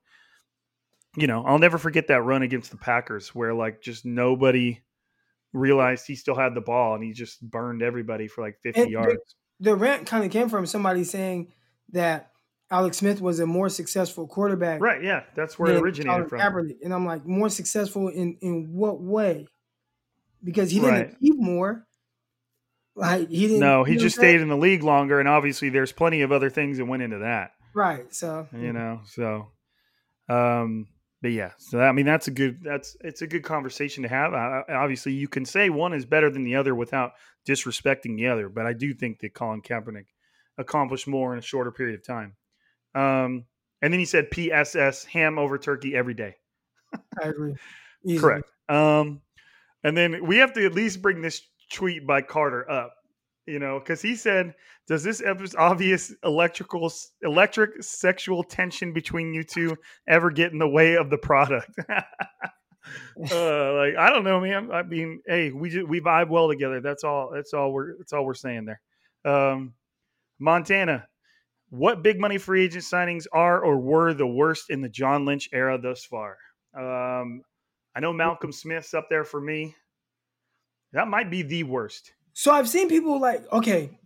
you 1.18 1.28
know, 1.28 1.44
I'll 1.46 1.60
never 1.60 1.78
forget 1.78 2.08
that 2.08 2.22
run 2.22 2.44
against 2.44 2.72
the 2.72 2.78
Packers 2.78 3.36
where 3.36 3.54
like 3.54 3.82
just 3.82 4.06
nobody 4.06 4.80
realized 5.52 6.08
he 6.08 6.16
still 6.16 6.36
had 6.36 6.54
the 6.54 6.62
ball 6.62 6.96
and 6.96 7.04
he 7.04 7.12
just 7.12 7.42
burned 7.42 7.82
everybody 7.82 8.28
for 8.28 8.42
like 8.42 8.58
50 8.62 8.82
And 8.82 8.92
yards. 8.92 9.36
The 9.60 9.76
rant 9.76 10.08
kind 10.08 10.24
of 10.24 10.32
came 10.32 10.48
from 10.48 10.66
somebody 10.66 11.04
saying 11.04 11.52
that 11.92 12.32
Alex 12.72 12.98
Smith 12.98 13.20
was 13.20 13.40
a 13.40 13.46
more 13.48 13.68
successful 13.68 14.28
quarterback. 14.28 14.80
Right, 14.80 15.04
yeah, 15.04 15.24
that's 15.36 15.58
where 15.58 15.74
it 15.74 15.82
originated 15.82 16.30
from. 16.30 16.40
Kaepernick. 16.40 16.78
And 16.84 16.94
I'm 16.94 17.06
like, 17.06 17.26
more 17.26 17.50
successful 17.50 18.08
in 18.10 18.38
in 18.42 18.72
what 18.72 19.02
way? 19.02 19.48
Because 20.44 20.72
he 20.72 20.80
didn't 20.80 20.94
Right. 20.94 21.14
achieve 21.14 21.38
more. 21.38 21.86
Like 23.00 23.30
he 23.30 23.48
didn't. 23.48 23.60
No, 23.62 23.84
he 23.84 23.94
just 23.94 24.18
what 24.18 24.24
I'm 24.24 24.30
saying? 24.30 24.38
stayed 24.38 24.42
in 24.42 24.50
the 24.50 24.58
league 24.58 24.84
longer, 24.84 25.20
and 25.20 25.30
obviously 25.30 25.70
there's 25.70 25.92
plenty 25.92 26.22
of 26.22 26.32
other 26.32 26.50
things 26.50 26.78
that 26.78 26.86
went 26.86 27.02
into 27.02 27.20
that. 27.20 27.52
Right. 27.74 28.14
So 28.14 28.48
You 28.52 28.74
know, 28.74 29.02
so, 29.06 29.48
um, 30.28 30.88
but 31.22 31.32
yeah, 31.32 31.52
so 31.58 31.80
I 31.80 31.94
mean 31.94 32.06
that's 32.06 32.28
a 32.28 32.32
good 32.32 32.60
that's 32.62 32.98
it's 33.02 33.22
a 33.22 33.28
good 33.28 33.44
conversation 33.44 34.04
to 34.04 34.10
have. 34.10 34.34
Obviously, 34.34 35.14
you 35.14 35.30
can 35.30 35.46
say 35.46 35.70
one 35.70 35.94
is 35.94 36.06
better 36.06 36.30
than 36.30 36.44
the 36.44 36.56
other 36.56 36.76
without 36.76 37.14
disrespecting 37.48 38.18
the 38.18 38.28
other, 38.28 38.50
but 38.50 38.66
I 38.66 38.74
do 38.74 38.94
think 38.94 39.20
that 39.20 39.34
Colin 39.34 39.62
Kaepernick 39.62 40.06
accomplished 40.58 41.08
more 41.08 41.32
in 41.32 41.40
a 41.40 41.42
shorter 41.42 41.72
period 41.72 41.98
of 41.98 42.06
time. 42.06 42.36
Um, 42.96 43.46
and 43.82 43.94
then 43.94 44.00
he 44.00 44.06
said, 44.06 44.30
"PSS 44.30 45.06
ham 45.06 45.40
over 45.40 45.58
turkey 45.58 45.96
every 45.96 46.14
day." 46.14 46.36
I 47.22 47.30
agree. 47.30 47.56
Correct. 48.20 48.50
Um, 48.68 49.22
and 49.84 49.96
then 49.96 50.26
we 50.26 50.38
have 50.38 50.54
to 50.54 50.66
at 50.66 50.74
least 50.74 51.02
bring 51.02 51.22
this 51.22 51.42
tweet 51.72 52.06
by 52.06 52.22
Carter 52.22 52.70
up, 52.70 52.94
you 53.46 53.60
know, 53.60 53.80
because 53.80 54.02
he 54.02 54.16
said, 54.16 54.54
"Does 54.88 55.04
this 55.04 55.22
obvious 55.58 56.14
electrical 56.24 56.92
electric 57.22 57.84
sexual 57.84 58.44
tension 58.44 58.94
between 58.94 59.34
you 59.34 59.44
two 59.44 59.78
ever 60.08 60.32
get 60.32 60.52
in 60.52 60.60
the 60.60 60.68
way 60.68 60.96
of 60.96 61.10
the 61.10 61.18
product?" 61.18 61.72
uh, 61.90 63.74
like 63.74 63.96
I 63.98 64.10
don't 64.10 64.24
know, 64.24 64.40
man. 64.40 64.72
I 64.72 64.84
mean, 64.84 65.22
hey, 65.26 65.52
we 65.52 65.70
just, 65.70 65.88
we 65.88 66.02
vibe 66.02 66.30
well 66.30 66.50
together. 66.50 66.82
That's 66.82 67.04
all. 67.04 67.32
That's 67.34 67.54
all 67.54 67.72
we're. 67.72 67.98
That's 67.98 68.14
all 68.14 68.26
we're 68.26 68.34
saying 68.34 68.66
there. 68.66 68.82
Um, 69.26 69.74
Montana. 70.40 71.08
What 71.72 72.02
big 72.02 72.20
money 72.20 72.40
free 72.40 72.66
agent 72.66 72.84
signings 72.84 73.28
are 73.32 73.64
or 73.64 73.78
were 73.78 74.16
the 74.16 74.26
worst 74.26 74.72
in 74.72 74.82
the 74.82 74.90
John 74.90 75.26
Lynch 75.26 75.50
era 75.54 75.78
thus 75.80 76.04
far? 76.04 76.36
Um, 76.76 77.44
I 77.96 78.00
know 78.00 78.12
Malcolm 78.12 78.52
Smith's 78.52 78.96
up 78.96 79.06
there 79.08 79.24
for 79.24 79.40
me. 79.40 79.76
That 80.94 81.08
might 81.08 81.30
be 81.30 81.42
the 81.42 81.64
worst. 81.64 82.14
So 82.34 82.52
I've 82.52 82.70
seen 82.70 82.90
people 82.90 83.20
like, 83.20 83.52
okay, 83.52 84.00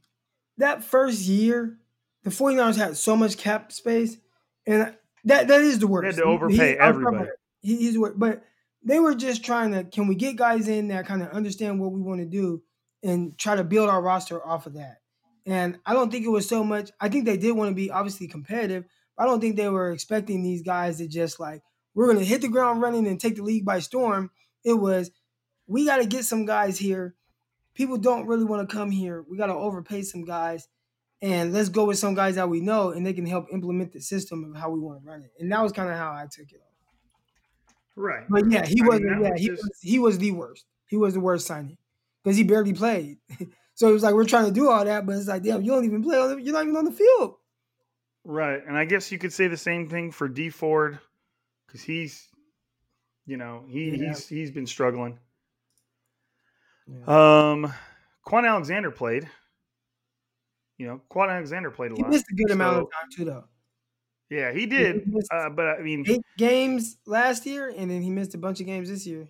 that 0.57 0.83
first 0.83 1.21
year, 1.21 1.77
the 2.23 2.29
49ers 2.29 2.77
had 2.77 2.97
so 2.97 3.15
much 3.15 3.37
cap 3.37 3.71
space, 3.71 4.17
and 4.65 4.95
that 5.25 5.47
that 5.47 5.61
is 5.61 5.79
the 5.79 5.87
worst. 5.87 6.05
Had 6.05 6.23
to 6.23 6.23
overpay 6.23 6.75
talking 6.75 6.81
everybody. 6.81 7.29
He, 7.61 7.77
he's 7.77 7.97
worst. 7.97 8.19
But 8.19 8.43
they 8.83 8.99
were 8.99 9.15
just 9.15 9.45
trying 9.45 9.71
to, 9.71 9.83
can 9.83 10.07
we 10.07 10.15
get 10.15 10.35
guys 10.35 10.67
in 10.67 10.89
that 10.89 11.05
kind 11.05 11.21
of 11.21 11.29
understand 11.29 11.79
what 11.79 11.91
we 11.91 12.01
want 12.01 12.19
to 12.19 12.25
do 12.25 12.61
and 13.01 13.37
try 13.37 13.55
to 13.55 13.63
build 13.63 13.89
our 13.89 14.01
roster 14.01 14.45
off 14.45 14.67
of 14.67 14.73
that? 14.73 14.97
And 15.45 15.77
I 15.85 15.93
don't 15.93 16.11
think 16.11 16.25
it 16.25 16.29
was 16.29 16.47
so 16.47 16.63
much. 16.63 16.91
I 16.99 17.09
think 17.09 17.25
they 17.25 17.37
did 17.37 17.53
want 17.53 17.69
to 17.69 17.75
be 17.75 17.91
obviously 17.91 18.27
competitive. 18.27 18.85
But 19.15 19.23
I 19.23 19.25
don't 19.27 19.39
think 19.39 19.55
they 19.55 19.69
were 19.69 19.91
expecting 19.91 20.43
these 20.43 20.63
guys 20.63 20.97
to 20.97 21.07
just 21.07 21.39
like, 21.39 21.61
we're 21.93 22.07
going 22.07 22.19
to 22.19 22.25
hit 22.25 22.41
the 22.41 22.47
ground 22.47 22.81
running 22.81 23.07
and 23.07 23.19
take 23.19 23.35
the 23.35 23.43
league 23.43 23.65
by 23.65 23.79
storm. 23.79 24.31
It 24.65 24.73
was, 24.73 25.11
we 25.67 25.85
got 25.85 25.97
to 25.97 26.05
get 26.05 26.25
some 26.25 26.45
guys 26.45 26.77
here 26.77 27.15
people 27.75 27.97
don't 27.97 28.27
really 28.27 28.43
want 28.45 28.69
to 28.69 28.75
come 28.75 28.91
here. 28.91 29.25
We 29.27 29.35
got 29.35 29.47
to 29.47 29.53
overpay 29.53 30.03
some 30.03 30.25
guys, 30.25 30.67
and 31.23 31.53
let's 31.53 31.69
go 31.69 31.85
with 31.85 31.97
some 31.97 32.13
guys 32.13 32.35
that 32.35 32.47
we 32.49 32.61
know, 32.61 32.91
and 32.91 33.03
they 33.03 33.13
can 33.13 33.25
help 33.25 33.47
implement 33.51 33.93
the 33.93 33.99
system 33.99 34.43
of 34.43 34.59
how 34.61 34.69
we 34.69 34.79
want 34.79 35.01
to 35.01 35.09
run 35.09 35.21
it. 35.23 35.31
And 35.39 35.51
that 35.51 35.61
was 35.61 35.71
kind 35.71 35.89
of 35.89 35.97
how 35.97 36.11
I 36.11 36.27
took 36.31 36.51
it. 36.51 36.61
Right. 37.95 38.25
But 38.29 38.49
yeah, 38.51 38.65
he 38.65 38.81
I 38.81 38.85
mean, 38.99 39.21
yeah, 39.23 39.29
was 39.31 39.39
he 39.39 39.47
just- 39.47 39.63
was. 39.63 39.79
He 39.81 39.99
was 39.99 40.17
the 40.17 40.31
worst. 40.31 40.65
He 40.87 40.97
was 40.97 41.13
the 41.15 41.19
worst 41.19 41.47
signing 41.47 41.77
because 42.23 42.37
he 42.37 42.43
barely 42.43 42.73
played. 42.73 43.17
so 43.73 43.89
it 43.89 43.93
was 43.93 44.03
like 44.03 44.13
we're 44.13 44.25
trying 44.25 44.45
to 44.45 44.51
do 44.51 44.69
all 44.69 44.85
that, 44.85 45.05
but 45.05 45.15
it's 45.15 45.27
like, 45.27 45.41
damn, 45.43 45.63
you 45.63 45.71
don't 45.71 45.85
even 45.85 46.03
play. 46.03 46.17
On 46.19 46.29
the, 46.35 46.41
you're 46.41 46.53
not 46.53 46.63
even 46.63 46.75
on 46.75 46.85
the 46.85 46.91
field. 46.91 47.35
Right. 48.23 48.61
And 48.65 48.77
I 48.77 48.85
guess 48.85 49.11
you 49.11 49.17
could 49.17 49.33
say 49.33 49.47
the 49.47 49.57
same 49.57 49.89
thing 49.89 50.11
for 50.11 50.27
Dee 50.27 50.49
Ford 50.51 50.99
because 51.65 51.81
he's, 51.81 52.27
you 53.25 53.37
know, 53.37 53.63
he, 53.67 53.89
Yeah. 53.89 54.09
he's 54.09 54.27
he's 54.27 54.51
been 54.51 54.67
struggling. 54.67 55.17
Um, 57.07 57.73
Kwon 58.25 58.47
Alexander 58.47 58.91
played. 58.91 59.29
You 60.77 60.87
know, 60.87 61.01
Kwon 61.11 61.29
Alexander 61.29 61.71
played 61.71 61.91
a 61.91 61.95
He 61.95 62.01
lot. 62.01 62.11
missed 62.11 62.25
a 62.31 62.35
good 62.35 62.51
amount 62.51 62.77
of 62.77 62.83
time 62.91 63.09
too, 63.15 63.25
though. 63.25 63.45
Yeah, 64.29 64.51
he 64.51 64.61
He 64.61 64.65
did. 64.65 65.07
missed 65.07 65.31
Uh, 65.31 65.49
but 65.49 65.67
I 65.67 65.81
mean, 65.81 66.03
eight 66.07 66.21
games 66.37 66.97
last 67.05 67.45
year, 67.45 67.71
and 67.75 67.89
then 67.89 68.01
he 68.01 68.09
missed 68.09 68.33
a 68.33 68.37
bunch 68.37 68.59
of 68.59 68.65
games 68.65 68.89
this 68.89 69.05
year. 69.05 69.27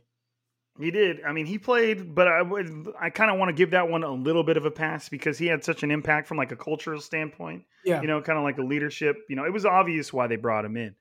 He 0.80 0.90
did. 0.90 1.22
I 1.24 1.34
mean, 1.34 1.46
he 1.46 1.60
played, 1.60 2.16
but 2.16 2.28
I 2.28 2.42
would. 2.42 2.88
I 3.00 3.10
kind 3.12 3.30
of 3.30 3.38
want 3.38 3.50
to 3.50 3.54
give 3.54 3.72
that 3.72 3.90
one 3.90 4.04
a 4.04 4.12
little 4.12 4.44
bit 4.44 4.58
of 4.58 4.66
a 4.66 4.72
pass 4.72 5.10
because 5.10 5.38
he 5.38 5.46
had 5.46 5.64
such 5.64 5.84
an 5.84 5.92
impact 5.92 6.28
from 6.28 6.38
like 6.38 6.52
a 6.52 6.56
cultural 6.56 7.00
standpoint. 7.00 7.66
Yeah. 7.86 8.02
You 8.02 8.08
know, 8.08 8.22
kind 8.22 8.40
of 8.40 8.44
like 8.44 8.58
a 8.58 8.64
leadership. 8.64 9.18
You 9.30 9.36
know, 9.36 9.46
it 9.46 9.54
was 9.54 9.66
obvious 9.66 10.12
why 10.12 10.26
they 10.28 10.36
brought 10.38 10.66
him 10.66 10.78
in. 10.78 10.96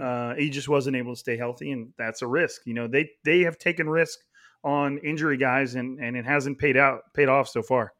Uh, 0.00 0.34
he 0.36 0.48
just 0.48 0.68
wasn't 0.68 0.96
able 0.96 1.12
to 1.14 1.18
stay 1.18 1.36
healthy, 1.36 1.72
and 1.72 1.92
that's 1.98 2.22
a 2.22 2.26
risk. 2.26 2.62
You 2.64 2.74
know, 2.74 2.86
they 2.86 3.10
they 3.24 3.40
have 3.40 3.58
taken 3.58 3.88
risk 3.90 4.18
on 4.64 4.98
injury 4.98 5.36
guys, 5.36 5.74
and 5.74 5.98
and 5.98 6.16
it 6.16 6.24
hasn't 6.24 6.58
paid 6.58 6.76
out 6.76 7.12
paid 7.14 7.28
off 7.28 7.48
so 7.48 7.62
far. 7.62 7.92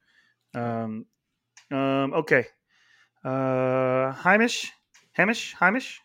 Um, 0.55 1.07
um, 1.71 2.15
okay. 2.15 2.47
Uh, 3.25 4.13
Hamish, 4.13 4.73
Hamish, 5.13 5.55
Hamish, 5.59 6.01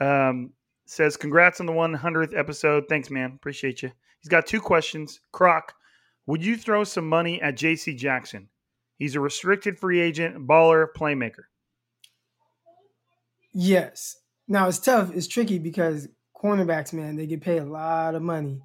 um, 0.00 0.52
says 0.86 1.16
congrats 1.16 1.60
on 1.60 1.66
the 1.66 1.72
100th 1.72 2.36
episode. 2.36 2.84
Thanks, 2.88 3.10
man. 3.10 3.32
Appreciate 3.34 3.82
you. 3.82 3.92
He's 4.20 4.28
got 4.28 4.46
two 4.46 4.60
questions. 4.60 5.20
Crock, 5.32 5.74
would 6.26 6.44
you 6.44 6.56
throw 6.56 6.82
some 6.84 7.08
money 7.08 7.40
at 7.40 7.56
J.C. 7.56 7.94
Jackson? 7.94 8.48
He's 8.98 9.14
a 9.14 9.20
restricted 9.20 9.78
free 9.78 10.00
agent, 10.00 10.46
baller, 10.46 10.86
playmaker. 10.96 11.44
Yes. 13.52 14.16
Now 14.48 14.68
it's 14.68 14.78
tough. 14.78 15.14
It's 15.14 15.26
tricky 15.26 15.58
because 15.58 16.08
cornerbacks, 16.34 16.92
man, 16.92 17.16
they 17.16 17.26
get 17.26 17.42
paid 17.42 17.58
a 17.58 17.64
lot 17.64 18.14
of 18.14 18.22
money, 18.22 18.60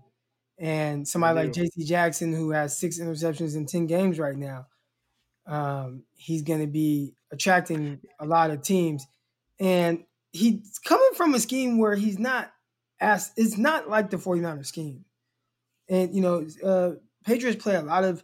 and 0.62 1.08
somebody 1.08 1.36
like 1.36 1.54
J.C. 1.54 1.84
Jackson, 1.86 2.34
who 2.34 2.52
has 2.52 2.78
six 2.78 3.00
interceptions 3.00 3.56
in 3.58 3.66
ten 3.66 3.88
games 3.88 4.20
right 4.20 4.38
now, 4.38 4.68
um, 5.48 6.04
he's 6.14 6.44
going 6.44 6.62
to 6.62 6.68
be 6.68 7.16
attracting 7.32 8.00
a 8.20 8.26
lot 8.28 8.52
of 8.52 8.62
teams, 8.62 9.06
and 9.60 10.06
he's 10.32 10.80
coming 10.80 11.10
from 11.16 11.34
a 11.34 11.40
scheme 11.40 11.80
where 11.80 11.96
he's 11.96 12.20
not 12.20 12.54
as 13.00 13.32
it's 13.36 13.58
not 13.58 13.90
like 13.90 14.12
the 14.12 14.18
49ers 14.18 14.68
scheme. 14.68 15.04
And 15.90 16.16
you 16.16 16.22
know, 16.22 16.46
uh, 16.64 16.92
Patriots 17.26 17.62
play 17.62 17.76
a 17.76 17.82
lot 17.82 18.04
of 18.04 18.24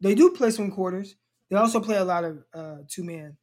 they 0.00 0.14
do 0.14 0.30
play 0.30 0.50
some 0.50 0.70
quarters. 0.70 1.16
They 1.50 1.56
also 1.56 1.80
play 1.80 1.96
a 1.96 2.04
lot 2.04 2.24
of 2.24 2.44
uh, 2.54 2.76
two 2.88 3.02
man. 3.02 3.36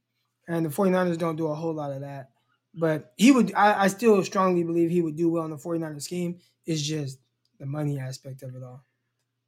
And 0.47 0.65
the 0.65 0.69
49ers 0.69 1.17
don't 1.17 1.35
do 1.35 1.47
a 1.47 1.55
whole 1.55 1.73
lot 1.73 1.91
of 1.91 2.01
that. 2.01 2.29
But 2.73 3.13
he 3.17 3.31
would 3.31 3.53
I, 3.53 3.83
I 3.83 3.87
still 3.87 4.23
strongly 4.23 4.63
believe 4.63 4.89
he 4.89 5.01
would 5.01 5.17
do 5.17 5.29
well 5.29 5.43
in 5.45 5.51
the 5.51 5.57
49ers 5.57 6.03
scheme. 6.03 6.39
It's 6.65 6.81
just 6.81 7.19
the 7.59 7.65
money 7.65 7.99
aspect 7.99 8.43
of 8.43 8.55
it 8.55 8.63
all. 8.63 8.83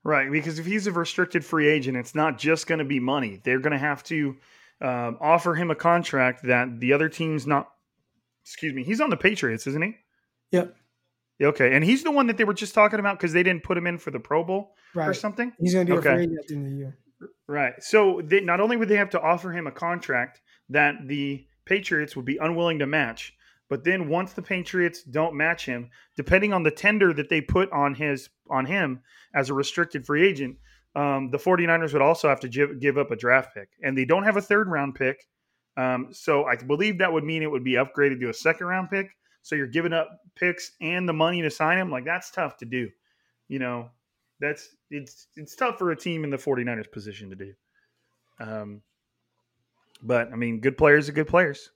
Right, 0.04 0.32
because 0.32 0.60
if 0.60 0.66
he's 0.66 0.88
a 0.88 0.92
restricted 0.92 1.44
free 1.44 1.68
agent, 1.68 1.98
it's 1.98 2.16
not 2.16 2.38
just 2.38 2.68
going 2.68 2.80
to 2.80 2.86
be 2.86 3.00
money. 3.00 3.42
They're 3.44 3.60
going 3.60 3.74
to 3.74 3.78
have 3.78 4.04
to 4.06 4.38
um, 4.80 5.18
offer 5.20 5.56
him 5.56 5.72
a 5.72 5.76
contract 5.76 6.44
that 6.44 6.80
the 6.80 6.94
other 6.94 7.10
team's 7.10 7.46
not. 7.46 7.70
Excuse 8.44 8.74
me, 8.74 8.84
he's 8.84 9.02
on 9.02 9.10
the 9.10 9.18
Patriots, 9.18 9.68
isn't 9.68 9.82
he? 9.82 9.96
Yep. 10.52 10.76
Okay, 11.44 11.76
and 11.76 11.84
he's 11.84 12.04
the 12.04 12.12
one 12.12 12.28
that 12.28 12.38
they 12.38 12.46
were 12.46 12.54
just 12.54 12.74
talking 12.74 13.00
about 13.00 13.20
because 13.20 13.34
they 13.34 13.44
didn't 13.44 13.64
put 13.64 13.78
him 13.78 13.86
in 13.86 13.98
for 13.98 14.10
the 14.12 14.20
Pro 14.20 14.44
Bowl 14.44 14.72
right. 14.96 15.08
or 15.08 15.14
something. 15.14 15.52
He's 15.60 15.74
going 15.74 15.86
to 15.86 15.94
be 15.94 15.98
okay. 16.00 16.10
a 16.10 16.14
free 16.14 16.24
agent 16.24 16.40
at 16.40 16.48
the 16.48 16.56
end 16.56 16.66
of 16.66 16.72
the 16.72 16.78
year. 16.78 16.98
Right. 17.48 17.74
So 17.80 18.22
they, 18.24 18.42
not 18.42 18.60
only 18.60 18.78
would 18.78 18.90
they 18.90 18.96
have 18.96 19.10
to 19.12 19.22
offer 19.22 19.52
him 19.52 19.68
a 19.68 19.72
contract 19.72 20.42
that 20.70 20.96
the 21.06 21.46
Patriots 21.66 22.16
would 22.16 22.26
be 22.26 22.38
unwilling 22.38 22.80
to 22.80 22.88
match, 22.88 23.34
but 23.70 23.84
then 23.84 24.08
once 24.08 24.34
the 24.34 24.42
Patriots 24.42 25.04
don't 25.04 25.36
match 25.36 25.66
him, 25.66 25.90
depending 26.16 26.54
on 26.54 26.64
the 26.64 26.72
tender 26.72 27.14
that 27.14 27.30
they 27.30 27.42
put 27.42 27.72
on 27.72 27.94
his 27.94 28.30
on 28.50 28.66
him 28.66 29.02
as 29.34 29.50
a 29.50 29.54
restricted 29.54 30.06
free 30.06 30.28
agent, 30.28 30.58
um, 30.96 31.30
the 31.30 31.38
49ers 31.38 31.94
would 31.94 32.02
also 32.02 32.30
have 32.30 32.40
to 32.40 32.50
give, 32.50 32.80
give 32.80 32.98
up 32.98 33.12
a 33.12 33.16
draft 33.16 33.54
pick. 33.54 33.70
And 33.84 33.98
they 33.98 34.06
don't 34.06 34.24
have 34.24 34.38
a 34.38 34.42
third 34.42 34.68
round 34.68 34.96
pick. 34.96 35.28
Um, 35.76 36.08
so 36.12 36.46
I 36.46 36.56
believe 36.56 36.98
that 36.98 37.12
would 37.12 37.24
mean 37.24 37.44
it 37.44 37.52
would 37.52 37.64
be 37.64 37.74
upgraded 37.74 38.20
to 38.22 38.30
a 38.30 38.34
second 38.34 38.68
round 38.68 38.90
pick. 38.90 39.12
So 39.44 39.56
you're 39.56 39.68
giving 39.68 39.94
up 39.94 40.10
picks 40.36 40.72
and 40.82 41.08
the 41.08 41.14
money 41.14 41.42
to 41.42 41.52
sign 41.52 41.78
him. 41.78 41.92
Like 41.92 42.06
that's 42.06 42.32
tough 42.32 42.58
to 42.58 42.66
do. 42.66 42.90
You 43.48 43.60
know, 43.60 43.90
that's 44.40 44.76
it's 44.90 45.28
it's 45.36 45.56
tough 45.56 45.78
for 45.78 45.92
a 45.92 45.96
team 45.96 46.24
in 46.24 46.30
the 46.30 46.38
49ers 46.38 46.92
position 46.92 47.30
to 47.30 47.36
do. 47.36 47.54
Um, 48.40 48.82
but 50.02 50.32
I 50.32 50.36
mean, 50.36 50.60
good 50.60 50.78
players 50.78 51.10
are 51.10 51.14
good 51.14 51.28
players. 51.28 51.70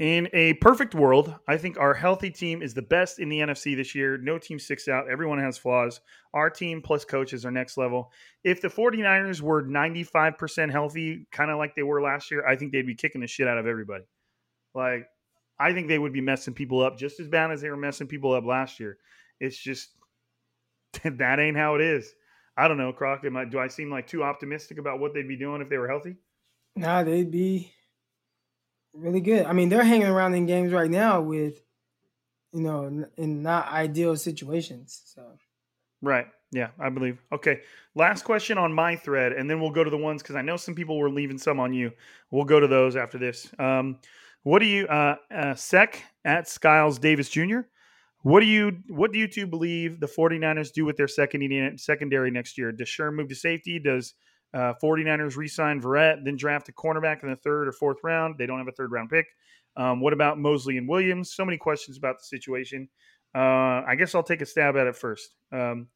In 0.00 0.30
a 0.32 0.54
perfect 0.54 0.94
world, 0.94 1.34
I 1.46 1.58
think 1.58 1.78
our 1.78 1.92
healthy 1.92 2.30
team 2.30 2.62
is 2.62 2.72
the 2.72 2.80
best 2.80 3.18
in 3.18 3.28
the 3.28 3.40
NFC 3.40 3.76
this 3.76 3.94
year. 3.94 4.16
No 4.16 4.38
team 4.38 4.58
sticks 4.58 4.88
out. 4.88 5.10
Everyone 5.10 5.38
has 5.38 5.58
flaws. 5.58 6.00
Our 6.32 6.48
team 6.48 6.80
plus 6.80 7.04
coaches 7.04 7.44
are 7.44 7.50
next 7.50 7.76
level. 7.76 8.10
If 8.42 8.62
the 8.62 8.68
49ers 8.68 9.42
were 9.42 9.62
95% 9.62 10.72
healthy, 10.72 11.26
kind 11.30 11.50
of 11.50 11.58
like 11.58 11.74
they 11.76 11.82
were 11.82 12.00
last 12.00 12.30
year, 12.30 12.46
I 12.46 12.56
think 12.56 12.72
they'd 12.72 12.86
be 12.86 12.94
kicking 12.94 13.20
the 13.20 13.26
shit 13.26 13.46
out 13.46 13.58
of 13.58 13.66
everybody. 13.66 14.04
Like, 14.74 15.06
I 15.58 15.74
think 15.74 15.88
they 15.88 15.98
would 15.98 16.14
be 16.14 16.22
messing 16.22 16.54
people 16.54 16.80
up 16.80 16.96
just 16.96 17.20
as 17.20 17.28
bad 17.28 17.50
as 17.50 17.60
they 17.60 17.68
were 17.68 17.76
messing 17.76 18.06
people 18.06 18.32
up 18.32 18.46
last 18.46 18.80
year. 18.80 18.96
It's 19.38 19.58
just 19.58 19.90
that 21.04 21.38
ain't 21.38 21.58
how 21.58 21.74
it 21.74 21.82
is. 21.82 22.10
I 22.56 22.68
don't 22.68 22.78
know, 22.78 22.94
Crock. 22.94 23.22
I, 23.22 23.44
do 23.44 23.58
I 23.58 23.68
seem 23.68 23.90
like 23.90 24.06
too 24.06 24.22
optimistic 24.22 24.78
about 24.78 24.98
what 24.98 25.12
they'd 25.12 25.28
be 25.28 25.36
doing 25.36 25.60
if 25.60 25.68
they 25.68 25.76
were 25.76 25.88
healthy? 25.88 26.16
Nah, 26.74 27.02
they'd 27.02 27.30
be 27.30 27.74
really 28.94 29.20
good. 29.20 29.46
I 29.46 29.52
mean, 29.52 29.68
they're 29.68 29.84
hanging 29.84 30.06
around 30.06 30.34
in 30.34 30.46
games 30.46 30.72
right 30.72 30.90
now 30.90 31.20
with, 31.20 31.62
you 32.52 32.62
know, 32.62 33.06
in 33.16 33.42
not 33.42 33.68
ideal 33.68 34.16
situations. 34.16 35.02
So, 35.04 35.38
right. 36.02 36.26
Yeah, 36.52 36.70
I 36.80 36.88
believe. 36.88 37.18
Okay. 37.32 37.60
Last 37.94 38.24
question 38.24 38.58
on 38.58 38.72
my 38.72 38.96
thread, 38.96 39.32
and 39.32 39.48
then 39.48 39.60
we'll 39.60 39.70
go 39.70 39.84
to 39.84 39.90
the 39.90 39.96
ones 39.96 40.22
because 40.22 40.34
I 40.34 40.42
know 40.42 40.56
some 40.56 40.74
people 40.74 40.98
were 40.98 41.10
leaving 41.10 41.38
some 41.38 41.60
on 41.60 41.72
you. 41.72 41.92
We'll 42.30 42.44
go 42.44 42.58
to 42.58 42.66
those 42.66 42.96
after 42.96 43.18
this. 43.18 43.48
Um, 43.58 43.98
what 44.42 44.58
do 44.58 44.66
you, 44.66 44.86
uh, 44.86 45.16
uh, 45.32 45.54
Sec 45.54 46.02
at 46.24 46.48
Skiles 46.48 46.98
Davis 46.98 47.28
Jr., 47.28 47.60
what 48.22 48.40
do 48.40 48.46
you 48.46 48.78
what 48.88 49.12
do 49.12 49.18
you 49.18 49.26
two 49.26 49.46
believe 49.46 49.98
the 49.98 50.06
49ers 50.06 50.72
do 50.72 50.84
with 50.84 50.96
their 50.98 51.08
second 51.08 51.80
secondary 51.80 52.30
next 52.30 52.58
year? 52.58 52.70
Does 52.70 52.88
Sherm 52.88 53.14
move 53.14 53.28
to 53.28 53.34
safety? 53.34 53.78
Does 53.78 54.12
uh, 54.54 54.74
49ers 54.82 55.36
re-sign 55.36 55.80
Verrett, 55.80 56.24
then 56.24 56.36
draft 56.36 56.68
a 56.68 56.72
cornerback 56.72 57.22
in 57.22 57.30
the 57.30 57.36
third 57.36 57.68
or 57.68 57.72
fourth 57.72 57.98
round? 58.02 58.36
They 58.38 58.46
don't 58.46 58.58
have 58.58 58.68
a 58.68 58.72
third 58.72 58.92
round 58.92 59.10
pick. 59.10 59.26
Um, 59.76 60.00
what 60.00 60.12
about 60.12 60.38
Moseley 60.38 60.78
and 60.78 60.88
Williams? 60.88 61.32
So 61.34 61.44
many 61.44 61.56
questions 61.56 61.96
about 61.96 62.18
the 62.18 62.24
situation. 62.24 62.88
Uh, 63.34 63.82
I 63.86 63.94
guess 63.96 64.14
I'll 64.14 64.22
take 64.22 64.42
a 64.42 64.46
stab 64.46 64.76
at 64.76 64.86
it 64.86 64.96
first. 64.96 65.34
Um, 65.52 65.88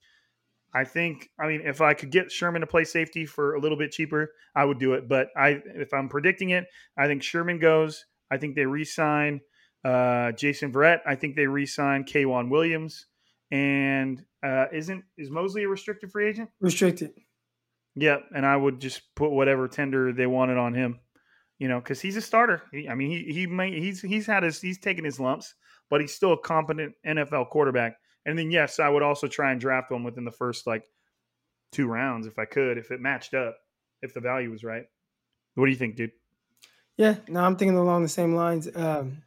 I 0.73 0.85
think, 0.85 1.29
I 1.39 1.47
mean, 1.47 1.63
if 1.65 1.81
I 1.81 1.95
could 1.95 2.11
get 2.11 2.33
Sherman 2.33 2.61
to 2.61 2.67
play 2.67 2.85
safety 2.85 3.27
for 3.27 3.55
a 3.55 3.61
little 3.61 3.79
bit 3.79 3.93
cheaper, 3.93 4.33
I 4.57 4.65
would 4.65 4.79
do 4.79 4.95
it. 4.95 5.09
But 5.09 5.29
I, 5.37 5.61
if 5.67 5.93
I'm 5.93 6.09
predicting 6.09 6.51
it, 6.51 6.65
I 6.99 7.07
think 7.07 7.23
Sherman 7.23 7.59
goes. 7.59 8.05
I 8.31 8.39
think 8.39 8.57
they 8.57 8.67
re-sign 8.67 9.41
uh, 9.85 10.33
Jason 10.33 10.73
Verrett. 10.73 11.01
I 11.07 11.15
think 11.15 11.37
they 11.37 11.47
re-signed 11.47 12.07
K'Waun 12.07 12.51
Williams. 12.51 13.07
And 13.51 14.25
uh, 14.43 14.67
isn't 14.73 15.05
is 15.17 15.31
Moseley 15.31 15.65
a 15.65 15.69
restricted 15.69 16.11
free 16.11 16.29
agent? 16.29 16.51
Restricted. 16.61 17.13
Yep. 17.97 18.25
And 18.35 18.45
I 18.45 18.57
would 18.57 18.81
just 18.81 19.03
put 19.15 19.31
whatever 19.31 19.69
tender 19.69 20.13
they 20.13 20.27
wanted 20.27 20.57
on 20.57 20.75
him. 20.75 20.99
You 21.59 21.69
know, 21.69 21.79
because 21.79 22.01
he's 22.01 22.17
a 22.17 22.21
starter. 22.21 22.63
He, 22.73 22.89
I 22.89 22.95
mean, 22.95 23.11
he 23.11 23.33
he 23.33 23.47
may, 23.47 23.79
he's 23.79 24.03
he's 24.03 24.27
had 24.27 24.43
his 24.43 24.61
he's 24.61 24.79
taken 24.79 25.05
his 25.05 25.21
lumps, 25.21 25.55
but 25.89 26.01
he's 26.01 26.13
still 26.13 26.33
a 26.33 26.39
competent 26.39 26.95
NFL 27.07 27.51
quarterback. 27.51 27.97
And 28.27 28.37
then 28.37 28.51
yes, 28.51 28.81
I 28.81 28.89
would 28.89 29.03
also 29.03 29.29
try 29.29 29.53
and 29.53 29.61
draft 29.61 29.93
one 29.93 30.03
within 30.03 30.25
the 30.25 30.33
first 30.33 30.67
like 30.67 30.85
two 31.71 31.87
rounds 31.87 32.27
if 32.27 32.39
I 32.39 32.45
could, 32.45 32.77
if 32.77 32.91
it 32.91 33.01
matched 33.01 33.35
up, 33.35 33.57
if 34.03 34.15
the 34.15 34.21
value 34.21 34.51
was 34.51 34.65
right. 34.65 34.85
What 35.55 35.67
do 35.67 35.71
you 35.71 35.79
think, 35.79 35.95
dude? 35.95 36.11
Yeah, 36.97 37.17
no, 37.29 37.41
I'm 37.41 37.57
thinking 37.57 37.77
along 37.77 38.03
the 38.03 38.09
same 38.09 38.35
lines. 38.35 38.69
Um, 38.75 39.23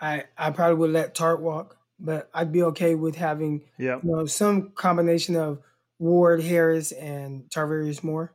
I 0.00 0.24
I 0.36 0.50
probably 0.50 0.76
would 0.76 0.90
let 0.90 1.14
Tartt 1.14 1.40
walk, 1.40 1.76
but 1.98 2.28
I'd 2.34 2.52
be 2.52 2.62
okay 2.64 2.94
with 2.94 3.16
having 3.16 3.62
yeah. 3.78 3.98
you 4.02 4.10
know 4.10 4.26
some 4.26 4.70
combination 4.70 5.36
of 5.36 5.60
Ward, 6.02 6.42
Harris, 6.42 6.90
and 6.90 7.44
Tarvarius 7.48 8.02
Moore 8.02 8.34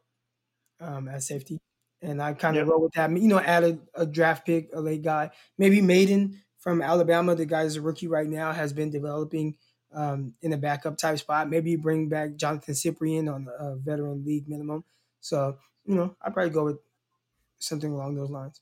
um, 0.80 1.10
as 1.10 1.28
safety, 1.28 1.60
and 2.02 2.22
I 2.22 2.34
kind 2.34 2.56
of 2.56 2.62
Yep. 2.66 2.72
roll 2.72 2.82
with 2.82 2.94
that. 2.94 3.12
You 3.12 3.28
know, 3.28 3.40
add 3.40 3.80
a, 3.94 4.06
draft 4.06 4.46
pick, 4.46 4.70
a 4.74 4.80
late 4.80 5.02
guy, 5.02 5.32
maybe 5.58 5.82
Mayden 5.82 6.42
from 6.60 6.82
Alabama. 6.82 7.36
The 7.36 7.46
guy 7.46 7.64
is 7.64 7.76
a 7.76 7.82
rookie 7.82 8.08
right 8.08 8.28
now, 8.28 8.54
has 8.54 8.72
been 8.72 8.90
developing 8.90 9.58
um, 9.94 10.34
in 10.42 10.54
a 10.54 10.58
backup 10.58 10.98
type 10.98 11.20
spot. 11.20 11.50
Maybe 11.50 11.76
bring 11.76 12.08
back 12.08 12.38
Jonathan 12.38 12.74
Cyprien 12.74 13.34
on 13.34 13.48
a 13.60 13.76
veteran 13.76 14.24
league 14.26 14.48
minimum. 14.48 14.86
So 15.20 15.58
you 15.86 15.96
know, 15.96 16.16
I'd 16.22 16.34
probably 16.34 16.52
go 16.52 16.64
with 16.64 16.80
something 17.60 17.92
along 17.92 18.16
those 18.16 18.30
lines. 18.30 18.62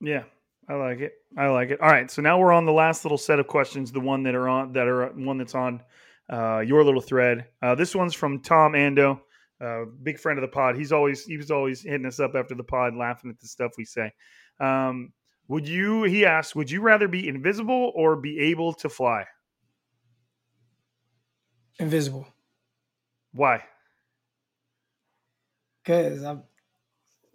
Yeah, 0.00 0.24
I 0.68 0.74
like 0.74 0.98
it. 0.98 1.12
I 1.38 1.46
like 1.48 1.70
it. 1.70 1.80
All 1.80 1.88
right, 1.88 2.10
so 2.10 2.22
now 2.22 2.40
we're 2.40 2.52
on 2.52 2.66
the 2.66 2.72
last 2.72 3.04
little 3.04 3.18
set 3.18 3.38
of 3.38 3.46
questions, 3.46 3.92
the 3.92 4.00
one 4.00 4.24
that 4.24 4.34
are 4.34 4.48
on 4.48 4.72
that 4.72 4.88
are 4.88 5.06
one 5.10 5.38
that's 5.38 5.54
on 5.54 5.80
uh, 6.30 6.60
your 6.60 6.84
little 6.84 7.00
thread. 7.00 7.46
Uh, 7.62 7.74
this 7.74 7.94
one's 7.94 8.14
from 8.14 8.40
Tom 8.40 8.72
Ando, 8.72 9.20
uh, 9.60 9.84
big 10.02 10.18
friend 10.18 10.38
of 10.38 10.42
the 10.42 10.48
pod. 10.48 10.76
He's 10.76 10.92
always 10.92 11.24
he 11.24 11.36
was 11.36 11.50
always 11.50 11.82
hitting 11.82 12.06
us 12.06 12.20
up 12.20 12.34
after 12.34 12.54
the 12.54 12.64
pod, 12.64 12.94
laughing 12.94 13.30
at 13.30 13.40
the 13.40 13.48
stuff 13.48 13.72
we 13.78 13.84
say. 13.84 14.12
Um, 14.60 15.12
would 15.48 15.66
you? 15.66 16.04
He 16.04 16.24
asked, 16.24 16.54
would 16.56 16.70
you 16.70 16.80
rather 16.80 17.08
be 17.08 17.28
invisible 17.28 17.92
or 17.94 18.16
be 18.16 18.38
able 18.38 18.72
to 18.74 18.88
fly? 18.88 19.24
Invisible, 21.78 22.26
Why? 23.32 23.62
because 25.82 26.22
I'm 26.22 26.42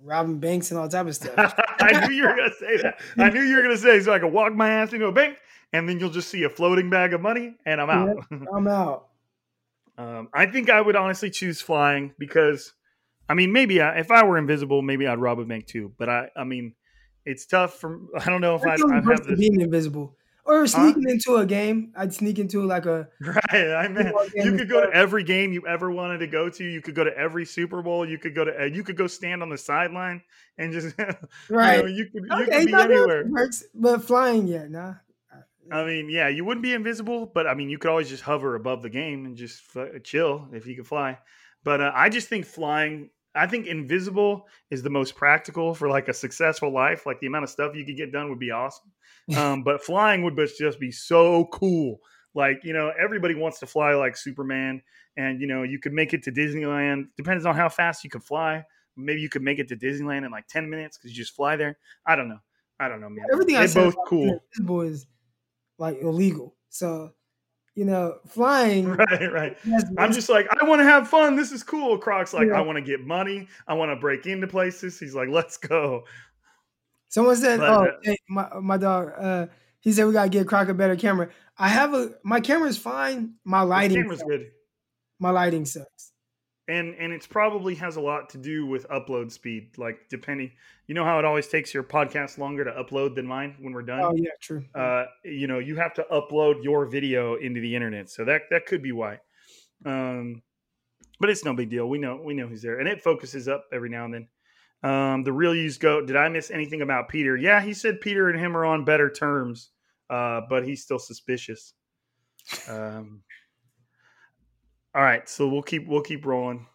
robbing 0.02 0.40
banks 0.40 0.72
and 0.72 0.80
all 0.80 0.88
type 0.88 1.08
of 1.08 1.16
stuff. 1.16 1.54
I 1.80 2.08
knew 2.08 2.16
you 2.16 2.24
were 2.24 2.36
gonna 2.36 2.54
say 2.60 2.78
that. 2.78 3.00
I 3.18 3.30
knew 3.30 3.42
you 3.42 3.58
were 3.58 3.62
gonna 3.62 3.78
say 3.78 4.00
so. 4.00 4.14
I 4.14 4.20
could 4.20 4.32
walk 4.32 4.54
my 4.54 4.70
ass 4.70 4.94
into 4.94 5.08
a 5.08 5.12
bank, 5.12 5.38
and 5.74 5.88
then 5.88 6.00
you'll 6.00 6.10
just 6.10 6.30
see 6.30 6.44
a 6.44 6.50
floating 6.50 6.90
bag 6.90 7.14
of 7.14 7.22
money, 7.22 7.56
and 7.66 7.82
I'm 7.82 7.90
out. 7.90 8.18
I'm 8.54 8.68
out. 8.68 9.08
Um, 9.98 10.30
I 10.34 10.46
think 10.46 10.70
I 10.70 10.80
would 10.80 10.96
honestly 10.96 11.30
choose 11.30 11.60
flying 11.60 12.14
because, 12.20 12.74
I 13.28 13.34
mean, 13.34 13.52
maybe 13.52 13.82
I, 13.82 13.98
if 14.00 14.12
I 14.12 14.24
were 14.24 14.38
invisible, 14.38 14.82
maybe 14.82 15.08
I'd 15.08 15.20
rob 15.20 15.40
a 15.40 15.46
bank 15.46 15.66
too. 15.66 15.92
But 15.98 16.08
I, 16.10 16.30
I 16.36 16.44
mean, 16.44 16.74
it's 17.26 17.46
tough. 17.46 17.80
From 17.80 18.10
I 18.20 18.26
don't 18.26 18.42
know 18.42 18.56
if 18.56 18.64
I 18.64 18.74
I'd, 18.74 18.82
I'd 18.82 19.04
have 19.06 19.26
this. 19.26 19.40
being 19.40 19.60
invisible 19.62 20.16
or 20.46 20.66
sneaking 20.66 21.04
into 21.10 21.36
a 21.36 21.46
game. 21.46 21.92
I'd 21.98 22.14
sneak 22.14 22.40
into 22.40 22.64
like 22.64 22.86
a 22.86 23.10
Right, 23.22 23.72
I 23.74 23.88
mean, 23.88 24.14
you 24.36 24.56
could 24.56 24.70
go 24.70 24.86
to 24.86 24.94
every 24.96 25.24
game 25.24 25.52
you 25.52 25.66
ever 25.68 25.92
wanted 25.92 26.20
to 26.20 26.28
go 26.28 26.48
to. 26.50 26.64
You 26.64 26.82
could 26.82 26.96
go 26.96 27.04
to 27.04 27.18
every 27.18 27.44
Super 27.46 27.82
Bowl. 27.82 28.08
You 28.08 28.18
could 28.18 28.34
go 28.36 28.46
to. 28.46 28.62
uh, 28.62 28.66
You 28.66 28.84
could 28.84 28.96
go 28.98 29.08
stand 29.08 29.42
on 29.42 29.50
the 29.50 29.58
sideline 29.58 30.22
and 30.58 30.72
just. 30.72 30.96
right. 31.50 31.78
You, 31.78 31.82
know, 31.84 31.88
you 31.90 32.06
could. 32.06 32.24
You 32.24 32.44
okay, 32.44 32.60
could 32.60 32.66
be 32.68 32.74
anywhere. 32.76 33.26
works, 33.28 33.64
but 33.74 34.04
flying, 34.04 34.48
yeah, 34.48 34.68
nah. 34.70 34.94
I 35.72 35.84
mean, 35.86 36.10
yeah, 36.10 36.28
you 36.28 36.46
wouldn't 36.46 36.64
be 36.64 36.74
invisible, 36.74 37.26
but 37.26 37.48
I 37.48 37.54
mean, 37.54 37.70
you 37.70 37.78
could 37.78 37.90
always 37.90 38.10
just 38.10 38.24
hover 38.24 38.56
above 38.56 38.82
the 38.82 38.90
game 38.90 39.26
and 39.26 39.36
just 39.36 39.64
f- 39.76 40.04
chill 40.04 40.48
if 40.54 40.66
you 40.66 40.76
could 40.76 40.88
fly. 40.88 41.18
But 41.64 41.82
uh, 41.82 41.92
I 41.94 42.10
just 42.10 42.28
think 42.28 42.46
flying, 42.46 43.10
I 43.36 43.48
think 43.48 43.68
invisible 43.68 44.48
is 44.72 44.84
the 44.84 44.90
most 44.90 45.16
practical 45.16 45.74
for 45.74 45.90
like 45.90 46.08
a 46.08 46.14
successful 46.14 46.72
life. 46.72 47.06
Like 47.06 47.20
the 47.20 47.28
amount 47.28 47.44
of 47.44 47.50
stuff 47.50 47.76
you 47.76 47.86
could 47.86 47.98
get 47.98 48.12
done 48.12 48.30
would 48.30 48.40
be 48.40 48.52
awesome. 48.52 48.92
Um, 49.36 49.62
but 49.62 49.84
flying 49.84 50.24
would 50.24 50.40
just 50.58 50.80
be 50.80 50.90
so 50.90 51.50
cool. 51.52 52.00
Like 52.34 52.62
you 52.64 52.72
know, 52.72 52.94
everybody 52.98 53.36
wants 53.36 53.60
to 53.60 53.66
fly 53.66 53.94
like 53.94 54.16
Superman, 54.16 54.82
and 55.18 55.42
you 55.42 55.48
know, 55.48 55.64
you 55.64 55.80
could 55.80 55.92
make 55.92 56.14
it 56.14 56.24
to 56.24 56.32
Disneyland. 56.32 57.08
Depends 57.18 57.46
on 57.46 57.54
how 57.54 57.68
fast 57.68 58.06
you 58.06 58.10
could 58.10 58.24
fly. 58.24 58.64
Maybe 58.96 59.20
you 59.20 59.28
could 59.28 59.42
make 59.42 59.60
it 59.60 59.68
to 59.68 59.76
Disneyland 59.76 60.26
in 60.26 60.32
like 60.32 60.48
ten 60.48 60.70
minutes 60.70 60.98
because 60.98 61.12
you 61.12 61.18
just 61.18 61.36
fly 61.36 61.58
there. 61.58 61.78
I 62.06 62.16
don't 62.16 62.30
know. 62.30 62.40
I 62.80 62.88
don't 62.88 63.02
know, 63.02 63.10
man. 63.10 63.26
Everything 63.34 63.56
They're 63.56 63.64
I 63.64 63.68
said 63.68 63.84
both 63.84 63.96
cool. 64.08 64.40
This 64.54 64.66
boy 64.66 64.84
is 64.84 65.06
like 65.78 65.98
illegal. 66.02 66.56
So, 66.70 67.12
you 67.76 67.86
know, 67.86 68.18
flying. 68.28 68.88
Right, 68.96 69.32
right. 69.32 69.58
I'm 69.98 70.12
just 70.12 70.30
like, 70.30 70.48
I 70.60 70.66
want 70.66 70.80
to 70.80 70.84
have 70.86 71.08
fun. 71.08 71.36
This 71.36 71.52
is 71.52 71.64
cool. 71.64 71.98
Crock's 71.98 72.34
like, 72.34 72.48
Yeah. 72.48 72.58
I 72.58 72.62
want 72.62 72.78
to 72.78 72.82
get 72.82 73.02
money. 73.06 73.48
I 73.68 73.74
want 73.76 73.92
to 73.92 73.96
break 73.96 74.26
into 74.26 74.48
places. 74.48 75.00
He's 75.00 75.14
like, 75.16 75.30
let's 75.30 75.58
go. 75.58 76.04
Someone 77.10 77.36
said, 77.38 77.60
But, 77.60 77.70
"Oh, 77.70 77.84
uh, 77.86 77.92
hey, 78.04 78.18
my 78.30 78.50
my 78.62 78.78
dog." 78.78 79.12
Uh, 79.18 79.48
he 79.80 79.94
said 79.94 80.06
we 80.08 80.14
gotta 80.14 80.30
get 80.30 80.48
Crock 80.48 80.68
a 80.68 80.74
better 80.74 80.96
camera. 80.98 81.30
I 81.58 81.70
have 81.70 81.94
a 81.94 82.12
my 82.24 82.42
camera's 82.42 82.78
fine. 82.78 83.36
My 83.46 83.62
lighting, 83.62 83.98
camera's 84.02 84.20
sucks. 84.20 84.30
good. 84.30 84.52
my 85.20 85.30
lighting 85.30 85.66
sucks. 85.66 86.12
And 86.68 86.96
and 86.96 87.14
it's 87.14 87.28
probably 87.28 87.76
has 87.76 87.96
a 87.96 88.02
lot 88.02 88.30
to 88.30 88.38
do 88.38 88.66
with 88.66 88.88
upload 88.90 89.32
speed 89.32 89.70
like 89.78 90.10
depending 90.10 90.52
you 90.88 90.96
know 90.96 91.04
how 91.04 91.18
it 91.20 91.26
always 91.26 91.48
takes 91.48 91.74
your 91.74 91.84
podcast 91.84 92.38
longer 92.38 92.64
to 92.64 92.72
upload 92.72 93.16
than 93.16 93.26
mine 93.26 93.56
when 93.60 93.74
we're 93.74 93.82
done? 93.82 94.02
Oh 94.02 94.14
yeah, 94.16 94.32
true. 94.42 94.64
uh 94.76 95.06
you 95.24 95.48
know 95.48 95.60
you 95.60 95.76
have 95.78 95.94
to 95.96 96.06
upload 96.12 96.64
your 96.64 96.86
video 96.86 97.36
into 97.36 97.62
the 97.62 97.74
internet 97.76 98.10
so 98.10 98.26
that 98.26 98.44
that 98.50 98.66
could 98.66 98.82
be 98.82 98.92
why. 98.92 99.20
Um 99.86 100.42
but 101.20 101.30
it's 101.30 101.44
no 101.44 101.54
big 101.56 101.70
deal. 101.70 101.88
We 101.90 101.98
know 101.98 102.22
we 102.24 102.34
know 102.34 102.48
who's 102.48 102.62
there 102.62 102.80
and 102.80 102.88
it 102.88 103.02
focuses 103.02 103.48
up 103.48 103.66
every 103.72 103.90
now 103.90 104.06
and 104.06 104.14
then. 104.14 104.28
Um 104.84 105.24
the 105.24 105.34
real 105.34 105.56
use 105.56 105.78
go 105.78 106.06
did 106.06 106.16
i 106.16 106.28
miss 106.30 106.52
anything 106.52 106.82
about 106.82 107.10
peter? 107.10 107.38
Yeah 107.38 107.62
he 107.62 107.74
said 107.74 108.02
peter 108.02 108.30
and 108.30 108.40
him 108.40 108.56
are 108.58 108.66
on 108.66 108.84
better 108.86 109.10
terms 109.10 109.72
uh 110.10 110.42
but 110.50 110.66
he's 110.66 110.84
still 110.84 111.00
suspicious. 111.00 111.74
Um 112.70 113.24
all 114.98 115.04
right, 115.04 115.30
so 115.30 115.48
we'll 115.48 115.62
keep 115.62 115.88
we'll 115.88 116.02
keep 116.02 116.26
rolling. 116.26 116.66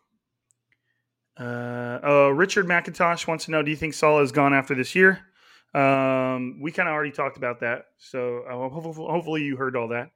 Uh, 1.36 1.98
oh, 2.04 2.28
Richard 2.28 2.66
McIntosh 2.66 3.26
wants 3.26 3.46
to 3.46 3.50
know: 3.50 3.64
Do 3.64 3.70
you 3.70 3.76
think 3.76 3.94
Saleh 3.94 4.22
is 4.22 4.30
gone 4.30 4.54
after 4.54 4.76
this 4.76 4.94
year? 4.94 5.18
Um, 5.74 6.60
we 6.62 6.70
kind 6.70 6.88
of 6.88 6.92
already 6.92 7.10
talked 7.10 7.36
about 7.36 7.58
that, 7.60 7.86
so 7.98 8.44
uh, 8.48 8.68
hopefully, 8.68 9.08
hopefully 9.10 9.42
you 9.42 9.56
heard 9.56 9.74
all 9.74 9.88
that. 9.88 10.10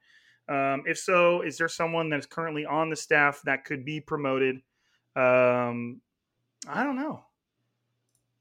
Um, 0.48 0.84
if 0.86 0.98
so, 0.98 1.42
is 1.42 1.58
there 1.58 1.66
someone 1.66 2.08
that's 2.08 2.26
currently 2.26 2.64
on 2.64 2.90
the 2.90 2.96
staff 2.96 3.42
that 3.44 3.64
could 3.64 3.84
be 3.84 4.00
promoted? 4.00 4.56
Um, 5.16 6.00
I 6.68 6.84
don't 6.84 6.94
know. 6.94 7.24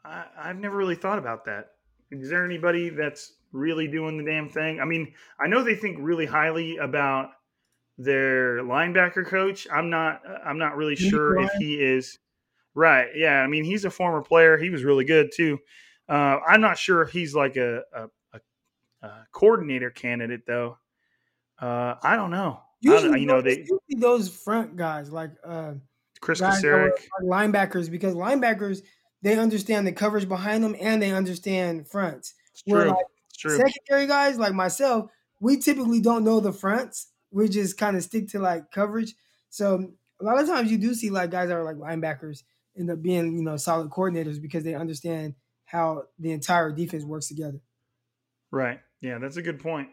I, 0.03 0.25
I've 0.37 0.59
never 0.59 0.77
really 0.77 0.93
thought 0.93 1.17
about 1.17 1.45
that. 1.45 1.71
Is 2.11 2.29
there 2.29 2.45
anybody 2.45 2.89
that's 2.89 3.33
really 3.51 3.87
doing 3.87 4.19
the 4.19 4.29
damn 4.29 4.47
thing? 4.47 4.79
I 4.79 4.85
mean, 4.85 5.11
I 5.39 5.47
know 5.47 5.63
they 5.63 5.73
think 5.73 5.97
really 5.99 6.27
highly 6.27 6.77
about 6.77 7.31
their 7.97 8.59
linebacker 8.63 9.25
coach. 9.25 9.67
I'm 9.71 9.89
not. 9.89 10.21
I'm 10.45 10.57
not 10.57 10.75
really 10.75 10.95
sure 10.95 11.39
if 11.39 11.51
he 11.59 11.75
is. 11.75 12.19
Right. 12.73 13.07
Yeah. 13.15 13.41
I 13.41 13.47
mean, 13.47 13.63
he's 13.63 13.85
a 13.85 13.89
former 13.89 14.21
player. 14.21 14.57
He 14.57 14.69
was 14.69 14.83
really 14.83 15.05
good 15.05 15.31
too. 15.33 15.59
Uh, 16.09 16.39
I'm 16.47 16.59
not 16.61 16.77
sure 16.77 17.01
if 17.01 17.09
he's 17.11 17.33
like 17.33 17.55
a, 17.55 17.81
a, 17.93 18.07
a, 18.33 19.07
a 19.07 19.27
coordinator 19.31 19.89
candidate 19.89 20.41
though. 20.45 20.77
Uh, 21.59 21.95
I 22.03 22.15
don't 22.17 22.31
know. 22.31 22.59
I 22.85 22.87
don't- 22.89 22.93
Usually, 23.01 23.21
you 23.21 23.25
know, 23.25 23.41
those, 23.41 23.43
they 23.55 23.59
usually 23.61 23.79
those 23.97 24.29
front 24.29 24.75
guys 24.75 25.09
like 25.11 25.31
uh, 25.43 25.73
Chris 26.19 26.41
guys 26.41 26.61
that 26.61 26.67
were- 26.67 26.89
Kocurek. 26.91 27.07
are 27.19 27.23
linebackers 27.23 27.89
because 27.89 28.13
linebackers 28.13 28.81
they 29.21 29.39
understand 29.39 29.87
the 29.87 29.91
coverage 29.93 30.27
behind 30.27 30.63
them 30.63 30.75
and 30.79 31.01
they 31.01 31.11
understand 31.11 31.87
fronts. 31.87 32.35
It's 32.53 32.61
Where 32.65 32.81
true. 32.83 32.89
like 32.91 33.05
It's 33.29 33.37
true. 33.39 33.57
secondary 33.57 34.05
guys 34.05 34.37
like 34.37 34.53
myself, 34.53 35.09
we 35.39 35.57
typically 35.57 36.01
don't 36.01 36.23
know 36.25 36.39
the 36.41 36.51
fronts. 36.53 37.07
We 37.35 37.49
just 37.49 37.77
kind 37.77 37.97
of 37.97 38.03
stick 38.03 38.29
to 38.29 38.39
like 38.39 38.71
coverage. 38.71 39.13
So 39.49 39.91
a 40.21 40.23
lot 40.23 40.39
of 40.39 40.47
times 40.47 40.71
you 40.71 40.77
do 40.77 40.93
see 40.93 41.09
like 41.09 41.31
guys 41.31 41.49
that 41.49 41.57
are 41.57 41.63
like 41.63 41.75
linebackers 41.75 42.43
end 42.77 42.89
up 42.89 43.01
being 43.01 43.37
you 43.37 43.43
know 43.43 43.57
solid 43.57 43.89
coordinators 43.89 44.41
because 44.41 44.63
they 44.63 44.73
understand 44.73 45.35
how 45.65 46.03
the 46.17 46.31
entire 46.31 46.71
defense 46.71 47.03
works 47.03 47.27
together. 47.27 47.59
Right. 48.51 48.79
Yeah, 49.01 49.17
that's 49.19 49.37
a 49.37 49.41
good 49.41 49.59
point. 49.59 49.89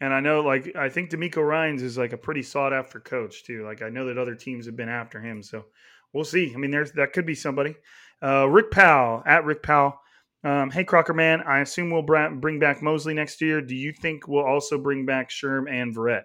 And 0.00 0.12
I 0.12 0.20
know, 0.20 0.40
like, 0.40 0.74
I 0.74 0.88
think 0.88 1.10
DeMeco 1.10 1.46
Ryans 1.46 1.82
is 1.82 1.96
like 1.96 2.12
a 2.12 2.16
pretty 2.18 2.42
sought 2.42 2.72
after 2.72 2.98
coach 2.98 3.44
too. 3.44 3.64
Like, 3.64 3.82
I 3.82 3.88
know 3.88 4.06
that 4.06 4.18
other 4.18 4.34
teams 4.34 4.66
have 4.66 4.74
been 4.74 4.88
after 4.88 5.20
him, 5.20 5.42
so 5.42 5.66
we'll 6.12 6.24
see. 6.24 6.52
I 6.54 6.56
mean, 6.56 6.70
there's 6.70 6.92
that 6.92 7.12
could 7.12 7.26
be 7.26 7.34
somebody. 7.34 7.76
Uh, 8.22 8.48
Rick 8.48 8.70
Powell 8.70 9.22
at 9.26 9.44
Rick 9.44 9.62
Powell. 9.62 9.98
Um, 10.44 10.70
hey 10.70 10.82
Crocker 10.82 11.14
man, 11.14 11.40
I 11.42 11.60
assume 11.60 11.90
we'll 11.90 12.02
bring 12.02 12.58
back 12.58 12.82
Moseley 12.82 13.14
next 13.14 13.40
year. 13.40 13.60
Do 13.60 13.76
you 13.76 13.92
think 13.92 14.26
we'll 14.26 14.44
also 14.44 14.76
bring 14.76 15.06
back 15.06 15.30
Sherm 15.30 15.70
and 15.70 15.94
Verrett? 15.94 16.22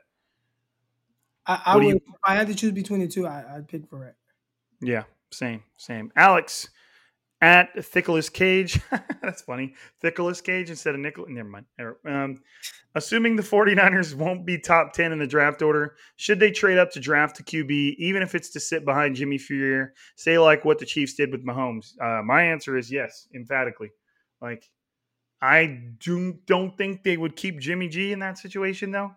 I, 1.47 1.61
I 1.65 1.75
would 1.75 1.85
you- 1.85 1.95
if 1.95 2.01
I 2.25 2.35
had 2.35 2.47
to 2.47 2.55
choose 2.55 2.71
between 2.71 2.99
the 2.99 3.07
two, 3.07 3.25
I, 3.25 3.43
I'd 3.55 3.67
pick 3.67 3.89
Verrett. 3.89 4.13
Yeah, 4.81 5.03
same, 5.31 5.63
same. 5.77 6.11
Alex 6.15 6.67
at 7.41 7.75
Thickless 7.75 8.31
Cage. 8.31 8.79
That's 9.21 9.41
funny. 9.41 9.75
Thickless 10.03 10.43
Cage 10.43 10.69
instead 10.69 10.95
of 10.95 11.01
Nickel. 11.01 11.25
Never 11.27 11.49
mind. 11.49 11.65
Um, 12.05 12.41
assuming 12.95 13.35
the 13.35 13.43
49ers 13.43 14.15
won't 14.15 14.45
be 14.45 14.57
top 14.57 14.93
10 14.93 15.11
in 15.11 15.19
the 15.19 15.27
draft 15.27 15.61
order, 15.61 15.95
should 16.15 16.39
they 16.39 16.51
trade 16.51 16.77
up 16.77 16.91
to 16.91 16.99
draft 16.99 17.39
a 17.39 17.43
QB, 17.43 17.95
even 17.97 18.21
if 18.21 18.35
it's 18.35 18.49
to 18.51 18.59
sit 18.59 18.85
behind 18.85 19.15
Jimmy 19.15 19.37
Furyk, 19.37 19.89
say 20.15 20.37
like 20.39 20.65
what 20.65 20.79
the 20.79 20.85
Chiefs 20.85 21.13
did 21.13 21.31
with 21.31 21.45
Mahomes? 21.45 21.93
Uh, 22.01 22.23
my 22.23 22.43
answer 22.43 22.77
is 22.77 22.91
yes, 22.91 23.27
emphatically. 23.35 23.89
Like, 24.41 24.69
I 25.41 25.79
do, 25.99 26.39
don't 26.47 26.75
think 26.75 27.03
they 27.03 27.17
would 27.17 27.35
keep 27.35 27.59
Jimmy 27.59 27.87
G 27.87 28.11
in 28.11 28.19
that 28.19 28.39
situation, 28.39 28.91
though, 28.91 29.11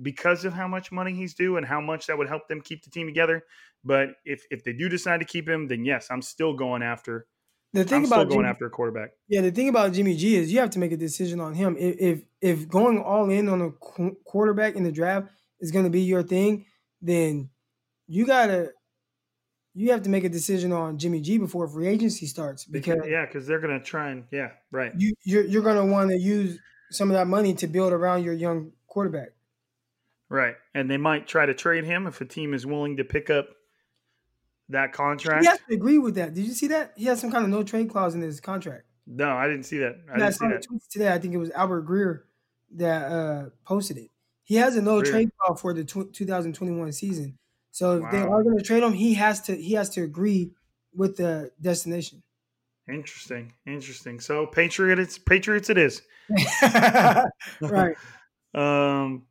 because 0.00 0.44
of 0.44 0.52
how 0.52 0.66
much 0.68 0.90
money 0.90 1.12
he's 1.12 1.34
due 1.34 1.56
and 1.56 1.66
how 1.66 1.80
much 1.80 2.06
that 2.06 2.16
would 2.16 2.28
help 2.28 2.48
them 2.48 2.60
keep 2.60 2.84
the 2.84 2.90
team 2.90 3.06
together. 3.06 3.44
But 3.84 4.10
if 4.24 4.44
if 4.50 4.64
they 4.64 4.72
do 4.72 4.88
decide 4.88 5.20
to 5.20 5.26
keep 5.26 5.48
him, 5.48 5.68
then 5.68 5.84
yes, 5.84 6.08
I'm 6.10 6.22
still 6.22 6.54
going 6.54 6.82
after. 6.82 7.26
The 7.74 7.84
thing 7.84 8.00
I'm 8.00 8.04
about 8.04 8.28
going 8.28 8.40
Jimmy, 8.40 8.48
after 8.50 8.66
a 8.66 8.70
quarterback. 8.70 9.10
yeah, 9.28 9.40
the 9.40 9.50
thing 9.50 9.68
about 9.68 9.92
Jimmy 9.92 10.14
G 10.16 10.36
is 10.36 10.52
you 10.52 10.60
have 10.60 10.70
to 10.70 10.78
make 10.78 10.92
a 10.92 10.96
decision 10.96 11.40
on 11.40 11.54
him. 11.54 11.76
If 11.78 11.96
if, 11.98 12.22
if 12.40 12.68
going 12.68 12.98
all 12.98 13.30
in 13.30 13.48
on 13.48 13.62
a 13.62 13.70
qu- 13.70 14.16
quarterback 14.24 14.76
in 14.76 14.84
the 14.84 14.92
draft 14.92 15.28
is 15.58 15.70
going 15.70 15.84
to 15.84 15.90
be 15.90 16.02
your 16.02 16.22
thing, 16.22 16.66
then 17.00 17.48
you 18.06 18.26
gotta 18.26 18.72
you 19.74 19.90
have 19.90 20.02
to 20.02 20.10
make 20.10 20.24
a 20.24 20.28
decision 20.28 20.72
on 20.72 20.98
Jimmy 20.98 21.20
G 21.20 21.38
before 21.38 21.66
free 21.66 21.88
agency 21.88 22.26
starts 22.26 22.64
because 22.64 23.00
yeah, 23.06 23.24
because 23.24 23.46
they're 23.46 23.60
gonna 23.60 23.82
try 23.82 24.10
and 24.10 24.24
yeah, 24.30 24.50
right. 24.70 24.92
you 24.96 25.14
you're, 25.24 25.44
you're 25.44 25.62
going 25.62 25.76
to 25.76 25.90
want 25.90 26.10
to 26.10 26.18
use 26.18 26.58
some 26.90 27.10
of 27.10 27.14
that 27.14 27.26
money 27.26 27.54
to 27.54 27.66
build 27.66 27.92
around 27.92 28.22
your 28.22 28.34
young 28.34 28.72
quarterback. 28.86 29.30
Right. 30.32 30.54
And 30.74 30.90
they 30.90 30.96
might 30.96 31.28
try 31.28 31.44
to 31.44 31.52
trade 31.52 31.84
him 31.84 32.06
if 32.06 32.20
a 32.22 32.24
team 32.24 32.54
is 32.54 32.64
willing 32.64 32.96
to 32.96 33.04
pick 33.04 33.28
up 33.28 33.48
that 34.70 34.92
contract. 34.94 35.42
He 35.42 35.46
has 35.46 35.58
to 35.68 35.74
agree 35.74 35.98
with 35.98 36.14
that. 36.14 36.32
Did 36.32 36.46
you 36.46 36.54
see 36.54 36.68
that? 36.68 36.94
He 36.96 37.04
has 37.04 37.20
some 37.20 37.30
kind 37.30 37.44
of 37.44 37.50
no 37.50 37.62
trade 37.62 37.90
clause 37.90 38.14
in 38.14 38.22
his 38.22 38.40
contract. 38.40 38.84
No, 39.06 39.28
I 39.28 39.46
didn't 39.46 39.64
see 39.64 39.78
that. 39.78 39.96
I 40.08 40.12
Yeah, 40.12 40.24
didn't 40.24 40.34
saw 40.36 40.44
see 40.48 40.52
that. 40.52 40.66
today. 40.90 41.12
I 41.12 41.18
think 41.18 41.34
it 41.34 41.38
was 41.38 41.50
Albert 41.50 41.86
Breer 41.86 42.20
that 42.76 43.12
uh, 43.12 43.50
posted 43.66 43.98
it. 43.98 44.08
He 44.44 44.54
has 44.54 44.74
a 44.76 44.80
no 44.82 45.02
trade 45.02 45.30
clause 45.38 45.60
for 45.60 45.74
the 45.74 45.84
tw- 45.84 46.12
2021 46.12 46.92
season. 46.92 47.38
So 47.70 48.02
if 48.02 48.10
they 48.10 48.20
are 48.20 48.42
going 48.42 48.56
to 48.56 48.64
trade 48.64 48.82
him, 48.82 48.92
he 48.92 49.14
has 49.14 49.42
to 49.42 49.54
he 49.56 49.72
has 49.74 49.90
to 49.90 50.02
agree 50.02 50.52
with 50.94 51.16
the 51.16 51.50
destination. 51.60 52.22
Interesting. 52.88 53.52
Interesting. 53.66 54.18
So 54.20 54.46
Patriots 54.46 55.18
Patriots 55.18 55.68
it 55.70 55.78
is. 55.78 56.02
right. 57.60 57.96
Um 58.54 59.24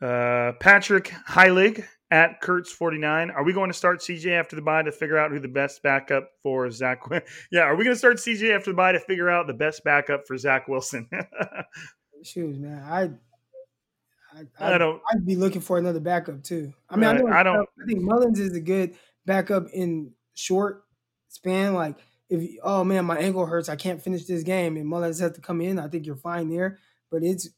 uh 0.00 0.52
Patrick 0.60 1.12
Heilig 1.28 1.84
at 2.10 2.40
Kurtz 2.40 2.72
49. 2.72 3.30
Are 3.30 3.44
we 3.44 3.52
going 3.52 3.68
to 3.70 3.76
start 3.76 4.00
CJ 4.00 4.30
after 4.38 4.56
the 4.56 4.62
bye 4.62 4.82
to 4.82 4.90
figure 4.92 5.18
out 5.18 5.30
who 5.30 5.38
the 5.40 5.48
best 5.48 5.82
backup 5.82 6.30
for 6.42 6.70
Zach? 6.70 7.00
Yeah, 7.52 7.62
are 7.62 7.76
we 7.76 7.84
going 7.84 7.94
to 7.94 7.98
start 7.98 8.16
CJ 8.16 8.54
after 8.56 8.70
the 8.70 8.76
bye 8.76 8.92
to 8.92 9.00
figure 9.00 9.28
out 9.28 9.46
the 9.46 9.52
best 9.54 9.84
backup 9.84 10.26
for 10.26 10.36
Zach 10.38 10.68
Wilson? 10.68 11.08
Shoes, 12.22 12.58
man. 12.58 12.82
I 12.82 13.10
I, 14.34 14.42
I 14.58 14.74
I'd, 14.74 14.78
don't- 14.78 15.00
I'd 15.10 15.26
be 15.26 15.36
looking 15.36 15.60
for 15.60 15.78
another 15.78 16.00
backup 16.00 16.42
too. 16.42 16.72
I 16.88 16.96
mean, 16.96 17.04
I, 17.04 17.12
Right, 17.12 17.24
know 17.24 17.32
I 17.32 17.42
don't- 17.42 17.68
I 17.82 17.86
think 17.86 18.00
Mullens 18.02 18.38
is 18.38 18.54
a 18.54 18.60
good 18.60 18.94
backup 19.26 19.66
in 19.72 20.12
short 20.34 20.84
span. 21.28 21.74
Like 21.74 21.96
if 22.30 22.56
oh 22.62 22.84
man, 22.84 23.04
my 23.04 23.18
ankle 23.18 23.46
hurts, 23.46 23.68
I 23.68 23.76
can't 23.76 24.02
finish 24.02 24.24
this 24.24 24.42
game, 24.42 24.76
and 24.76 24.86
Mullens 24.86 25.20
has 25.20 25.32
to 25.32 25.40
come 25.40 25.60
in. 25.60 25.78
I 25.78 25.88
think 25.88 26.06
you're 26.06 26.16
fine 26.16 26.48
there. 26.50 26.78
But 27.10 27.22
it's 27.22 27.48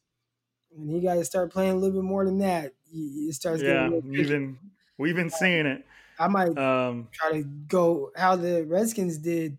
when 0.71 0.89
you 0.89 1.01
guys 1.01 1.27
start 1.27 1.53
playing 1.53 1.73
a 1.73 1.77
little 1.77 2.01
bit 2.01 2.07
more 2.07 2.25
than 2.25 2.39
that, 2.39 2.73
it 2.93 3.35
starts 3.35 3.63
getting. 3.63 3.93
yeah, 3.93 4.01
we've 4.05 4.29
been 4.29 4.59
we've 4.99 5.17
been 5.17 5.31
seeing 5.31 5.67
it. 5.67 5.85
I 6.19 6.29
might 6.29 6.57
Um 6.59 7.09
try 7.13 7.33
to 7.33 7.43
go 7.43 8.11
how 8.17 8.37
the 8.37 8.65
Redskins 8.65 9.19
did 9.19 9.59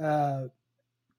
uh, 0.00 0.44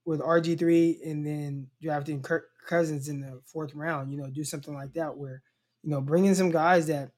with 0.05 0.21
RG 0.21 0.57
three 0.57 0.99
and 1.05 1.25
then 1.25 1.67
drafting 1.81 2.21
Kirk 2.21 2.49
Cousins 2.67 3.09
in 3.09 3.21
the 3.21 3.41
fourth 3.45 3.73
round. 3.75 4.11
You 4.11 4.17
know, 4.17 4.29
do 4.29 4.43
something 4.43 4.73
like 4.73 4.93
that 4.93 5.17
where 5.17 5.41
you 5.83 5.91
know 5.91 6.01
bring 6.01 6.25
in 6.25 6.35
some 6.35 6.51
guys 6.51 6.87
that 6.87 7.11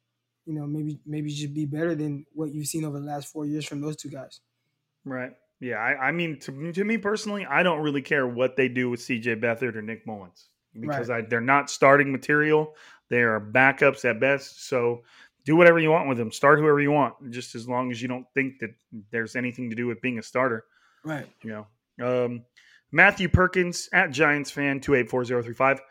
you 0.46 0.54
know 0.54 0.66
maybe 0.66 1.00
maybe 1.06 1.30
should 1.30 1.54
be 1.54 1.66
better 1.66 1.96
than 1.96 2.26
what 2.34 2.54
you've 2.54 2.68
seen 2.68 2.86
over 2.86 3.00
the 3.00 3.06
last 3.06 3.28
four 3.28 3.46
years 3.46 3.66
from 3.66 3.82
those 3.82 3.96
two 3.96 4.10
guys. 4.10 4.42
Right. 5.06 5.32
Yeah. 5.60 5.76
I, 5.78 6.08
I 6.08 6.12
mean, 6.12 6.40
to, 6.42 6.72
to 6.74 6.84
me 6.84 6.98
personally, 6.98 7.46
I 7.46 7.64
don't 7.64 7.82
really 7.82 8.02
care 8.02 8.28
what 8.28 8.58
they 8.58 8.68
do 8.68 8.90
with 8.90 9.00
CJ 9.00 9.42
Beathard 9.42 9.76
or 9.76 9.82
Nick 9.82 10.06
Mullens. 10.06 10.50
Because 10.80 11.10
I, 11.10 11.22
they're 11.22 11.42
not 11.42 11.70
starting 11.70 12.12
material. 12.12 12.76
They 13.10 13.22
are 13.22 13.40
backups 13.40 14.06
at 14.06 14.20
best. 14.20 14.68
So 14.68 15.04
do 15.46 15.56
whatever 15.56 15.80
you 15.80 15.92
want 15.92 16.08
with 16.08 16.18
them. 16.18 16.32
Start 16.32 16.60
whoever 16.60 16.80
you 16.80 16.92
want, 16.92 17.32
just 17.32 17.54
as 17.56 17.68
long 17.68 17.92
as 17.92 18.02
you 18.02 18.08
don't 18.08 18.26
think 18.34 18.60
that 18.60 18.72
there's 19.12 19.36
anything 19.36 19.70
to 19.70 19.76
do 19.76 19.88
with 19.88 20.02
being 20.02 20.20
a 20.20 20.24
starter. 20.24 20.66
Right. 21.04 21.28
You 21.44 21.66
know, 22.00 22.26
um, 22.26 22.44
Matthew 22.92 23.28
Perkins 23.28 23.90
at 23.94 24.12
Giants 24.12 24.52
fan 24.52 24.80
two 24.80 24.96
eight 24.96 25.10
four 25.10 25.26
zero 25.26 25.42
three 25.44 25.54
five. 25.54 25.82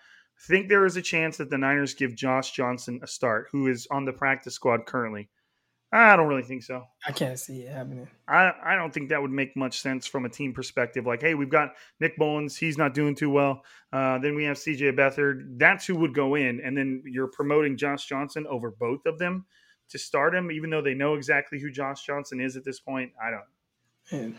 Think 0.49 0.69
there 0.69 0.87
is 0.87 0.97
a 0.97 1.03
chance 1.03 1.37
that 1.37 1.51
the 1.51 1.59
Niners 1.59 1.95
give 1.95 2.17
Josh 2.17 2.53
Johnson 2.53 2.99
a 3.03 3.07
start, 3.07 3.49
who 3.53 3.69
is 3.69 3.87
on 3.91 4.05
the 4.05 4.13
practice 4.13 4.55
squad 4.55 4.87
currently. 4.87 5.29
I 5.95 6.17
don't 6.17 6.27
really 6.27 6.43
think 6.43 6.63
so. 6.63 6.85
I 7.07 7.13
can't 7.13 7.39
see 7.39 7.63
it 7.63 7.73
happening. 7.73 8.09
I, 8.27 8.53
I 8.65 8.77
don't 8.77 8.95
think 8.95 9.11
that 9.11 9.21
would 9.21 9.31
make 9.31 9.55
much 9.57 9.81
sense 9.81 10.07
from 10.07 10.25
a 10.25 10.29
team 10.29 10.55
perspective. 10.55 11.05
Like, 11.05 11.21
hey, 11.21 11.35
we've 11.35 11.51
got 11.51 11.75
Nick 12.01 12.19
Mullens. 12.19 12.57
He's 12.57 12.79
not 12.79 12.95
doing 12.95 13.15
too 13.15 13.29
well. 13.29 13.63
Uh, 13.93 14.19
then 14.19 14.35
we 14.35 14.45
have 14.45 14.57
CJ 14.57 14.97
Beathard. 14.97 15.59
That's 15.59 15.85
who 15.85 15.97
would 15.97 16.15
go 16.15 16.37
in. 16.37 16.63
And 16.65 16.75
then 16.75 17.03
you're 17.05 17.27
promoting 17.27 17.77
Josh 17.77 18.07
Johnson 18.07 18.47
over 18.49 18.71
both 18.71 19.05
of 19.05 19.19
them 19.19 19.45
to 19.91 19.99
start 19.99 20.35
him, 20.35 20.51
even 20.51 20.71
though 20.71 20.81
they 20.81 20.95
know 20.95 21.13
exactly 21.13 21.61
who 21.61 21.71
Josh 21.71 22.07
Johnson 22.07 22.41
is 22.41 22.57
at 22.57 22.65
this 22.65 22.81
point. 22.81 23.13
I 23.23 23.31
don't. 23.31 24.21
Man. 24.21 24.37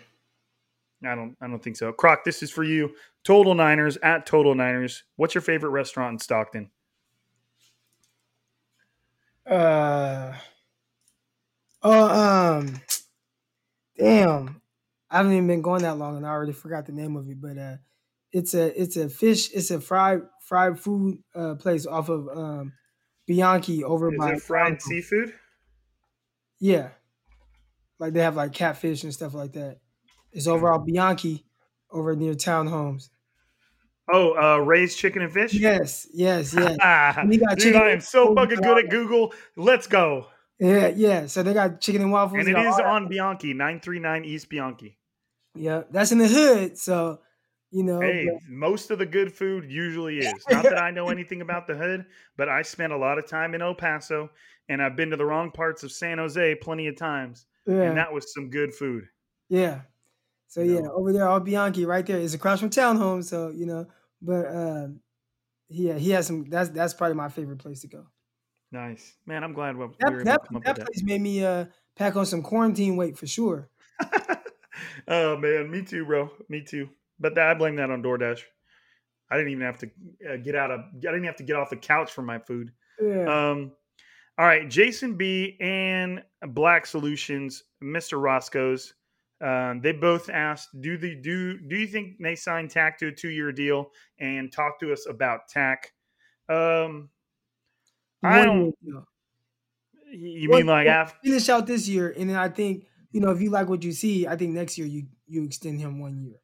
I 1.06 1.14
don't. 1.14 1.38
I 1.40 1.48
don't 1.48 1.64
think 1.64 1.76
so. 1.76 1.92
Crock, 1.92 2.24
this 2.24 2.42
is 2.42 2.50
for 2.50 2.64
you. 2.64 2.96
Total 3.24 3.54
Niners 3.54 3.98
at 3.98 4.26
Total 4.26 4.56
Niners. 4.56 5.04
What's 5.18 5.36
your 5.36 5.44
favorite 5.44 5.70
restaurant 5.70 6.14
in 6.14 6.20
Stockton? 6.20 6.72
Uh. 9.46 10.34
Oh, 11.84 12.58
um, 12.60 12.82
damn, 13.98 14.62
I 15.10 15.18
haven't 15.18 15.34
even 15.34 15.48
been 15.48 15.62
going 15.62 15.82
that 15.82 15.98
long, 15.98 16.16
and 16.18 16.26
I 16.26 16.30
already 16.30 16.54
forgot 16.54 16.86
the 16.86 16.94
name 16.94 17.16
of 17.16 17.28
it. 17.30 17.42
But 17.42 17.58
uh, 17.58 17.76
it's 18.32 18.54
a 18.54 18.82
it's 18.82 18.96
a 18.96 19.10
fish, 19.10 19.52
it's 19.54 19.70
a 19.70 19.82
fried 19.82 20.22
fried 20.42 20.80
food 20.80 21.20
uh 21.36 21.56
place 21.56 21.86
off 21.86 22.10
of 22.10 22.28
um 22.30 22.74
Bianchi 23.28 23.84
over 23.84 24.14
Is 24.14 24.20
by 24.20 24.32
it 24.34 24.42
fried 24.42 24.82
seafood? 24.82 25.34
Yeah, 26.60 26.92
like 28.00 28.14
they 28.14 28.22
have 28.22 28.38
like 28.38 28.54
catfish 28.54 29.04
and 29.04 29.14
stuff 29.14 29.34
like 29.34 29.54
that. 29.54 29.80
It's 30.32 30.48
over 30.48 30.72
on 30.72 30.86
Bianchi, 30.86 31.46
over 31.92 32.16
near 32.16 32.34
Townhomes. 32.34 33.10
Oh, 34.12 34.34
uh, 34.36 34.58
raised 34.58 34.98
chicken 34.98 35.22
and 35.22 35.32
fish. 35.32 35.54
Yes, 35.54 36.08
yes, 36.14 36.54
yes. 36.54 36.78
You 37.30 37.40
got 37.40 37.58
dude, 37.58 37.76
I 37.76 37.90
am 37.90 38.02
so 38.02 38.36
fucking 38.36 38.60
good 38.62 38.86
at 38.86 38.90
Google. 38.90 39.34
Let's 39.56 39.88
go. 39.88 40.28
Yeah, 40.60 40.88
yeah. 40.88 41.26
So 41.28 41.44
they 41.44 41.54
got 41.54 41.82
chicken 41.82 42.02
and 42.02 42.12
waffles. 42.12 42.40
And 42.40 42.48
it 42.48 42.52
is 42.52 42.52
it 42.52 42.54
got 42.54 42.66
is 42.68 42.74
all 42.76 42.78
that. 42.78 42.86
on 42.88 43.08
Bianchi, 43.08 43.54
nine 43.54 43.80
three 43.80 44.00
nine 44.00 44.24
East 44.26 44.50
Bianchi. 44.50 44.98
Yeah, 45.56 45.84
that's 45.92 46.12
in 46.12 46.18
the 46.20 46.28
hood. 46.28 46.78
So 46.78 47.20
you 47.72 47.84
know, 47.84 48.00
Hey, 48.00 48.28
but- 48.32 48.42
most 48.50 48.92
of 48.92 49.00
the 49.00 49.06
good 49.06 49.34
food 49.34 49.70
usually 49.70 50.20
is. 50.20 50.34
Not 50.50 50.64
that 50.64 50.78
I 50.78 50.92
know 50.92 51.10
anything 51.10 51.42
about 51.42 51.66
the 51.68 51.76
hood, 51.76 52.06
but 52.38 52.48
I 52.50 52.62
spent 52.62 52.94
a 52.94 52.98
lot 52.98 53.18
of 53.18 53.28
time 53.28 53.56
in 53.56 53.62
El 53.62 53.74
Paso, 53.76 54.30
and 54.70 54.82
I've 54.82 54.96
been 54.96 55.10
to 55.10 55.18
the 55.18 55.26
wrong 55.26 55.50
parts 55.52 55.84
of 55.84 55.92
San 55.92 56.18
Jose 56.20 56.56
plenty 56.62 56.88
of 56.88 56.96
times, 56.98 57.46
yeah, 57.66 57.82
and 57.84 57.98
that 57.98 58.14
was 58.14 58.32
some 58.34 58.50
good 58.50 58.74
food. 58.74 59.06
yeah. 59.50 59.82
So 60.48 60.62
You 60.62 60.76
yeah, 60.76 60.82
know. 60.82 60.92
over 60.94 61.12
there, 61.12 61.28
all 61.28 61.40
Bianchi, 61.40 61.84
right 61.88 62.06
there, 62.06 62.20
is 62.20 62.36
across 62.36 62.60
from 62.60 62.70
Townhome. 62.70 63.24
So 63.24 63.50
you 63.50 63.66
know, 63.66 63.88
but 64.22 64.46
um, 64.56 65.00
yeah, 65.68 65.96
he 65.96 66.12
has 66.12 66.28
some. 66.28 66.46
That's 66.48 66.70
that's 66.70 66.94
probably 66.94 67.16
my 67.16 67.30
favorite 67.30 67.58
place 67.58 67.82
to 67.82 67.88
go. 67.88 68.06
Nice, 68.74 69.14
man. 69.28 69.44
I'm 69.44 69.54
glad 69.54 69.78
we 69.78 69.86
That 70.00 70.12
were 70.12 70.22
able 70.22 70.26
that, 70.26 70.42
to 70.42 70.48
come 70.48 70.58
up 70.58 70.64
that 70.64 70.78
with 70.80 70.88
place 70.88 71.04
made 71.04 71.22
me 71.22 71.46
uh 71.46 71.66
pack 71.96 72.16
on 72.16 72.26
some 72.26 72.42
quarantine 72.42 72.98
weight 72.98 73.16
for 73.16 73.28
sure. 73.28 73.70
oh 75.08 75.38
man, 75.38 75.70
me 75.70 75.84
too, 75.84 76.04
bro. 76.06 76.32
Me 76.50 76.64
too. 76.64 76.90
But 77.20 77.36
that, 77.36 77.48
I 77.48 77.54
blame 77.54 77.76
that 77.76 77.92
on 77.92 78.02
DoorDash. 78.02 78.42
I 79.30 79.38
didn't 79.38 79.52
even 79.52 79.66
have 79.66 79.78
to 79.78 79.92
uh, 80.28 80.38
get 80.38 80.56
out 80.56 80.72
of. 80.72 80.80
I 80.80 81.00
didn't 81.00 81.26
have 81.26 81.36
to 81.36 81.44
get 81.44 81.56
off 81.56 81.70
the 81.70 81.76
couch 81.76 82.12
for 82.12 82.24
my 82.24 82.40
food. 82.40 82.72
Yeah. 83.00 83.52
Um, 83.52 83.74
all 84.40 84.48
right, 84.48 84.68
Jason 84.68 85.18
B 85.18 85.56
and 85.62 86.24
Black 86.42 86.88
Solutions, 86.88 87.64
Mr. 87.84 88.20
Roscoe's. 88.20 88.96
Um, 89.40 89.82
they 89.82 89.92
both 89.92 90.32
asked, 90.32 90.70
do 90.82 90.98
the 90.98 91.14
do 91.14 91.60
do 91.60 91.76
you 91.76 91.86
think 91.86 92.18
they 92.20 92.36
signed 92.36 92.72
Takk 92.72 92.98
to 93.00 93.10
a 93.10 93.12
two 93.12 93.30
year 93.30 93.52
deal 93.52 93.92
and 94.20 94.52
talk 94.52 94.80
to 94.80 94.92
us 94.92 95.08
about 95.08 95.42
Takk? 95.48 95.92
Um, 96.50 97.10
I 98.24 98.46
One 98.46 98.74
don't. 98.84 99.06
You 100.12 100.50
mean 100.50 100.68
like 100.68 100.88
after? 100.88 101.18
finish 101.24 101.50
out 101.50 101.66
this 101.66 101.88
year, 101.88 102.14
and 102.18 102.30
then 102.30 102.38
I 102.38 102.50
think 102.50 102.86
you 103.12 103.20
know 103.20 103.32
if 103.32 103.42
you 103.42 103.50
like 103.50 103.68
what 103.68 103.84
you 103.84 103.92
see, 103.92 104.28
I 104.28 104.36
think 104.36 104.54
next 104.54 104.78
year 104.78 104.88
you 104.88 105.08
you 105.28 105.44
extend 105.44 105.80
him 105.80 106.00
one 106.00 106.22
year. 106.24 106.36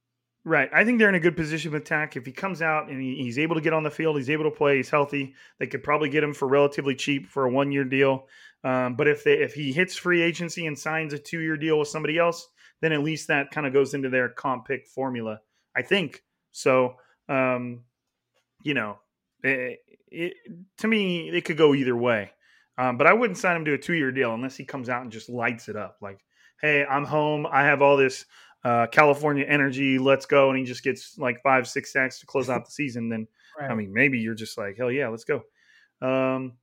Right. 0.46 0.70
I 0.74 0.86
think 0.86 0.98
they're 0.98 1.10
in 1.10 1.16
a 1.16 1.20
good 1.20 1.36
position 1.36 1.72
with 1.72 1.84
Takk. 1.84 2.16
If 2.16 2.26
he 2.26 2.32
comes 2.32 2.62
out 2.62 2.90
and 2.90 3.00
he, 3.02 3.16
he's 3.16 3.38
able 3.38 3.56
to 3.56 3.62
get 3.62 3.74
on 3.74 3.84
the 3.84 3.92
field, 3.92 4.18
he's 4.18 4.30
able 4.30 4.46
to 4.46 4.52
play, 4.52 4.78
he's 4.78 4.90
healthy. 4.90 5.36
They 5.60 5.68
could 5.68 5.84
probably 5.84 6.10
get 6.10 6.24
him 6.24 6.34
for 6.34 6.48
relatively 6.48 6.96
cheap 6.96 7.28
for 7.28 7.46
a 7.46 7.52
one 7.52 7.72
year 7.72 7.84
deal. 7.84 8.26
Um, 8.64 8.96
but 8.96 9.08
if 9.08 9.24
they 9.24 9.34
if 9.34 9.54
he 9.54 9.72
hits 9.72 9.96
free 9.96 10.22
agency 10.22 10.66
and 10.66 10.78
signs 10.78 11.14
a 11.14 11.20
two 11.20 11.40
year 11.40 11.58
deal 11.58 11.78
with 11.78 11.88
somebody 11.88 12.18
else, 12.18 12.48
then 12.82 12.92
at 12.92 13.04
least 13.04 13.28
that 13.28 13.52
kind 13.52 13.68
of 13.68 13.74
goes 13.74 13.94
into 13.94 14.10
their 14.10 14.30
comp 14.30 14.66
pick 14.66 14.88
formula. 14.88 15.42
I 15.76 15.82
think 15.82 16.24
so. 16.52 16.96
Um, 17.28 17.84
you 18.64 18.74
know, 18.74 18.98
it, 19.44 19.80
it, 20.12 20.34
to 20.78 20.88
me, 20.88 21.30
it 21.30 21.46
could 21.46 21.58
go 21.58 21.74
either 21.74 21.96
way. 21.96 22.32
Um, 22.78 22.98
but 22.98 23.08
I 23.08 23.14
wouldn't 23.14 23.38
sign 23.38 23.58
him 23.58 23.66
to 23.66 23.74
a 23.74 23.78
two 23.78 23.94
year 23.94 24.12
deal 24.12 24.34
unless 24.34 24.56
he 24.56 24.66
comes 24.66 24.90
out 24.90 25.02
and 25.02 25.12
just 25.12 25.30
lights 25.30 25.68
it 25.70 25.76
up. 25.76 25.98
Like, 26.02 26.20
hey, 26.62 26.86
I'm 26.86 27.06
home. 27.06 27.46
I 27.46 27.64
have 27.64 27.82
all 27.82 27.98
this 27.98 28.26
uh, 28.64 28.88
California 28.88 29.46
energy. 29.48 30.00
Let's 30.00 30.26
go. 30.26 30.50
And 30.50 30.58
he 30.58 30.66
just 30.66 30.84
gets 30.84 31.18
like 31.18 31.42
five, 31.44 31.68
six 31.68 31.92
sacks 31.92 32.20
to 32.20 32.26
close 32.26 32.50
out 32.50 32.66
the 32.66 32.72
season. 32.72 33.10
Then, 33.10 33.28
Right. 33.60 33.72
I 33.72 33.76
mean, 33.76 33.94
maybe 33.94 34.20
you're 34.20 34.36
just 34.36 34.58
like, 34.58 34.78
hell 34.78 34.92
yeah, 34.92 35.10
let's 35.10 35.26
go. 35.26 35.44
Um, 36.02 36.54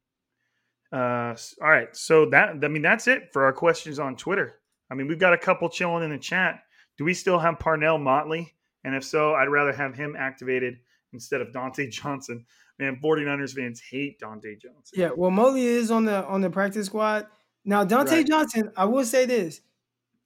uh, 0.92 1.34
all 1.60 1.68
right. 1.68 1.94
So 1.94 2.30
that, 2.30 2.64
I 2.64 2.68
mean, 2.68 2.82
that's 2.82 3.06
it 3.06 3.32
for 3.32 3.44
our 3.44 3.52
questions 3.52 3.98
on 3.98 4.16
Twitter. 4.16 4.60
I 4.90 4.94
mean, 4.94 5.08
we've 5.08 5.18
got 5.18 5.34
a 5.34 5.38
couple 5.38 5.68
chilling 5.68 6.04
in 6.04 6.10
the 6.10 6.18
chat. 6.18 6.60
Do 6.96 7.04
we 7.04 7.12
still 7.12 7.38
have 7.38 7.58
Parnell 7.58 7.98
Motley? 7.98 8.54
And 8.84 8.94
if 8.94 9.04
so, 9.04 9.34
I'd 9.34 9.48
rather 9.48 9.72
have 9.72 9.94
him 9.94 10.14
activated 10.16 10.78
instead 11.12 11.40
of 11.40 11.48
Dontae 11.48 11.90
Johnson. 11.90 12.46
Man, 12.78 12.98
49ers 13.02 13.54
fans 13.54 13.80
hate 13.80 14.20
Dontae 14.20 14.60
Johnson. 14.60 14.94
Yeah, 14.94 15.10
well, 15.16 15.30
Motley 15.30 15.64
is 15.64 15.90
on 15.90 16.04
the 16.04 16.24
on 16.26 16.40
the 16.42 16.50
practice 16.50 16.86
squad 16.86 17.26
now. 17.64 17.84
Dontae 17.84 18.10
Right. 18.10 18.26
Johnson, 18.26 18.70
I 18.76 18.84
will 18.84 19.04
say 19.04 19.24
this: 19.26 19.60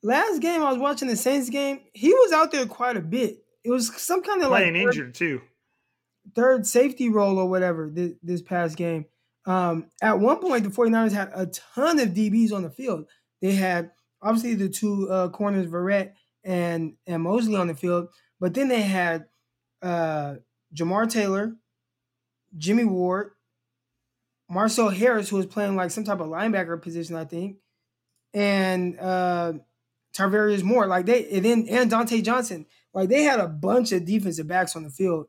last 0.02 0.40
game 0.40 0.62
I 0.62 0.70
was 0.70 0.78
watching 0.80 1.08
the 1.08 1.16
Saints 1.16 1.48
game, 1.50 1.80
he 1.92 2.12
was 2.12 2.32
out 2.32 2.50
there 2.50 2.66
quite 2.66 2.96
a 2.96 3.00
bit. 3.00 3.44
It 3.62 3.70
was 3.70 3.94
some 4.02 4.22
kind 4.22 4.42
of 4.42 4.50
like 4.50 4.62
Playing 4.64 4.74
third, 4.74 4.94
injured 4.94 5.14
too. 5.14 5.40
third 6.34 6.66
safety 6.66 7.08
role 7.08 7.38
or 7.38 7.48
whatever 7.48 7.88
this, 7.92 8.12
this 8.22 8.42
past 8.42 8.76
game. 8.76 9.04
Um, 9.46 9.86
at 10.02 10.18
one 10.18 10.38
point, 10.38 10.64
the 10.64 10.70
49ers 10.70 11.12
had 11.12 11.30
a 11.34 11.46
ton 11.46 11.98
of 11.98 12.10
DBs 12.10 12.52
on 12.52 12.62
the 12.62 12.70
field. 12.70 13.06
They 13.40 13.52
had 13.52 13.90
obviously 14.22 14.54
the 14.54 14.68
two 14.68 15.08
uh, 15.10 15.28
corners, 15.28 15.66
Verrett 15.66 16.12
and 16.42 16.94
and 17.06 17.22
Moseley 17.22 17.56
on 17.56 17.68
the 17.68 17.74
field, 17.74 18.08
but 18.40 18.54
then 18.54 18.68
they 18.68 18.82
had 18.82 19.26
uh, 19.82 20.34
Jamar 20.74 21.08
Taylor, 21.10 21.54
Jimmy 22.56 22.84
Ward, 22.84 23.32
Marcell 24.48 24.90
Harris, 24.90 25.28
who 25.28 25.36
was 25.36 25.46
playing 25.46 25.76
like 25.76 25.90
some 25.90 26.04
type 26.04 26.20
of 26.20 26.28
linebacker 26.28 26.80
position, 26.80 27.16
I 27.16 27.24
think, 27.24 27.56
and 28.34 28.98
uh, 28.98 29.52
Tarvarius 30.16 30.62
Moore. 30.62 30.86
Like 30.86 31.06
they 31.06 31.28
and 31.30 31.44
then 31.44 31.66
and 31.68 31.90
Dontae 31.90 32.24
Johnson. 32.24 32.66
Like 32.92 33.08
they 33.08 33.22
had 33.22 33.38
a 33.38 33.46
bunch 33.46 33.92
of 33.92 34.04
defensive 34.04 34.48
backs 34.48 34.74
on 34.74 34.82
the 34.82 34.90
field 34.90 35.26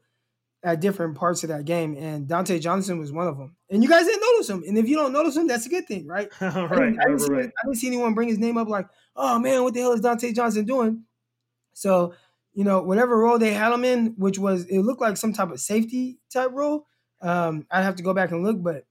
at 0.64 0.80
different 0.80 1.16
parts 1.16 1.44
of 1.44 1.50
that 1.50 1.66
game, 1.66 1.96
and 1.98 2.28
Dontae 2.28 2.62
Johnson 2.62 3.00
was 3.00 3.12
one 3.12 3.28
of 3.28 3.38
them. 3.38 3.56
And 3.70 3.84
you 3.84 3.90
guys 3.90 4.06
didn't 4.06 4.22
notice 4.22 4.50
him. 4.50 4.64
And 4.68 4.78
if 4.78 4.88
you 4.88 4.96
don't 4.96 5.14
notice 5.14 5.36
him, 5.36 5.48
that's 5.48 5.66
a 5.66 5.70
good 5.70 5.88
thing, 5.88 6.08
right? 6.08 6.30
right, 6.42 6.56
I 6.56 6.76
didn't, 6.76 7.00
I, 7.00 7.06
didn't 7.06 7.20
see, 7.20 7.34
right. 7.34 7.46
I 7.46 7.66
didn't 7.66 7.78
see 7.78 7.88
anyone 7.88 8.14
bring 8.14 8.30
his 8.30 8.38
name 8.38 8.58
up 8.58 8.68
like, 8.68 8.88
oh 9.16 9.40
man, 9.40 9.64
what 9.64 9.74
the 9.74 9.80
hell 9.82 9.94
is 9.94 10.02
Dontae 10.02 10.36
Johnson 10.36 10.66
doing? 10.66 11.04
So, 11.74 12.14
you 12.54 12.64
know, 12.64 12.82
whatever 12.82 13.18
role 13.18 13.40
they 13.40 13.54
had 13.54 13.74
him 13.74 13.86
in, 13.86 14.16
which 14.18 14.38
was 14.38 14.66
it 14.66 14.80
looked 14.80 15.02
like 15.02 15.18
some 15.18 15.34
type 15.34 15.52
of 15.52 15.60
safety 15.60 16.20
type 16.32 16.52
role. 16.54 16.86
Um, 17.22 17.66
I'd 17.72 17.84
have 17.84 17.96
to 17.96 18.04
go 18.04 18.14
back 18.14 18.32
and 18.32 18.44
look, 18.44 18.62
but 18.62 18.86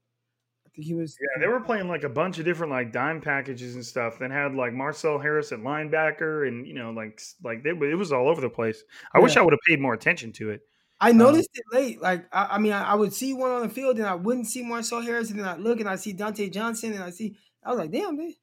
I 0.65 0.69
think 0.73 0.87
he 0.87 0.93
was. 0.93 1.17
Yeah, 1.19 1.41
they 1.41 1.47
were 1.47 1.59
playing 1.59 1.87
like 1.87 2.03
a 2.03 2.09
bunch 2.09 2.39
of 2.39 2.45
different 2.45 2.71
like 2.71 2.91
dime 2.91 3.21
packages 3.21 3.75
and 3.75 3.85
stuff. 3.85 4.19
Then 4.19 4.31
had 4.31 4.55
like 4.55 4.73
Marcell 4.73 5.19
Harris 5.19 5.51
at 5.51 5.59
linebacker, 5.59 6.47
and 6.47 6.65
you 6.65 6.73
know, 6.73 6.91
like 6.91 7.21
like 7.43 7.63
they, 7.63 7.71
it 7.71 7.97
was 7.97 8.11
all 8.11 8.29
over 8.29 8.41
the 8.41 8.49
place. 8.49 8.83
I 9.13 9.19
wish 9.19 9.37
I 9.37 9.41
would 9.41 9.53
have 9.53 9.59
paid 9.67 9.79
more 9.79 9.93
attention 9.93 10.31
to 10.33 10.51
it. 10.51 10.61
I 10.99 11.11
noticed 11.11 11.49
it 11.55 11.63
late. 11.71 12.01
Like 12.01 12.25
I, 12.31 12.49
I 12.51 12.57
mean, 12.59 12.73
I, 12.73 12.91
I 12.91 12.95
would 12.95 13.13
see 13.13 13.33
one 13.33 13.51
on 13.51 13.63
the 13.63 13.69
field, 13.69 13.97
and 13.97 14.05
I 14.05 14.15
wouldn't 14.15 14.47
see 14.47 14.63
Marcell 14.63 15.01
Harris, 15.01 15.31
and 15.31 15.39
then 15.39 15.47
I 15.47 15.57
look 15.57 15.79
and 15.79 15.89
I 15.89 15.95
see 15.95 16.13
Dontae 16.13 16.53
Johnson, 16.53 16.93
and 16.93 17.03
I 17.03 17.09
see. 17.09 17.35
I 17.63 17.69
was 17.69 17.79
like, 17.79 17.91
damn, 17.91 18.17
they 18.17 18.35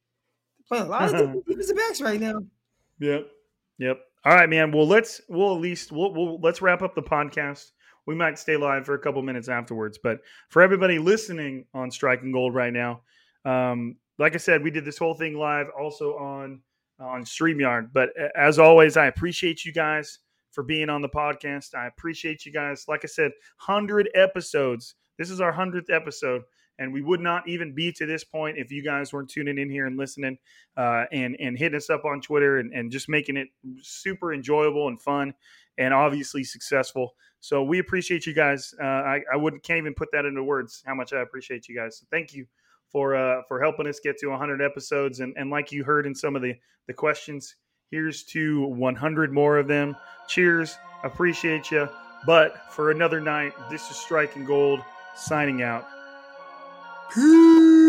playing 0.67 0.85
a 0.85 0.89
lot 0.89 1.03
of 1.03 1.11
different 1.11 1.45
defensive 1.47 1.75
backs 1.75 2.01
right 2.01 2.19
now. 2.19 2.43
Yep. 2.99 3.27
Yep. 3.79 3.99
All 4.25 4.35
right, 4.35 4.49
man. 4.49 4.71
Well, 4.71 4.87
let's 4.87 5.21
we'll 5.29 5.55
at 5.55 5.61
least 5.61 5.91
we'll, 5.91 6.13
we'll 6.13 6.39
let's 6.41 6.61
wrap 6.61 6.81
up 6.81 6.95
the 6.95 7.01
podcast. 7.01 7.71
We 8.09 8.15
might 8.15 8.39
stay 8.39 8.57
live 8.57 8.87
for 8.87 8.95
a 8.95 8.99
couple 8.99 9.21
minutes 9.21 9.49
afterwards, 9.49 9.99
but 10.01 10.21
for 10.49 10.63
everybody 10.63 10.97
listening 10.97 11.65
on 11.75 11.91
Striking 11.91 12.31
Gold 12.31 12.55
right 12.55 12.73
now, 12.73 13.01
um, 13.45 13.97
like 14.17 14.33
I 14.33 14.39
said, 14.39 14.63
we 14.63 14.71
did 14.71 14.83
this 14.83 14.97
whole 14.97 15.13
thing 15.13 15.37
live 15.37 15.67
also 15.79 16.17
on 16.17 16.59
on 16.99 17.23
Streamyard. 17.23 17.91
But 17.93 18.09
as 18.35 18.57
always, 18.57 18.97
I 18.97 19.05
appreciate 19.05 19.63
you 19.63 19.71
guys 19.71 20.17
for 20.49 20.63
being 20.63 20.89
on 20.89 21.03
the 21.03 21.07
podcast. 21.07 21.75
I 21.75 21.85
appreciate 21.85 22.47
you 22.47 22.51
guys. 22.51 22.85
Like 22.87 23.01
I 23.03 23.07
said, 23.07 23.29
100 23.63 24.09
episodes. 24.15 24.95
This 25.19 25.29
is 25.29 25.39
our 25.39 25.53
100th 25.53 25.91
episode. 25.91 26.41
And 26.79 26.91
we 26.91 27.03
would 27.03 27.19
not 27.19 27.47
even 27.47 27.75
be 27.75 27.91
to 27.91 28.07
this 28.07 28.23
point 28.23 28.57
if 28.57 28.71
you 28.71 28.83
guys 28.83 29.13
weren't 29.13 29.29
tuning 29.29 29.59
in 29.59 29.69
here 29.69 29.85
and 29.85 29.97
listening 29.97 30.39
uh, 30.77 31.03
and, 31.11 31.35
and 31.39 31.55
hitting 31.59 31.77
us 31.77 31.91
up 31.91 32.05
on 32.05 32.21
Twitter 32.21 32.57
and, 32.57 32.73
and 32.73 32.89
just 32.89 33.07
making 33.07 33.37
it 33.37 33.49
super 33.83 34.33
enjoyable 34.33 34.87
and 34.87 34.99
fun 34.99 35.35
and 35.77 35.93
obviously 35.93 36.43
successful. 36.43 37.13
So 37.41 37.63
we 37.63 37.79
appreciate 37.79 38.25
you 38.25 38.33
guys. 38.33 38.73
Uh, 38.81 38.85
I, 38.85 39.21
I 39.33 39.35
wouldn't 39.37 39.63
can't 39.63 39.77
even 39.77 39.93
put 39.93 40.09
that 40.11 40.25
into 40.25 40.43
words 40.43 40.83
how 40.85 40.95
much 40.95 41.13
I 41.13 41.21
appreciate 41.21 41.67
you 41.67 41.75
guys. 41.75 41.99
So 41.99 42.05
thank 42.11 42.33
you 42.33 42.45
for 42.91 43.15
uh, 43.15 43.43
for 43.47 43.61
helping 43.61 43.87
us 43.87 43.99
get 43.99 44.17
to 44.19 44.27
100 44.27 44.61
episodes. 44.61 45.19
And, 45.19 45.33
and 45.37 45.49
like 45.49 45.71
you 45.71 45.83
heard 45.83 46.05
in 46.05 46.13
some 46.13 46.35
of 46.35 46.41
the 46.41 46.55
the 46.87 46.93
questions, 46.93 47.55
here's 47.91 48.23
to 48.25 48.65
100 48.67 49.31
more 49.31 49.57
of 49.57 49.67
them. 49.67 49.95
Cheers. 50.27 50.77
Appreciate 51.03 51.71
you. 51.71 51.87
But 52.25 52.73
for 52.73 52.91
another 52.91 53.21
night, 53.21 53.53
this 53.69 53.89
is 53.89 53.95
Striking 53.95 54.43
Gold 54.43 54.81
signing 55.15 55.61
out. 55.61 55.87
Peace. 57.13 57.88